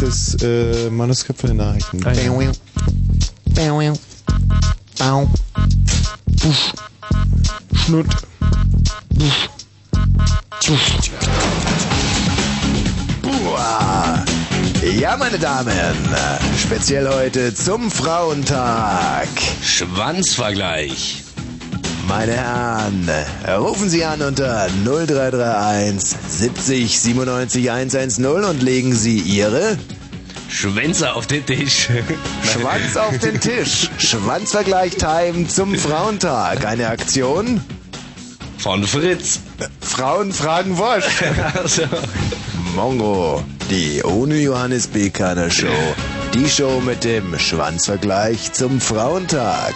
[0.00, 2.00] Das äh, Manuskript von den Nachrichten.
[2.04, 2.26] Ah, ja.
[7.74, 8.06] Schnut.
[13.24, 14.24] Uah.
[14.98, 15.72] Ja, meine Damen,
[16.58, 19.28] speziell heute zum Frauentag.
[19.62, 21.22] Schwanzvergleich.
[22.10, 23.08] Meine Herren,
[23.56, 29.78] rufen Sie an unter 0331 70 97 110 und legen Sie Ihre
[30.48, 31.88] Schwänze auf den Tisch.
[32.42, 33.88] Schwanz auf den Tisch.
[33.98, 36.66] Schwanzvergleich Time zum Frauentag.
[36.66, 37.60] Eine Aktion
[38.58, 39.38] von Fritz.
[39.80, 41.04] Frauen fragen Wosch.
[42.74, 43.40] Mongo,
[43.70, 45.10] die ohne Johannes B.
[45.10, 45.68] Kerner Show.
[46.34, 49.74] Die Show mit dem Schwanzvergleich zum Frauentag.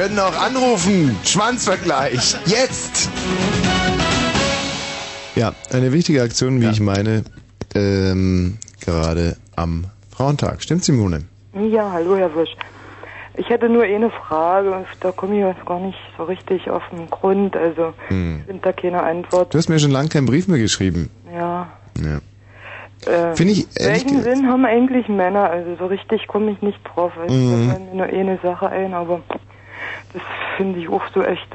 [0.00, 1.14] Können auch anrufen.
[1.24, 2.34] Schwanzvergleich.
[2.46, 3.10] Jetzt.
[5.34, 7.22] Ja, eine wichtige Aktion, wie ich meine,
[7.74, 10.62] ähm, gerade am Frauentag.
[10.62, 11.24] Stimmt, Simone?
[11.52, 12.56] Ja, hallo Herr Wisch.
[13.36, 17.08] Ich hätte nur eine Frage, da komme ich jetzt gar nicht so richtig auf den
[17.10, 18.38] Grund, also Hm.
[18.40, 19.52] ich finde da keine Antwort.
[19.52, 21.10] Du hast mir schon lange keinen Brief mehr geschrieben.
[21.30, 21.68] Ja.
[22.02, 22.20] Ja.
[23.12, 25.50] Äh, Finde ich ehrlich welchen Sinn haben eigentlich Männer?
[25.50, 27.12] Also so richtig komme ich nicht drauf.
[27.20, 27.68] Also Mhm.
[27.68, 29.20] Da fällt mir nur eine Sache ein, aber
[30.12, 30.22] das
[30.56, 31.46] finde ich auch so echt.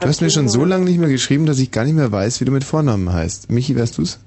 [0.00, 2.40] Du hast mir schon so lange nicht mehr geschrieben, dass ich gar nicht mehr weiß,
[2.40, 3.50] wie du mit Vornamen heißt.
[3.50, 4.18] Michi, weißt du's?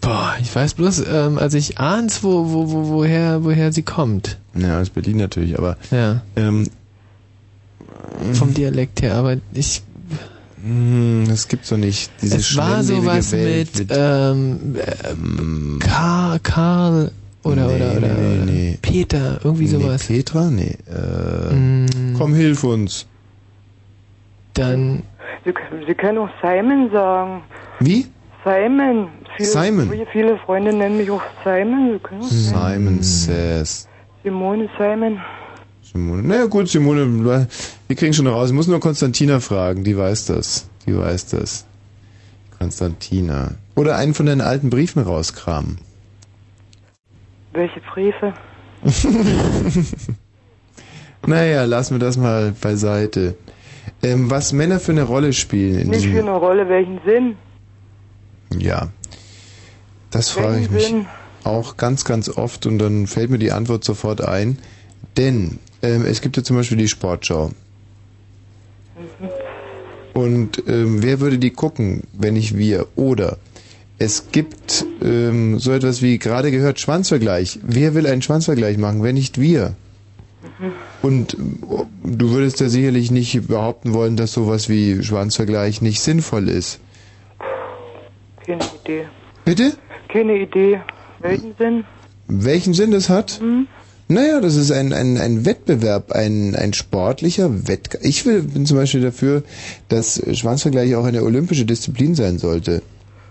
[0.00, 4.38] Boah, ich weiß bloß, ähm, also ich ahns, wo, wo, wo, woher, woher sie kommt.
[4.54, 6.22] Ja, aus Berlin natürlich, aber Ja.
[6.36, 6.66] ähm,
[8.32, 9.82] Vom Dialekt her, aber ich.
[10.62, 12.10] hm, das gibt's doch nicht.
[12.22, 17.10] Diese es war sowas Welt mit, ähm, äh, Karl, Karl
[17.42, 18.78] oder, Nee, oder, oder nee, nee.
[18.82, 20.06] Peter, irgendwie Nee, sowas.
[20.06, 20.50] Petra?
[20.50, 20.76] Nee.
[20.88, 22.14] Äh, Mm.
[22.18, 23.06] Komm, hilf uns.
[24.54, 25.02] Dann.
[25.44, 27.42] Sie, können- Sie können auch Simon sagen.
[27.80, 28.06] Wie?
[28.44, 29.08] Simon.
[29.36, 29.90] Viele, Simon?
[30.12, 31.92] Viele Freunde nennen mich auch Simon.
[31.94, 33.86] Sie können auch Simon Says.
[34.22, 35.18] Simone Simon.
[35.82, 36.22] Simone.
[36.22, 37.46] Naja gut, Simone,
[37.88, 38.50] wir kriegen schon raus.
[38.50, 40.68] Ich muss nur Konstantina fragen, die weiß das.
[40.86, 41.64] Die weiß das.
[42.58, 43.52] Konstantina.
[43.76, 45.78] Oder einen von deinen alten Briefen rauskramen.
[47.52, 48.34] Welche Briefe?
[51.26, 53.36] Naja, lassen wir das mal beiseite.
[54.02, 57.36] Ähm, was Männer für eine Rolle spielen in Nicht für eine Rolle, welchen Sinn?
[58.58, 58.88] Ja.
[60.10, 61.06] Das frage ich Welchen mich Sinn?
[61.44, 64.58] auch ganz, ganz oft und dann fällt mir die Antwort sofort ein.
[65.16, 67.50] Denn ähm, es gibt ja zum Beispiel die Sportschau.
[70.14, 72.86] Und ähm, wer würde die gucken, wenn nicht wir?
[72.96, 73.36] Oder
[74.00, 77.60] es gibt ähm, so etwas wie gerade gehört Schwanzvergleich.
[77.62, 79.74] Wer will einen Schwanzvergleich machen, wenn nicht wir?
[81.02, 81.58] Und ähm,
[82.02, 86.80] du würdest ja sicherlich nicht behaupten wollen, dass sowas wie Schwanzvergleich nicht sinnvoll ist.
[88.46, 89.04] Keine Idee.
[89.44, 89.72] Bitte?
[90.08, 90.80] Keine Idee.
[91.20, 91.84] Welchen Sinn?
[92.26, 93.38] Welchen Sinn das hat?
[94.08, 98.02] Naja, das ist ein, ein, ein Wettbewerb, ein, ein sportlicher Wettkampf.
[98.06, 99.42] Ich will, bin zum Beispiel dafür,
[99.88, 102.80] dass Schwanzvergleich auch eine olympische Disziplin sein sollte.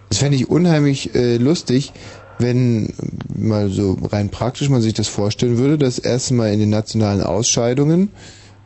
[0.10, 1.94] Das fände ich unheimlich äh, lustig,
[2.40, 2.94] wenn
[3.36, 7.22] mal so rein praktisch man sich das vorstellen würde, dass erst mal in den nationalen
[7.22, 8.12] Ausscheidungen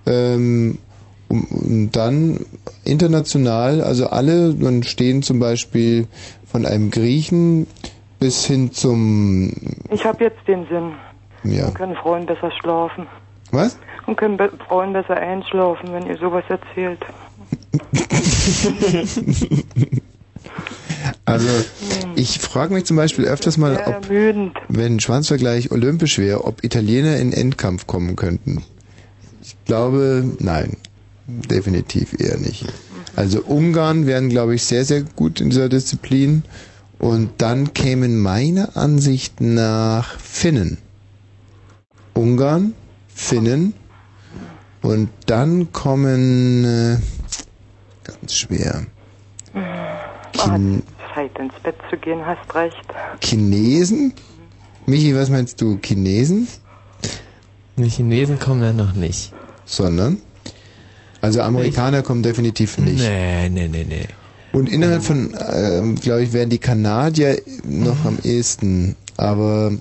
[0.06, 0.78] ähm,
[1.30, 2.46] und dann
[2.84, 6.08] international, also alle, dann stehen zum Beispiel
[6.46, 7.66] von einem Griechen
[8.20, 9.52] bis hin zum
[9.90, 10.94] Ich habe jetzt den Sinn.
[11.44, 11.66] ja.
[11.66, 13.08] Dann können Frauen besser schlafen.
[13.52, 13.78] Was?
[14.06, 17.00] Und können be Frauen besser einschlafen, wenn ihr sowas erzählt.
[21.26, 21.48] Also
[22.16, 24.10] ich frage mich zum Beispiel öfters mal, ob,
[24.70, 28.64] wenn Schwanzvergleich olympisch wäre, ob Italiener in Endkampf kommen könnten.
[29.42, 30.78] Ich glaube, nein,
[31.28, 32.66] definitiv eher nicht.
[33.16, 36.44] Also Ungarn wären, glaube ich, sehr, sehr gut in dieser Disziplin.
[37.00, 40.78] Und dann kämen meiner Ansicht nach Finnen.
[42.14, 42.74] Ungarn,
[43.14, 43.74] Finnen.
[44.82, 46.98] Und dann kommen, äh,
[48.04, 48.86] ganz schwer,
[50.34, 52.75] Chin Zeit ins Bett zu gehen, hast recht.
[53.22, 54.14] Chinesen?
[54.85, 55.80] Michi, was meinst du?
[55.83, 56.48] Chinesen?
[57.77, 59.33] Die Chinesen kommen ja noch nicht.
[59.66, 60.17] Sondern?
[61.22, 63.00] Also Amerikaner kommen definitiv nicht.
[63.00, 64.06] Nee, nee, nee, nee.
[64.51, 68.95] Und innerhalb von, ähm, glaube ich, wären die Kanadier noch am ehesten.
[69.17, 69.72] Aber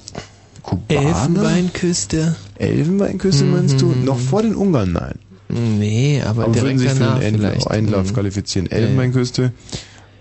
[0.62, 1.00] Kubaner?
[1.08, 2.36] Elfenbeinküste.
[2.56, 3.86] Elfenbeinküste meinst du?
[3.86, 4.04] Mhm.
[4.04, 5.18] Noch vor den Ungarn, nein.
[5.48, 7.70] Nee, aber, Aber würden direkt sich für danach den Endlauf, vielleicht.
[7.70, 8.14] Einlauf Mhm.
[8.14, 8.68] qualifizieren.
[8.70, 8.82] Ja, ja.
[8.84, 9.52] Elfenbeinküste.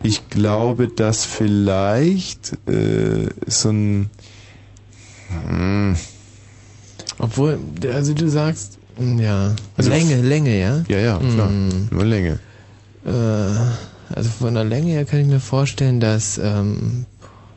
[0.03, 4.09] Ich glaube, dass vielleicht äh, so ein
[5.47, 5.95] hm,
[7.19, 7.59] Obwohl,
[7.93, 10.83] also du sagst, mm, ja, Also Länge, Länge, ja?
[10.87, 11.49] Ja, ja, klar.
[11.49, 11.89] Mm.
[11.91, 12.39] Nur Länge.
[13.05, 13.11] Äh,
[14.13, 17.05] also von der Länge her kann ich mir vorstellen, dass, ähm,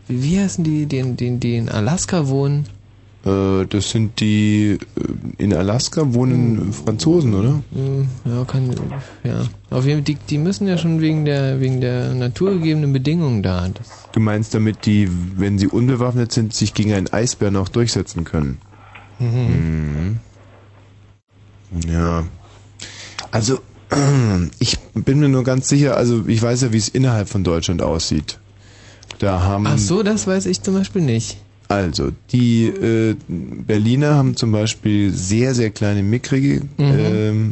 [0.06, 2.66] wie, wie heißen die, die, die, die in Alaska wohnen?
[3.24, 7.62] Äh, das sind die äh, in Alaska wohnen Franzosen, oder?
[7.72, 8.70] Hm, Ja, kann,
[9.22, 9.42] ja.
[9.70, 13.66] Auf jeden Fall, die, die müssen ja schon wegen der, wegen der naturgegebenen Bedingungen da.
[13.68, 18.24] Das, Du meinst damit, die, wenn sie unbewaffnet sind, sich gegen einen Eisbären auch durchsetzen
[18.24, 18.58] können?
[19.18, 20.18] Mhm.
[21.88, 22.24] Ja.
[23.30, 23.58] Also,
[24.58, 27.82] ich bin mir nur ganz sicher, also ich weiß ja, wie es innerhalb von Deutschland
[27.82, 28.38] aussieht.
[29.18, 29.66] Da haben.
[29.66, 31.38] Ach so, das weiß ich zum Beispiel nicht.
[31.74, 36.94] Also, die äh, Berliner haben zum Beispiel sehr, sehr kleine, mickrige Mhm.
[36.98, 37.50] ähm,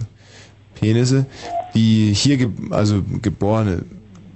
[0.78, 1.26] Penisse.
[1.74, 3.82] Die hier, ge also geborene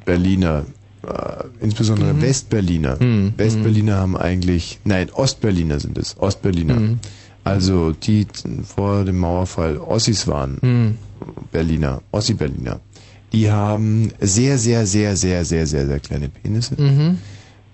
[0.05, 0.65] Berliner,
[1.06, 2.23] äh, insbesondere Mhm.
[2.23, 3.34] Westberliner, Mhm.
[3.36, 6.81] Westberliner haben eigentlich, nein, Ostberliner sind es, Ostberliner.
[6.81, 6.98] Mhm.
[7.44, 10.94] Also die t- vor dem Mauerfall Ossis waren, Mhm.
[11.52, 12.81] Berliner, Ossi-Berliner.
[13.32, 16.74] Die haben sehr, sehr, sehr, sehr, sehr, sehr, sehr kleine Penisse.
[16.81, 17.18] Mhm.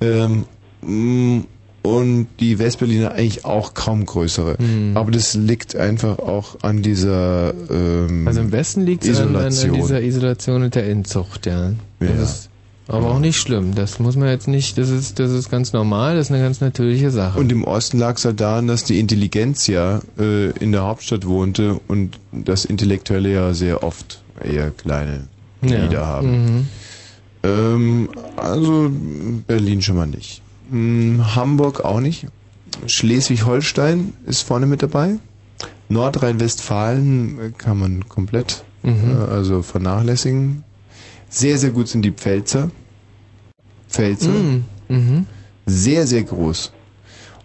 [0.01, 0.45] Ähm,
[0.83, 1.45] mm,
[1.83, 4.57] und die Westberliner eigentlich auch kaum größere.
[4.59, 4.97] Mhm.
[4.97, 9.51] Aber das liegt einfach auch an dieser ähm, Also im Westen liegt es an, an,
[9.51, 11.73] dieser Isolation und der Inzucht, ja.
[11.99, 12.23] Das Ja.
[12.23, 12.49] ist
[12.89, 13.75] aber auch nicht schlimm.
[13.75, 16.61] Das muss man jetzt nicht, das ist, das ist ganz normal, das ist eine ganz
[16.61, 17.39] natürliche Sache.
[17.39, 21.27] Und im Osten lag es halt daran, dass die Intelligenz ja äh, in der Hauptstadt
[21.27, 25.25] wohnte und das Intellektuelle ja sehr oft eher kleine
[25.63, 25.79] Ja.
[25.79, 26.45] Glieder haben.
[26.45, 26.69] Mhm.
[27.45, 28.91] Ähm, also
[29.47, 30.43] Berlin schon mal nicht.
[30.71, 32.27] Hm, Hamburg auch nicht.
[32.87, 35.17] Schleswig-Holstein ist vorne mit dabei.
[35.89, 39.11] Nordrhein-Westfalen äh, kann man komplett Mhm.
[39.13, 40.65] äh, also vernachlässigen.
[41.29, 42.71] Sehr, sehr gut sind die Pfälzer.
[43.89, 44.31] Pfälzer.
[44.31, 44.65] Mhm.
[44.89, 45.27] Mhm.
[45.67, 46.73] Sehr, sehr groß.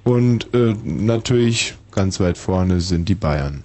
[0.03, 3.63] Und äh, natürlich ganz weit vorne sind die Bayern.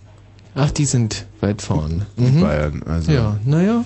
[0.54, 2.06] Ach, die sind weit vorne.
[2.18, 2.40] Die Mhm.
[2.40, 3.10] Bayern, also.
[3.12, 3.84] Ja, naja.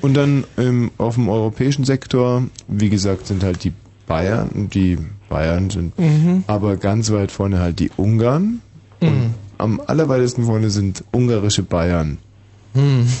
[0.00, 3.72] Und dann ähm, auf dem europäischen Sektor, wie gesagt, sind halt die
[4.12, 4.98] Bayern, die
[5.30, 6.44] Bayern sind Mhm.
[6.46, 8.60] aber ganz weit vorne halt die Ungarn.
[9.00, 9.34] Mhm.
[9.58, 12.18] Am allerweitesten vorne sind ungarische Bayern.
[12.74, 13.06] Mhm.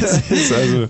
[0.00, 0.86] Das ist also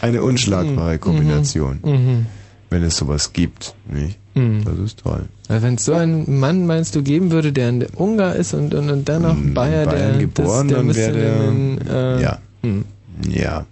[0.00, 2.26] eine unschlagbare Kombination, Mhm.
[2.70, 3.74] wenn es sowas gibt.
[3.92, 4.18] Nicht?
[4.34, 4.64] Mhm.
[4.64, 5.26] Das ist toll.
[5.48, 8.90] Wenn es so einen Mann meinst du geben würde, der ein Ungar ist und, und,
[8.90, 12.22] und dann noch ein Bayer, Bayern der geboren, das, der dann wäre der- in, äh,
[12.22, 12.38] ja.
[12.62, 12.84] hm.
[13.28, 13.66] Ja.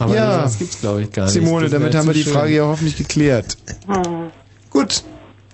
[0.00, 0.42] Aber Ja.
[0.42, 1.34] das gibt's glaube ich gar nicht.
[1.34, 2.32] Simone, Das damit haben wir die schön.
[2.32, 3.56] Frage ja hoffentlich geklärt.
[4.70, 5.04] Gut.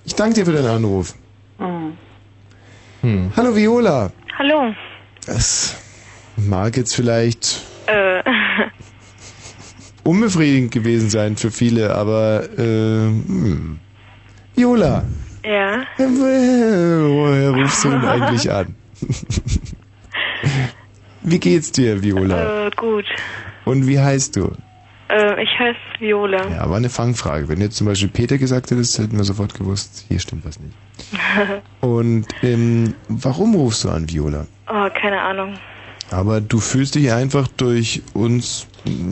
[0.04, 1.14] Ich danke dir für deinen Anruf.
[1.58, 3.32] Hm.
[3.36, 4.12] Hallo Viola.
[4.38, 4.72] Hallo.
[5.26, 5.76] Das
[6.36, 8.22] mag jetzt vielleicht Äh,
[10.04, 13.78] unbefriedigend gewesen sein für viele, aber äh, hm.
[14.54, 15.04] Viola,
[15.44, 15.82] ja.
[15.98, 18.74] äh, woher rufst du denn eigentlich an?
[21.22, 22.66] Wie geht's dir, Viola?
[22.66, 23.04] Äh, gut.
[23.66, 24.52] Und wie heißt du?
[25.08, 26.48] Äh, ich heiße Viola.
[26.48, 27.48] Ja, war eine Fangfrage.
[27.48, 30.58] Wenn du jetzt zum Beispiel Peter gesagt hättest, hätten wir sofort gewusst, hier stimmt was
[30.58, 30.74] nicht.
[31.80, 34.46] Und ähm, warum rufst du an, Viola?
[34.68, 35.54] oh, keine Ahnung.
[36.10, 38.68] Aber du fühlst dich einfach durch uns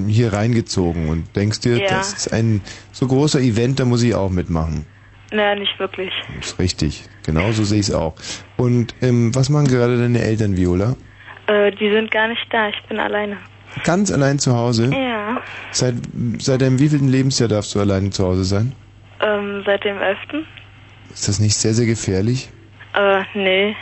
[0.07, 1.89] hier reingezogen und denkst dir, Ja.
[1.89, 2.61] das ist ein
[2.93, 4.87] so großer Event, da muss ich auch mitmachen.
[5.33, 6.13] Naja, nicht wirklich.
[6.37, 7.03] Das ist richtig.
[7.27, 8.15] Genauso sehe ich es auch.
[8.57, 10.95] Und ähm, was machen gerade deine Eltern, Viola?
[11.49, 12.69] Äh, die sind gar nicht da.
[12.69, 13.39] Ich bin alleine.
[13.83, 14.91] Ganz allein zu Hause?
[14.95, 15.41] Ja.
[15.73, 15.95] Seit,
[16.39, 18.73] seit deinem wievielten Lebensjahr darfst du alleine zu Hause sein?
[19.21, 20.19] Ähm, seit dem 11.
[21.13, 22.51] Ist das nicht sehr, sehr gefährlich?
[22.95, 23.77] Äh, nee.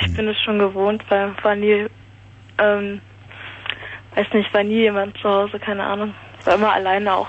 [0.00, 1.86] Ich bin es schon gewohnt, weil war nie,
[2.58, 3.00] ähm,
[4.14, 6.14] weiß nicht, war nie jemand zu Hause, keine Ahnung.
[6.44, 7.28] War immer alleine auch.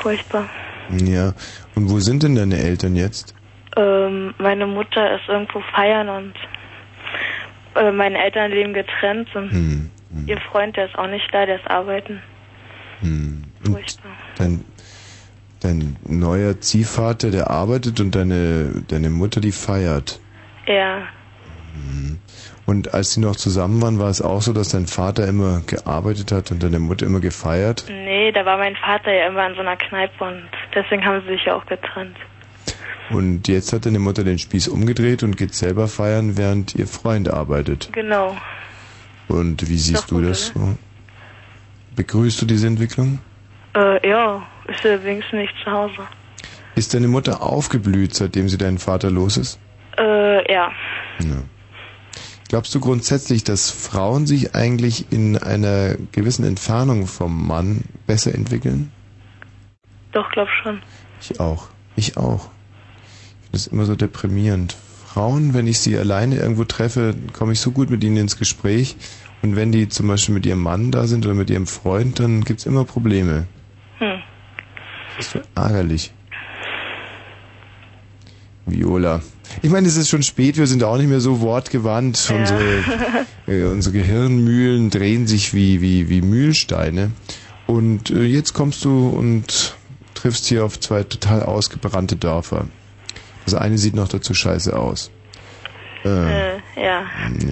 [0.00, 0.48] Furchtbar.
[0.90, 1.32] Ja.
[1.74, 3.34] Und wo sind denn deine Eltern jetzt?
[3.76, 6.34] Ähm, meine Mutter ist irgendwo feiern und
[7.74, 9.90] äh, meine Eltern leben getrennt und Hm.
[10.26, 12.22] ihr Freund, der ist auch nicht da, der ist arbeiten.
[13.00, 13.44] Hm.
[13.64, 14.12] Furchtbar.
[14.36, 14.64] Dein,
[15.60, 20.20] dein neuer Ziehvater, der arbeitet und deine, deine Mutter, die feiert.
[20.66, 21.02] Ja,
[22.66, 26.32] Und als sie noch zusammen waren, war es auch so, dass dein Vater immer gearbeitet
[26.32, 27.84] hat und deine Mutter immer gefeiert?
[27.88, 30.42] nee, da war mein Vater ja immer in so einer Kneipe und
[30.74, 32.16] deswegen haben sie sich ja auch getrennt.
[33.10, 37.28] Und jetzt hat deine Mutter den Spieß umgedreht und geht selber feiern, während ihr Freund
[37.28, 37.90] arbeitet.
[37.92, 38.36] Genau.
[39.28, 40.76] Und wie siehst Doch du das so?
[41.96, 43.18] Begrüßt du diese Entwicklung?
[43.74, 46.06] Äh, ja, ist ja wenigstens nicht zu Hause.
[46.74, 49.58] Ist deine Mutter aufgeblüht, seitdem sie deinen Vater los ist?
[49.98, 50.70] Äh, ja.
[51.18, 51.42] Ja.
[52.48, 58.90] Glaubst du grundsätzlich, dass Frauen sich eigentlich in einer gewissen Entfernung vom Mann besser entwickeln?
[60.12, 60.80] Doch, glaub schon.
[61.20, 61.68] Ich auch.
[61.96, 62.48] Ich auch.
[63.52, 64.76] Das immer so deprimierend.
[65.06, 68.96] Frauen, wenn ich sie alleine irgendwo treffe, komme ich so gut mit ihnen ins Gespräch.
[69.42, 72.44] Und wenn die zum Beispiel mit ihrem Mann da sind oder mit ihrem Freund, dann
[72.44, 73.46] gibt's immer Probleme.
[73.98, 74.18] Hm.
[75.16, 76.12] Das ist so ärgerlich.
[78.66, 79.22] Viola.
[79.62, 82.32] Ich meine, es ist schon spät, wir sind auch nicht mehr so wortgewandt.
[82.34, 82.84] Unsere,
[83.46, 87.12] äh, unsere Gehirnmühlen drehen sich wie, wie, wie Mühlsteine.
[87.66, 89.76] Und äh, jetzt kommst du und
[90.14, 92.66] triffst hier auf zwei total ausgebrannte Dörfer.
[93.50, 95.10] Das eine sieht noch dazu scheiße aus.
[96.04, 97.02] Äh, Äh, ja,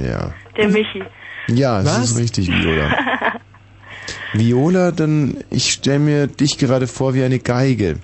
[0.04, 0.34] ja.
[0.56, 1.02] der Michi.
[1.48, 2.10] Ja, das Was?
[2.10, 2.90] ist richtig, Viola.
[4.34, 7.98] Viola, dann, ich stelle mir dich gerade vor wie eine Geige.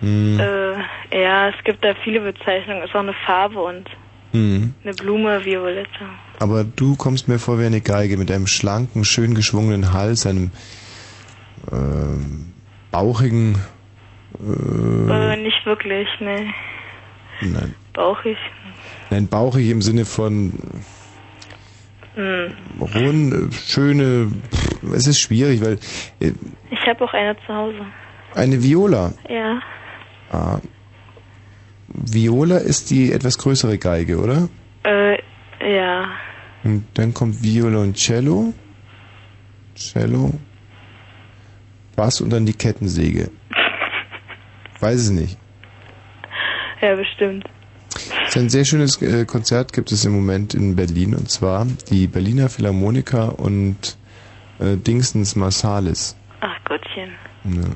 [0.00, 0.38] Hm.
[0.38, 2.82] Äh, ja, es gibt da viele Bezeichnungen.
[2.84, 3.88] Ist auch eine Farbe und
[4.30, 4.74] Hm.
[4.84, 5.88] eine Blume, Violette.
[6.38, 10.50] Aber du kommst mir vor wie eine Geige mit einem schlanken, schön geschwungenen Hals, einem
[11.72, 12.52] ähm,
[12.92, 13.56] bauchigen,
[14.38, 16.46] äh, Äh, nicht wirklich, ne.
[17.44, 18.36] Nein, Bauchig.
[19.10, 20.52] nein, bauchig im Sinne von
[22.16, 22.52] Hm.
[22.80, 25.78] rund, schöne, pff, es ist schwierig, weil
[26.20, 26.32] äh,
[26.70, 27.80] Ich habe auch eine zu Hause.
[28.34, 29.60] eine Viola, Ja.
[30.30, 30.60] ah,
[31.88, 34.48] Viola ist die etwas größere Geige, oder?
[34.84, 35.18] Äh,
[35.60, 36.08] ja.
[36.62, 38.52] Und dann kommt Viola und Cello,
[39.76, 40.32] Cello,
[41.96, 43.30] Bass und dann die Kettensäge.
[44.80, 45.36] Weiß es nicht.
[46.84, 47.48] Ja, bestimmt.
[47.94, 51.66] Es ist ein sehr schönes äh, Konzert gibt es im Moment in Berlin und zwar
[51.88, 53.96] die Berliner Philharmoniker und
[54.58, 56.14] äh, Dingsens Marsalis.
[56.40, 57.10] Ach Gottchen.
[57.44, 57.70] Ja.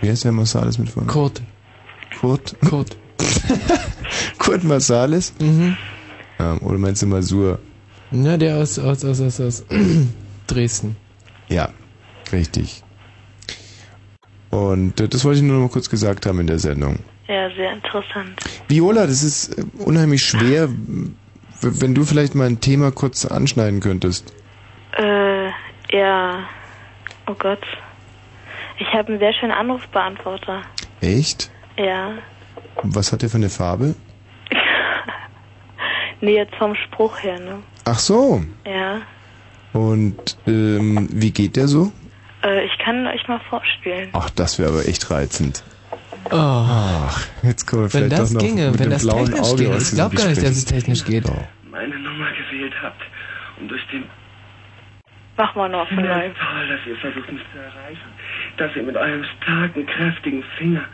[0.00, 1.08] Wie heißt der Marsalis mit vorne?
[1.08, 1.42] Kurt.
[2.18, 2.56] Kurt?
[2.66, 2.96] Kurt.
[4.38, 5.34] Kurt Marsalis?
[5.38, 5.76] Mhm.
[6.38, 7.58] Ja, oder meinst du Masur?
[8.10, 9.64] Na, der aus, aus, aus, aus, aus
[10.46, 10.96] Dresden.
[11.50, 11.68] Ja,
[12.32, 12.82] richtig.
[14.48, 17.00] Und äh, das wollte ich nur noch mal kurz gesagt haben in der Sendung.
[17.30, 18.40] Ja, sehr interessant.
[18.66, 20.68] Viola, das ist äh, unheimlich schwer,
[21.60, 24.34] wenn du vielleicht mal ein Thema kurz anschneiden könntest.
[24.98, 25.46] Äh,
[25.92, 26.40] ja.
[27.28, 27.64] Oh Gott.
[28.80, 30.62] Ich habe einen sehr schönen Anrufbeantworter.
[31.00, 31.52] Echt?
[31.78, 32.14] Ja.
[32.82, 33.94] Was hat der für eine Farbe?
[36.22, 37.62] Nee, jetzt vom Spruch her, ne?
[37.86, 38.42] Ach so.
[38.66, 39.00] Ja.
[39.72, 41.92] Und ähm, wie geht der so?
[42.44, 44.10] Äh, ich kann euch mal vorspielen.
[44.12, 45.64] Ach, das wäre aber echt reizend.
[46.26, 46.36] Oh.
[46.36, 49.82] Ach, jetzt wir Wenn das doch noch ginge, mit wenn das technisch Auge geht.
[49.82, 51.24] Ich glaube gar nicht, dass es technisch geht.
[51.70, 53.00] meine Nummer gewählt habt
[53.58, 54.04] und durch den
[55.36, 56.36] Mach mal noch vielleicht.
[56.36, 58.10] toll, dass ihr versucht, mich zu erreichen.
[58.58, 60.84] Dass ihr mit eurem starken, kräftigen Finger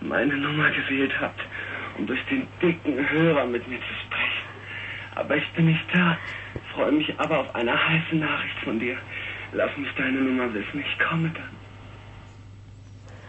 [0.00, 1.40] meine Nummer gewählt habt,
[1.96, 4.42] um durch den dicken Hörer mit mir zu sprechen.
[5.14, 6.18] Aber ich bin nicht da.
[6.74, 8.96] Freue mich aber auf eine heiße Nachricht von dir.
[9.52, 10.80] Lass mich deine Nummer wissen.
[10.80, 11.61] Ich komme dann.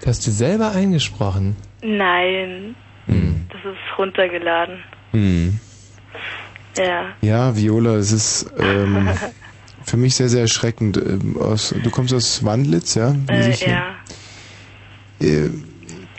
[0.05, 1.55] Hast du selber eingesprochen.
[1.81, 2.75] Nein.
[3.07, 4.75] Das ist runtergeladen.
[5.11, 5.59] Hm.
[6.77, 7.05] Ja.
[7.21, 9.09] Ja, Viola, es ist ähm,
[9.85, 10.97] für mich sehr, sehr erschreckend.
[10.97, 13.15] Ähm, aus, du kommst aus Wandlitz, ja?
[13.27, 13.83] Wie Äh, ja.
[15.19, 15.49] Äh,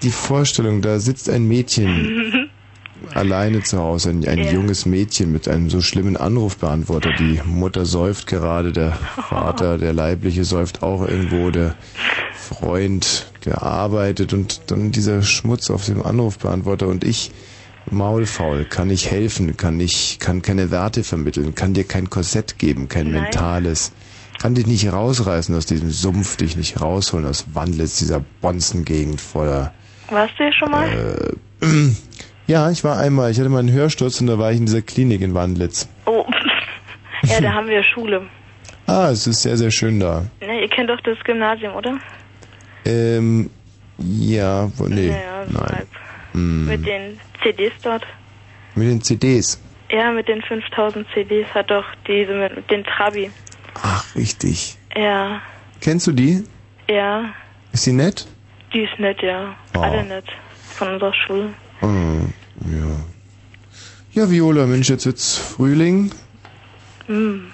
[0.02, 2.50] die Vorstellung, da sitzt ein Mädchen
[3.14, 4.52] alleine zu Hause, ein, ein Ja.
[4.52, 7.12] junges Mädchen mit einem so schlimmen Anrufbeantworter.
[7.18, 8.92] Die Mutter säuft gerade, der
[9.28, 11.74] Vater, der Leibliche säuft auch irgendwo, der
[12.34, 17.30] Freund, der arbeitet und dann dieser Schmutz auf dem Anrufbeantworter und ich
[17.90, 22.88] maulfaul, kann nicht helfen, kann nicht, kann keine Werte vermitteln, kann dir kein Korsett geben,
[22.88, 23.24] kein Nein.
[23.24, 23.92] mentales,
[24.40, 29.72] kann dich nicht rausreißen aus diesem Sumpf, dich nicht rausholen aus Wandlitz, dieser Bonzengegend voller
[30.10, 31.36] Warst du hier schon mal?
[31.60, 31.66] äh,
[32.46, 34.82] ja, ich war einmal, ich hatte mal einen Hörsturz und da war ich in dieser
[34.82, 35.88] Klinik in Wandlitz.
[36.06, 36.24] Oh.
[37.22, 38.26] ja, da haben wir Schule.
[38.86, 40.24] Ah, es ist sehr, sehr schön da.
[40.40, 41.98] Ne, ihr kennt doch das Gymnasium, oder?
[42.84, 43.50] Ähm,
[43.98, 45.82] ja, nee, Ja, so nein.
[46.32, 46.66] Hm.
[46.66, 48.04] Mit den CDs dort.
[48.74, 49.60] Mit den CDs.
[49.90, 53.30] Ja, mit den 5000 CDs hat doch diese mit, mit den Trabi.
[53.74, 54.76] Ach, richtig.
[54.96, 55.40] Ja,
[55.80, 56.44] Kennst du die?
[56.88, 57.32] ja,
[57.72, 58.26] Ist sie nett?
[58.72, 59.54] die ist nett, ja.
[59.76, 59.80] Oh.
[59.80, 60.24] Alle nett.
[60.74, 61.50] Von unserer Schule.
[61.82, 62.96] Oh, ja.
[64.12, 66.10] Ja, Viola, Mensch, jetzt wird's Frühling
[67.06, 67.46] Hm.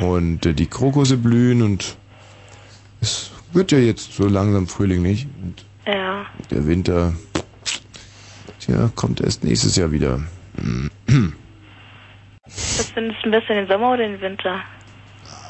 [0.00, 1.96] und äh, die Krokusse blühen und
[3.00, 5.26] es wird ja jetzt so langsam Frühling, nicht?
[5.42, 6.26] Und Ja.
[6.50, 7.14] der Winter,
[8.60, 10.20] tja, kommt erst nächstes Jahr wieder.
[12.46, 14.60] Was findest du besser, den Sommer oder den Winter?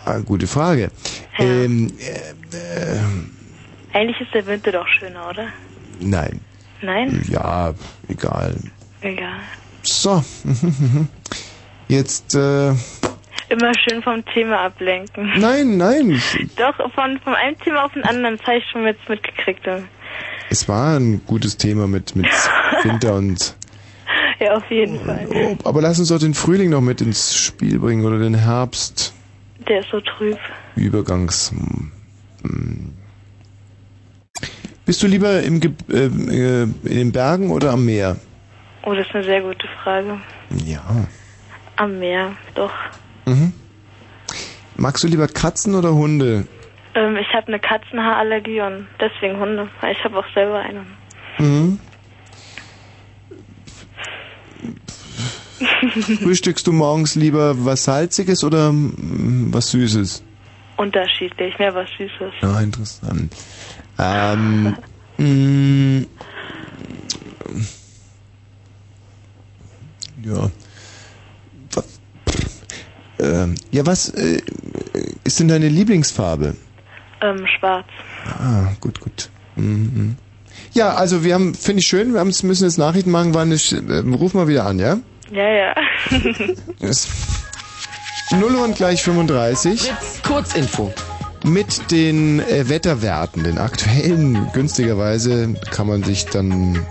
[0.05, 0.91] Ah, gute Frage.
[1.39, 3.01] Ähm, äh, äh,
[3.93, 5.49] Eigentlich ist der Winter doch schöner, oder?
[6.01, 6.41] nein.
[6.83, 7.25] Nein?
[7.31, 7.73] Ja,
[8.09, 8.57] egal.
[9.01, 9.41] Egal.
[9.83, 10.23] So.
[11.89, 12.75] Jetzt, äh,
[13.55, 15.31] Immer schön vom Thema ablenken.
[15.39, 16.21] nein, nein.
[16.57, 19.67] Doch, von, von einem Thema auf ein anderes habe ich schon jetzt mitgekriegt.
[20.51, 22.27] Es war ein gutes Thema mit, mit
[22.83, 23.57] Winter und,
[24.41, 25.27] Ja, auf jeden Fall.
[25.33, 29.15] oh, aber lass uns doch den Frühling noch mit ins Spiel bringen oder den Herbst.
[29.69, 30.39] Der ist so trüb.
[30.77, 31.53] Übergangs.
[32.43, 32.93] hm.
[34.85, 38.17] Bist du lieber im Ge äh, äh, in den Bergen oder am Meer?
[38.83, 40.19] Oh, das ist eine sehr gute Frage.
[40.67, 40.83] Ja.
[41.77, 42.73] Am Meer, doch.
[43.27, 43.53] Mhm.
[44.77, 46.47] Magst du lieber Katzen oder Hunde?
[46.95, 49.69] Ähm, ich habe eine Katzenhaarallergie und deswegen Hunde.
[49.91, 50.85] Ich habe auch selber eine.
[51.39, 51.79] Mhm.
[56.23, 60.23] Frühstückst du morgens lieber was Salziges oder mm, was Süßes?
[60.77, 62.33] Unterschiedlich, mehr was Süßes.
[62.43, 63.33] Ja, interessant.
[63.99, 64.77] Ähm,
[65.19, 66.07] mm,
[70.25, 70.51] ja.
[73.19, 74.41] Ähm, ja, was äh,
[75.25, 76.57] ist denn deine Lieblingsfarbe?
[77.23, 77.87] Ähm, schwarz.
[78.27, 79.31] Ah, gut, gut.
[79.57, 80.17] Mhm.
[80.73, 83.73] Ja, also wir haben, finde ich schön, wir haben, müssen jetzt Nachrichten machen, wann ich,
[83.73, 84.99] äh, ruf mal wieder an, ja?
[85.31, 85.75] Ja, ja.
[86.81, 87.09] Das
[88.31, 89.93] 0 und gleich 35.
[90.27, 90.93] Kurzinfo.
[91.45, 96.85] Mit den äh, Wetterwerten, den aktuellen, günstigerweise kann man sich dann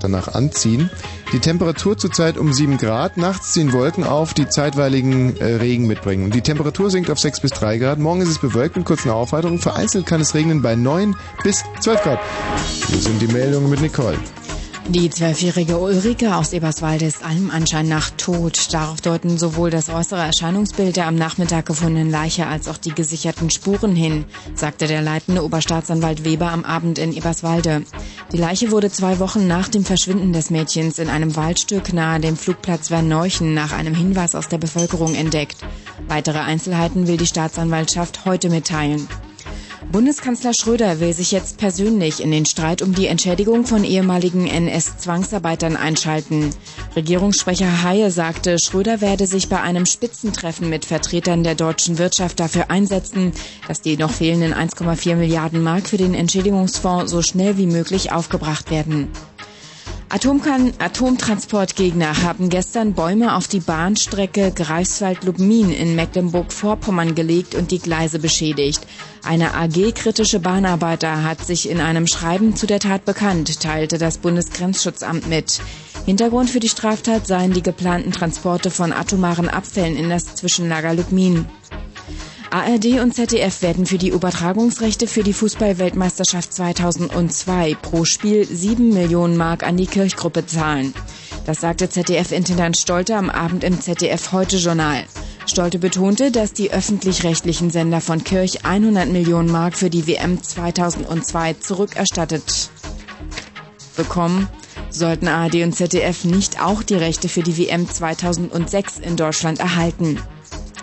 [0.00, 0.90] danach anziehen.
[1.32, 6.30] Die Temperatur zurzeit um 7 Grad, nachts ziehen Wolken auf, die zeitweiligen äh, Regen mitbringen.
[6.30, 7.98] Die Temperatur sinkt auf 6 bis 3 Grad.
[7.98, 9.58] Morgen ist es bewölkt mit kurzen Aufheiterungen.
[9.58, 12.20] Vereinzelt kann es regnen bei 9 bis 12 Grad.
[12.86, 14.18] Hier sind die Meldungen mit Nicole.
[14.88, 18.74] Die zwölfjährige Ulrike aus Eberswalde ist allem Anschein nach tot.
[18.74, 23.48] Darauf deuten sowohl das äußere Erscheinungsbild der am Nachmittag gefundenen Leiche als auch die gesicherten
[23.48, 27.84] Spuren hin, sagte der leitende Oberstaatsanwalt Weber am Abend in Eberswalde.
[28.32, 32.36] Die Leiche wurde zwei Wochen nach dem Verschwinden des Mädchens in einem Waldstück nahe dem
[32.36, 35.58] Flugplatz Verneuchen nach einem Hinweis aus der Bevölkerung entdeckt.
[36.08, 39.06] Weitere Einzelheiten will die Staatsanwaltschaft heute mitteilen.
[39.90, 45.76] Bundeskanzler Schröder will sich jetzt persönlich in den Streit um die Entschädigung von ehemaligen NS-Zwangsarbeitern
[45.76, 46.50] einschalten.
[46.94, 52.70] Regierungssprecher Haye sagte, Schröder werde sich bei einem Spitzentreffen mit Vertretern der deutschen Wirtschaft dafür
[52.70, 53.32] einsetzen,
[53.66, 58.70] dass die noch fehlenden 1,4 Milliarden Mark für den Entschädigungsfonds so schnell wie möglich aufgebracht
[58.70, 59.08] werden.
[60.14, 68.18] Atomkan Atomtransportgegner haben gestern Bäume auf die Bahnstrecke Greifswald-Lubmin in Mecklenburg-Vorpommern gelegt und die Gleise
[68.18, 68.86] beschädigt.
[69.24, 75.30] Eine AG-kritische Bahnarbeiter hat sich in einem Schreiben zu der Tat bekannt, teilte das Bundesgrenzschutzamt
[75.30, 75.62] mit.
[76.04, 81.46] Hintergrund für die Straftat seien die geplanten Transporte von atomaren Abfällen in das Zwischenlager Lubmin.
[82.52, 89.38] ARD und ZDF werden für die Übertragungsrechte für die Fußballweltmeisterschaft 2002 pro Spiel 7 Millionen
[89.38, 90.92] Mark an die Kirchgruppe zahlen.
[91.46, 95.04] Das sagte ZDF-Intendant Stolte am Abend im ZDF-Heute-Journal.
[95.46, 101.54] Stolte betonte, dass die öffentlich-rechtlichen Sender von Kirch 100 Millionen Mark für die WM 2002
[101.54, 102.68] zurückerstattet
[103.96, 104.46] bekommen.
[104.90, 110.18] Sollten ARD und ZDF nicht auch die Rechte für die WM 2006 in Deutschland erhalten.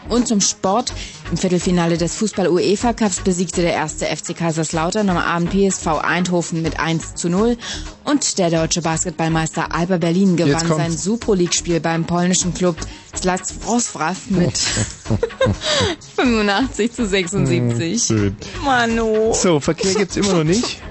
[0.09, 0.93] Und zum Sport.
[1.31, 7.15] Im Viertelfinale des Fußball-UEFA-Cups besiegte der erste FC Kaiserslautern am Abend PSV Eindhoven mit 1
[7.15, 7.57] zu 0.
[8.05, 12.75] Und der deutsche Basketballmeister Alba Berlin gewann sein Super League-Spiel beim polnischen Club
[13.15, 14.57] Slats Wrocław mit
[16.15, 18.03] 85 zu 76.
[18.03, 18.35] Schön.
[18.63, 19.33] Mano.
[19.33, 20.81] So, Verkehr gibt's immer noch nicht?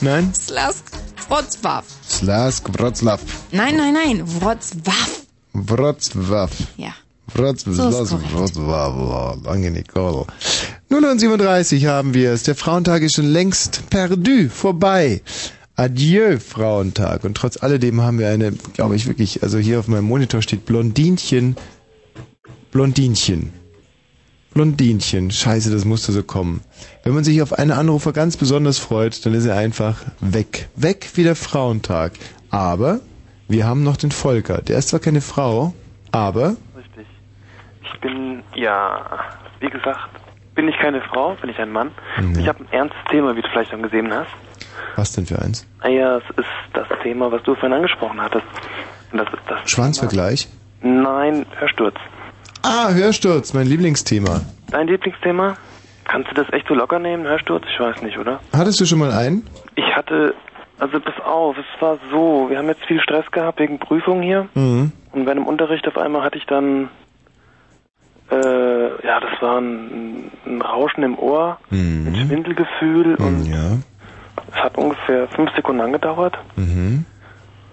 [0.00, 0.32] Nein?
[0.34, 0.84] Slask
[1.28, 1.84] Wrocław.
[2.08, 3.20] Slask Wroclaw.
[3.52, 4.22] Nein, nein, nein.
[4.26, 5.22] Wrocław.
[5.54, 6.50] Wrocław.
[6.76, 6.92] Ja.
[7.34, 7.66] Korrekt.
[7.66, 9.42] Wrocław.
[9.42, 10.26] Danke, Nicole.
[10.90, 12.44] 037 haben wir es.
[12.44, 15.22] Der Frauentag ist schon längst perdu, vorbei.
[15.76, 17.24] Adieu, Frauentag.
[17.24, 20.66] Und trotz alledem haben wir eine, glaube ich wirklich, also hier auf meinem Monitor steht
[20.66, 21.56] Blondinchen.
[22.72, 23.52] Blondinchen.
[24.54, 25.30] Blondinchen.
[25.30, 26.62] Scheiße, das musste so kommen.
[27.04, 30.68] Wenn man sich auf einen Anrufer ganz besonders freut, dann ist er einfach weg.
[30.74, 32.12] Weg wie der Frauentag.
[32.50, 33.00] Aber
[33.46, 34.62] wir haben noch den Volker.
[34.62, 35.74] Der ist zwar keine Frau,
[36.10, 36.56] aber.
[37.92, 39.00] Ich bin, ja,
[39.60, 40.08] wie gesagt,
[40.54, 41.90] bin ich keine Frau, bin ich ein Mann.
[42.38, 44.28] Ich habe ein ernstes Thema, wie du vielleicht schon gesehen hast.
[44.96, 45.66] was denn für eins?
[45.80, 48.46] Ah ja, es ist das Thema, was du vorhin angesprochen hattest.
[49.12, 50.48] Das ist das Schwanzvergleich?
[50.82, 51.96] Nein, Hörsturz.
[52.62, 54.40] Ah, Hörsturz, mein Lieblingsthema.
[54.70, 55.56] Dein Lieblingsthema?
[56.04, 57.64] Kannst du das echt so locker nehmen, Hörsturz?
[57.72, 58.40] Ich weiß nicht, oder?
[58.52, 59.46] Hattest du schon mal einen?
[59.76, 60.34] Ich hatte,
[60.78, 64.48] also pass auf, es war so, wir haben jetzt viel Stress gehabt wegen Prüfungen hier.
[64.54, 64.92] Mhm.
[65.12, 66.88] Und bei einem Unterricht auf einmal hatte ich dann,
[68.30, 72.06] äh, ja, das war ein, ein Rauschen im Ohr, Mhm.
[72.08, 73.78] ein Schwindelgefühl und Ja.
[74.52, 76.36] es hat ungefähr fünf Sekunden angedauert.
[76.56, 77.04] Mhm.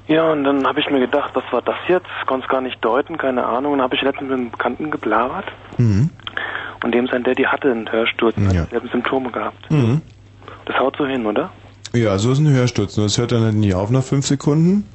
[0.08, 2.08] Ja, und dann habe ich mir gedacht, was war das jetzt?
[2.28, 3.72] Konnte es gar nicht deuten, keine Ahnung.
[3.74, 5.46] Und dann habe ich letztens mit einem Bekannten geblabert.
[5.78, 6.12] Mhm.
[6.84, 8.38] Und dem sein Daddy hatte einen Hörsturz.
[8.38, 8.62] und Ja.
[8.62, 9.72] hat selben Symptome gehabt.
[9.72, 10.02] Mhm.
[10.66, 11.50] Das haut so hin, oder?
[11.94, 12.98] Ja, so ist ein Hörsturz.
[12.98, 14.86] Nur das hört dann halt nie auf nach fünf Sekunden,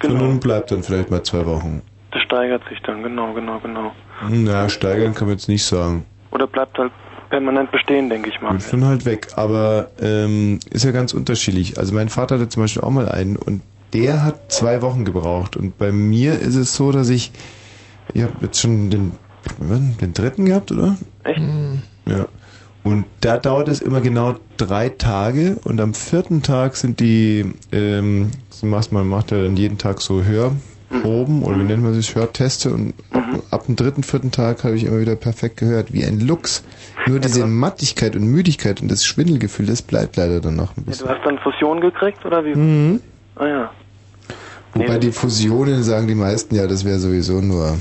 [0.00, 0.18] Genau.
[0.18, 1.80] sondern bleibt dann vielleicht mal zwei Wochen.
[2.10, 3.92] Das steigert sich dann, genau, genau, genau.
[4.28, 6.04] Na, steigern kann man jetzt nicht sagen.
[6.30, 6.92] Oder bleibt halt
[7.30, 8.52] permanent bestehen, denke ich mal.
[8.52, 9.28] Wird dann halt weg.
[9.36, 11.78] Aber ähm, ist ja ganz unterschiedlich.
[11.78, 15.56] Also mein Vater hatte zum Beispiel auch mal einen und der hat zwei Wochen gebraucht.
[15.56, 17.32] Und bei mir ist es so, dass ich,
[18.12, 19.12] ich habe jetzt schon den,
[19.58, 20.96] den dritten gehabt, oder?
[21.24, 21.40] Echt?
[22.06, 22.26] Ja.
[22.82, 28.30] Und da dauert es immer genau drei Tage und am vierten Tag sind die, ähm,
[28.48, 30.22] so macht man macht ja dann jeden Tag so
[30.90, 34.76] Hörproben oder wie nennt man sich, Hörteste und ab, ab dem dritten, vierten Tag habe
[34.76, 36.64] ich immer wieder perfekt gehört, wie ein Lux.
[37.06, 40.90] Nur diese Mattigkeit und Müdigkeit und das Schwindelgefühl, das bleibt leider dann noch ein Ja,
[40.90, 41.06] bisschen.
[41.06, 42.54] du hast dann Fusion gekriegt, oder wie?
[42.54, 43.00] Mhm.
[43.36, 43.70] Ah ja.
[44.74, 47.78] Wobei die Fusionen sagen die meisten ja, das wäre sowieso nur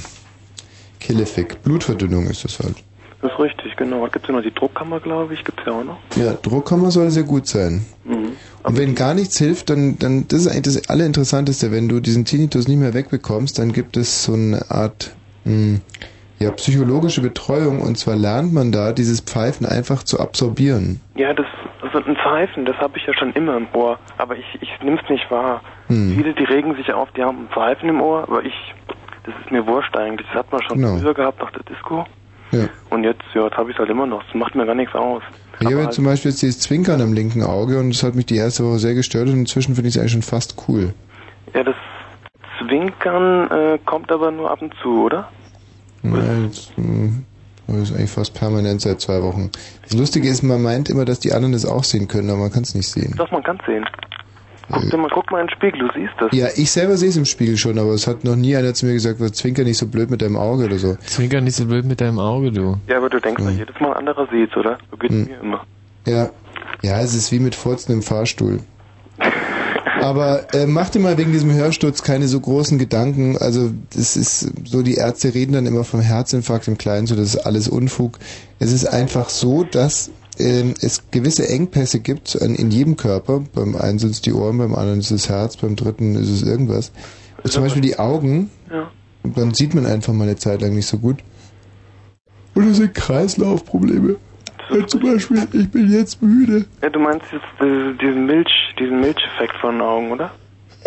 [0.99, 1.61] Killefick.
[1.63, 2.75] Blutverdünnung ist das halt.
[3.21, 4.03] Das ist richtig, genau.
[4.03, 5.97] Gibt es ja noch die Druckkammer, glaube ich, gibt es ja auch noch.
[6.15, 7.85] Ja, Druckkammer soll sehr gut sein.
[8.05, 8.31] Mhm.
[8.63, 12.23] Und wenn gar nichts hilft, dann, dann, das ist eigentlich das Allerinteressanteste, wenn du diesen
[12.25, 15.79] Tinnitus nicht mehr wegbekommst, dann gibt es so eine Art, mh,
[16.39, 21.01] ja, psychologische Betreuung und zwar lernt man da, dieses Pfeifen einfach zu absorbieren.
[21.15, 21.45] Ja, das,
[21.91, 23.99] sind ein Pfeifen, das habe ich ja schon immer im Ohr.
[24.17, 25.61] Aber ich, ich nehme es nicht wahr.
[25.87, 26.13] Hm.
[26.15, 28.53] Viele, die regen sich auf, die haben ein Pfeifen im Ohr, aber ich,
[29.25, 30.27] das ist mir wurscht eigentlich.
[30.27, 30.97] Das hat man schon Genau.
[30.97, 32.05] früher gehabt nach der Disco.
[32.51, 32.67] Ja.
[32.89, 34.23] Und jetzt, ja, jetzt habe ich es halt immer noch.
[34.23, 35.21] Das macht mir gar nichts aus.
[35.59, 38.25] Ich habe halt- zum Beispiel jetzt dieses Zwinkern am linken Auge und das hat mich
[38.25, 40.93] die erste Woche sehr gestört und inzwischen finde ich es eigentlich schon fast cool.
[41.53, 41.75] Ja, das
[42.59, 45.29] Zwinkern äh, kommt aber nur ab und zu, oder?
[46.03, 46.11] Ja,
[46.45, 47.11] jetzt, mh,
[47.67, 49.49] das ist eigentlich fast permanent seit zwei Wochen.
[49.83, 52.51] Das Lustige ist, man meint immer, dass die anderen das auch sehen können, aber man
[52.51, 53.13] kann es nicht sehen.
[53.17, 53.85] Doch, man kann sehen.
[54.71, 56.29] Guck, dir mal, guck mal in den Spiegel, du siehst das.
[56.31, 58.85] Ja, ich selber sehe es im Spiegel schon, aber es hat noch nie einer zu
[58.85, 60.95] mir gesagt, "Was, zwinker nicht so blöd mit deinem Auge oder so.
[61.05, 62.77] Zwinker nicht so blöd mit deinem Auge, du.
[62.87, 64.77] Ja, aber du denkst ja jedes Mal, ein anderer sieht's, oder?
[64.91, 65.25] So geht's Hm.
[65.25, 65.65] mir immer.
[66.05, 66.29] Ja,
[66.81, 68.59] ja, es ist wie mit Furzen im Fahrstuhl.
[70.01, 73.37] Aber äh, mach dir mal wegen diesem Hörsturz keine so großen Gedanken.
[73.37, 77.35] Also das ist so, die Ärzte reden dann immer vom Herzinfarkt im Kleinen, so das
[77.35, 78.17] ist alles Unfug.
[78.59, 83.43] Es ist einfach so, dass ähm, es gewisse Engpässe gibt an, in jedem Körper.
[83.53, 86.29] Beim einen sind es die Ohren, beim anderen ist es das Herz, beim dritten ist
[86.29, 86.91] es irgendwas.
[87.43, 88.49] Und zum Beispiel die Augen.
[88.71, 88.89] Ja.
[89.23, 91.17] Und dann sieht man einfach mal eine Zeit lang nicht so gut.
[92.55, 94.17] Es sind Kreislaufprobleme.
[94.69, 96.65] Ja, zum Beispiel, ich bin jetzt müde.
[96.81, 100.31] Ja, du meinst jetzt äh, diesen Milch, diesen Milcheffekt von den Augen, oder?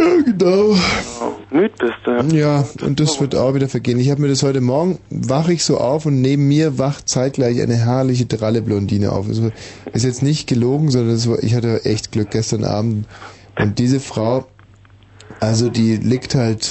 [0.03, 0.75] Ja, genau.
[1.21, 2.37] Oh, müd bist du.
[2.37, 3.99] Ja, und das wird auch wieder vergehen.
[3.99, 7.61] Ich habe mir das heute Morgen, wache ich so auf und neben mir wacht zeitgleich
[7.63, 9.29] eine herrliche dralle Blondine auf.
[9.29, 9.51] Also
[9.93, 13.07] ist jetzt nicht gelogen, sondern war, ich hatte echt Glück gestern Abend.
[13.59, 14.47] Und diese Frau,
[15.41, 16.69] also die liegt halt,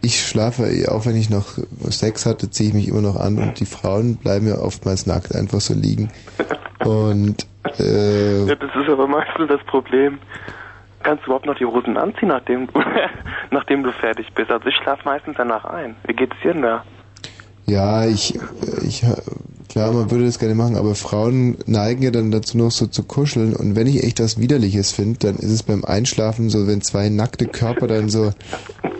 [0.00, 1.58] ich schlafe, auch wenn ich noch
[1.90, 5.34] Sex hatte, ziehe ich mich immer noch an und die Frauen bleiben ja oftmals nackt
[5.34, 6.10] einfach so liegen.
[6.84, 7.46] Und
[7.78, 10.18] äh, Ja, das ist aber meistens das Problem.
[11.02, 12.80] Kannst du überhaupt noch die Hosen anziehen, nachdem du,
[13.50, 14.50] nachdem du fertig bist?
[14.50, 15.96] Also ich schlafe meistens danach ein.
[16.06, 16.84] Wie geht's dir denn da?
[17.64, 18.34] Ja, ich,
[18.82, 19.04] ich,
[19.68, 23.04] klar, man würde das gerne machen, aber Frauen neigen ja dann dazu noch so zu
[23.04, 26.82] kuscheln und wenn ich echt was Widerliches finde, dann ist es beim Einschlafen so, wenn
[26.82, 28.32] zwei nackte Körper dann so,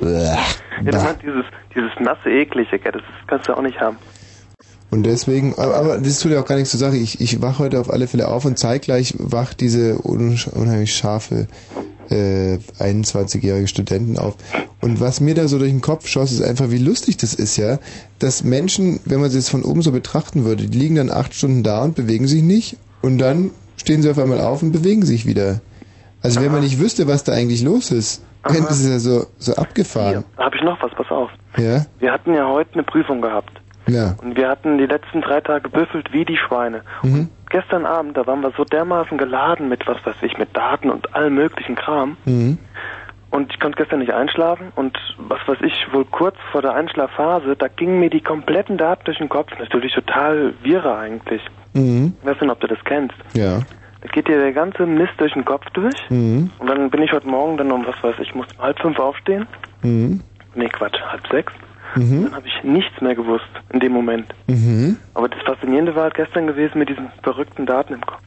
[0.00, 0.38] Ja,
[0.80, 2.92] du meinst dieses, dieses nasse, eklige, gell?
[2.92, 3.98] das kannst du auch nicht haben.
[4.92, 7.80] Und deswegen, aber, das tut ja auch gar nichts zur Sache, ich, ich wache heute
[7.80, 11.46] auf alle Fälle auf und zeitgleich wacht diese un, unheimlich scharfe
[12.10, 14.36] äh, 21-jährige Studenten auf.
[14.82, 17.56] Und was mir da so durch den Kopf schoss, ist einfach, wie lustig das ist,
[17.56, 17.78] ja,
[18.18, 21.32] dass Menschen, wenn man sie jetzt von oben so betrachten würde, die liegen dann acht
[21.32, 25.06] Stunden da und bewegen sich nicht und dann stehen sie auf einmal auf und bewegen
[25.06, 25.62] sich wieder.
[26.22, 29.24] Also wenn man nicht wüsste, was da eigentlich los ist, dann ist es ja so,
[29.38, 30.24] so abgefahren.
[30.36, 31.30] Da habe ich noch was, pass auf.
[31.56, 31.86] Ja?
[31.98, 33.62] Wir hatten ja heute eine Prüfung gehabt.
[33.92, 34.14] Ja.
[34.22, 36.82] Und wir hatten die letzten drei Tage gebüffelt wie die Schweine.
[37.02, 37.28] Mhm.
[37.50, 41.14] Gestern Abend, da waren wir so dermaßen geladen mit, was weiß ich, mit Daten und
[41.14, 42.16] allem möglichen Kram.
[42.24, 42.58] Mhm.
[43.30, 47.56] Und ich konnte gestern nicht einschlafen und was weiß ich, wohl kurz vor der Einschlafphase,
[47.56, 49.50] da gingen mir die kompletten Daten durch den Kopf.
[49.58, 51.42] Natürlich total wirre eigentlich.
[51.72, 52.14] Mhm.
[52.20, 53.16] Ich weiß nicht, ob du das kennst.
[53.32, 53.60] Ja.
[54.02, 55.94] Da geht dir der ganze Mist durch den Kopf durch.
[56.10, 56.50] Mhm.
[56.58, 58.98] Und dann bin ich heute Morgen dann um, was weiß ich, musste um halb fünf
[58.98, 59.46] aufstehen.
[59.82, 60.22] Mhm.
[60.54, 61.52] Nee, Quatsch, halb sechs.
[61.96, 62.24] Mhm.
[62.24, 64.26] Dann habe ich nichts mehr gewusst in dem Moment.
[64.46, 64.96] Mhm.
[65.14, 68.20] Aber das Faszinierende war halt gestern gewesen mit diesen verrückten Daten im Kopf.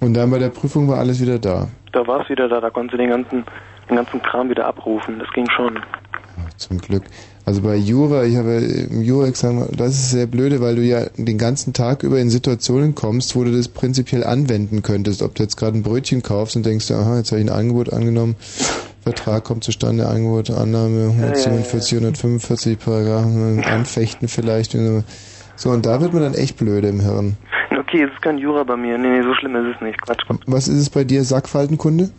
[0.00, 1.68] Und dann bei der Prüfung war alles wieder da.
[1.92, 3.44] Da war es wieder da, da konntest du den ganzen,
[3.88, 5.18] den ganzen Kram wieder abrufen.
[5.18, 5.78] Das ging schon.
[6.56, 7.04] Zum Glück.
[7.46, 11.36] Also bei Jura, ich habe im Jura-Examen, das ist sehr blöde, weil du ja den
[11.36, 15.20] ganzen Tag über in Situationen kommst, wo du das prinzipiell anwenden könntest.
[15.22, 17.92] Ob du jetzt gerade ein Brötchen kaufst und denkst, aha, jetzt habe ich ein Angebot
[17.92, 18.36] angenommen
[19.04, 24.76] Vertrag kommt zustande, Angebot, Annahme, 147, 145 Paragraphen, Anfechten vielleicht.
[25.56, 27.36] So, und da wird man dann echt blöde im Hirn.
[27.78, 28.96] Okay, es ist kein Jura bei mir.
[28.98, 30.00] Nee, nee, so schlimm ist es nicht.
[30.00, 30.24] Quatsch.
[30.46, 32.10] Was ist es bei dir, Sackfaltenkunde?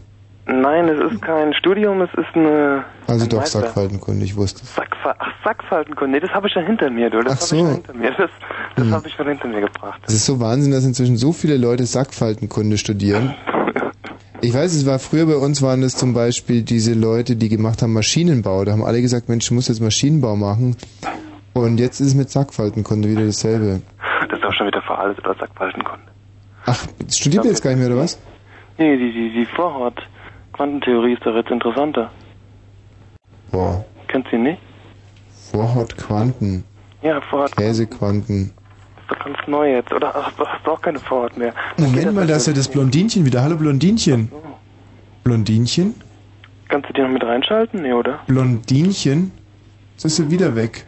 [0.47, 2.83] Nein, es ist kein Studium, es ist eine...
[3.07, 3.61] Also doch Meister.
[3.61, 4.75] Sackfaltenkunde, ich wusste es.
[4.75, 6.11] Sackfa Ach, Sackfaltenkunde.
[6.17, 7.23] Nee, das habe ich schon hinter mir, du.
[7.23, 7.55] Das Ach so.
[7.55, 8.11] ich schon hinter mir.
[8.11, 8.29] Das,
[8.75, 8.93] das Hm.
[8.93, 9.99] habe ich schon hinter mir gebracht.
[10.05, 13.33] Es ist so Wahnsinn, dass inzwischen so viele Leute Sackfaltenkunde studieren.
[14.41, 17.81] Ich weiß, es war früher bei uns waren es zum Beispiel diese Leute, die gemacht
[17.81, 18.63] haben Maschinenbau.
[18.65, 20.75] Da haben alle gesagt, Mensch, du musst jetzt Maschinenbau machen.
[21.53, 23.81] Und jetzt ist es mit Sackfaltenkunde wieder dasselbe.
[24.29, 26.03] Das ist auch schon wieder veraltet, oder Sackfaltenkunde.
[26.65, 28.19] Ach, studiert ihr jetzt gar nicht mehr, oder was?
[28.77, 30.01] Nee, die, die, die Vorhaut.
[30.53, 32.11] Quantentheorie ist doch jetzt interessanter.
[33.51, 34.61] Boah, Kennst du ihn nicht?
[35.51, 36.63] Vorhaut Quanten,
[37.01, 38.51] Ja, Vorhaut Käsequanten.
[39.05, 39.91] Ist doch ganz neu jetzt.
[39.93, 41.53] Oder ach, du hast du auch keine Vorhaut mehr.
[41.77, 43.43] Moment mal, da ist ja das Blondinchen wieder.
[43.43, 44.31] Hallo Blondinchen.
[45.23, 45.95] Blondinchen?
[46.69, 47.83] Kannst du die noch mit reinschalten?
[47.83, 48.19] Nee, oder?
[48.27, 49.31] Blondinchen?
[49.93, 50.85] Jetzt ist sie wieder weg.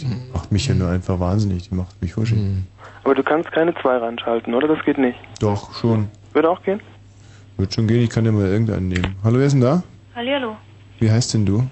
[0.00, 2.38] Die macht mich ja nur einfach wahnsinnig, die macht mich huschig.
[3.04, 4.68] Aber du kannst keine zwei reinschalten, oder?
[4.68, 5.18] Das geht nicht.
[5.40, 6.08] Doch, schon.
[6.32, 6.80] Würde auch gehen?
[7.56, 9.16] Wird schon gehen, ich kann ja mal irgendeinen nehmen.
[9.22, 9.82] Hallo, wer ist denn da?
[10.14, 10.56] Hallihallo.
[10.98, 11.66] Wie heißt denn du?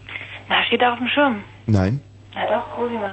[0.49, 1.37] Na, steht da auf dem Schirm.
[1.67, 2.01] Nein.
[2.35, 3.11] Na doch, Cosima.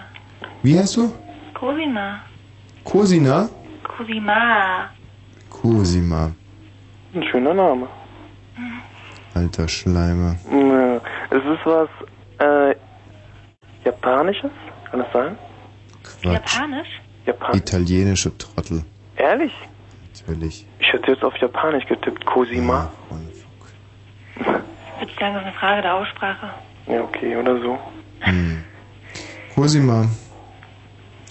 [0.61, 1.13] Wie heißt du?
[1.53, 2.19] Cosima.
[2.83, 3.49] Cosina?
[3.83, 4.89] Cosima.
[5.49, 6.31] Cosima.
[7.13, 7.87] Ein schöner Name.
[9.33, 10.35] Alter Schleimer.
[10.51, 10.95] Ja,
[11.29, 11.89] es ist was,
[12.39, 12.75] äh,
[13.85, 14.51] Japanisches?
[14.89, 15.37] Kann das sein?
[16.03, 16.55] Quatsch.
[16.55, 17.01] Japanisch?
[17.25, 17.55] Japan.
[17.57, 18.83] Italienische Trottel.
[19.15, 19.53] Ehrlich?
[20.19, 20.65] Natürlich.
[20.79, 22.25] Ich hätte jetzt auf Japanisch getippt.
[22.25, 22.91] Cosima.
[24.39, 26.49] Ich würde sagen, das ist eine Frage der Aussprache.
[26.87, 27.79] Ja, okay, oder so.
[28.21, 28.63] Hm.
[29.55, 30.05] Cosima.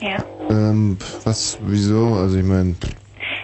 [0.00, 0.16] Ja.
[0.48, 2.14] Ähm, was, wieso?
[2.14, 2.74] Also ich meine,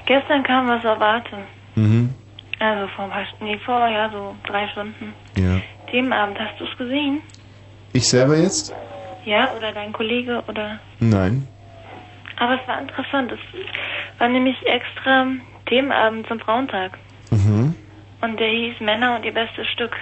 [0.07, 1.37] Gestern kam was erwarten.
[1.75, 2.11] mhm,
[2.59, 5.13] Also vor ein paar Stunden, nee, vor, ja, so drei Stunden.
[5.37, 5.61] ja.
[5.91, 7.21] Themenabend, hast du es gesehen?
[7.93, 8.75] Ich selber jetzt?
[9.25, 10.81] Ja, oder dein Kollege oder...
[10.99, 11.47] Nein.
[12.39, 13.31] Aber es war interessant.
[13.33, 13.39] Es
[14.21, 15.27] war nämlich extra
[15.67, 16.99] Themenabend zum Frauentag.
[17.31, 17.75] Mhm.
[18.21, 19.93] Und der hieß Männer und ihr bestes Stück.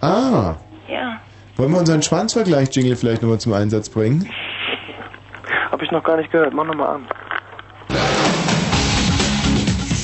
[0.00, 0.56] Ah,
[0.88, 1.20] Ja.
[1.56, 4.28] wollen wir unseren Schwanzvergleich-Jingle vielleicht nochmal zum Einsatz bringen?
[5.70, 6.52] Hab ich noch gar nicht gehört.
[6.52, 7.08] Mach nochmal an.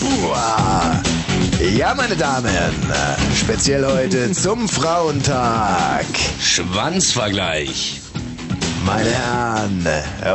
[0.03, 1.03] Uah.
[1.77, 2.51] Ja, meine Damen,
[3.35, 6.05] speziell heute zum Frauentag.
[6.41, 8.01] Schwanzvergleich.
[8.85, 9.87] Meine Herren,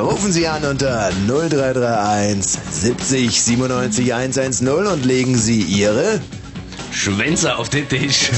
[0.02, 6.20] rufen Sie an unter 0331 70 97 110 und legen Sie Ihre
[6.92, 8.30] Schwänze auf den Tisch.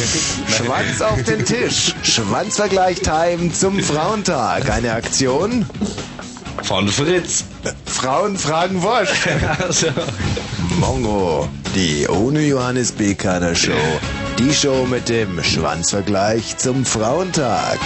[0.48, 1.96] Schwanz auf den Tisch.
[2.04, 4.70] Schwanzvergleich Time zum Frauentag.
[4.70, 5.66] Eine Aktion
[6.62, 7.44] von Fritz.
[7.86, 9.10] Frauen fragen Wosch.
[10.80, 13.72] Mongo, die ohne Johannes Bekerner Show.
[14.40, 17.80] Die Show mit dem Schwanzvergleich zum Frauentag.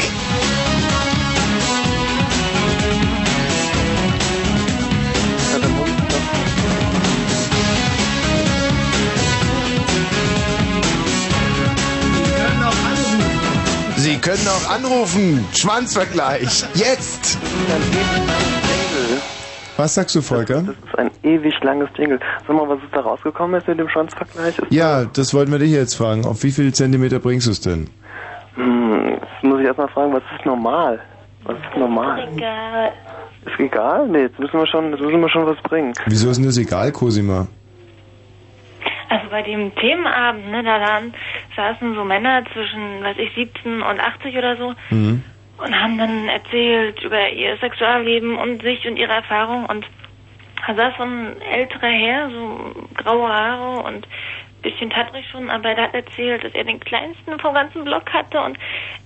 [14.48, 15.46] Können auch anrufen.
[15.54, 16.64] Schwanzvergleich.
[16.74, 17.38] Jetzt.
[19.78, 20.64] Was sagst du, Volker?
[20.64, 22.20] Das ist ein ewig langes Jingle.
[22.48, 24.58] Sag mal, was ist da rausgekommen ist mit dem Schwanzvergleich?
[24.58, 26.26] Ist, Ja, das wollten wir dich jetzt fragen.
[26.26, 27.90] Auf wie viele Zentimeter bringst du es denn?
[28.56, 31.00] hm, jetzt muss ich erstmal fragen, was ist normal?
[31.44, 32.28] Was ist normal?
[32.36, 32.92] Egal.
[33.46, 34.08] Ist egal?
[34.08, 35.94] Nee, jetzt müssen wir schon, jetzt müssen wir schon was bringen.
[36.08, 37.48] Wieso ist denn das egal, Cosima?
[39.10, 41.14] Also bei dem Themenabend, ne, da waren,
[41.56, 45.24] saßen so Männer zwischen, weiß ich, 17 und 80 oder so Mhm.
[45.58, 49.86] und haben dann erzählt über ihr Sexualleben und sich und ihre Erfahrung und
[50.66, 54.08] da saß so ein älterer Herr, so graue Haare und
[54.62, 58.42] bisschen tattrig schon, aber der hat erzählt, dass er den kleinsten vom ganzen Block hatte
[58.42, 58.58] und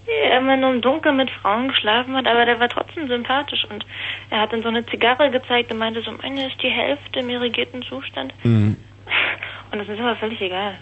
[0.08, 3.86] er immer nur im Dunkeln mit Frauen geschlafen hat, aber der war trotzdem sympathisch und
[4.30, 7.30] er hat dann so eine Zigarre gezeigt und meinte so, meine ist die Hälfte im
[7.30, 8.34] irrigierten Zustand.
[8.44, 8.78] Mhm.
[9.72, 10.74] Und das ist aber völlig egal.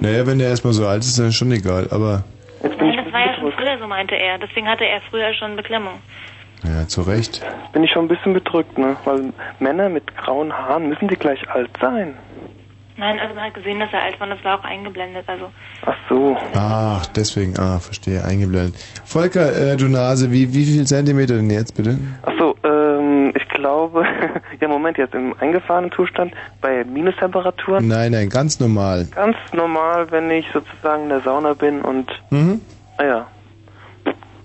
[0.00, 1.88] Naja, wenn der erstmal so alt ist, dann ist schon egal.
[1.90, 2.24] Aber,
[2.62, 4.38] Nein, das war ja schon früher, so meinte er.
[4.38, 5.94] Deswegen hatte er früher schon Beklemmung.
[6.64, 7.40] ja, zu Recht.
[7.72, 8.96] Bin ich schon ein bisschen bedrückt, ne?
[9.04, 12.14] Weil Männer mit grauen Haaren müssen die gleich alt sein.
[12.96, 15.24] Nein, also man hat gesehen, dass er alt war und das war auch eingeblendet.
[15.26, 15.50] Also
[15.86, 16.36] Ach so.
[16.54, 18.74] Ach, deswegen, ah, verstehe, eingeblendet.
[19.06, 21.98] Volker, äh, du Nase, wie, wie viel Zentimeter denn jetzt, bitte?
[22.22, 22.89] Ach so, ähm, ich
[23.60, 24.04] glaube,
[24.60, 27.86] ja Moment, jetzt im eingefahrenen Zustand bei Minustemperaturen.
[27.86, 29.06] Nein, nein, ganz normal.
[29.14, 32.60] Ganz normal, wenn ich sozusagen in der Sauna bin und, Mhm.
[32.98, 33.26] naja.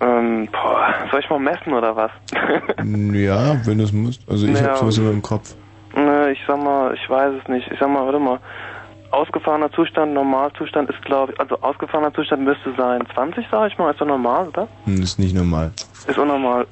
[0.00, 2.10] Ähm, boah, soll ich mal messen oder was?
[3.14, 4.28] Ja, wenn du es musst.
[4.28, 4.68] Also ich Ja.
[4.68, 5.54] hab sowas immer im Kopf.
[5.94, 7.66] ne, ich sag mal, ich weiß es nicht.
[7.72, 8.38] Ich sag mal, warte mal.
[9.10, 13.90] Ausgefahrener Zustand, Normalzustand ist, glaube ich, also ausgefahrener Zustand müsste sein 20, sage ich mal,
[13.90, 14.68] ist doch normal, oder?
[14.84, 15.72] Hm, ist nicht normal.
[16.06, 16.66] Ist unnormal.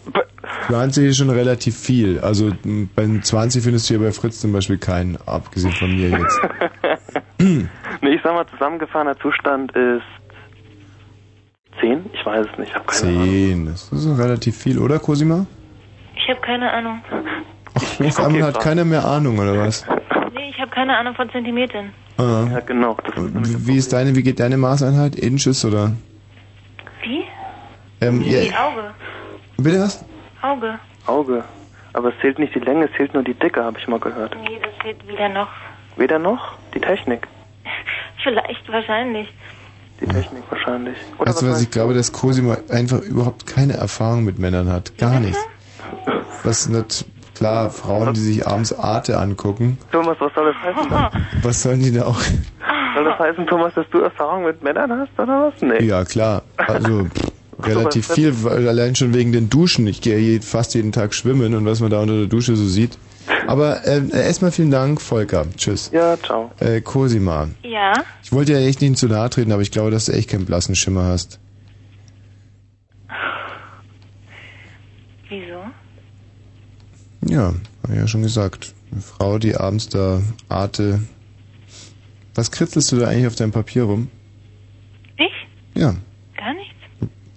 [0.68, 2.20] 20 ist schon relativ viel.
[2.20, 6.10] Also m, bei 20 findest du ja bei Fritz zum Beispiel keinen, abgesehen von mir
[6.10, 6.40] jetzt.
[8.00, 10.02] nee, ich sag mal, zusammengefahrener Zustand ist
[11.80, 12.06] 10?
[12.12, 13.28] Ich weiß es nicht, ich habe keine Ahnung.
[13.28, 15.46] 10, das ist relativ viel, oder Cosima?
[16.16, 17.02] Ich habe keine Ahnung.
[17.74, 19.84] Auf einmal hat keiner mehr Ahnung, oder was?
[20.74, 21.92] Keine Ahnung von Zentimetern.
[22.16, 22.46] Ah.
[22.50, 22.96] Ja, genau.
[23.16, 25.14] Wie wie ist deine, wie geht deine Maßeinheit?
[25.16, 25.92] Inches oder?
[27.02, 27.24] Wie?
[28.00, 28.94] Ähm, Wie ja, Auge.
[29.56, 30.04] bitte was?
[30.42, 30.78] Auge.
[31.06, 31.44] Auge.
[31.92, 34.36] Aber es zählt nicht die Länge, es zählt nur die Dicke, habe ich mal gehört.
[34.42, 35.48] Nee, das wird wieder noch.
[35.96, 36.56] Weder noch?
[36.74, 37.28] Die Technik.
[38.22, 39.28] Vielleicht, wahrscheinlich.
[40.00, 40.96] Die Technik wahrscheinlich.
[41.18, 44.98] Oder Weißt du was, ich glaube, dass Cosima einfach überhaupt keine Erfahrung mit Männern hat.
[44.98, 45.38] Gar nicht.
[46.42, 50.90] Was nicht, klar, Frauen, die sich abends Arte angucken, Thomas, was soll das heißen?
[50.90, 51.26] dann?
[51.42, 52.20] was sollen die da auch?
[52.94, 55.60] Soll das heißen, Thomas, dass du Erfahrung mit Männern hast, oder was?
[55.60, 55.84] Nee.
[55.84, 56.42] Ja, klar.
[56.56, 57.32] Also pff,
[57.62, 59.86] relativ viel, weil allein schon wegen den Duschen.
[59.86, 62.64] Ich gehe je, fast jeden Tag schwimmen und was man da unter der Dusche so
[62.64, 62.98] sieht.
[63.46, 65.46] Aber äh, erstmal vielen Dank, Volker.
[65.56, 65.90] Tschüss.
[65.92, 66.50] Ja, ciao.
[66.60, 67.48] Äh, Cosima.
[67.62, 67.92] Ja?
[68.22, 70.44] Ich wollte ja echt nicht zu nahe treten, aber ich glaube, dass du echt keinen
[70.44, 71.40] blassen Schimmer hast.
[75.28, 75.64] Wieso?
[77.26, 78.74] Ja, hab ich ja schon gesagt.
[78.92, 81.00] Eine Frau, die abends da Arte.
[82.34, 84.10] Was kritzelst du da eigentlich auf deinem Papier rum?
[85.16, 85.32] Ich?
[85.80, 85.94] Ja,
[86.36, 86.74] Gar nichts.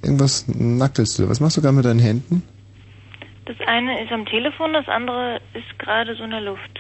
[0.01, 1.29] irgendwas nackelst du.
[1.29, 2.43] Was machst du gerade mit deinen Händen?
[3.45, 6.79] Das eine ist am Telefon, das andere ist gerade so in der Luft.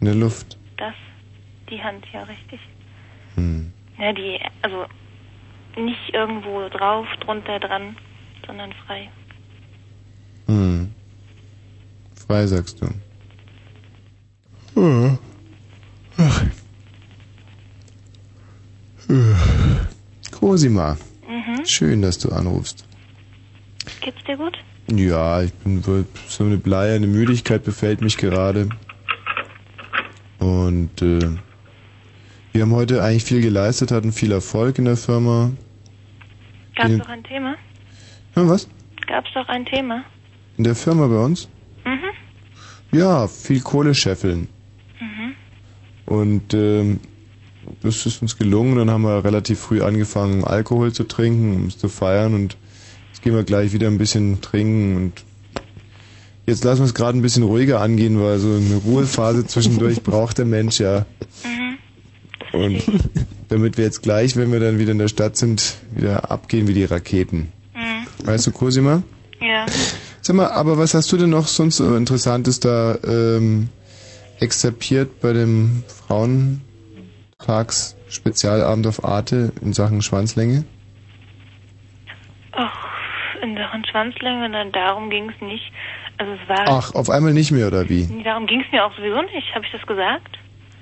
[0.00, 0.56] In der Luft.
[0.76, 0.94] Das,
[1.68, 2.60] die Hand, ja, richtig.
[3.34, 3.72] Hm.
[3.98, 4.84] Ja, die, also
[5.76, 7.96] nicht irgendwo drauf, drunter, dran,
[8.46, 9.08] sondern frei.
[10.46, 10.94] Hm.
[12.28, 12.86] Frei sagst du.
[14.80, 15.18] Ja.
[16.18, 16.44] Ach.
[20.30, 21.64] Cosima, Mhm.
[21.64, 22.84] schön, dass du anrufst.
[24.02, 24.58] Geht's dir gut?
[24.90, 28.68] Ja, ich bin wohl so eine Bleierne eine Müdigkeit befällt mich gerade.
[30.38, 31.30] Und äh,
[32.52, 35.50] wir haben heute eigentlich viel geleistet, hatten viel Erfolg in der Firma.
[36.76, 37.56] Gab's doch ein Thema?
[38.36, 38.68] Ja, was?
[39.06, 40.04] Gab's doch ein Thema?
[40.58, 41.48] In der Firma bei uns?
[41.88, 42.98] Mhm.
[42.98, 44.48] Ja, viel Kohle scheffeln.
[45.00, 45.34] Mhm.
[46.06, 47.00] Und ähm,
[47.82, 48.76] das ist uns gelungen.
[48.76, 52.34] Dann haben wir relativ früh angefangen, Alkohol zu trinken, um es zu feiern.
[52.34, 52.56] Und
[53.12, 54.96] jetzt gehen wir gleich wieder ein bisschen trinken.
[54.96, 55.12] Und
[56.46, 60.38] jetzt lassen wir es gerade ein bisschen ruhiger angehen, weil so eine Ruhephase zwischendurch braucht
[60.38, 61.06] der Mensch ja.
[62.52, 62.82] Und
[63.48, 66.74] damit wir jetzt gleich, wenn wir dann wieder in der Stadt sind, wieder abgehen wie
[66.74, 67.52] die Raketen.
[68.24, 69.02] Weißt du, Cosima?
[69.40, 69.66] Ja.
[70.20, 73.68] Sag mal, aber was hast du denn noch sonst so Interessantes da ähm,
[74.40, 80.64] exerpiert bei dem Frauentags-Spezialabend auf Arte in Sachen Schwanzlänge?
[82.52, 82.86] Ach,
[83.42, 85.72] in Sachen Schwanzlänge, dann darum ging's nicht.
[86.18, 86.64] Also es war.
[86.66, 88.06] Ach, auf einmal nicht mehr oder wie?
[88.24, 89.54] Darum ging's mir auch sowieso nicht.
[89.54, 90.38] Habe ich das gesagt?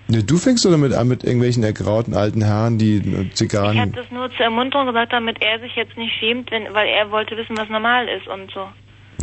[0.08, 3.30] Ne, du fängst doch damit an mit irgendwelchen ergrauten alten Herren, die äh, Ich habe
[3.30, 3.92] Zigarren.
[3.92, 7.36] das nur zur Ermunterung gesagt, damit er sich jetzt nicht schämt, wenn, weil er wollte
[7.36, 8.66] wissen, was normal ist und so.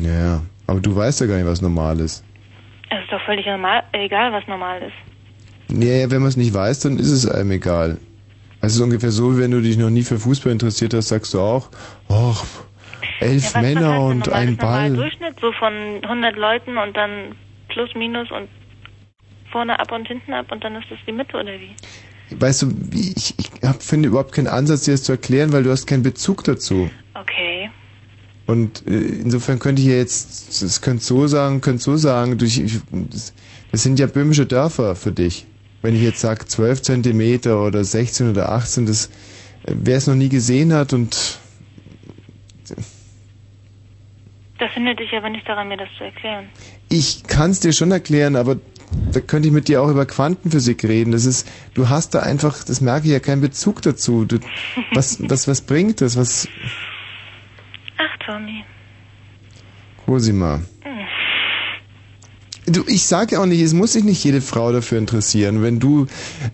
[0.01, 0.41] Ja.
[0.67, 2.23] Aber du weißt ja gar nicht, was normal ist.
[2.89, 4.93] Es ist doch völlig normal, egal, was normal ist.
[5.75, 7.97] Nee, ja, wenn man es nicht weiß, dann ist es einem egal.
[8.61, 11.33] Also es ist ungefähr so, wenn du dich noch nie für Fußball interessiert hast, sagst
[11.33, 11.69] du auch,
[12.09, 12.43] ach,
[13.19, 14.41] elf Ja, Männer ist und normal?
[14.41, 14.93] ein Ball.
[14.93, 15.73] Durchschnitt, so von
[16.03, 17.35] 100 Leuten und dann
[17.69, 18.47] plus, minus und
[19.51, 21.75] vorne ab und hinten ab und dann ist das die Mitte oder wie?
[22.39, 25.63] Weißt du, wie- ich, ich hab, finde überhaupt keinen Ansatz, dir das zu erklären, weil
[25.63, 26.89] du hast keinen Bezug dazu.
[27.15, 27.32] Okay.
[28.45, 32.45] Und äh, insofern könnte ich ja jetzt, das könnte so sagen, könnte so sagen, du,
[32.45, 33.33] ich, ich, das,
[33.71, 35.45] das sind ja böhmische Dörfer für dich.
[35.81, 39.07] Wenn ich jetzt sage 12 Zentimeter oder 16 oder 18, das,
[39.65, 41.39] äh, wer es noch nie gesehen hat und
[44.59, 46.45] Das hindert dich aber nicht daran, mir das zu erklären.
[46.89, 48.57] ich kann es dir schon erklären, aber
[49.11, 51.11] da könnte ich mit dir auch über Quantenphysik reden.
[51.11, 54.25] Das ist, du hast da einfach, das merke ich ja, keinen Bezug dazu.
[54.25, 54.39] Du,
[54.93, 56.15] was, was, was bringt das?
[56.15, 56.47] Was,
[57.97, 58.63] Ach, Tommy.
[60.05, 60.61] Cosima.
[60.83, 60.93] Hm.
[62.65, 65.61] Du, ich sage auch nicht, es muss sich nicht jede Frau dafür interessieren.
[65.61, 66.07] Wenn du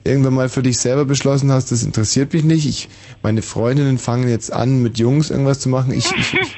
[0.03, 2.67] irgendwann mal für dich selber beschlossen hast, das interessiert mich nicht.
[2.67, 2.89] Ich,
[3.21, 5.93] meine Freundinnen fangen jetzt an, mit Jungs irgendwas zu machen.
[5.93, 6.57] Ich, ich, ich,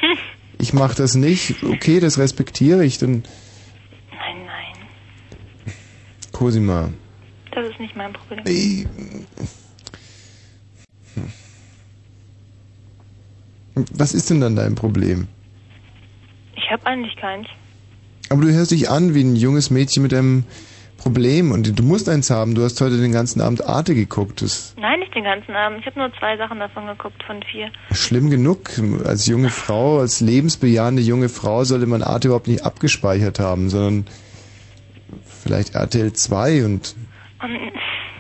[0.58, 1.64] ich mache das nicht.
[1.64, 2.98] Okay, das respektiere ich.
[2.98, 3.24] Dann
[4.11, 5.74] Nein, nein.
[6.32, 6.90] Cosima.
[7.51, 8.43] Das ist nicht mein Problem.
[8.45, 8.88] Ich-
[13.75, 15.27] Was ist denn dann dein Problem?
[16.56, 17.48] Ich habe eigentlich keins.
[18.30, 20.45] Aber du hörst dich an wie ein junges Mädchen mit einem
[20.98, 22.53] Problem und du musst eins haben.
[22.56, 24.41] Du hast heute den ganzen Abend Arte geguckt.
[24.41, 25.80] Das Nein, nicht den ganzen Abend.
[25.80, 27.72] Ich habe nur zwei Sachen davon geguckt von vier.
[27.91, 28.69] schlimm genug.
[29.03, 34.06] Als junge Frau, als lebensbejahende junge Frau sollte man Arte überhaupt nicht abgespeichert haben, sondern
[35.25, 36.95] vielleicht RTL 2 und
[37.43, 37.72] Um,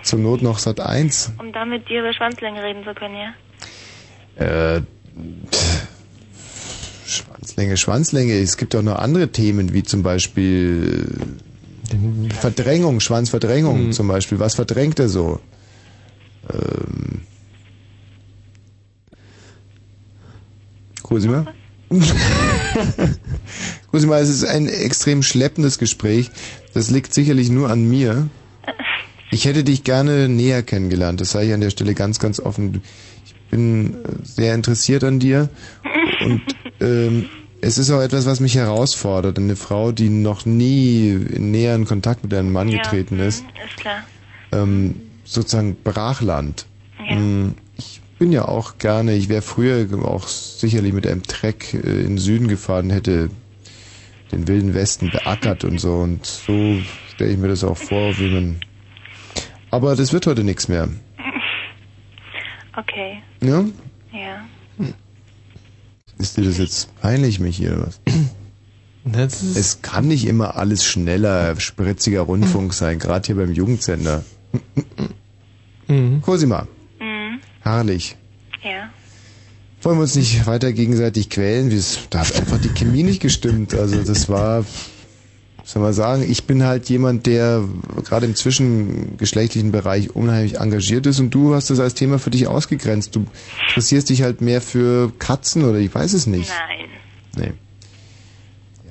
[0.01, 1.33] zur Not noch Sat 1.
[1.37, 4.75] um da mit dir über Schwanzlänge reden zu können, ja?
[4.77, 4.81] Äh,
[7.05, 8.33] Schwanzlänge, Schwanzlänge.
[8.39, 11.07] Es gibt auch noch andere Themen, wie zum Beispiel
[12.39, 14.39] Verdrängung, Schwanzverdrängung zum Beispiel.
[14.39, 15.39] Was verdrängt er so?
[16.51, 17.21] Ähm,
[21.03, 21.45] Cosima?
[23.91, 26.31] Cosima, es ist ein extrem schleppendes Gespräch.
[26.73, 28.29] Das liegt sicherlich nur an mir.
[29.31, 31.19] Ich hätte dich gerne näher kennengelernt.
[31.19, 32.81] Das sage ich an der Stelle ganz, ganz offen.
[33.51, 35.49] Ich bin äh, sehr interessiert an dir
[36.25, 36.41] und
[36.79, 37.25] ähm,
[37.59, 39.37] es ist auch etwas, was mich herausfordert.
[39.37, 42.77] Eine Frau, die noch nie in näheren Kontakt mit einem Mann Ja.
[42.81, 44.05] getreten ist, Ist klar.
[44.53, 46.65] ähm, sozusagen Brachland.
[47.09, 47.17] Ja.
[47.17, 51.77] Mm, Ich bin ja auch gerne, ich wäre früher auch sicherlich mit einem Treck äh,
[51.77, 53.29] in den Süden gefahren, hätte
[54.31, 56.77] den wilden Westen beackert und so und so
[57.13, 58.61] stelle ich mir das auch vor, wie man.
[59.71, 60.87] Aber das wird heute nichts mehr.
[62.77, 63.21] Okay.
[63.41, 63.65] Ja?
[64.13, 64.45] Ja.
[66.17, 68.01] Ist dir das jetzt peinlich, Michi, oder was?
[69.55, 74.23] es kann nicht immer alles schneller, spritziger Rundfunk sein, gerade hier beim Jugendsender.
[76.21, 76.67] Cosima,
[76.99, 77.39] Mhm.
[77.61, 78.15] herrlich.
[78.63, 78.89] Ja.
[79.81, 81.71] Wollen wir uns nicht weiter gegenseitig quälen?
[81.71, 83.73] Es- Da hat einfach die Chemie nicht gestimmt.
[83.73, 84.63] Also das war,
[85.71, 87.63] soll man sagen, ich bin halt jemand, der
[88.03, 92.47] gerade im zwischengeschlechtlichen Bereich unheimlich engagiert ist und du hast das als Thema für dich
[92.47, 93.15] ausgegrenzt.
[93.15, 93.25] Du
[93.69, 96.49] interessierst dich halt mehr für Katzen oder ich weiß es nicht.
[96.49, 96.89] Nein.
[97.37, 97.53] Nee.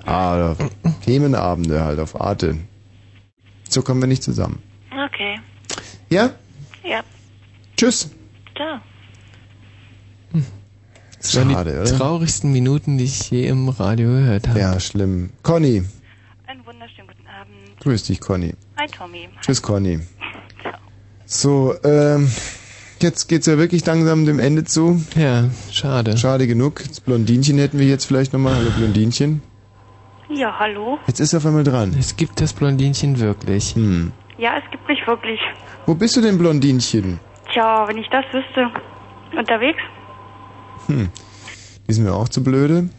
[0.06, 0.56] Ja, oder
[1.04, 2.56] Themenabende halt auf Arte.
[3.68, 4.62] So kommen wir nicht zusammen.
[4.90, 5.38] Okay.
[6.08, 6.30] Ja?
[6.82, 7.02] Ja.
[7.76, 8.10] Tschüss.
[8.56, 8.80] Ciao.
[11.18, 11.98] Das waren Schade, die oder?
[11.98, 14.58] traurigsten Minuten, die ich je im Radio gehört habe.
[14.58, 15.30] Ja, schlimm.
[15.42, 15.84] Conny.
[16.46, 17.69] Einen wunderschönen guten Abend.
[17.80, 18.54] Grüß dich, Conny.
[18.78, 19.28] Hi, Tommy.
[19.40, 20.00] Tschüss, Conny.
[21.32, 22.28] So, ähm,
[22.98, 25.00] jetzt geht's ja wirklich langsam dem Ende zu.
[25.14, 26.16] Ja, schade.
[26.16, 26.82] Schade genug.
[26.88, 28.56] Das Blondinchen hätten wir jetzt vielleicht nochmal.
[28.56, 29.40] Hallo, Blondinchen.
[30.28, 30.98] Ja, hallo?
[31.06, 31.94] Jetzt ist er auf einmal dran.
[31.96, 33.76] Es gibt das Blondinchen wirklich.
[33.76, 34.10] Hm.
[34.38, 35.38] Ja, es gibt mich wirklich.
[35.86, 37.20] Wo bist du denn, Blondinchen?
[37.52, 38.68] Tja, wenn ich das wüsste.
[39.38, 39.80] Unterwegs?
[40.88, 41.10] Hm.
[41.88, 42.90] Die sind mir auch zu blöde.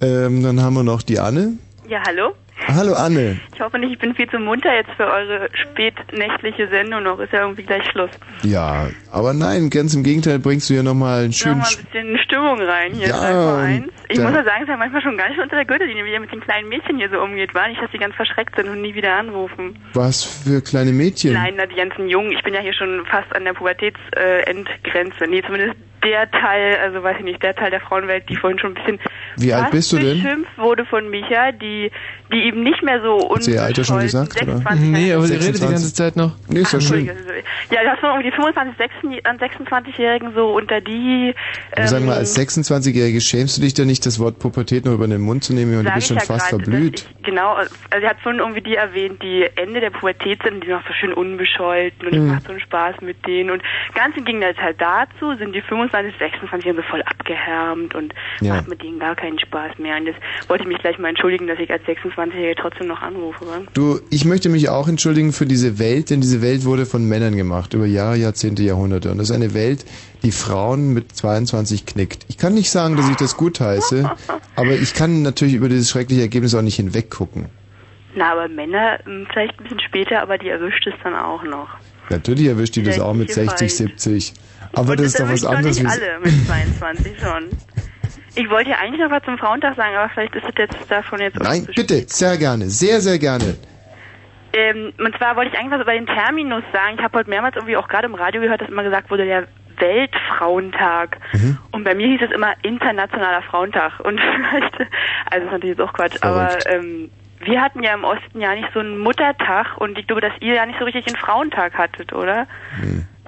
[0.00, 1.54] Ähm, dann haben wir noch die Anne.
[1.88, 2.34] Ja, hallo.
[2.68, 3.40] Hallo, Anne.
[3.54, 7.18] Ich hoffe nicht, ich bin viel zu munter jetzt für eure spätnächtliche Sendung noch.
[7.18, 8.10] Ist ja irgendwie gleich Schluss.
[8.42, 11.58] Ja, aber nein, ganz im Gegenteil bringst du ja nochmal einen Noch schönen...
[11.58, 13.08] mal ein bisschen Stimmung rein hier.
[13.08, 13.88] Ja, eins.
[14.08, 16.12] Ich muss ja sagen, es ist ja manchmal schon gar nicht unter der Gürtellinie, wie
[16.12, 17.54] ihr mit den kleinen Mädchen hier so umgeht.
[17.54, 19.78] War nicht, dass die ganz verschreckt sind und nie wieder anrufen.
[19.94, 21.32] Was für kleine Mädchen?
[21.32, 22.32] Nein, na, die ganzen Jungen.
[22.32, 25.24] Ich bin ja hier schon fast an der Pubertätsendgrenze.
[25.24, 28.58] Äh, nee, zumindest der Teil, also weiß ich nicht, der Teil der Frauenwelt, die vorhin
[28.58, 29.00] schon ein bisschen
[29.36, 30.20] Wie alt bist du denn?
[30.20, 31.90] beschimpft wurde von Micha, die,
[32.32, 34.56] die eben nicht mehr so Hat sie ihr Alter schon gesagt, oder?
[34.58, 35.46] 26 Nee, aber sie 26.
[35.46, 36.32] redet die ganze Zeit noch.
[36.48, 37.06] Nee, ist ja schön.
[37.70, 38.76] Ja, das waren irgendwie die 25,
[39.40, 41.34] 26-Jährigen so unter die.
[41.76, 44.92] Aber sag mal, ähm, als 26-Jährige schämst du dich denn nicht, das Wort Pubertät noch
[44.92, 47.06] über den Mund zu nehmen und du bist schon ja fast gerade, verblüht?
[47.18, 47.70] Ich, genau, also
[48.00, 50.92] sie hat vorhin irgendwie die erwähnt, die Ende der Pubertät sind, die sind noch so
[50.94, 52.26] schön unbescholten und Mhm.
[52.26, 53.50] es macht so einen Spaß mit denen.
[53.50, 53.62] Und
[53.94, 58.54] ganz im Gegenteil halt dazu sind die 25, 26 so voll abgehärmt und Ja.
[58.54, 59.96] macht mit denen gar keinen Spaß mehr.
[59.96, 60.16] Und das
[60.48, 61.84] wollte ich mich gleich mal entschuldigen, dass ich als
[62.22, 63.46] 26-Jährige trotzdem noch anrufe.
[63.46, 63.62] wa?
[63.74, 67.36] Du, ich möchte mich auch entschuldigen für diese Welt, denn diese Welt wurde von Männern
[67.36, 69.10] gemacht, über Jahre, Jahrzehnte, Jahrhunderte.
[69.10, 69.84] Und das ist eine Welt,
[70.22, 72.26] die Frauen mit 22 knickt.
[72.28, 74.10] Ich kann nicht sagen, dass ich das gut heiße,
[74.56, 77.46] aber ich kann natürlich über dieses schreckliche Ergebnis auch nicht hinweggucken.
[78.14, 81.68] Na, aber Männer ähm, vielleicht ein bisschen später, aber die erwischt es dann auch noch.
[82.10, 84.34] Natürlich erwischt die das auch mit Welche 60, 70.
[84.74, 85.78] Aber das ist doch was anderes.
[85.84, 87.48] Alle mit 22 schon.
[88.34, 91.20] Ich wollte ja eigentlich noch was zum Frauentag sagen, aber vielleicht ist es jetzt davon
[91.20, 93.56] jetzt Nein, bitte, sehr gerne, sehr, sehr gerne.
[94.54, 96.96] Ähm, und zwar wollte ich eigentlich was über den Terminus sagen.
[96.96, 99.48] Ich habe heute mehrmals irgendwie auch gerade im Radio gehört, dass immer gesagt wurde, der
[99.78, 101.18] Weltfrauentag.
[101.32, 101.58] Mhm.
[101.72, 104.00] Und bei mir hieß es immer Internationaler Frauentag.
[104.00, 104.88] Und vielleicht, also
[105.30, 108.68] das ist natürlich jetzt auch Quatsch, aber ähm, wir hatten ja im Osten ja nicht
[108.72, 112.12] so einen Muttertag und ich glaube, dass ihr ja nicht so richtig einen Frauentag hattet,
[112.12, 112.46] oder?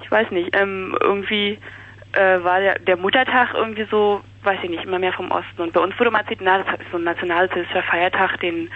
[0.01, 0.55] Ich weiß nicht.
[0.55, 1.59] Ähm, irgendwie
[2.13, 5.61] äh, war der, der Muttertag irgendwie so, weiß ich nicht, immer mehr vom Osten.
[5.61, 8.69] Und bei uns wurde mal erzählt, na, das ist so ein nationalsozialistischer Feiertag, den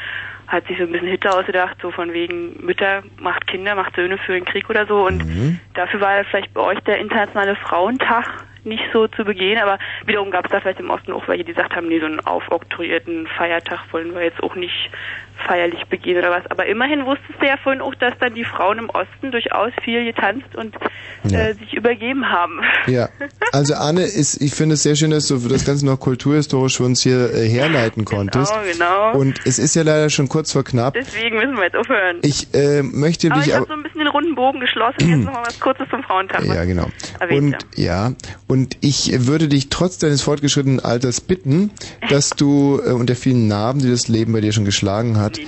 [0.47, 4.17] hat sich so ein bisschen Hitler ausgedacht, so von wegen Mütter macht Kinder, macht Söhne
[4.17, 5.05] für den Krieg oder so.
[5.05, 5.59] Und Mhm.
[5.75, 8.25] dafür war vielleicht bei euch der internationale Frauentag
[8.63, 11.53] nicht so zu begehen, aber wiederum gab es da vielleicht im Osten auch welche, die
[11.53, 14.89] gesagt haben, nee, so einen aufoktroyierten Feiertag wollen wir jetzt auch nicht
[15.47, 16.49] feierlich begehen oder was.
[16.49, 20.05] Aber immerhin wusstest du ja vorhin auch, dass dann die Frauen im Osten durchaus viel
[20.05, 20.75] getanzt und
[21.31, 22.59] äh, sich übergeben haben.
[22.87, 23.09] Ja,
[23.51, 26.83] also Anne, ist, ich finde es sehr schön, dass du das Ganze noch kulturhistorisch für
[26.83, 28.51] uns hier äh, herleiten konntest.
[28.51, 29.19] Genau, genau.
[29.19, 30.95] Und es ist ja leider schon kurz vor knapp.
[30.95, 32.17] Deswegen müssen wir jetzt aufhören.
[32.23, 35.07] Ich äh, möchte aber dich ich habe so ein bisschen den runden Bogen geschlossen.
[35.07, 36.45] Jetzt noch mal was Kurzes zum Frauentag.
[36.45, 36.87] Ja, genau.
[37.29, 38.13] Und ja,
[38.47, 41.71] und ich würde dich trotz deines fortgeschrittenen Alters bitten,
[42.09, 45.28] dass du äh, und der vielen Narben, die das Leben bei dir schon geschlagen hat,
[45.31, 45.47] dich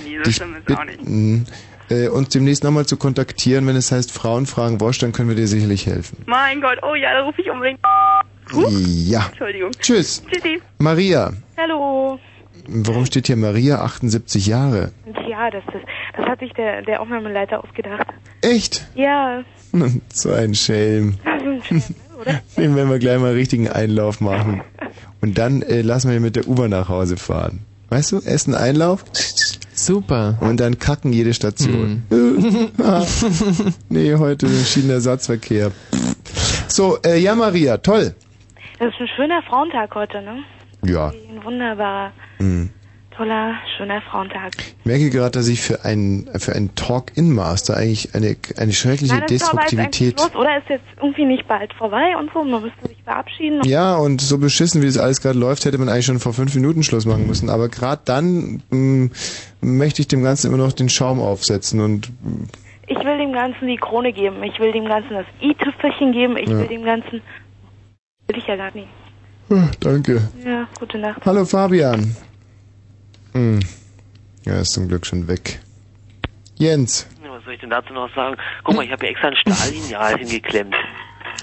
[0.66, 1.46] bitten,
[1.90, 5.36] äh, uns demnächst nochmal zu kontaktieren, wenn es heißt Frauen fragen Wosch, dann können wir
[5.36, 6.18] dir sicherlich helfen.
[6.26, 7.80] Mein Gott, oh ja, da rufe ich unbedingt.
[8.52, 8.70] Huch.
[8.70, 9.26] Ja.
[9.28, 9.70] Entschuldigung.
[9.80, 10.22] Tschüss.
[10.30, 10.60] Tschüssi.
[10.78, 12.18] Maria, Hallo.
[12.66, 14.92] warum steht hier Maria 78 Jahre?
[15.28, 15.82] Ja, das, das,
[16.16, 18.06] das hat sich der, der Aufnahmeleiter ausgedacht.
[18.42, 18.86] Echt?
[18.94, 19.42] Ja.
[20.12, 21.18] so ein Schelm.
[22.56, 24.62] Den werden wir gleich mal richtigen Einlauf machen.
[25.20, 27.60] Und dann äh, lassen wir ihn mit der U-Bahn nach Hause fahren.
[27.88, 29.04] Weißt du, Essen Einlauf.
[29.74, 30.36] Super.
[30.40, 32.02] Und dann kacken jede Station.
[32.10, 32.70] Hm.
[32.82, 33.04] ah,
[33.88, 35.72] nee, heute Schienenersatzverkehr.
[36.68, 38.14] So, äh, ja Maria, toll.
[38.78, 40.42] Das ist ein schöner Frauentag heute, ne?
[40.84, 41.08] Ja.
[41.08, 42.70] Ein wunderbarer, Hm.
[43.16, 44.52] Toller, schöner Frauentag.
[44.58, 49.22] Ich merke gerade, dass ich für einen für einen Talk-In-Master eigentlich eine eine schreckliche Nein,
[49.24, 50.18] das ist aber jetzt Destruktivität.
[50.18, 50.58] los, oder?
[50.58, 52.42] Ist jetzt irgendwie nicht bald vorbei und so?
[52.44, 53.60] Man müsste sich verabschieden.
[53.64, 56.54] Ja, und so beschissen, wie das alles gerade läuft, hätte man eigentlich schon vor fünf
[56.54, 57.50] Minuten Schluss machen müssen.
[57.50, 59.10] Aber gerade dann mh,
[59.60, 62.10] möchte ich dem Ganzen immer noch den Schaum aufsetzen und
[62.86, 64.42] Ich will dem Ganzen die Krone geben.
[64.42, 66.36] Ich will dem Ganzen das i-Tüpfelchen geben.
[66.36, 66.58] Ich Ja.
[66.58, 67.20] will dem Ganzen...
[68.28, 68.88] Will ich ja gar nicht.
[69.50, 70.22] Ah, danke.
[70.46, 71.20] Ja, gute Nacht.
[71.26, 72.16] Hallo Fabian.
[73.32, 73.60] Hm.
[74.44, 75.60] Ja, ist zum Glück schon weg.
[76.56, 78.36] Jens, Ja, Was soll ich denn dazu noch sagen?
[78.64, 80.74] Guck mal, ich habe hier extra ein Stahllineal hingeklemmt.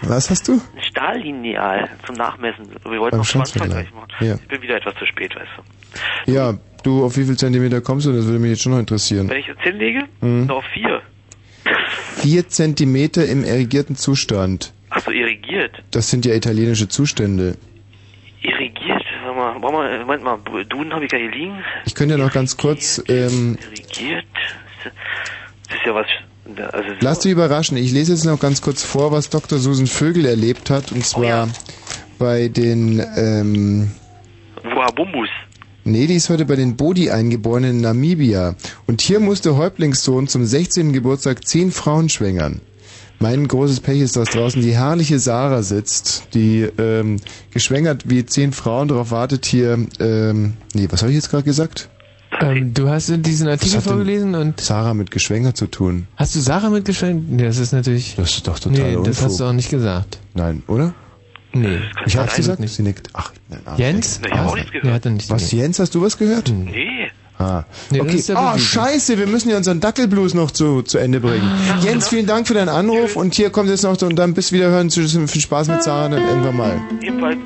[0.03, 0.53] was hast du?
[0.53, 2.67] Ein Stahllineal zum Nachmessen.
[2.83, 4.07] Wir wollten Beim noch Schwanzvergleich machen.
[4.19, 4.35] Ja.
[4.35, 5.49] Ich bin wieder etwas zu spät, weißt
[6.25, 6.31] du.
[6.31, 8.11] Ja, du, auf wie viel Zentimeter kommst du?
[8.13, 9.29] Das würde mich jetzt schon noch interessieren.
[9.29, 10.45] Wenn ich jetzt hinlege, Mhm.
[10.45, 11.01] noch vier.
[12.15, 14.73] Vier Zentimeter im irrigierten Zustand.
[14.89, 15.83] Ach so, irrigiert.
[15.91, 17.57] Das sind ja italienische Zustände.
[19.39, 21.63] Mal, warte mal, Moment mal, Duden habe ich ja hier liegen.
[21.85, 23.57] Ich könnte ja noch ganz kurz, ähm?
[23.57, 23.67] Das
[25.77, 26.07] ist ja was...
[26.73, 27.77] Also, lass dich überraschen.
[27.77, 29.59] Ich lese jetzt noch ganz kurz vor, was Dr.
[29.59, 30.91] Susan Vögel erlebt hat.
[30.91, 31.47] Und zwar
[32.17, 33.91] bei den, ähm,
[34.63, 35.29] Wabumbus.
[35.83, 38.55] Nee, die ist heute bei den Bodi-Eingeborenen in Namibia.
[38.87, 40.91] Und hier musste Häuptlingssohn zum 16.
[40.91, 42.61] Geburtstag zehn Frauen schwängern.
[43.19, 47.17] Mein großes Pech ist, dass draußen die herrliche Sarah sitzt, die ähm,
[47.51, 49.77] geschwängert wie zehn Frauen darauf wartet hier.
[49.99, 51.89] Ähm, nee, was habe ich jetzt gerade gesagt?
[52.39, 56.07] Ähm, du hast diesen Artikel hat denn vorgelesen und Sarah mit geschwängert zu tun.
[56.15, 57.29] hast du Sarah mitgeschwängt?
[57.29, 58.15] Nee, das ist natürlich.
[58.15, 59.23] Das ist doch total Nee, das Unfug.
[59.25, 60.19] hast du auch nicht gesagt.
[60.35, 60.93] Nein, oder?
[61.51, 61.79] Nee.
[62.05, 62.73] Ich hab's gesagt, nicht.
[62.75, 63.09] sie nickt.
[63.13, 64.21] Ach, nein, Jens?
[64.21, 64.85] Nee, ich hab auch nichts gehört.
[64.85, 65.29] Nee, hat er nicht.
[65.29, 66.49] Was, Jens, hast du was gehört?
[66.55, 67.09] Nee.
[67.39, 67.63] Ah.
[67.89, 68.21] Nee, okay.
[68.27, 71.49] ja Ah, scheiße, wir müssen ja unseren Dackelblues noch zu, zu Ende bringen.
[71.81, 74.51] Jens, vielen Dank für deinen Anruf und hier kommt jetzt noch so, und dann bis
[74.51, 74.89] wieder hören.
[74.89, 76.81] Tschüss, Viel Spaß mit Sarah, dann irgendwann mal.
[77.01, 77.37] Jedenfalls.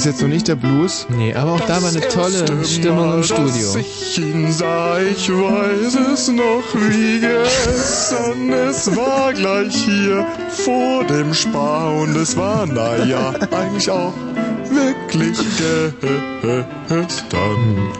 [0.00, 1.06] Ist jetzt noch nicht der Blues.
[1.10, 3.76] Nee, aber auch da war eine tolle Stimmung im Studio.
[3.76, 8.50] Ich ihn sah, ich weiß es noch wie gestern.
[8.50, 14.14] Es war gleich hier vor dem Spar und es war, naja, eigentlich auch
[14.70, 15.38] wirklich
[16.88, 17.92] gestern.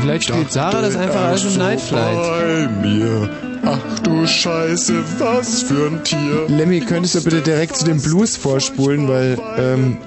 [0.00, 2.16] Vielleicht spielt Sarah das einfach als im Night Flight.
[2.16, 3.30] Bei mir.
[3.64, 6.46] Ach du Scheiße, was für ein Tier.
[6.48, 9.98] Lemmy, könntest du bitte direkt zu dem Blues vorspulen, weil ähm,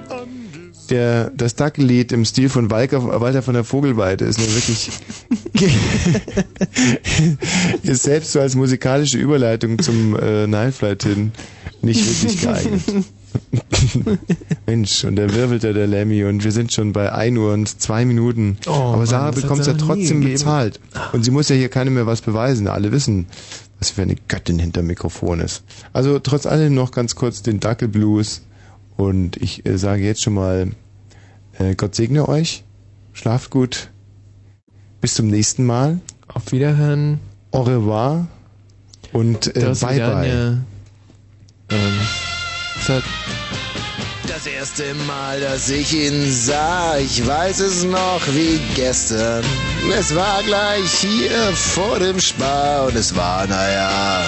[0.87, 4.89] der, das Dackellied im Stil von Walker, Walter von der Vogelweide ist nur wirklich
[7.83, 11.31] ist selbst so als musikalische Überleitung zum äh, Nightflight hin
[11.81, 12.81] nicht wirklich geeignet.
[14.65, 17.81] Mensch, und der wirbelt ja der Lemmy und wir sind schon bei 1 Uhr und
[17.81, 18.57] 2 Minuten.
[18.65, 20.79] Oh, Aber Sarah bekommt es ja trotzdem bezahlt.
[21.13, 22.67] Und sie muss ja hier keinem mehr was beweisen.
[22.67, 23.27] Alle wissen,
[23.79, 25.63] was für eine Göttin hinter Mikrofon ist.
[25.93, 28.41] Also trotz allem noch ganz kurz den Dackelblues.
[28.97, 30.71] Und ich äh, sage jetzt schon mal,
[31.59, 32.63] äh, Gott segne euch.
[33.13, 33.91] Schlaft gut.
[35.01, 35.99] Bis zum nächsten Mal.
[36.27, 37.19] Auf Wiederhören.
[37.51, 38.27] Au revoir.
[39.13, 40.05] Und äh, Das bye bye.
[40.05, 40.57] Vidania.
[41.69, 41.99] Ähm,
[42.87, 43.03] hat
[44.27, 49.43] Das erste Mal, dass ich ihn sah, ich weiß es noch wie gestern.
[49.97, 54.23] Es war gleich hier vor dem Spar und es war, naja,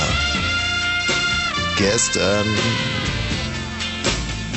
[1.77, 2.45] gestern.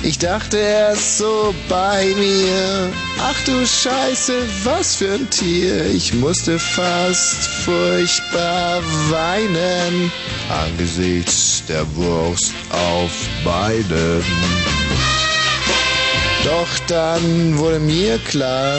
[0.03, 2.91] Ich dachte er ist so bei mir.
[3.21, 4.33] Ach du Scheiße,
[4.65, 5.85] was für ein Tier.
[5.87, 10.11] Ich musste fast furchtbar weinen.
[10.49, 13.13] Angesichts der Wurst auf
[13.45, 14.25] beiden.
[16.45, 18.79] Doch dann wurde mir klar,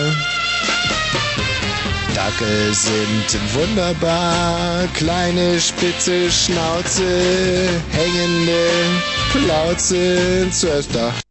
[2.13, 8.69] Dackel sind wunderbar, kleine spitze Schnauze, hängende
[9.31, 10.47] Plauze.
[10.51, 11.30] Zuerst dachte